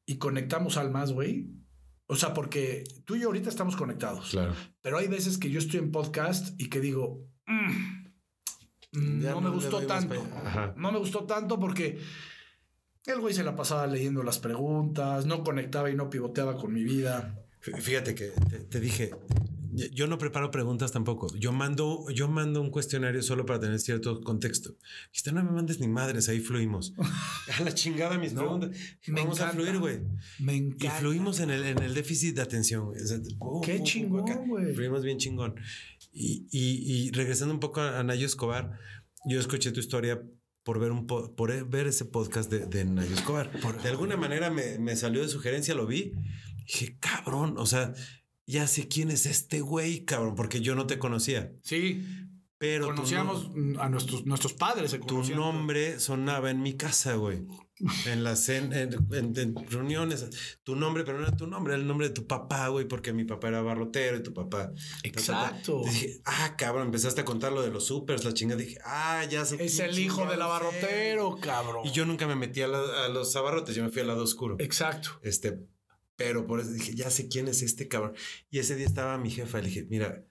y 0.06 0.18
conectamos 0.18 0.78
almas, 0.78 1.12
güey, 1.14 1.48
o 2.08 2.16
sea, 2.16 2.34
porque 2.34 2.84
tú 3.06 3.16
y 3.16 3.20
yo 3.22 3.28
ahorita 3.28 3.50
estamos 3.50 3.76
conectados. 3.76 4.30
Claro. 4.32 4.54
Pero 4.82 4.98
hay 4.98 5.08
veces 5.08 5.38
que 5.38 5.50
yo 5.50 5.60
estoy 5.60 5.80
en 5.80 5.92
podcast 5.92 6.60
y 6.60 6.70
que 6.70 6.80
digo, 6.80 7.26
"Mm, 7.46 7.72
mm, 8.94 9.22
no 9.24 9.42
me 9.42 9.50
gustó 9.50 9.82
tanto. 9.86 10.16
No 10.78 10.92
me 10.92 11.00
gustó 11.00 11.24
tanto 11.26 11.60
porque 11.60 12.00
el 13.06 13.20
güey 13.20 13.34
se 13.34 13.44
la 13.44 13.56
pasaba 13.56 13.88
leyendo 13.88 14.24
las 14.24 14.40
preguntas, 14.40 15.26
no 15.26 15.44
conectaba 15.44 15.90
y 15.90 15.96
no 15.96 16.10
pivoteaba 16.10 16.58
con 16.58 16.74
mi 16.74 16.84
vida. 16.84 17.36
Fí- 17.62 17.78
Fíjate 17.82 18.16
que 18.16 18.28
te, 18.50 18.60
te 18.60 18.80
dije, 18.80 19.12
yo 19.94 20.08
no 20.08 20.18
preparo 20.18 20.52
preguntas 20.52 20.92
tampoco. 20.92 21.34
Yo 21.38 21.52
mando, 21.52 22.06
yo 22.14 22.28
mando 22.28 22.62
un 22.62 22.70
cuestionario 22.72 23.22
solo 23.22 23.46
para 23.46 23.60
tener 23.60 23.80
cierto 23.80 24.22
contexto. 24.22 24.76
Dijiste, 25.12 25.32
no 25.32 25.44
me 25.44 25.52
mandes 25.52 25.80
ni 25.80 25.88
madres, 25.88 26.30
ahí 26.30 26.40
fluimos. 26.40 26.94
a 27.60 27.64
la 27.64 27.74
chingada 27.74 28.18
mis 28.18 28.34
No, 28.34 28.42
preguntas. 28.42 28.72
me 29.08 29.22
Vamos 29.22 29.40
a 29.40 29.44
encanta. 29.52 29.62
fluir, 29.64 29.80
güey. 29.80 30.00
Me 30.40 30.54
Y 30.56 30.58
encanta. 30.58 30.92
fluimos 31.00 31.40
en 31.40 31.50
el, 31.52 31.64
en 31.66 31.82
el 31.82 31.94
déficit 31.94 32.36
de 32.36 32.42
atención. 32.42 32.86
güey. 32.86 33.02
O 33.02 33.06
sea, 33.08 33.18
pum, 33.40 33.62
Qué 33.62 33.72
pum, 33.74 33.78
pum, 33.78 33.86
chingón, 33.86 34.48
güey. 34.48 34.74
Fluimos 34.74 35.04
bien 35.04 35.18
chingón. 35.18 35.56
Y, 36.12 36.48
y- 36.52 37.08
y 37.08 37.12
regresando 37.12 37.54
un 37.54 37.60
poco 37.60 37.82
a, 37.82 38.00
a 38.00 38.04
Nayo 38.04 38.26
Escobar, 38.26 38.72
yo 39.26 39.40
escuché 39.40 39.72
tu 39.72 39.80
historia 39.80 40.22
por 40.64 40.80
ver, 40.80 40.92
un 40.92 41.06
po- 41.08 41.34
por 41.36 41.52
e- 41.52 41.64
ver 41.64 41.88
ese 41.88 42.06
podcast 42.06 42.50
de, 42.52 42.66
de 42.66 42.84
Nayo 42.86 43.14
Escobar. 43.14 43.52
de 43.82 43.90
alguna 43.90 44.18
manera 44.18 44.50
me, 44.50 44.80
me 44.80 44.96
salió 44.96 45.22
de 45.22 45.28
sugerencia, 45.30 45.76
lo 45.76 45.86
vi. 45.88 46.12
Dije, 46.66 46.98
cabrón, 47.00 47.56
o 47.58 47.66
sea, 47.66 47.94
ya 48.48 48.66
sé 48.66 48.88
quién 48.88 49.12
es 49.12 49.26
este 49.28 49.62
güey, 49.62 50.06
cabrón, 50.06 50.34
porque 50.36 50.62
yo 50.62 50.74
no 50.74 50.88
te 50.88 50.98
conocía. 50.98 51.52
Sí, 51.64 52.04
Pero 52.58 52.88
conocíamos 52.88 53.52
no- 53.54 53.80
a 53.82 53.88
nuestros, 53.90 54.26
nuestros 54.26 54.54
padres. 54.54 54.90
Se 54.92 54.98
tu 55.00 55.22
nombre 55.36 56.00
sonaba 56.00 56.50
en 56.50 56.62
mi 56.64 56.76
casa, 56.76 57.14
güey. 57.16 57.44
En 58.08 58.24
las 58.24 58.50
en, 58.50 58.74
en- 58.74 59.56
reuniones. 59.70 60.58
Tu 60.64 60.76
nombre, 60.76 61.04
pero 61.04 61.20
no 61.20 61.28
era 61.28 61.38
tu 61.38 61.46
nombre, 61.46 61.74
era 61.76 61.82
el 61.84 61.88
nombre 61.88 62.08
de 62.08 62.14
tu 62.16 62.26
papá, 62.26 62.70
güey, 62.70 62.88
porque 62.88 63.14
mi 63.14 63.26
papá 63.26 63.50
era 63.50 63.62
barrotero 63.62 64.18
y 64.18 64.24
tu 64.24 64.34
papá. 64.34 64.72
Exacto. 65.04 65.82
Y 65.86 65.90
dije, 65.90 66.22
ah, 66.26 66.56
cabrón, 66.58 66.88
empezaste 66.88 67.22
a 67.22 67.26
contar 67.26 67.52
lo 67.52 67.62
de 67.62 67.70
los 67.70 67.86
supers, 67.86 68.26
la 68.26 68.34
chingada. 68.34 68.60
Dije, 68.60 68.80
ah, 68.84 69.24
ya 69.30 69.46
sé. 69.46 69.64
Es 69.64 69.78
el 69.80 70.00
hijo 70.00 70.26
del 70.26 70.42
abarrotero, 70.42 71.36
cabrón. 71.40 71.86
Y 71.86 71.92
yo 71.92 72.08
nunca 72.08 72.26
me 72.26 72.36
metí 72.36 72.62
a, 72.64 72.68
la- 72.68 73.06
a 73.06 73.10
los 73.10 73.36
abarrotes, 73.36 73.76
yo 73.76 73.84
me 73.84 73.90
fui 73.92 74.02
al 74.02 74.08
lado 74.08 74.24
oscuro. 74.24 74.56
Exacto. 74.58 75.12
Este, 75.22 75.60
pero 76.18 76.46
por 76.46 76.60
eso 76.60 76.72
dije, 76.72 76.94
ya 76.96 77.10
sé 77.10 77.30
quién 77.30 77.48
es 77.48 77.62
este 77.62 77.88
cabrón. 77.88 78.14
Y 78.50 78.60
ese 78.60 78.76
día 78.76 78.86
estaba 78.86 79.18
mi 79.18 79.30
jefa, 79.32 79.60
le 79.62 79.68
dije, 79.70 79.88
mira, 79.90 80.26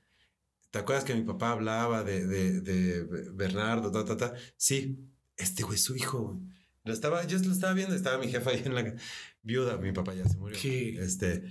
¿te 0.71 0.79
acuerdas 0.81 1.05
que 1.05 1.15
mi 1.15 1.23
papá 1.23 1.53
hablaba 1.53 2.05
de, 2.05 2.27
de, 2.27 2.61
de 2.61 3.05
Bernardo, 3.33 3.91
ta, 3.91 4.05
ta, 4.05 4.17
ta? 4.19 4.35
Sí, 4.59 4.99
este 5.39 5.63
güey 5.63 5.77
es 5.77 5.85
su 5.85 5.97
hijo. 5.97 6.39
Lo 6.85 6.93
estaba, 6.93 7.25
yo 7.27 7.39
lo 7.39 7.53
estaba 7.53 7.73
viendo, 7.73 7.95
estaba 7.95 8.19
mi 8.19 8.29
jefa 8.29 8.51
ahí 8.51 8.63
en 8.65 8.75
la 8.75 8.95
viuda, 9.43 9.79
mi 9.79 9.93
papá 9.93 10.13
ya 10.15 10.29
se 10.29 10.37
murió. 10.37 10.59
Sí. 10.59 10.97
Este, 10.99 11.45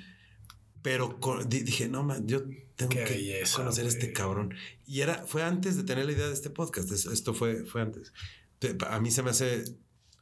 pero 0.82 1.20
con- 1.20 1.48
di- 1.50 1.64
dije, 1.64 1.88
no, 1.90 2.04
man, 2.04 2.28
yo 2.28 2.44
tengo 2.76 2.92
Qué 2.92 3.04
que 3.06 3.14
belleza, 3.16 3.58
conocer 3.58 3.86
a 3.86 3.90
este 3.90 4.14
cabrón. 4.14 4.54
Y 4.86 5.02
era, 5.02 5.26
fue 5.26 5.44
antes 5.44 5.76
de 5.78 5.84
tener 5.84 6.06
la 6.06 6.12
idea 6.12 6.28
de 6.28 6.34
este 6.34 6.50
podcast. 6.50 6.92
Es- 6.92 7.06
Esto 7.06 7.34
fue, 7.34 7.66
fue 7.66 7.82
antes. 7.82 8.14
Te- 8.60 8.78
A 8.88 9.00
mí 9.00 9.12
se 9.12 9.24
me 9.24 9.32
hace 9.32 9.64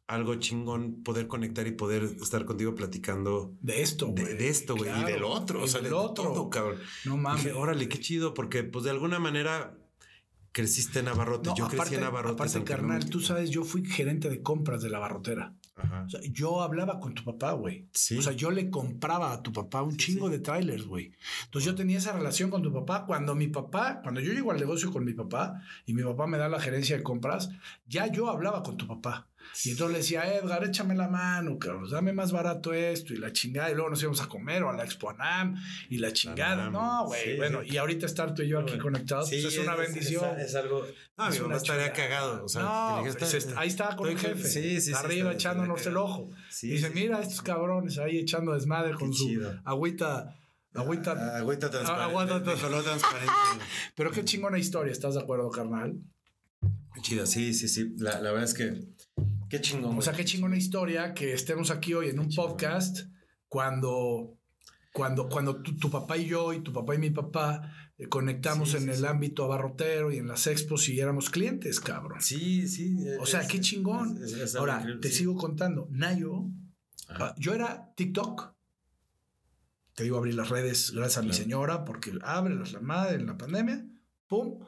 algo 0.08 0.36
chingón 0.36 1.02
poder 1.04 1.28
conectar 1.28 1.66
y 1.68 1.72
poder 1.72 2.04
estar 2.22 2.46
contigo 2.46 2.76
platicando 2.76 3.54
De 3.62 3.82
esto, 3.82 4.08
güey. 4.08 4.38
de 4.38 4.50
esto, 4.50 4.76
güey, 4.76 4.90
Claro. 4.92 5.10
y 5.10 5.12
del 5.14 5.24
otro, 5.24 5.64
o 5.64 5.68
sea, 5.68 5.82
del 5.82 5.92
de 5.92 5.96
otro. 5.96 6.24
todo, 6.26 6.50
cabrón. 6.50 6.78
No 7.06 7.18
mames. 7.18 7.44
Dije, 7.44 7.56
órale, 7.56 7.88
qué 7.88 8.00
chido, 8.00 8.34
porque 8.34 8.64
pues 8.64 8.84
de 8.86 8.92
alguna 8.92 9.20
manera 9.20 9.78
creciste 10.52 11.00
en 11.00 11.08
Abarrotes. 11.08 11.48
No, 11.48 11.56
yo 11.56 11.68
crecí 11.68 11.96
en 11.96 12.04
Abarrotes. 12.04 12.54
aparte, 12.56 12.64
carnal, 12.64 13.10
tú 13.10 13.20
sabes, 13.22 13.50
yo 13.50 13.64
fui 13.64 13.84
gerente 13.86 14.30
de 14.30 14.44
compras 14.44 14.84
de 14.84 14.90
la 14.90 15.00
barrotera. 15.00 15.56
Ajá. 15.76 16.04
O 16.06 16.10
sea, 16.10 16.20
yo 16.32 16.62
hablaba 16.62 17.00
con 17.00 17.16
tu 17.16 17.24
papá, 17.24 17.54
güey. 17.54 17.88
Sí. 17.94 18.18
O 18.20 18.22
sea, 18.22 18.34
yo 18.34 18.52
le 18.52 18.70
compraba 18.70 19.34
a 19.34 19.42
tu 19.42 19.52
papá 19.52 19.82
un 19.82 19.98
chingo 19.98 20.30
de 20.30 20.38
trailers, 20.38 20.86
güey. 20.86 21.12
Entonces 21.46 21.66
yo 21.66 21.74
tenía 21.74 21.98
esa 21.98 22.12
relación 22.14 22.52
con 22.52 22.62
tu 22.62 22.72
papá. 22.72 23.06
Cuando 23.08 23.34
mi 23.34 23.48
papá, 23.48 24.00
cuando 24.04 24.22
yo 24.22 24.32
llego 24.34 24.52
al 24.52 24.60
negocio 24.60 24.92
con 24.92 25.04
mi 25.04 25.14
papá 25.14 25.60
y 25.88 25.94
mi 25.96 26.04
papá 26.04 26.28
me 26.28 26.38
da 26.38 26.48
la 26.48 26.60
gerencia 26.60 26.96
de 26.98 27.02
compras, 27.02 27.50
ya 27.88 28.06
yo 28.12 28.30
hablaba 28.30 28.62
con 28.62 28.78
tu 28.78 28.86
papá. 28.86 29.30
Y 29.64 29.72
entonces 29.72 29.92
le 29.94 29.98
decía, 30.00 30.34
Edgar, 30.36 30.64
échame 30.64 30.96
la 30.96 31.08
mano, 31.08 31.58
cabrón, 31.60 31.90
dame 31.90 32.12
más 32.14 32.32
barato 32.32 32.74
esto 32.74 33.14
y 33.14 33.18
la 33.18 33.32
chingada. 33.32 33.70
Y 33.72 33.76
luego 33.76 33.90
nos 33.90 34.02
íbamos 34.02 34.22
a 34.22 34.28
comer 34.28 34.64
o 34.64 34.70
a 34.70 34.74
la 34.74 34.84
Expo 34.84 35.10
Anam 35.10 35.56
y 35.90 35.98
la 35.98 36.12
chingada. 36.12 36.70
No, 36.70 37.06
güey. 37.06 37.24
sí, 37.24 37.38
bueno, 37.38 37.62
sí. 37.62 37.70
y 37.72 37.78
ahorita 37.78 38.06
estar 38.06 38.34
tú 38.34 38.42
y 38.42 38.48
yo 38.50 38.60
aquí 38.60 38.78
conectados, 38.78 39.30
Sí, 39.30 39.40
pues 39.42 39.54
es 39.54 39.60
una 39.60 39.76
bendición. 39.76 40.40
Es, 40.40 40.56
algo. 40.56 40.86
No, 41.18 41.28
Es 41.30 41.36
mi 41.40 41.46
papá 41.46 41.58
estaría 41.58 41.94
cagado. 41.94 42.44
O 42.46 42.48
sea, 42.50 42.62
no, 42.64 43.02
pues, 43.18 43.34
está- 43.34 43.60
ahí 43.60 43.68
estaba 43.68 43.96
con 43.96 44.10
el 44.10 44.18
jefe. 44.18 44.44
Sí, 44.48 44.82
sí, 44.82 44.82
sí. 44.82 44.94
Arriba 44.94 45.32
está- 45.32 45.50
echándonos 45.50 45.78
está 45.78 45.90
el 45.92 45.98
ojo. 45.98 46.30
Dice, 46.62 46.90
mira 46.90 47.20
estos 47.22 47.42
cabrones 47.42 47.98
ahí 48.00 48.18
echando 48.20 48.54
desmadre 48.54 48.94
con 48.96 49.14
su 49.14 49.28
chido. 49.28 49.60
agüita, 49.66 50.36
agüita. 50.74 51.12
Ah, 51.16 51.38
Agüita 51.38 51.70
transparente. 51.70 52.04
agüita 52.16 52.34
de- 52.34 52.40
de 52.40 52.46
trans- 52.46 52.62
color 52.62 52.84
transparente. 52.84 53.32
Pero 53.96 54.12
qué 54.12 54.26
chingona 54.26 54.58
historia, 54.58 54.92
¿estás 54.92 55.14
de 55.14 55.22
acuerdo, 55.22 55.50
carnal? 55.52 55.94
Chida, 57.02 57.26
sí, 57.26 57.54
sí, 57.54 57.68
sí. 57.68 57.94
La, 57.98 58.22
la 58.22 58.32
verdad 58.32 58.44
es 58.46 58.54
que 58.54 58.80
qué 59.54 59.62
chingón. 59.62 59.96
O 59.96 60.02
sea, 60.02 60.14
qué 60.14 60.26
chingona 60.26 60.58
historia 60.58 61.14
que 61.14 61.32
estemos 61.34 61.70
aquí 61.70 61.94
hoy 61.94 62.10
en 62.10 62.18
un 62.18 62.30
podcast 62.34 63.02
cuando, 63.48 64.40
cuando, 64.92 65.30
cuando 65.30 65.62
tu, 65.62 65.78
tu 65.78 65.92
papá 65.92 66.18
y 66.18 66.26
yo 66.26 66.54
y 66.54 66.62
tu 66.62 66.74
papá 66.74 66.96
y 66.96 66.98
mi 66.98 67.12
papá 67.12 67.72
eh, 68.00 68.08
conectamos 68.08 68.72
Sí, 68.72 68.78
en 68.78 68.84
sí, 68.86 68.90
el 68.90 68.96
sí. 68.98 69.06
ámbito 69.06 69.44
abarrotero 69.44 70.12
y 70.12 70.18
en 70.18 70.28
las 70.28 70.48
expos 70.48 70.90
y 70.90 71.00
éramos 71.00 71.30
clientes, 71.30 71.80
cabrón. 71.80 72.20
Sí, 72.20 72.68
sí. 72.68 72.98
O 73.20 73.28
sea, 73.28 73.42
es- 73.42 73.48
qué 73.48 73.62
chingón. 73.62 74.20
es- 74.24 74.34
es- 74.34 74.56
Ahora, 74.56 74.84
te 75.00 75.12
sigo 75.12 75.36
contando. 75.36 75.88
Nayo, 75.92 76.46
Ajá. 77.10 77.26
ah, 77.28 77.36
yo 77.38 77.54
era 77.54 77.94
TikTok. 77.96 78.56
Te 79.94 80.04
digo, 80.04 80.18
abrí 80.18 80.32
las 80.32 80.50
redes 80.50 80.90
gracias 80.96 81.20
a 81.20 81.22
mi 81.28 81.34
señora 81.34 81.86
porque 81.86 82.12
abre 82.24 82.56
la 82.56 82.80
madre 82.82 83.18
en 83.18 83.28
la 83.28 83.38
pandemia. 83.38 83.86
Pum. 84.28 84.66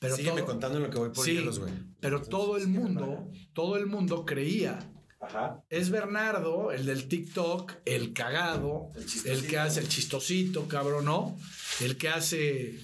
Pero 0.00 0.16
Sígueme 0.16 0.38
todo, 0.42 0.46
contando 0.46 0.80
lo 0.80 0.90
que 0.90 0.98
voy 0.98 1.10
por 1.10 1.24
Sí, 1.24 1.32
hielos, 1.32 1.58
güey. 1.60 1.72
pero 2.00 2.22
todo 2.22 2.56
el 2.56 2.68
mundo, 2.68 3.30
todo 3.52 3.76
el 3.76 3.86
mundo 3.86 4.24
creía 4.24 4.78
Ajá. 5.20 5.62
es 5.68 5.90
Bernardo, 5.90 6.72
el 6.72 6.86
del 6.86 7.06
TikTok, 7.08 7.72
el 7.84 8.12
cagado, 8.12 8.88
El 9.24 9.46
que 9.46 9.58
hace 9.58 9.80
el 9.80 9.88
chistosito, 9.88 10.66
cabrón, 10.68 11.04
¿no? 11.06 11.36
El 11.80 11.96
que 11.98 12.08
hace. 12.08 12.78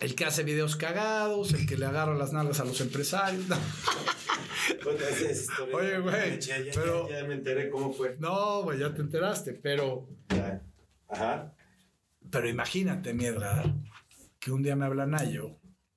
El 0.00 0.14
que 0.14 0.26
hace 0.26 0.42
videos 0.42 0.76
cagados, 0.76 1.54
el 1.54 1.66
que 1.66 1.78
le 1.78 1.86
agarra 1.86 2.14
las 2.14 2.32
nalgas 2.32 2.60
a 2.60 2.64
los 2.64 2.80
empresarios. 2.80 3.44
No, 4.84 5.76
Oye, 5.78 5.98
güey, 6.00 6.40
Ya, 6.40 6.58
ya, 6.60 6.72
pero- 6.74 7.08
ya 7.08 7.24
me 7.24 7.34
enteré 7.34 7.70
cómo 7.70 7.92
fue. 7.92 8.16
No, 8.18 8.62
güey, 8.62 8.78
ya 8.80 8.92
te 8.94 9.00
enteraste, 9.02 9.52
pero. 9.52 10.08
Ajá. 11.08 11.54
Pero 12.30 12.48
imagínate, 12.48 13.14
mi 13.14 13.26
Edgar, 13.26 13.72
que 14.40 14.50
un 14.50 14.62
día 14.62 14.74
me 14.76 14.84
habla 14.86 15.06
Nayo 15.06 15.56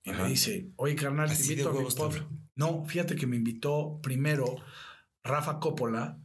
y 0.09 0.11
Ajá. 0.13 0.23
me 0.23 0.29
dice, 0.29 0.71
oye, 0.75 0.95
carnal, 0.95 1.29
te 1.29 1.41
invito 1.41 1.69
a 1.69 2.09
mi. 2.09 2.19
No, 2.55 2.85
fíjate 2.85 3.15
que 3.15 3.27
me 3.27 3.35
invitó 3.37 3.99
primero 4.01 4.55
Rafa 5.23 5.59
Coppola, 5.59 6.17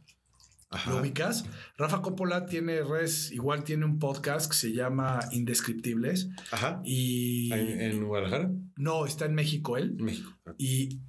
Ajá. 0.71 0.91
¿Lo 0.91 0.99
ubicas? 0.99 1.45
Rafa 1.77 2.01
Coppola 2.01 2.47
tiene 2.47 2.83
res, 2.83 3.31
igual 3.31 3.63
tiene 3.63 3.85
un 3.85 3.97
podcast 3.99 4.51
que 4.51 4.57
se 4.57 4.73
llama 4.73 5.19
Indescriptibles 5.31 6.29
Ajá. 6.51 6.81
y 6.83 7.53
¿En, 7.53 7.79
en 7.81 8.03
Guadalajara? 8.05 8.51
no, 8.75 9.05
está 9.05 9.25
en 9.25 9.35
México 9.35 9.77
él 9.77 9.95
México. 9.99 10.31
y 10.57 10.99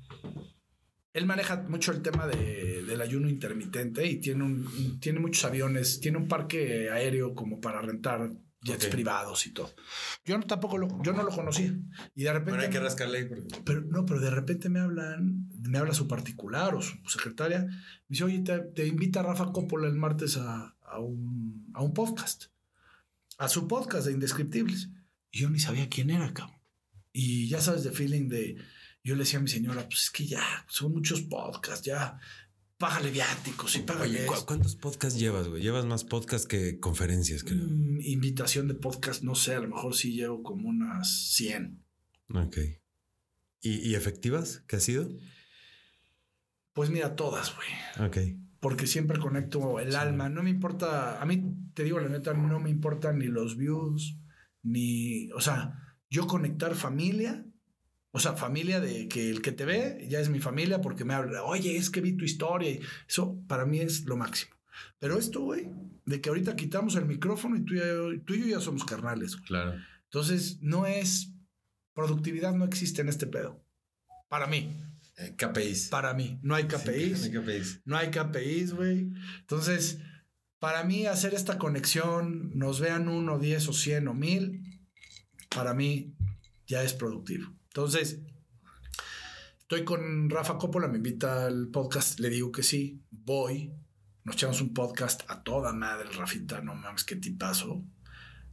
él 1.14 1.26
maneja 1.26 1.64
mucho 1.68 1.90
el 1.92 2.02
tema 2.02 2.26
de- 2.26 2.82
del 2.84 3.00
ayuno 3.00 3.28
intermitente 3.28 4.06
y 4.06 4.20
tiene, 4.20 4.44
un- 4.44 5.00
tiene 5.00 5.18
muchos 5.18 5.44
aviones, 5.46 5.98
tiene 6.00 6.18
un 6.18 6.28
parque 6.28 6.90
aéreo 6.90 7.34
como 7.34 7.58
para 7.60 7.80
rentar 7.80 8.30
jets 8.62 8.86
Ok. 8.86 8.90
privados 8.90 9.46
y 9.46 9.50
todo. 9.52 9.74
Yo 10.24 10.36
no, 10.38 10.44
tampoco 10.44 10.78
lo, 10.78 11.02
yo 11.02 11.12
no 11.12 11.22
lo 11.22 11.30
conocía 11.30 11.74
y 12.14 12.24
de 12.24 12.32
repente... 12.32 12.50
Bueno, 12.52 12.64
hay 12.64 12.70
que 12.70 12.80
rascarle 12.80 13.18
ahí 13.18 13.24
porque... 13.26 13.60
Pero 13.64 13.82
no, 13.82 14.04
pero 14.06 14.20
de 14.20 14.30
repente 14.30 14.68
me 14.68 14.80
hablan, 14.80 15.48
me 15.62 15.78
habla 15.78 15.94
su 15.94 16.08
particular 16.08 16.74
o 16.74 16.82
su 16.82 16.96
secretaria. 17.06 17.60
Me 17.60 17.74
dice, 18.08 18.24
oye, 18.24 18.40
te, 18.40 18.58
te 18.58 18.86
invita 18.86 19.22
Rafa 19.22 19.52
Coppola 19.52 19.86
el 19.86 19.94
martes 19.96 20.36
a, 20.36 20.76
a 20.82 20.98
un, 20.98 21.70
a 21.74 21.82
un 21.82 21.94
podcast. 21.94 22.46
A 23.38 23.48
su 23.48 23.68
podcast 23.68 24.06
de 24.06 24.12
Indescriptibles. 24.12 24.88
Y 25.30 25.40
yo 25.40 25.50
ni 25.50 25.58
sabía 25.58 25.88
quién 25.88 26.10
era, 26.10 26.32
cabrón. 26.32 26.56
Y 27.12 27.48
ya 27.48 27.60
sabes, 27.60 27.84
de 27.84 27.92
feeling 27.92 28.28
de. 28.28 28.56
Yo 29.02 29.14
le 29.14 29.20
decía 29.24 29.38
a 29.38 29.42
mi 29.42 29.48
señora, 29.48 29.84
pues 29.88 30.04
es 30.04 30.10
que 30.10 30.26
ya 30.26 30.42
son 30.68 30.92
muchos 30.92 31.22
podcasts, 31.22 31.84
ya. 31.86 32.18
Págale 32.78 33.10
viáticos 33.10 33.74
y 33.76 33.80
págale. 33.80 34.18
Oye, 34.18 34.26
¿cu- 34.26 34.34
esto. 34.34 34.46
¿cuántos 34.46 34.76
podcasts 34.76 35.18
llevas, 35.18 35.48
güey? 35.48 35.62
Llevas 35.62 35.86
más 35.86 36.04
podcasts 36.04 36.46
que 36.46 36.78
conferencias, 36.78 37.42
creo. 37.42 37.64
Mm, 37.64 38.00
invitación 38.02 38.68
de 38.68 38.74
podcast, 38.74 39.22
no 39.22 39.34
sé, 39.34 39.54
a 39.54 39.60
lo 39.60 39.68
mejor 39.68 39.94
sí 39.94 40.12
llevo 40.12 40.42
como 40.42 40.68
unas 40.68 41.32
100. 41.34 41.82
Ok. 42.34 42.58
¿Y, 43.62 43.88
y 43.90 43.94
efectivas? 43.94 44.62
¿Qué 44.68 44.76
ha 44.76 44.80
sido? 44.80 45.08
Pues 46.74 46.90
mira, 46.90 47.16
todas, 47.16 47.54
güey. 47.54 48.06
Ok. 48.08 48.18
porque 48.60 48.86
siempre 48.88 49.18
conecto 49.20 49.78
el 49.80 49.94
alma. 49.94 50.28
No 50.28 50.42
me 50.42 50.50
importa, 50.50 51.20
a 51.22 51.24
mí 51.24 51.54
te 51.72 51.84
digo 51.84 52.00
la 52.00 52.08
neta, 52.08 52.34
no 52.34 52.58
me 52.58 52.68
importan 52.68 53.18
ni 53.20 53.26
los 53.26 53.56
views, 53.56 54.16
ni, 54.62 55.30
o 55.32 55.40
sea, 55.40 55.96
yo 56.10 56.26
conectar 56.26 56.74
familia, 56.74 57.45
o 58.16 58.18
sea, 58.18 58.32
familia 58.32 58.80
de 58.80 59.08
que 59.08 59.28
el 59.28 59.42
que 59.42 59.52
te 59.52 59.66
ve 59.66 60.06
ya 60.08 60.20
es 60.20 60.30
mi 60.30 60.40
familia 60.40 60.80
porque 60.80 61.04
me 61.04 61.12
habla, 61.12 61.42
oye, 61.44 61.76
es 61.76 61.90
que 61.90 62.00
vi 62.00 62.12
tu 62.16 62.24
historia 62.24 62.70
y 62.70 62.80
eso 63.06 63.38
para 63.46 63.66
mí 63.66 63.78
es 63.80 64.04
lo 64.06 64.16
máximo. 64.16 64.54
Pero 64.98 65.18
esto, 65.18 65.42
güey, 65.42 65.68
de 66.06 66.20
que 66.22 66.30
ahorita 66.30 66.56
quitamos 66.56 66.96
el 66.96 67.04
micrófono 67.04 67.56
y 67.56 67.60
tú, 67.66 67.74
y 67.74 67.78
yo- 67.78 68.20
tú 68.24 68.32
y 68.34 68.40
yo 68.40 68.46
ya 68.46 68.60
somos 68.60 68.84
carnales. 68.84 69.32
güey. 69.36 69.44
Claro. 69.46 69.74
Entonces, 70.04 70.58
no 70.62 70.86
es, 70.86 71.30
productividad 71.92 72.54
no 72.54 72.64
existe 72.64 73.02
en 73.02 73.08
este 73.10 73.26
pedo. 73.26 73.62
Para 74.28 74.46
mí, 74.46 74.74
Eh, 75.18 75.34
KPIs. 75.36 75.88
para 75.88 76.14
mí, 76.14 76.38
no 76.42 76.54
hay 76.54 76.64
KPIs. 76.64 77.18
Sí, 77.20 77.30
KPIs. 77.30 77.80
No 77.84 77.96
hay 77.98 78.08
KPIs, 78.10 78.72
güey. 78.72 79.10
Entonces, 79.40 79.98
para 80.58 80.84
mí 80.84 81.04
hacer 81.06 81.34
esta 81.34 81.58
conexión, 81.58 82.50
nos 82.54 82.80
vean 82.80 83.08
uno, 83.08 83.38
diez 83.38 83.68
o 83.68 83.74
cien 83.74 84.08
o 84.08 84.14
mil, 84.14 84.62
para 85.54 85.74
mí 85.74 86.14
ya 86.66 86.82
es 86.82 86.92
productivo. 86.94 87.52
Entonces, 87.76 88.22
estoy 89.60 89.84
con 89.84 90.30
Rafa 90.30 90.56
Coppola, 90.56 90.88
me 90.88 90.96
invita 90.96 91.44
al 91.44 91.68
podcast, 91.68 92.18
le 92.20 92.30
digo 92.30 92.50
que 92.50 92.62
sí, 92.62 93.02
voy, 93.10 93.70
nos 94.24 94.36
echamos 94.36 94.62
un 94.62 94.72
podcast 94.72 95.30
a 95.30 95.42
toda 95.42 95.74
madre, 95.74 96.08
Rafita, 96.10 96.62
no 96.62 96.74
mames, 96.74 97.04
qué 97.04 97.16
tipazo. 97.16 97.84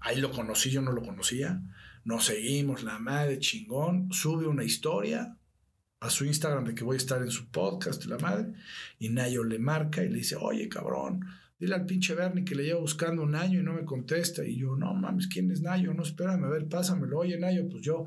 Ahí 0.01 0.19
lo 0.19 0.29
conocí, 0.29 0.71
yo 0.71 0.81
no 0.81 0.91
lo 0.91 1.01
conocía. 1.01 1.61
Nos 2.03 2.25
seguimos, 2.25 2.83
la 2.83 2.99
madre, 2.99 3.39
chingón. 3.39 4.11
Sube 4.11 4.45
una 4.45 4.65
historia 4.65 5.37
a 6.01 6.09
su 6.09 6.25
Instagram 6.25 6.65
de 6.65 6.75
que 6.75 6.83
voy 6.83 6.95
a 6.95 6.97
estar 6.97 7.21
en 7.21 7.31
su 7.31 7.49
podcast, 7.49 8.03
la 8.03 8.17
madre. 8.17 8.51
Y 8.99 9.07
Nayo 9.07 9.45
le 9.45 9.57
marca 9.57 10.03
y 10.03 10.09
le 10.09 10.17
dice, 10.17 10.35
oye, 10.35 10.67
cabrón, 10.67 11.25
dile 11.57 11.75
al 11.75 11.85
pinche 11.85 12.13
Bernie 12.13 12.43
que 12.43 12.55
le 12.55 12.65
llevo 12.65 12.81
buscando 12.81 13.23
un 13.23 13.35
año 13.35 13.61
y 13.61 13.63
no 13.63 13.71
me 13.71 13.85
contesta. 13.85 14.43
Y 14.45 14.57
yo, 14.57 14.75
no 14.75 14.93
mames, 14.93 15.27
¿quién 15.27 15.49
es 15.49 15.61
Nayo? 15.61 15.93
No, 15.93 16.03
espérame, 16.03 16.43
a 16.43 16.49
ver, 16.49 16.67
pásamelo. 16.67 17.19
Oye, 17.19 17.39
Nayo, 17.39 17.69
pues 17.69 17.83
yo, 17.83 18.05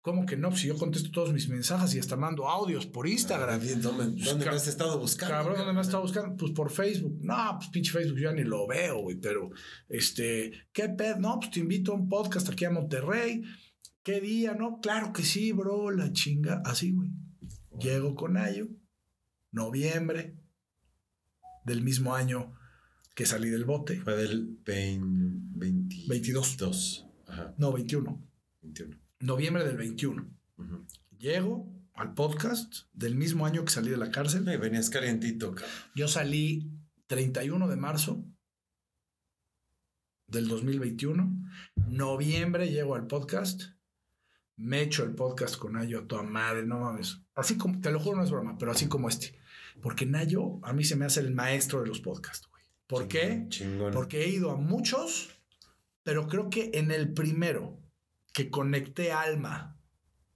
¿cómo 0.00 0.26
que 0.26 0.36
no? 0.36 0.48
Pues 0.50 0.60
si 0.62 0.68
yo 0.68 0.76
contesto 0.76 1.10
todos 1.10 1.32
mis 1.32 1.48
mensajes 1.48 1.94
y 1.94 1.98
hasta 1.98 2.16
mando 2.16 2.48
audios 2.48 2.86
por 2.86 3.06
Instagram. 3.06 3.60
¿Dónde, 3.82 4.22
dónde 4.24 4.44
Ca- 4.44 4.50
me 4.50 4.56
has 4.56 4.66
estado 4.68 4.98
buscando? 4.98 5.34
Cabrón, 5.34 5.56
¿dónde 5.58 5.72
me 5.72 5.80
has 5.80 5.86
estado 5.88 6.02
buscando? 6.02 6.36
Pues 6.36 6.52
por 6.52 6.70
Facebook. 6.70 7.18
No, 7.22 7.56
pues 7.58 7.68
pinche 7.70 7.92
Facebook 7.92 8.18
yo 8.18 8.30
ya 8.30 8.34
ni 8.36 8.44
lo 8.44 8.66
veo, 8.66 9.02
güey. 9.02 9.16
Pero, 9.16 9.50
este, 9.88 10.52
¿qué 10.72 10.88
pedo? 10.88 11.18
No, 11.18 11.38
pues 11.40 11.50
te 11.50 11.60
invito 11.60 11.92
a 11.92 11.96
un 11.96 12.08
podcast 12.08 12.48
aquí 12.48 12.64
a 12.64 12.70
Monterrey. 12.70 13.42
¿Qué 14.02 14.20
día? 14.20 14.54
No, 14.54 14.80
claro 14.80 15.12
que 15.12 15.22
sí, 15.22 15.52
bro, 15.52 15.90
la 15.90 16.12
chinga. 16.12 16.62
Así, 16.64 16.92
güey. 16.92 17.10
Llego 17.78 18.14
con 18.14 18.36
Ayo, 18.36 18.68
noviembre 19.52 20.36
del 21.64 21.82
mismo 21.82 22.14
año 22.14 22.52
que 23.14 23.26
salí 23.26 23.50
del 23.50 23.64
bote. 23.64 24.00
Fue 24.00 24.16
del 24.16 24.58
20, 24.64 25.58
20 25.58 25.96
22. 26.08 26.48
22. 26.56 27.06
Ajá, 27.28 27.54
No, 27.58 27.72
21. 27.72 28.22
21. 28.62 28.96
Noviembre 29.20 29.64
del 29.64 29.76
21. 29.76 30.26
Ujú. 30.56 30.86
Llego 31.18 31.70
al 31.92 32.14
podcast 32.14 32.84
del 32.94 33.16
mismo 33.16 33.44
año 33.44 33.66
que 33.66 33.70
salí 33.70 33.90
de 33.90 33.98
la 33.98 34.10
cárcel. 34.10 34.48
Ay, 34.48 34.56
venías 34.56 34.88
calientito, 34.88 35.54
cabrón. 35.54 35.70
Yo 35.94 36.08
salí 36.08 36.70
31 37.06 37.68
de 37.68 37.76
marzo 37.76 38.24
del 40.26 40.48
2021. 40.48 41.36
Noviembre 41.88 42.70
llego 42.70 42.94
al 42.94 43.06
podcast. 43.06 43.64
Me 44.56 44.80
echo 44.80 45.04
el 45.04 45.14
podcast 45.14 45.56
con 45.56 45.74
Nayo 45.74 46.00
a 46.00 46.06
toda 46.06 46.22
madre, 46.22 46.64
no 46.64 46.80
mames. 46.80 47.20
Así 47.34 47.58
como, 47.58 47.78
te 47.80 47.90
lo 47.90 48.00
juro, 48.00 48.16
no 48.16 48.24
es 48.24 48.30
broma, 48.30 48.56
pero 48.56 48.72
así 48.72 48.88
como 48.88 49.10
este. 49.10 49.38
Porque 49.82 50.06
Nayo 50.06 50.60
a 50.62 50.72
mí 50.72 50.84
se 50.84 50.96
me 50.96 51.04
hace 51.04 51.20
el 51.20 51.34
maestro 51.34 51.82
de 51.82 51.88
los 51.88 52.00
podcasts, 52.00 52.48
güey. 52.48 52.62
¿Por 52.86 53.06
qué? 53.06 53.44
Chingón. 53.50 53.92
Porque 53.92 54.24
he 54.24 54.28
ido 54.30 54.50
a 54.50 54.56
muchos, 54.56 55.28
pero 56.02 56.26
creo 56.26 56.48
que 56.48 56.70
en 56.74 56.90
el 56.90 57.12
primero 57.12 57.79
que 58.40 58.50
conecté 58.50 59.12
alma, 59.12 59.76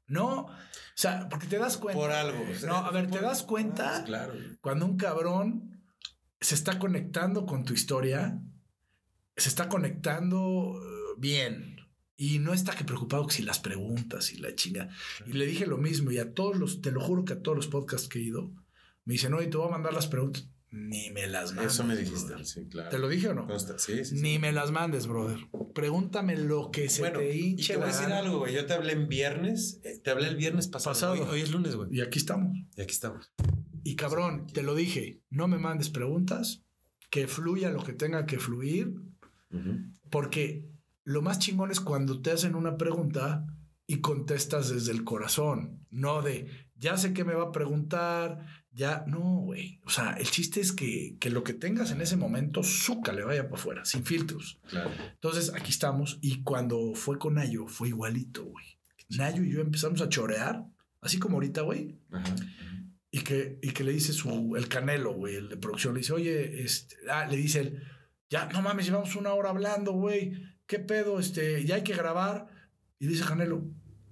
¿no? 0.06 0.40
O 0.40 0.50
sea, 0.94 1.28
porque 1.30 1.46
te 1.46 1.58
das 1.58 1.78
cuenta. 1.78 2.00
Por 2.00 2.12
algo. 2.12 2.44
o 2.50 2.54
sea, 2.54 2.68
No, 2.68 2.76
a 2.76 2.90
ver, 2.90 3.10
¿te 3.10 3.20
das 3.20 3.42
cuenta? 3.42 3.98
Ah, 3.98 4.04
Claro. 4.04 4.34
Cuando 4.60 4.84
un 4.84 4.96
cabrón 4.96 5.82
se 6.40 6.54
está 6.54 6.78
conectando 6.78 7.46
con 7.46 7.64
tu 7.64 7.72
historia, 7.72 8.42
se 9.36 9.48
está 9.48 9.68
conectando 9.68 10.76
eh, 10.76 11.14
bien 11.16 11.76
y 12.16 12.38
no 12.38 12.52
está 12.52 12.76
que 12.76 12.84
preocupado 12.84 13.28
si 13.30 13.42
las 13.42 13.58
preguntas 13.58 14.32
y 14.32 14.36
la 14.36 14.54
chinga. 14.54 14.90
Y 15.26 15.32
le 15.32 15.46
dije 15.46 15.66
lo 15.66 15.78
mismo 15.78 16.10
y 16.10 16.18
a 16.18 16.34
todos 16.34 16.56
los, 16.56 16.82
te 16.82 16.92
lo 16.92 17.00
juro 17.00 17.24
que 17.24 17.32
a 17.32 17.42
todos 17.42 17.56
los 17.56 17.68
podcasts 17.68 18.08
que 18.08 18.18
he 18.18 18.22
ido, 18.22 18.52
me 19.06 19.14
dicen, 19.14 19.32
oye, 19.32 19.46
te 19.46 19.56
voy 19.56 19.68
a 19.68 19.72
mandar 19.72 19.94
las 19.94 20.06
preguntas. 20.06 20.46
Ni 20.76 21.10
me 21.10 21.26
las 21.28 21.52
mandes. 21.54 21.72
Eso 21.74 21.84
me 21.84 21.96
dijiste. 21.96 22.26
brother. 22.28 22.46
Sí, 22.46 22.66
claro. 22.68 22.90
¿Te 22.90 22.98
lo 22.98 23.08
dije 23.08 23.28
o 23.28 23.34
no? 23.34 23.46
Consta. 23.46 23.78
Sí, 23.78 24.04
sí. 24.04 24.16
sí. 24.16 24.22
Ni 24.22 24.38
me 24.38 24.50
las 24.52 24.72
mandes, 24.72 25.06
brother. 25.06 25.38
Pregúntame 25.74 26.36
lo 26.36 26.70
que 26.70 26.88
se 26.88 27.00
bueno, 27.02 27.20
te 27.20 27.34
y 27.36 27.40
hinche 27.50 27.74
te 27.74 27.78
voy 27.78 27.88
a 27.88 27.92
decir 27.92 28.12
algo, 28.12 28.38
güey. 28.38 28.54
Yo 28.54 28.66
te 28.66 28.72
hablé 28.74 28.92
en 28.92 29.08
viernes. 29.08 29.80
eh, 29.84 30.00
Te 30.02 30.10
hablé 30.10 30.28
el 30.28 30.36
viernes 30.36 30.66
pasado. 30.68 30.94
Pasado. 30.94 31.12
Hoy, 31.14 31.20
hoy 31.20 31.40
es 31.42 31.50
lunes, 31.52 31.76
güey. 31.76 31.88
Y 31.92 32.00
aquí 32.00 32.18
estamos. 32.18 32.56
Y 32.76 32.80
aquí 32.82 32.92
estamos. 32.92 33.32
Y 33.84 33.96
cabrón, 33.96 34.46
te 34.52 34.62
lo 34.62 34.74
dije, 34.74 35.20
no 35.30 35.46
me 35.46 35.58
mandes 35.58 35.90
preguntas, 35.90 36.64
que 37.10 37.28
fluya 37.28 37.70
lo 37.70 37.84
que 37.84 37.92
tenga 37.92 38.26
que 38.26 38.38
fluir, 38.38 38.94
porque 40.10 40.68
lo 41.04 41.22
más 41.22 41.38
chingón 41.38 41.70
es 41.70 41.80
cuando 41.80 42.20
te 42.20 42.30
hacen 42.30 42.54
una 42.54 42.76
pregunta 42.76 43.46
y 43.86 44.00
contestas 44.00 44.70
desde 44.70 44.92
el 44.92 45.04
corazón, 45.04 45.86
no 45.90 46.22
de 46.22 46.48
ya 46.76 46.96
sé 46.96 47.12
que 47.12 47.24
me 47.24 47.34
va 47.34 47.44
a 47.44 47.52
preguntar, 47.52 48.63
ya, 48.74 49.04
no, 49.06 49.40
güey. 49.44 49.80
O 49.84 49.90
sea, 49.90 50.12
el 50.12 50.28
chiste 50.28 50.60
es 50.60 50.72
que, 50.72 51.16
que 51.20 51.30
lo 51.30 51.44
que 51.44 51.54
tengas 51.54 51.92
en 51.92 52.00
ese 52.00 52.16
momento, 52.16 52.62
suca, 52.62 53.12
le 53.12 53.22
vaya 53.22 53.44
para 53.44 53.54
afuera, 53.54 53.84
sin 53.84 54.04
filtros. 54.04 54.58
Claro. 54.68 54.90
Entonces, 55.12 55.52
aquí 55.54 55.70
estamos. 55.70 56.18
Y 56.20 56.42
cuando 56.42 56.94
fue 56.94 57.18
con 57.18 57.34
Nayo, 57.34 57.66
fue 57.68 57.88
igualito, 57.88 58.44
güey. 58.44 58.78
Nayo 59.10 59.44
y 59.44 59.52
yo 59.52 59.60
empezamos 59.60 60.00
a 60.00 60.08
chorear, 60.08 60.64
así 61.00 61.18
como 61.18 61.36
ahorita, 61.36 61.62
güey. 61.62 61.96
Ajá. 62.10 62.34
Y 63.10 63.20
que, 63.20 63.60
y 63.62 63.70
que 63.70 63.84
le 63.84 63.92
dice 63.92 64.12
su, 64.12 64.56
el 64.56 64.66
canelo, 64.66 65.14
güey, 65.14 65.36
el 65.36 65.48
de 65.48 65.56
producción, 65.56 65.94
le 65.94 66.00
dice, 66.00 66.12
oye, 66.12 66.64
este, 66.64 66.96
ah, 67.08 67.26
le 67.26 67.36
dice 67.36 67.60
él, 67.60 67.82
ya, 68.28 68.46
no 68.46 68.60
mames, 68.60 68.86
llevamos 68.86 69.14
una 69.14 69.32
hora 69.34 69.50
hablando, 69.50 69.92
güey, 69.92 70.32
¿qué 70.66 70.80
pedo? 70.80 71.20
Este, 71.20 71.64
ya 71.64 71.76
hay 71.76 71.84
que 71.84 71.94
grabar. 71.94 72.48
Y 72.98 73.06
dice 73.06 73.24
Canelo, 73.24 73.64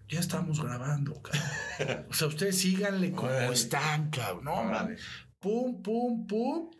ya 0.08 0.20
estamos 0.20 0.62
grabando, 0.62 1.20
cabrón. 1.20 1.42
o 2.10 2.14
sea, 2.14 2.28
ustedes 2.28 2.58
síganle 2.58 3.12
como 3.12 3.30
están, 3.30 4.10
cabrón. 4.10 4.44
No, 4.44 4.64
mames. 4.64 5.00
Pum, 5.38 5.82
pum, 5.82 6.26
pum. 6.26 6.70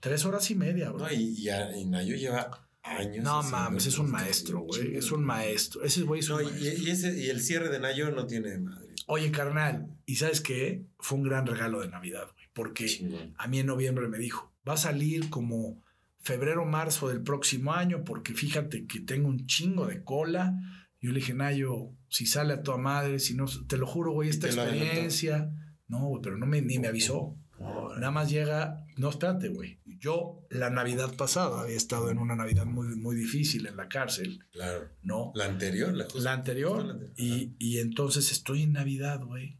Tres 0.00 0.24
horas 0.24 0.50
y 0.50 0.54
media, 0.54 0.90
bro. 0.90 1.06
No, 1.06 1.12
y, 1.12 1.34
y, 1.38 1.48
a- 1.48 1.76
y 1.76 1.84
Nayo 1.86 2.14
lleva 2.16 2.68
años. 2.82 3.24
No 3.24 3.42
mames, 3.42 3.86
es 3.86 3.98
un 3.98 4.10
maestro, 4.10 4.60
güey. 4.60 4.96
Es 4.96 5.10
un 5.10 5.24
maestro. 5.24 5.82
Ese 5.82 6.02
güey 6.02 6.20
es 6.20 6.28
un 6.30 6.42
No, 6.42 6.48
y, 6.58 6.90
ese, 6.90 7.18
y 7.18 7.30
el 7.30 7.40
cierre 7.40 7.68
de 7.70 7.80
Nayo 7.80 8.10
no 8.10 8.26
tiene 8.26 8.58
madre. 8.58 8.94
Oye, 9.08 9.30
carnal, 9.30 9.86
¿y 10.04 10.16
sabes 10.16 10.40
qué? 10.40 10.84
Fue 10.98 11.18
un 11.18 11.24
gran 11.24 11.46
regalo 11.46 11.80
de 11.80 11.88
Navidad, 11.88 12.24
güey. 12.32 12.46
Porque 12.52 12.86
Chingón. 12.86 13.34
a 13.38 13.46
mí 13.48 13.58
en 13.60 13.66
noviembre 13.66 14.08
me 14.08 14.18
dijo, 14.18 14.52
va 14.68 14.74
a 14.74 14.78
salir 14.78 15.30
como 15.30 15.82
febrero, 16.20 16.64
marzo 16.64 17.08
del 17.08 17.22
próximo 17.22 17.72
año, 17.72 18.02
porque 18.04 18.34
fíjate 18.34 18.86
que 18.86 19.00
tengo 19.00 19.28
un 19.28 19.46
chingo 19.46 19.86
de 19.86 20.02
cola. 20.02 20.54
Yo 21.00 21.10
le 21.12 21.20
dije, 21.20 21.34
Nayo, 21.34 21.92
si 22.08 22.26
sale 22.26 22.54
a 22.54 22.62
toda 22.62 22.78
madre, 22.78 23.18
si 23.18 23.34
no, 23.34 23.46
te 23.68 23.76
lo 23.76 23.86
juro, 23.86 24.12
güey, 24.12 24.28
esta 24.28 24.46
experiencia. 24.46 25.50
No, 25.88 26.06
güey, 26.08 26.22
pero 26.22 26.36
no 26.36 26.46
me, 26.46 26.60
ni 26.62 26.78
me 26.78 26.88
avisó. 26.88 27.36
Nada 27.58 28.10
más 28.10 28.28
llega, 28.30 28.84
no, 28.96 29.08
espérate, 29.08 29.48
güey. 29.48 29.80
Yo 29.98 30.46
la 30.50 30.68
Navidad 30.68 31.16
pasada 31.16 31.62
había 31.62 31.76
estado 31.76 32.10
en 32.10 32.18
una 32.18 32.36
Navidad 32.36 32.66
muy, 32.66 32.94
muy 32.96 33.16
difícil 33.16 33.66
en 33.66 33.76
la 33.76 33.88
cárcel, 33.88 34.44
Claro. 34.52 34.90
¿no? 35.02 35.32
La 35.34 35.46
anterior, 35.46 35.92
la, 35.94 36.06
La 36.16 36.32
anterior. 36.34 36.84
la 36.84 36.92
anterior. 36.92 37.12
Y, 37.16 37.56
y 37.58 37.78
entonces 37.78 38.30
estoy 38.30 38.62
en 38.62 38.72
Navidad, 38.72 39.22
güey. 39.24 39.58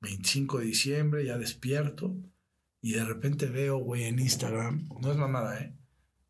25 0.00 0.58
de 0.58 0.64
diciembre, 0.66 1.24
ya 1.24 1.38
despierto. 1.38 2.16
Y 2.82 2.92
de 2.94 3.04
repente 3.04 3.46
veo, 3.46 3.78
güey, 3.78 4.04
en 4.04 4.18
Instagram, 4.18 4.88
no 5.00 5.10
es 5.12 5.16
mamada, 5.16 5.58
¿eh? 5.60 5.76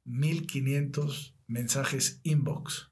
1500 0.05 1.35
mensajes 1.47 2.21
inbox. 2.25 2.91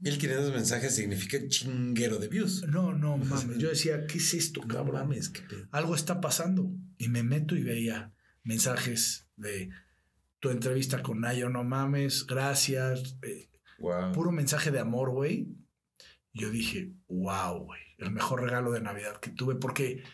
1500 0.00 0.52
mensajes 0.52 0.94
significa 0.94 1.38
chinguero 1.48 2.18
de 2.18 2.28
views. 2.28 2.62
No, 2.68 2.92
no 2.92 3.16
mames. 3.18 3.58
Yo 3.58 3.68
decía, 3.68 4.06
¿qué 4.06 4.18
es 4.18 4.34
esto, 4.34 4.60
No 4.62 4.68
cabrón? 4.68 4.94
mames, 5.08 5.30
qué 5.30 5.42
pedo. 5.42 5.66
Algo 5.70 5.94
está 5.94 6.20
pasando. 6.20 6.70
Y 6.98 7.08
me 7.08 7.22
meto 7.22 7.56
y 7.56 7.62
veía 7.62 8.12
mensajes 8.42 9.28
de 9.36 9.70
tu 10.40 10.50
entrevista 10.50 11.02
con 11.02 11.20
Nayo, 11.20 11.48
no 11.48 11.64
mames, 11.64 12.26
gracias. 12.26 13.16
eh, 13.22 13.50
Wow. 13.78 14.12
puro 14.12 14.30
mensaje 14.30 14.70
de 14.70 14.78
amor, 14.78 15.10
güey. 15.10 15.48
Yo 16.32 16.48
dije, 16.50 16.92
wow, 17.08 17.64
güey, 17.64 17.80
el 17.98 18.10
mejor 18.12 18.42
regalo 18.42 18.70
de 18.72 18.80
Navidad 18.80 19.18
que 19.20 19.30
tuve, 19.30 19.56
porque 19.56 20.04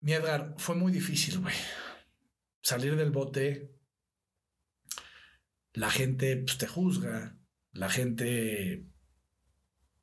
mi 0.00 0.12
Edgar 0.12 0.54
fue 0.56 0.76
muy 0.76 0.92
difícil, 0.92 1.38
güey. 1.40 1.54
Salir 2.62 2.96
del 2.96 3.10
bote, 3.10 3.70
la 5.74 5.90
gente 5.90 6.36
pues, 6.38 6.58
te 6.58 6.66
juzga, 6.66 7.36
la 7.72 7.88
gente 7.88 8.84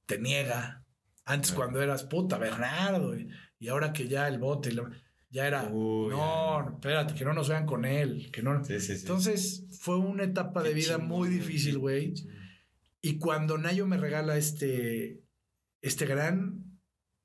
te 0.05 0.19
niega. 0.19 0.85
Antes, 1.25 1.51
cuando 1.51 1.81
eras 1.81 2.03
puta, 2.03 2.37
Bernardo, 2.37 3.17
y, 3.17 3.29
y 3.59 3.67
ahora 3.67 3.91
que 3.91 4.07
ya 4.07 4.27
el 4.27 4.39
bote, 4.39 4.73
ya 5.29 5.45
era, 5.45 5.69
Uy, 5.69 6.11
no, 6.11 6.69
espérate, 6.75 7.13
que 7.13 7.25
no 7.25 7.33
nos 7.33 7.49
vean 7.49 7.65
con 7.65 7.83
él, 7.83 8.31
que 8.31 8.41
no. 8.41 8.63
Sí, 8.63 8.79
sí, 8.79 8.95
sí. 8.95 9.01
Entonces 9.01 9.65
fue 9.79 9.97
una 9.97 10.23
etapa 10.23 10.63
de 10.63 10.73
vida 10.73 10.97
muy 10.97 11.29
difícil, 11.29 11.77
güey. 11.77 12.13
Y 13.01 13.17
cuando 13.17 13.57
Nayo 13.57 13.85
me 13.85 13.97
regala 13.97 14.37
este, 14.37 15.21
este 15.81 16.05
gran 16.05 16.79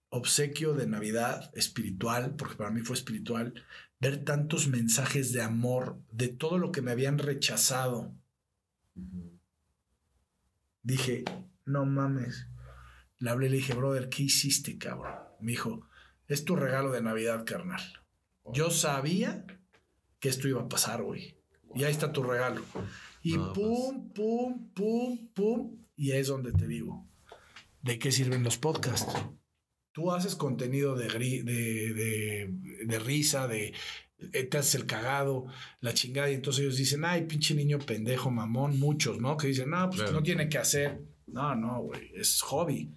obsequio 0.08 0.74
de 0.74 0.86
Navidad 0.86 1.50
espiritual, 1.54 2.34
porque 2.36 2.56
para 2.56 2.70
mí 2.70 2.82
fue 2.82 2.96
espiritual, 2.96 3.54
ver 3.98 4.24
tantos 4.24 4.68
mensajes 4.68 5.32
de 5.32 5.42
amor, 5.42 5.98
de 6.10 6.28
todo 6.28 6.58
lo 6.58 6.72
que 6.72 6.82
me 6.82 6.90
habían 6.90 7.18
rechazado. 7.18 8.14
Dije, 10.82 11.24
no 11.64 11.84
mames. 11.84 12.46
Le 13.18 13.30
hablé 13.30 13.46
y 13.46 13.50
le 13.50 13.56
dije, 13.56 13.74
brother, 13.74 14.08
¿qué 14.08 14.24
hiciste, 14.24 14.78
cabrón? 14.78 15.14
Me 15.40 15.52
dijo, 15.52 15.86
es 16.28 16.44
tu 16.44 16.56
regalo 16.56 16.90
de 16.92 17.02
Navidad, 17.02 17.44
carnal. 17.44 17.82
Yo 18.52 18.70
sabía 18.70 19.46
que 20.18 20.28
esto 20.28 20.48
iba 20.48 20.62
a 20.62 20.68
pasar, 20.68 21.02
güey. 21.02 21.36
Y 21.74 21.84
ahí 21.84 21.92
está 21.92 22.12
tu 22.12 22.22
regalo. 22.22 22.62
Y 23.22 23.36
No, 23.36 23.52
pum, 23.52 24.12
pum, 24.12 24.72
pum, 24.74 25.28
pum. 25.32 25.78
Y 25.96 26.10
ahí 26.12 26.20
es 26.20 26.26
donde 26.28 26.52
te 26.52 26.66
digo, 26.66 27.06
¿de 27.82 27.98
qué 27.98 28.10
sirven 28.12 28.42
los 28.42 28.58
podcasts? 28.58 29.14
Tú 29.92 30.10
haces 30.10 30.34
contenido 30.36 30.96
de, 30.96 31.06
de, 31.08 31.42
de- 31.94 32.50
de 32.86 32.98
risa, 32.98 33.46
de 33.46 33.74
te 34.30 34.58
haces 34.58 34.74
el 34.76 34.86
cagado, 34.86 35.46
la 35.80 35.92
chingada, 35.94 36.30
y 36.30 36.34
entonces 36.34 36.62
ellos 36.62 36.76
dicen, 36.76 37.04
ay, 37.04 37.22
pinche 37.26 37.54
niño 37.54 37.78
pendejo, 37.78 38.30
mamón, 38.30 38.78
muchos, 38.78 39.18
¿no? 39.20 39.36
Que 39.36 39.48
dicen, 39.48 39.70
no, 39.70 39.88
pues 39.88 40.02
Claro. 40.02 40.12
no 40.18 40.22
tiene 40.22 40.48
que 40.48 40.58
hacer. 40.58 41.00
No, 41.26 41.54
no, 41.54 41.80
güey, 41.82 42.10
es 42.14 42.40
hobby. 42.42 42.90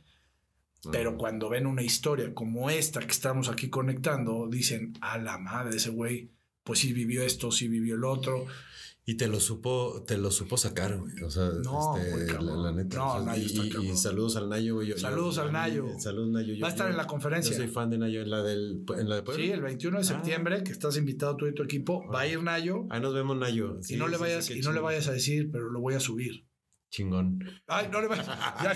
Pero 0.91 1.17
cuando 1.17 1.49
ven 1.49 1.65
una 1.65 1.81
historia 1.81 2.31
como 2.33 2.69
esta 2.69 2.99
que 2.99 3.11
estamos 3.11 3.49
aquí 3.49 3.69
conectando, 3.69 4.47
dicen, 4.47 4.93
a 5.01 5.17
la 5.17 5.37
madre, 5.39 5.77
ese 5.77 5.89
güey, 5.89 6.29
pues 6.63 6.79
sí 6.79 6.93
vivió 6.93 7.23
esto, 7.23 7.51
sí 7.51 7.67
vivió 7.67 7.95
el 7.95 8.03
otro. 8.03 8.45
Y 9.07 9.17
te 9.17 9.27
lo 9.27 9.39
supo, 9.39 10.03
te 10.07 10.17
lo 10.17 10.31
supo 10.31 10.57
sacar, 10.57 10.97
güey. 10.97 11.21
O 11.23 11.29
sea, 11.29 11.51
No, 11.63 11.95
este, 11.95 12.41
la, 12.41 12.71
neta. 12.71 12.97
No, 12.97 13.13
o 13.13 13.15
sea, 13.17 13.25
Nayo 13.25 13.41
y, 13.43 13.45
está 13.45 13.79
y- 13.81 13.91
y 13.91 13.95
saludos 13.97 14.35
al 14.35 14.49
Nayo, 14.49 14.73
güey. 14.75 14.97
Saludos 14.97 15.35
yo- 15.35 15.41
al 15.43 15.51
Nayo. 15.51 15.85
Saludos, 15.99 16.29
Nayo. 16.29 16.53
Yo- 16.55 16.61
Va 16.63 16.69
a 16.69 16.71
estar 16.71 16.87
yo- 16.87 16.91
en 16.91 16.97
la 16.97 17.05
conferencia. 17.05 17.51
Yo 17.51 17.57
soy 17.57 17.67
fan 17.67 17.91
de 17.91 17.99
Nayo 17.99 18.21
en 18.23 18.29
la 18.31 18.41
del 18.41 18.83
en 18.97 19.07
la 19.07 19.15
de 19.17 19.21
Puebla. 19.21 19.43
Sí, 19.43 19.51
el 19.51 19.61
21 19.61 19.97
de 19.99 20.03
Ah. 20.03 20.07
septiembre, 20.07 20.63
que 20.63 20.71
estás 20.71 20.97
invitado 20.97 21.37
tú 21.37 21.45
y 21.45 21.53
tu 21.53 21.61
equipo, 21.61 22.03
va 22.11 22.21
a 22.21 22.27
ir 22.27 22.41
Nayo. 22.41 22.87
Ahí 22.89 22.99
nos 22.99 23.13
vemos, 23.13 23.37
Nayo. 23.37 23.77
y 23.79 23.83
Sí, 23.83 23.95
no 23.95 24.07
le 24.07 24.17
vayas, 24.17 24.45
sí, 24.45 24.57
y 24.57 24.61
no 24.61 24.71
le 24.71 24.79
vayas 24.79 25.07
a 25.07 25.11
decir, 25.11 25.51
pero 25.51 25.69
lo 25.69 25.79
voy 25.81 25.93
a 25.93 25.99
subir. 25.99 26.47
Chingón. 26.89 27.39
Ay, 27.67 27.89
no 27.91 27.99
le 28.01 28.07
vayas. 28.07 28.25
ya. 28.25 28.73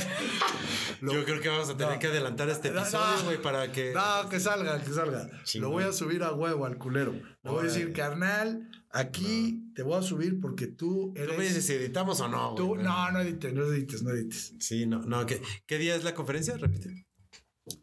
Lo- 1.02 1.14
Yo 1.14 1.26
creo 1.26 1.42
que 1.42 1.48
vamos 1.50 1.70
a 1.70 1.78
tener 1.78 1.94
No. 1.94 2.00
que 2.00 2.08
adelantar 2.08 2.50
este 2.50 2.68
episodio, 2.68 3.18
no. 3.18 3.24
güey, 3.26 3.42
para 3.42 3.72
que. 3.72 3.94
No, 3.94 4.30
que 4.30 4.40
salga, 4.40 4.80
que 4.84 4.92
salga. 4.92 5.28
Chingón. 5.44 5.70
Lo 5.70 5.74
voy 5.74 5.84
a 5.86 5.92
subir 5.94 6.22
a 6.24 6.34
huevo 6.34 6.66
al 6.66 6.78
culero. 6.78 7.14
Le 7.14 7.50
voy 7.50 7.62
a 7.62 7.64
decir, 7.64 7.94
carnal, 7.94 8.68
aquí 8.92 9.69
te 9.80 9.84
voy 9.84 9.98
a 9.98 10.02
subir 10.02 10.42
porque 10.42 10.68
tú 10.68 11.14
¿Tú 11.16 11.22
me 11.22 11.24
eres. 11.24 11.40
dices 11.40 11.66
si 11.68 11.72
editamos 11.72 12.20
o 12.20 12.28
no, 12.28 12.54
tú- 12.54 12.68
güey? 12.68 12.84
no, 12.84 13.12
no 13.14 13.22
edites, 13.22 13.54
no 13.54 13.64
edites, 13.64 14.04
no 14.04 14.10
edites. 14.10 14.54
Sí, 14.60 14.86
no, 14.86 15.00
no. 15.04 15.26
¿qué, 15.26 15.42
¿Qué 15.66 15.78
día 15.78 15.96
es 15.96 16.04
la 16.04 16.14
conferencia? 16.14 16.58
Repite. 16.58 17.08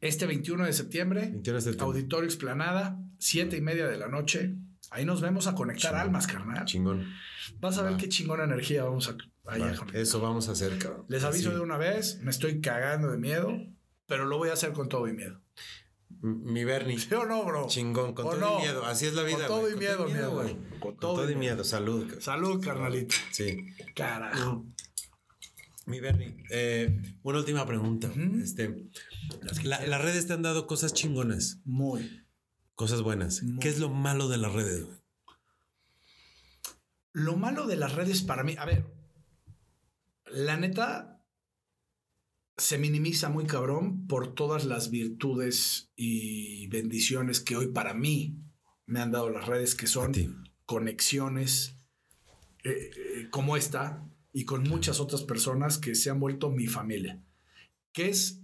Este 0.02 0.26
21 0.26 0.66
de 0.66 0.74
septiembre, 0.74 1.22
21 1.22 1.56
de 1.56 1.62
septiembre. 1.62 1.86
Auditorio 1.86 2.26
Explanada, 2.28 2.98
siete 3.18 3.56
y 3.56 3.62
media 3.62 3.88
de 3.88 3.96
la 3.96 4.08
noche. 4.08 4.56
Ahí 4.90 5.06
nos 5.06 5.22
vemos 5.22 5.46
a 5.46 5.54
conectar 5.54 5.92
Chingón. 5.92 6.00
almas, 6.06 6.26
carnal. 6.26 6.64
Chingón. 6.66 7.06
Vas 7.60 7.78
a 7.78 7.82
ver 7.84 7.96
qué 7.96 8.10
chingona 8.10 8.44
energía 8.44 8.84
vamos 8.84 9.08
a, 9.08 9.16
ahí 9.46 9.62
a 9.62 9.66
Va, 9.68 9.74
conectar. 9.76 9.96
eso 10.02 10.20
vamos 10.20 10.50
a 10.50 10.52
hacer, 10.52 10.76
cabrón. 10.78 11.06
Les 11.08 11.24
aviso 11.24 11.48
Así. 11.48 11.56
de 11.56 11.62
una 11.62 11.78
vez, 11.78 12.20
me 12.22 12.30
estoy 12.30 12.60
cagando 12.60 13.10
de 13.10 13.16
miedo, 13.16 13.56
pero 14.04 14.26
lo 14.26 14.36
voy 14.36 14.50
a 14.50 14.52
hacer 14.52 14.72
con 14.74 14.90
todo 14.90 15.08
y 15.08 15.14
miedo. 15.14 15.40
Mi 16.26 16.64
Bernie. 16.64 16.98
¿Sí 16.98 17.14
o 17.14 17.24
no, 17.24 17.44
bro? 17.44 17.66
Chingón, 17.68 18.12
con 18.14 18.26
¿O 18.26 18.30
todo 18.30 18.40
no? 18.40 18.58
y 18.58 18.62
miedo. 18.62 18.84
Así 18.84 19.06
es 19.06 19.14
la 19.14 19.22
vida. 19.22 19.46
Con 19.46 19.60
todo 19.60 19.70
y 19.70 19.76
miedo, 19.76 20.06
miedo, 20.06 20.30
güey. 20.32 20.54
Con 20.54 20.80
Con 20.80 20.96
todo 20.98 21.14
todo, 21.16 21.30
y 21.30 21.36
miedo. 21.36 21.62
Salud. 21.62 22.18
Salud, 22.20 22.60
carnalito. 22.62 23.14
Sí. 23.32 23.66
Carajo. 23.94 24.64
Mi 25.86 26.00
Bernie, 26.00 26.42
eh, 26.50 27.00
una 27.22 27.38
última 27.38 27.64
pregunta. 27.64 28.10
Este, 28.42 28.88
la- 29.62 29.86
las 29.86 30.00
redes 30.02 30.26
te 30.26 30.32
han 30.32 30.42
dado 30.42 30.66
cosas 30.66 30.92
chingonas, 30.92 31.60
Muy. 31.64 32.24
cosas 32.74 33.02
buenas. 33.02 33.44
Muy. 33.44 33.60
¿Qué 33.60 33.68
es 33.68 33.78
lo 33.78 33.88
malo 33.88 34.26
de 34.28 34.38
las 34.38 34.52
redes? 34.52 34.84
güey? 34.84 34.98
Lo 37.12 37.36
malo 37.36 37.66
de 37.68 37.76
las 37.76 37.94
redes 37.94 38.22
para 38.22 38.42
mí, 38.42 38.56
a 38.58 38.64
ver, 38.64 38.84
la 40.26 40.56
neta 40.56 41.15
se 42.58 42.78
minimiza 42.78 43.28
muy 43.28 43.46
cabrón 43.46 44.06
por 44.06 44.34
todas 44.34 44.64
las 44.64 44.90
virtudes 44.90 45.92
y 45.94 46.66
bendiciones 46.68 47.40
que 47.40 47.56
hoy 47.56 47.68
para 47.68 47.92
mí 47.92 48.38
me 48.86 49.00
han 49.00 49.10
dado 49.10 49.30
las 49.30 49.46
redes, 49.46 49.74
que 49.74 49.86
son 49.86 50.12
conexiones 50.64 51.78
eh, 52.64 52.90
eh, 52.96 53.28
como 53.30 53.56
esta 53.56 54.08
y 54.32 54.44
con 54.44 54.64
muchas 54.64 55.00
otras 55.00 55.22
personas 55.22 55.78
que 55.78 55.94
se 55.94 56.10
han 56.10 56.20
vuelto 56.20 56.50
mi 56.50 56.66
familia. 56.66 57.22
¿Qué 57.92 58.08
es 58.08 58.42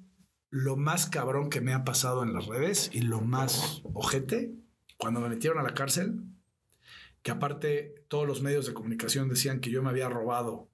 lo 0.51 0.77
más 0.77 1.07
cabrón 1.07 1.49
que 1.49 1.61
me 1.61 1.73
ha 1.73 1.85
pasado 1.85 2.23
en 2.23 2.35
las 2.35 2.47
redes 2.47 2.91
y 2.93 3.01
lo 3.01 3.21
más 3.21 3.83
ojete? 3.95 4.55
Cuando 4.99 5.21
me 5.21 5.29
metieron 5.29 5.59
a 5.59 5.63
la 5.63 5.75
cárcel, 5.75 6.23
que 7.23 7.31
aparte 7.31 8.05
todos 8.09 8.27
los 8.27 8.43
medios 8.43 8.67
de 8.67 8.75
comunicación 8.75 9.29
decían 9.29 9.61
que 9.61 9.71
yo 9.71 9.83
me 9.83 9.91
había 9.91 10.09
robado 10.09 10.72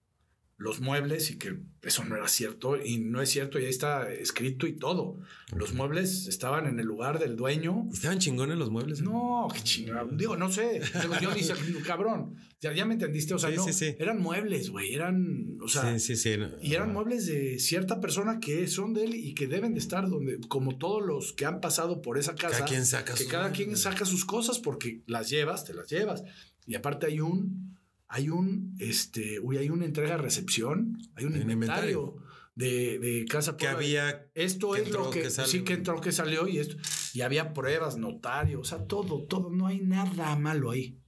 los 0.59 0.80
muebles 0.80 1.30
y 1.30 1.39
que 1.39 1.56
eso 1.82 2.05
no 2.05 2.16
era 2.16 2.26
cierto 2.26 2.76
y 2.82 2.98
no 2.98 3.22
es 3.22 3.30
cierto 3.30 3.60
y 3.60 3.64
ahí 3.64 3.70
está 3.70 4.12
escrito 4.12 4.66
y 4.66 4.72
todo. 4.72 5.16
Los 5.55 5.72
muebles 5.72 6.26
estaban 6.26 6.66
en 6.66 6.80
el 6.80 6.86
lugar 6.86 7.20
del 7.20 7.36
dueño. 7.36 7.89
¿Estaban 7.93 8.18
chingones 8.18 8.59
los 8.59 8.68
muebles? 8.68 9.01
No, 9.01 9.47
qué 9.55 9.62
chingado. 9.62 10.09
Digo, 10.10 10.36
no 10.36 10.51
sé. 10.51 10.80
Yo 11.22 11.30
dice, 11.35 11.55
cabrón. 11.86 12.35
Ya, 12.60 12.72
ya 12.72 12.85
me 12.86 12.94
entendiste. 12.94 13.35
O 13.35 13.39
sea, 13.39 13.51
Sí, 13.51 13.56
no. 13.56 13.64
sí, 13.64 13.72
sí. 13.72 13.94
Eran 14.01 14.20
muebles, 14.20 14.70
güey. 14.70 14.93
Eran, 14.93 15.59
o 15.62 15.68
sea, 15.68 15.97
sí, 15.97 16.16
sí, 16.16 16.16
sí. 16.16 16.40
y 16.60 16.74
eran 16.74 16.93
muebles 16.93 17.26
de 17.26 17.60
cierta 17.60 18.01
persona 18.01 18.40
que 18.40 18.66
son 18.66 18.94
de 18.94 19.05
él 19.05 19.14
y 19.14 19.35
que 19.35 19.47
deben 19.47 19.74
de 19.74 19.78
estar 19.80 20.09
donde, 20.10 20.40
como 20.48 20.76
todos 20.76 21.06
los 21.06 21.32
que 21.32 21.47
han 21.47 21.60
pasado 21.60 22.02
por 22.02 22.18
esa 22.18 22.35
casa. 22.35 22.56
Cada 22.59 22.68
quien 22.68 22.85
saca 22.85 23.14
Que 23.14 23.22
sus 23.22 23.28
cada 23.32 23.52
quien 23.52 23.76
saca 23.76 24.05
sus 24.05 24.24
cosas 24.24 24.59
porque 24.59 25.02
las 25.06 25.30
llevas, 25.30 25.64
te 25.64 25.72
las 25.72 25.89
llevas. 25.89 26.24
Y 26.66 26.74
aparte 26.74 27.06
hay 27.06 27.20
un, 27.20 27.77
hay 28.09 28.30
un, 28.30 28.74
este, 28.78 29.39
uy, 29.40 29.59
hay 29.59 29.70
una 29.70 29.85
entrega-recepción, 29.85 30.98
hay 31.14 31.26
un 31.26 31.35
Hay 31.35 31.43
un 31.43 31.51
inventario, 31.51 32.16
De, 32.55 32.98
de 32.98 33.24
Casa 33.26 33.56
Que 33.56 33.66
Puebla. 33.66 33.76
había 33.78 34.30
Esto 34.35 34.72
que 34.72 34.80
es 34.82 34.90
lo 34.90 34.98
entró, 34.98 35.10
que, 35.10 35.22
que 35.22 35.30
sí 35.30 35.62
que 35.62 35.74
entró, 35.74 36.01
que 36.01 36.10
salió 36.10 36.48
y 36.48 36.59
esto. 36.59 36.76
Y 37.12 37.20
había 37.20 37.52
pruebas, 37.52 37.98
notario, 37.98 38.60
o 38.60 38.64
sea, 38.64 38.86
todo, 38.86 39.26
todo. 39.26 39.51
No 39.51 39.66
hay 39.66 39.80
nada 39.80 40.35
malo 40.36 40.70
ahí. 40.70 40.98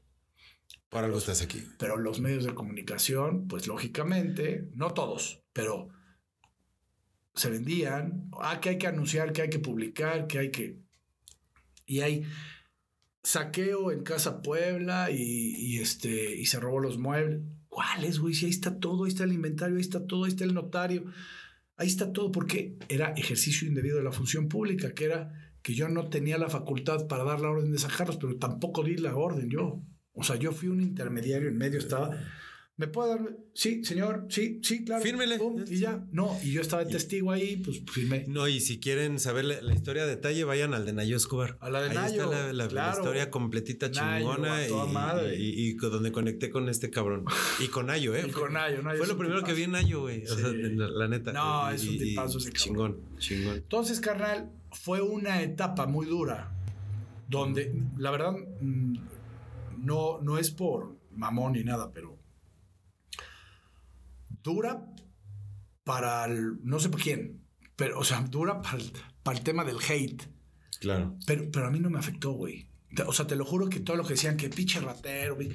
Por 0.90 1.04
algo 1.04 1.18
estás 1.18 1.40
aquí. 1.40 1.66
Pero 1.78 1.96
los 1.96 2.20
medios 2.20 2.44
de 2.44 2.54
comunicación, 2.54 3.48
pues 3.48 3.66
lógicamente, 3.66 4.68
no 4.74 4.92
todos, 4.92 5.42
pero 5.52 5.88
se 7.34 7.48
vendían. 7.48 8.28
Ah, 8.40 8.60
que 8.60 8.70
hay 8.70 8.78
que 8.78 8.88
anunciar, 8.88 9.32
que 9.32 9.42
hay 9.42 9.50
que 9.50 9.58
publicar, 9.60 10.26
que 10.26 10.38
hay 10.38 10.50
que. 10.50 10.80
Y 11.86 12.00
hay 12.00 12.24
saqueo 13.22 13.92
en 13.92 14.02
Casa 14.02 14.42
Puebla 14.42 15.10
y, 15.10 15.78
este 15.78 16.36
y 16.36 16.46
se 16.46 16.60
robó 16.60 16.80
los 16.80 16.98
muebles. 16.98 17.40
¿Cuáles, 17.68 18.18
güey? 18.18 18.34
Si 18.34 18.46
ahí 18.46 18.50
está 18.50 18.80
todo, 18.80 19.04
ahí 19.04 19.10
está 19.10 19.24
el 19.24 19.32
inventario, 19.32 19.76
ahí 19.76 19.82
está 19.82 20.06
todo, 20.06 20.24
ahí 20.24 20.30
está 20.30 20.44
el 20.44 20.54
notario, 20.54 21.04
ahí 21.76 21.86
está 21.86 22.12
todo, 22.12 22.32
porque 22.32 22.76
era 22.88 23.12
ejercicio 23.12 23.68
indebido 23.68 23.98
de 23.98 24.04
la 24.04 24.12
función 24.12 24.48
pública, 24.48 24.92
que 24.92 25.04
era 25.04 25.32
que 25.62 25.74
yo 25.74 25.88
no 25.88 26.08
tenía 26.08 26.38
la 26.38 26.48
facultad 26.48 27.06
para 27.06 27.24
dar 27.24 27.40
la 27.40 27.50
orden 27.50 27.70
de 27.70 27.78
sacarlos, 27.78 28.16
pero 28.16 28.36
tampoco 28.36 28.82
di 28.82 28.96
la 28.96 29.14
orden 29.14 29.50
yo. 29.50 29.82
O 30.12 30.24
sea, 30.24 30.36
yo 30.36 30.52
fui 30.52 30.68
un 30.68 30.80
intermediario 30.80 31.48
en 31.48 31.56
medio, 31.56 31.78
estaba. 31.78 32.10
¿Me 32.80 32.88
puede 32.88 33.10
dar? 33.10 33.36
Sí, 33.52 33.84
señor, 33.84 34.24
sí, 34.30 34.58
sí, 34.62 34.86
claro. 34.86 35.02
Fírmele. 35.02 35.36
Pum, 35.36 35.62
y 35.68 35.76
ya. 35.80 36.02
No, 36.12 36.34
y 36.42 36.52
yo 36.52 36.62
estaba 36.62 36.82
de 36.82 36.90
testigo 36.90 37.30
ahí, 37.30 37.58
pues 37.58 37.82
firmé. 37.92 38.24
No, 38.26 38.48
y 38.48 38.58
si 38.60 38.80
quieren 38.80 39.20
saber 39.20 39.44
la, 39.44 39.60
la 39.60 39.74
historia 39.74 40.04
a 40.04 40.06
detalle, 40.06 40.44
vayan 40.44 40.72
al 40.72 40.86
de 40.86 40.94
Nayo 40.94 41.14
Escobar. 41.14 41.58
A 41.60 41.68
la 41.68 41.82
de 41.82 41.90
Ahí 41.90 41.94
Nayo, 41.94 42.22
está 42.32 42.52
la, 42.52 42.52
la- 42.54 42.66
la 42.72 42.90
historia 42.92 43.30
completita 43.30 43.90
Nayo, 43.90 44.18
chingona 44.30 44.66
y, 44.66 44.72
madre. 44.94 45.36
y- 45.38 45.74
donde 45.74 46.10
conecté 46.10 46.48
con 46.48 46.70
este 46.70 46.88
cabrón. 46.88 47.26
Y 47.58 47.68
con 47.68 47.84
Nayo, 47.88 48.14
¿eh? 48.14 48.24
Y 48.26 48.30
con 48.30 48.54
Nayo, 48.54 48.80
Nayo 48.82 48.96
Fue 48.96 49.06
lo 49.08 49.18
primero 49.18 49.42
que 49.44 49.52
vi 49.52 49.64
en 49.64 49.72
Nayo, 49.72 50.00
güey. 50.00 50.24
O 50.24 50.34
Sí. 50.34 50.40
sea, 50.40 50.50
la, 50.50 51.06
neta. 51.08 51.32
No, 51.34 51.68
es 51.70 51.86
un 51.86 51.98
tipazo 51.98 52.38
ese 52.38 52.50
cabrón. 52.50 52.96
Chingón, 52.96 53.18
chingón. 53.18 53.56
Entonces, 53.56 54.00
carnal, 54.00 54.50
fue 54.72 55.02
una 55.02 55.42
etapa 55.42 55.84
muy 55.86 56.06
dura, 56.06 56.50
donde, 57.28 57.74
la 57.98 58.10
verdad, 58.10 58.32
mm, 58.62 58.94
no, 59.84 60.18
no 60.22 60.38
es 60.38 60.50
por 60.50 60.96
mamón 61.14 61.52
ni 61.52 61.62
nada, 61.64 61.90
pero 61.92 62.18
dura 64.42 64.86
para 65.84 66.24
el, 66.26 66.62
no 66.62 66.78
sé 66.78 66.88
por 66.88 67.00
quién, 67.00 67.42
pero, 67.76 67.98
o 67.98 68.04
sea, 68.04 68.20
dura 68.22 68.60
para 68.62 68.78
el, 68.78 68.92
para 69.22 69.38
el 69.38 69.44
tema 69.44 69.64
del 69.64 69.78
hate, 69.88 70.22
Claro. 70.80 71.16
pero, 71.26 71.50
pero 71.50 71.66
a 71.66 71.70
mí 71.70 71.78
no 71.80 71.90
me 71.90 71.98
afectó, 71.98 72.32
güey. 72.32 72.68
O 73.06 73.12
sea, 73.12 73.26
te 73.26 73.36
lo 73.36 73.44
juro 73.44 73.68
que 73.68 73.80
todo 73.80 73.96
lo 73.96 74.02
que 74.04 74.14
decían, 74.14 74.36
que 74.36 74.48
pinche 74.48 74.80
ratero, 74.80 75.36
güey, 75.36 75.52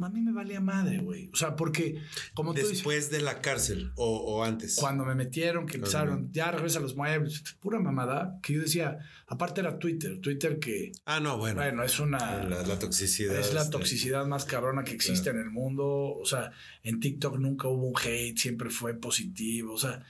a 0.00 0.08
mí 0.10 0.20
me 0.20 0.32
valía 0.32 0.60
madre, 0.60 0.98
güey. 0.98 1.30
O 1.32 1.36
sea, 1.36 1.56
porque, 1.56 2.00
como 2.34 2.52
tú 2.52 2.60
dices, 2.60 2.78
Después 2.78 3.10
de 3.10 3.20
la 3.20 3.40
cárcel 3.40 3.92
o, 3.96 4.16
o 4.18 4.44
antes. 4.44 4.76
cuando 4.76 5.04
me 5.04 5.14
metieron, 5.14 5.66
que 5.66 5.76
empezaron, 5.76 6.30
ya 6.32 6.50
regresa 6.50 6.80
los 6.80 6.96
muebles, 6.96 7.42
pura 7.60 7.78
mamada, 7.78 8.38
que 8.42 8.54
yo 8.54 8.60
decía, 8.62 8.98
aparte 9.26 9.60
era 9.60 9.78
Twitter, 9.78 10.20
Twitter 10.20 10.58
que, 10.58 10.92
Ah, 11.04 11.20
no, 11.20 11.36
bueno. 11.38 11.56
bueno, 11.60 11.82
es 11.82 11.98
una... 12.00 12.44
la, 12.44 12.62
la 12.62 12.78
toxicidad. 12.78 13.36
es 13.38 13.52
la 13.54 13.62
este, 13.62 13.72
toxicidad 13.72 14.26
más 14.26 14.44
cabrona 14.44 14.84
que 14.84 14.92
existe 14.92 15.30
en 15.30 15.38
el 15.38 15.50
mundo. 15.50 15.86
O 15.86 16.24
sea, 16.24 16.52
en 16.82 17.00
TikTok 17.00 17.38
nunca 17.38 17.68
hubo 17.68 17.86
un 17.88 17.94
hate, 17.98 18.38
siempre 18.38 18.70
fue 18.70 18.94
positivo. 18.94 19.74
O 19.74 19.78
sea, 19.78 20.04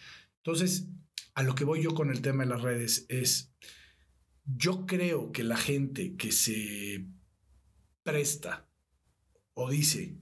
entonces, 0.45 0.87
a 1.35 1.43
lo 1.43 1.55
que 1.55 1.65
voy 1.65 1.83
yo 1.83 1.95
con 1.95 2.11
el 2.11 2.21
tema 2.21 2.45
de 2.45 2.51
las 2.51 2.63
redes 2.63 3.07
es, 3.09 3.53
yo 4.45 4.87
creo 4.87 5.33
que 5.33 5.45
la 5.45 5.57
gente 5.57 6.17
que 6.17 6.33
se 6.33 7.07
presta 8.03 8.68
o 9.61 9.69
dice, 9.69 10.17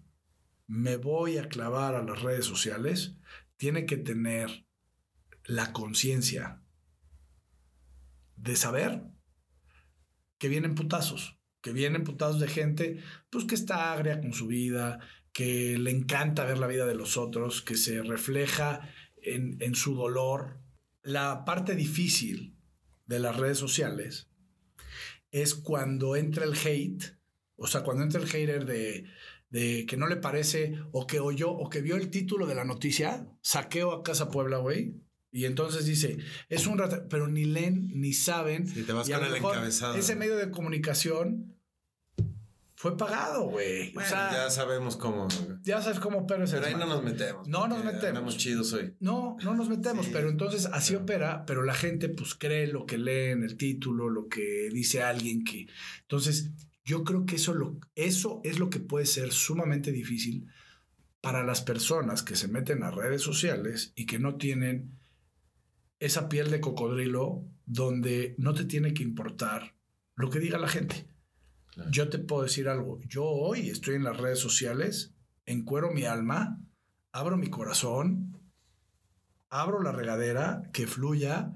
me 0.66 0.96
voy 0.96 1.36
a 1.36 1.50
clavar 1.50 1.94
a 1.94 2.02
las 2.02 2.22
redes 2.22 2.46
sociales, 2.46 3.18
tiene 3.58 3.84
que 3.84 3.98
tener 3.98 4.66
la 5.44 5.74
conciencia 5.74 6.62
de 8.36 8.56
saber 8.56 9.02
que 10.38 10.48
vienen 10.48 10.74
putazos, 10.74 11.38
que 11.60 11.74
vienen 11.74 12.02
putazos 12.02 12.40
de 12.40 12.48
gente, 12.48 13.02
pues 13.28 13.44
que 13.44 13.54
está 13.54 13.92
agria 13.92 14.22
con 14.22 14.32
su 14.32 14.46
vida, 14.46 15.00
que 15.34 15.76
le 15.76 15.90
encanta 15.90 16.46
ver 16.46 16.56
la 16.56 16.66
vida 16.66 16.86
de 16.86 16.94
los 16.94 17.18
otros, 17.18 17.60
que 17.60 17.76
se 17.76 18.02
refleja 18.02 18.88
en, 19.18 19.58
en 19.60 19.74
su 19.74 19.94
dolor. 19.94 20.62
La 21.02 21.44
parte 21.44 21.76
difícil 21.76 22.56
de 23.04 23.18
las 23.18 23.36
redes 23.36 23.58
sociales 23.58 24.30
es 25.30 25.54
cuando 25.54 26.16
entra 26.16 26.46
el 26.46 26.54
hate, 26.54 27.15
o 27.56 27.66
sea, 27.66 27.82
cuando 27.82 28.02
entra 28.02 28.20
el 28.20 28.28
hater 28.28 28.64
de, 28.66 29.04
de 29.50 29.86
que 29.86 29.96
no 29.96 30.06
le 30.06 30.16
parece 30.16 30.78
o 30.92 31.06
que 31.06 31.20
oyó 31.20 31.50
o 31.50 31.68
que 31.70 31.80
vio 31.80 31.96
el 31.96 32.10
título 32.10 32.46
de 32.46 32.54
la 32.54 32.64
noticia, 32.64 33.26
saqueo 33.42 33.92
a 33.92 34.02
Casa 34.02 34.30
Puebla, 34.30 34.58
güey. 34.58 34.94
Y 35.32 35.44
entonces 35.44 35.84
dice, 35.84 36.18
es 36.48 36.66
un 36.66 36.78
rata, 36.78 37.06
pero 37.10 37.28
ni 37.28 37.44
leen 37.44 37.90
ni 37.94 38.12
saben. 38.14 38.66
Si 38.66 38.82
te 38.84 38.92
vas 38.92 39.08
Y 39.08 39.12
con 39.12 39.24
el 39.24 39.34
encabezado. 39.36 39.94
Ese 39.94 40.16
medio 40.16 40.36
de 40.36 40.50
comunicación 40.50 41.56
fue 42.74 42.96
pagado, 42.96 43.44
güey. 43.44 43.92
Bueno, 43.92 44.06
o 44.06 44.10
sea, 44.10 44.32
ya 44.32 44.50
sabemos 44.50 44.96
cómo. 44.96 45.28
ya 45.62 45.80
sabes 45.82 45.98
cómo 45.98 46.26
pero 46.26 46.44
Pero 46.44 46.66
ahí 46.66 46.74
no 46.74 46.86
nos 46.86 47.02
metemos. 47.02 47.48
No 47.48 47.66
nos 47.68 47.84
metemos. 47.84 48.04
Andamos 48.04 48.36
chidos 48.36 48.72
hoy. 48.74 48.94
No, 49.00 49.36
no 49.42 49.54
nos 49.54 49.68
metemos, 49.68 50.06
Sí. 50.06 50.10
pero 50.14 50.28
entonces 50.28 50.66
así 50.72 50.94
opera, 50.94 51.44
pero 51.46 51.62
la 51.62 51.74
gente 51.74 52.08
pues 52.10 52.34
cree 52.34 52.66
lo 52.66 52.84
que 52.86 52.98
lee 52.98 53.30
en 53.32 53.42
el 53.44 53.56
título, 53.56 54.08
lo 54.10 54.28
que 54.28 54.68
dice 54.72 55.02
alguien 55.02 55.42
que... 55.44 55.66
Entonces, 56.02 56.50
yo 56.86 57.02
creo 57.02 57.26
que 57.26 57.34
eso, 57.34 57.52
lo, 57.52 57.78
eso 57.96 58.40
es 58.44 58.60
lo 58.60 58.70
que 58.70 58.78
puede 58.78 59.06
ser 59.06 59.32
sumamente 59.32 59.90
difícil 59.90 60.46
para 61.20 61.42
las 61.42 61.60
personas 61.60 62.22
que 62.22 62.36
se 62.36 62.46
meten 62.46 62.84
a 62.84 62.92
redes 62.92 63.22
sociales 63.22 63.92
y 63.96 64.06
que 64.06 64.20
no 64.20 64.36
tienen 64.36 64.96
esa 65.98 66.28
piel 66.28 66.48
de 66.48 66.60
cocodrilo 66.60 67.44
donde 67.64 68.36
no 68.38 68.54
te 68.54 68.64
tiene 68.64 68.94
que 68.94 69.02
importar 69.02 69.74
lo 70.14 70.30
que 70.30 70.38
diga 70.38 70.58
la 70.58 70.68
gente. 70.68 71.08
Claro. 71.72 71.90
Yo 71.90 72.08
te 72.08 72.20
puedo 72.20 72.44
decir 72.44 72.68
algo. 72.68 73.00
Yo 73.08 73.24
hoy 73.24 73.68
estoy 73.68 73.96
en 73.96 74.04
las 74.04 74.16
redes 74.16 74.38
sociales, 74.38 75.12
encuero 75.44 75.90
mi 75.90 76.04
alma, 76.04 76.62
abro 77.10 77.36
mi 77.36 77.50
corazón, 77.50 78.40
abro 79.50 79.82
la 79.82 79.90
regadera, 79.90 80.62
que 80.72 80.86
fluya. 80.86 81.52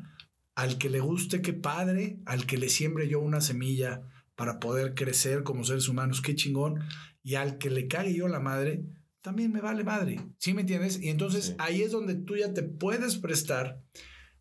Al 0.56 0.76
que 0.76 0.90
le 0.90 0.98
guste, 0.98 1.40
qué 1.40 1.52
padre. 1.52 2.18
Al 2.26 2.46
que 2.46 2.58
le 2.58 2.68
siembre 2.68 3.08
yo 3.08 3.20
una 3.20 3.40
semilla 3.40 4.02
para 4.40 4.58
poder 4.58 4.94
crecer 4.94 5.42
como 5.42 5.64
seres 5.64 5.86
humanos, 5.86 6.22
qué 6.22 6.34
chingón. 6.34 6.80
Y 7.22 7.34
al 7.34 7.58
que 7.58 7.68
le 7.68 7.88
cague 7.88 8.14
yo 8.14 8.26
la 8.26 8.40
madre, 8.40 8.86
también 9.20 9.52
me 9.52 9.60
vale 9.60 9.84
madre. 9.84 10.18
¿Sí 10.38 10.54
me 10.54 10.62
entiendes? 10.62 10.98
Y 10.98 11.10
entonces 11.10 11.48
Sí. 11.48 11.54
ahí 11.58 11.82
es 11.82 11.92
donde 11.92 12.14
tú 12.14 12.38
ya 12.38 12.54
te 12.54 12.62
puedes 12.62 13.18
prestar 13.18 13.82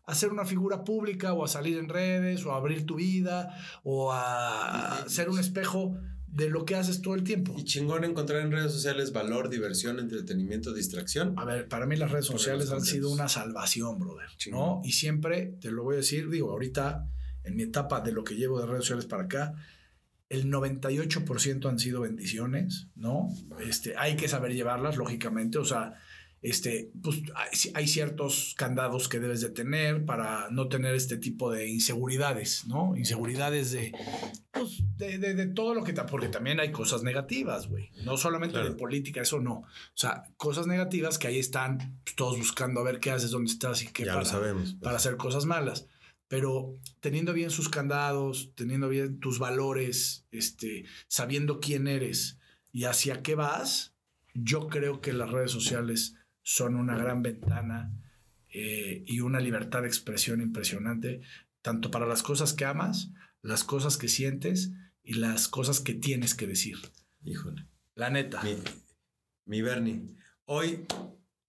a 0.06 0.14
ser 0.14 0.30
una 0.30 0.46
figura 0.46 0.84
pública 0.84 1.34
o 1.34 1.44
a 1.44 1.48
salir 1.48 1.76
en 1.76 1.90
redes 1.90 2.46
o 2.46 2.54
a 2.54 2.56
abrir 2.56 2.86
tu 2.86 2.94
vida 2.94 3.54
o 3.82 4.10
a 4.10 5.04
ser 5.06 5.28
un 5.28 5.38
espejo 5.38 5.94
de 6.28 6.48
lo 6.48 6.64
que 6.64 6.76
haces 6.76 7.02
todo 7.02 7.14
el 7.14 7.22
tiempo. 7.22 7.54
Y 7.58 7.64
chingón 7.64 8.02
encontrar 8.04 8.40
en 8.40 8.52
redes 8.52 8.72
sociales 8.72 9.12
valor, 9.12 9.50
diversión, 9.50 9.98
entretenimiento, 9.98 10.72
distracción. 10.72 11.34
A 11.36 11.44
ver, 11.44 11.68
para 11.68 11.84
mí 11.84 11.96
las 11.96 12.10
redes 12.10 12.24
sociales 12.24 12.70
han 12.70 12.80
sido 12.80 13.10
una 13.10 13.28
salvación, 13.28 13.98
brother. 13.98 14.30
¿no? 14.50 14.80
Y 14.82 14.92
siempre 14.92 15.58
te 15.60 15.70
lo 15.70 15.82
voy 15.82 15.96
a 15.96 15.98
decir, 15.98 16.30
digo, 16.30 16.52
ahorita 16.52 17.06
en 17.44 17.56
mi 17.56 17.64
etapa 17.64 18.00
de 18.00 18.12
lo 18.12 18.24
que 18.24 18.36
llevo 18.36 18.58
de 18.60 18.66
redes 18.66 18.84
sociales 18.84 19.04
para 19.04 19.24
acá, 19.24 19.54
el 20.30 20.46
98% 20.50 21.68
han 21.68 21.78
sido 21.78 22.00
bendiciones, 22.00 22.88
¿no? 22.94 23.28
Este, 23.60 23.94
hay 23.98 24.16
que 24.16 24.28
saber 24.28 24.54
llevarlas, 24.54 24.96
lógicamente, 24.96 25.58
o 25.58 25.64
sea, 25.64 25.94
este, 26.42 26.90
pues 27.02 27.18
hay, 27.34 27.48
hay 27.74 27.86
ciertos 27.88 28.54
candados 28.56 29.08
que 29.10 29.18
debes 29.20 29.42
de 29.42 29.50
tener 29.50 30.06
para 30.06 30.48
no 30.50 30.68
tener 30.68 30.94
este 30.94 31.18
tipo 31.18 31.50
de 31.52 31.68
inseguridades, 31.68 32.64
¿no? 32.66 32.96
Inseguridades 32.96 33.72
de, 33.72 33.92
pues, 34.52 34.82
de, 34.96 35.18
de- 35.18 35.34
de 35.34 35.46
todo 35.48 35.74
lo 35.74 35.84
que... 35.84 35.92
ta- 35.92 36.06
Porque 36.06 36.28
también 36.28 36.58
hay 36.58 36.72
cosas 36.72 37.02
negativas, 37.02 37.68
güey. 37.68 37.90
No 38.04 38.16
solamente 38.16 38.54
Claro. 38.54 38.70
de 38.70 38.76
política, 38.76 39.20
eso 39.20 39.38
no. 39.40 39.52
O 39.56 39.66
sea, 39.94 40.22
cosas 40.38 40.66
negativas 40.66 41.18
que 41.18 41.26
ahí 41.26 41.38
están 41.38 41.98
pues, 42.04 42.16
todos 42.16 42.38
buscando 42.38 42.80
a 42.80 42.84
ver 42.84 43.00
qué 43.00 43.10
haces, 43.10 43.32
dónde 43.32 43.50
estás 43.52 43.82
y 43.82 43.88
qué 43.88 44.04
ya 44.06 44.12
para, 44.12 44.20
lo 44.24 44.30
sabemos. 44.30 44.74
para 44.80 44.96
hacer 44.96 45.16
cosas 45.18 45.44
malas. 45.44 45.88
Pero 46.30 46.78
teniendo 47.00 47.32
bien 47.32 47.50
sus 47.50 47.68
candados, 47.68 48.52
teniendo 48.54 48.88
bien 48.88 49.18
tus 49.18 49.40
valores, 49.40 50.28
este, 50.30 50.84
sabiendo 51.08 51.58
quién 51.58 51.88
eres 51.88 52.38
y 52.70 52.84
hacia 52.84 53.20
qué 53.20 53.34
vas, 53.34 53.96
yo 54.32 54.68
creo 54.68 55.00
que 55.00 55.12
las 55.12 55.32
redes 55.32 55.50
sociales 55.50 56.14
son 56.44 56.76
una 56.76 56.96
gran 56.96 57.22
ventana 57.22 57.92
eh, 58.48 59.02
y 59.08 59.18
una 59.18 59.40
libertad 59.40 59.82
de 59.82 59.88
expresión 59.88 60.40
impresionante, 60.40 61.20
tanto 61.62 61.90
para 61.90 62.06
las 62.06 62.22
cosas 62.22 62.52
que 62.52 62.64
amas, 62.64 63.10
las 63.42 63.64
cosas 63.64 63.96
que 63.96 64.06
sientes 64.06 64.70
y 65.02 65.14
las 65.14 65.48
cosas 65.48 65.80
que 65.80 65.94
tienes 65.94 66.36
que 66.36 66.46
decir. 66.46 66.78
Híjole. 67.24 67.66
La 67.96 68.08
neta. 68.08 68.40
Mi, 68.44 68.54
mi 69.46 69.62
Bernie, 69.62 70.14
hoy 70.44 70.86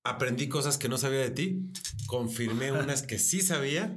aprendí 0.03 0.49
cosas 0.49 0.79
que 0.79 0.89
no 0.89 0.97
sabía 0.97 1.19
de 1.19 1.29
ti, 1.29 1.71
confirmé 2.07 2.71
unas 2.71 3.03
que 3.03 3.19
sí 3.19 3.41
sabía 3.41 3.95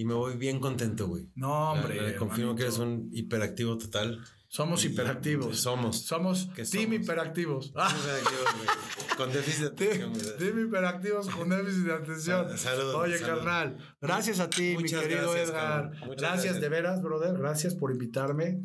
y 0.00 0.04
me 0.06 0.14
voy 0.14 0.36
bien 0.36 0.60
contento, 0.60 1.08
güey. 1.08 1.28
No, 1.34 1.72
hombre. 1.72 2.00
La- 2.00 2.16
confirmo 2.16 2.54
que 2.54 2.62
eres 2.62 2.78
un 2.78 3.10
hiperactivo 3.12 3.76
total. 3.76 4.18
Somos 4.48 4.84
hiperactivos. 4.84 5.58
Somos. 5.60 5.98
Somos 6.06 6.46
Que 6.56 6.64
team 6.64 6.84
somos. 6.90 7.00
hiperactivos. 7.02 7.72
Ah, 7.76 7.94
Hiperactivos, 7.96 8.54
güey. 8.56 9.16
Con 9.18 9.32
déficit 9.32 9.60
de 9.60 9.66
atención, 9.68 10.12
team, 10.38 10.66
hiperactivos 10.66 11.28
con 11.28 11.48
déficit 11.50 11.84
de 11.84 11.92
atención. 11.92 12.48
Sa- 12.50 12.56
saludos, 12.56 12.94
Oye, 12.94 13.20
carnal. 13.20 13.76
Gracias 14.00 14.40
a 14.40 14.48
ti, 14.48 14.72
Muchas 14.78 15.02
mi 15.02 15.08
querido 15.08 15.30
gracias, 15.32 15.48
Edgar. 15.50 15.90
Gracias, 15.90 16.16
gracias. 16.18 16.60
de 16.62 16.68
veras, 16.70 17.02
brother. 17.02 17.36
Gracias 17.38 17.74
por 17.74 17.92
invitarme. 17.92 18.62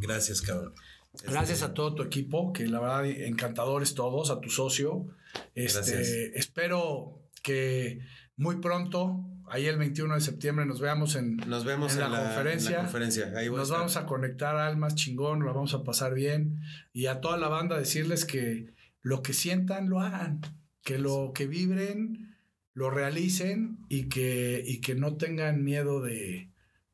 Gracias, 0.00 0.42
cabrón. 0.42 0.74
Gracias 1.22 1.58
Este, 1.60 1.64
a 1.64 1.74
todo 1.74 1.94
tu 1.94 2.02
equipo, 2.02 2.52
que 2.52 2.66
la 2.66 2.80
verdad 2.80 3.06
encantadores 3.06 3.94
todos, 3.94 4.30
a 4.30 4.40
tu 4.40 4.50
socio. 4.50 5.06
Este, 5.54 5.78
Gracias. 5.78 6.08
espero 6.34 7.22
que 7.42 8.00
muy 8.36 8.56
pronto, 8.60 9.24
ahí 9.54 9.66
el 9.66 9.78
21 9.78 10.14
de 10.14 10.20
septiembre, 10.20 10.66
nos 10.66 10.80
veamos 10.80 11.14
en, 11.14 11.36
Nos 11.46 11.64
vemos 11.64 11.94
en 11.96 12.02
en, 12.02 12.10
la, 12.12 12.18
conferencia. 12.24 12.70
en 12.70 12.76
la 12.76 12.82
conferencia. 12.82 13.32
Ahí 13.36 13.48
Nos 13.48 13.70
a 13.70 13.74
vamos 13.78 13.96
a 13.96 14.04
conectar 14.06 14.56
almas 14.56 14.94
chingón, 14.96 15.44
la 15.46 15.52
vamos 15.52 15.74
a 15.74 15.84
pasar 15.84 16.12
bien. 16.14 16.60
Y 16.92 17.06
a 17.06 17.20
toda 17.20 17.36
la 17.38 17.48
banda 17.48 17.78
decirles 17.78 18.24
que 18.24 18.74
lo 19.00 19.22
que 19.22 19.32
sientan, 19.32 19.88
lo 19.88 20.00
hagan. 20.00 20.40
Que 20.82 20.98
lo 20.98 21.32
que 21.34 21.46
vibren, 21.46 22.36
lo 22.74 22.90
realicen 22.90 23.78
y 23.88 24.08
que, 24.08 24.62
y 24.66 24.80
que 24.80 24.94
no 24.94 25.16
tengan 25.16 25.62
miedo 25.62 26.02
de, 26.02 26.50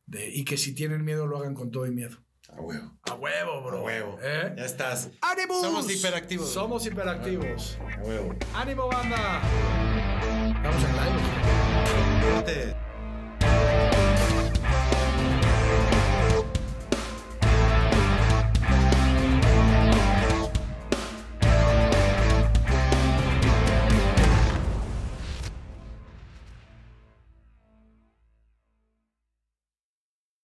de- 0.07 0.31
Y 0.31 0.45
que 0.45 0.57
si 0.57 0.75
tienen 0.75 1.05
miedo, 1.05 1.27
lo 1.27 1.39
hagan 1.39 1.55
con 1.55 1.71
todo 1.71 1.87
y 1.87 1.91
miedo. 1.93 2.19
A 2.51 2.61
huevo. 2.61 2.99
A 3.03 3.15
huevo, 3.15 3.63
bro. 3.63 3.79
A 3.79 3.83
huevo. 3.83 4.19
¿Eh? 4.23 4.55
Ya 4.57 4.65
estás. 4.65 5.11
¡Ánimo! 5.23 5.61
Somos 5.61 5.91
hiperactivos. 5.91 6.53
Somos 6.53 6.85
hiperactivos. 6.87 7.79
A 7.81 8.03
huevo. 8.03 8.35
¡Ánimo, 8.55 8.89
banda! 8.89 9.41
En 10.63 10.71
live. 10.71 12.35
Corte. 12.35 12.80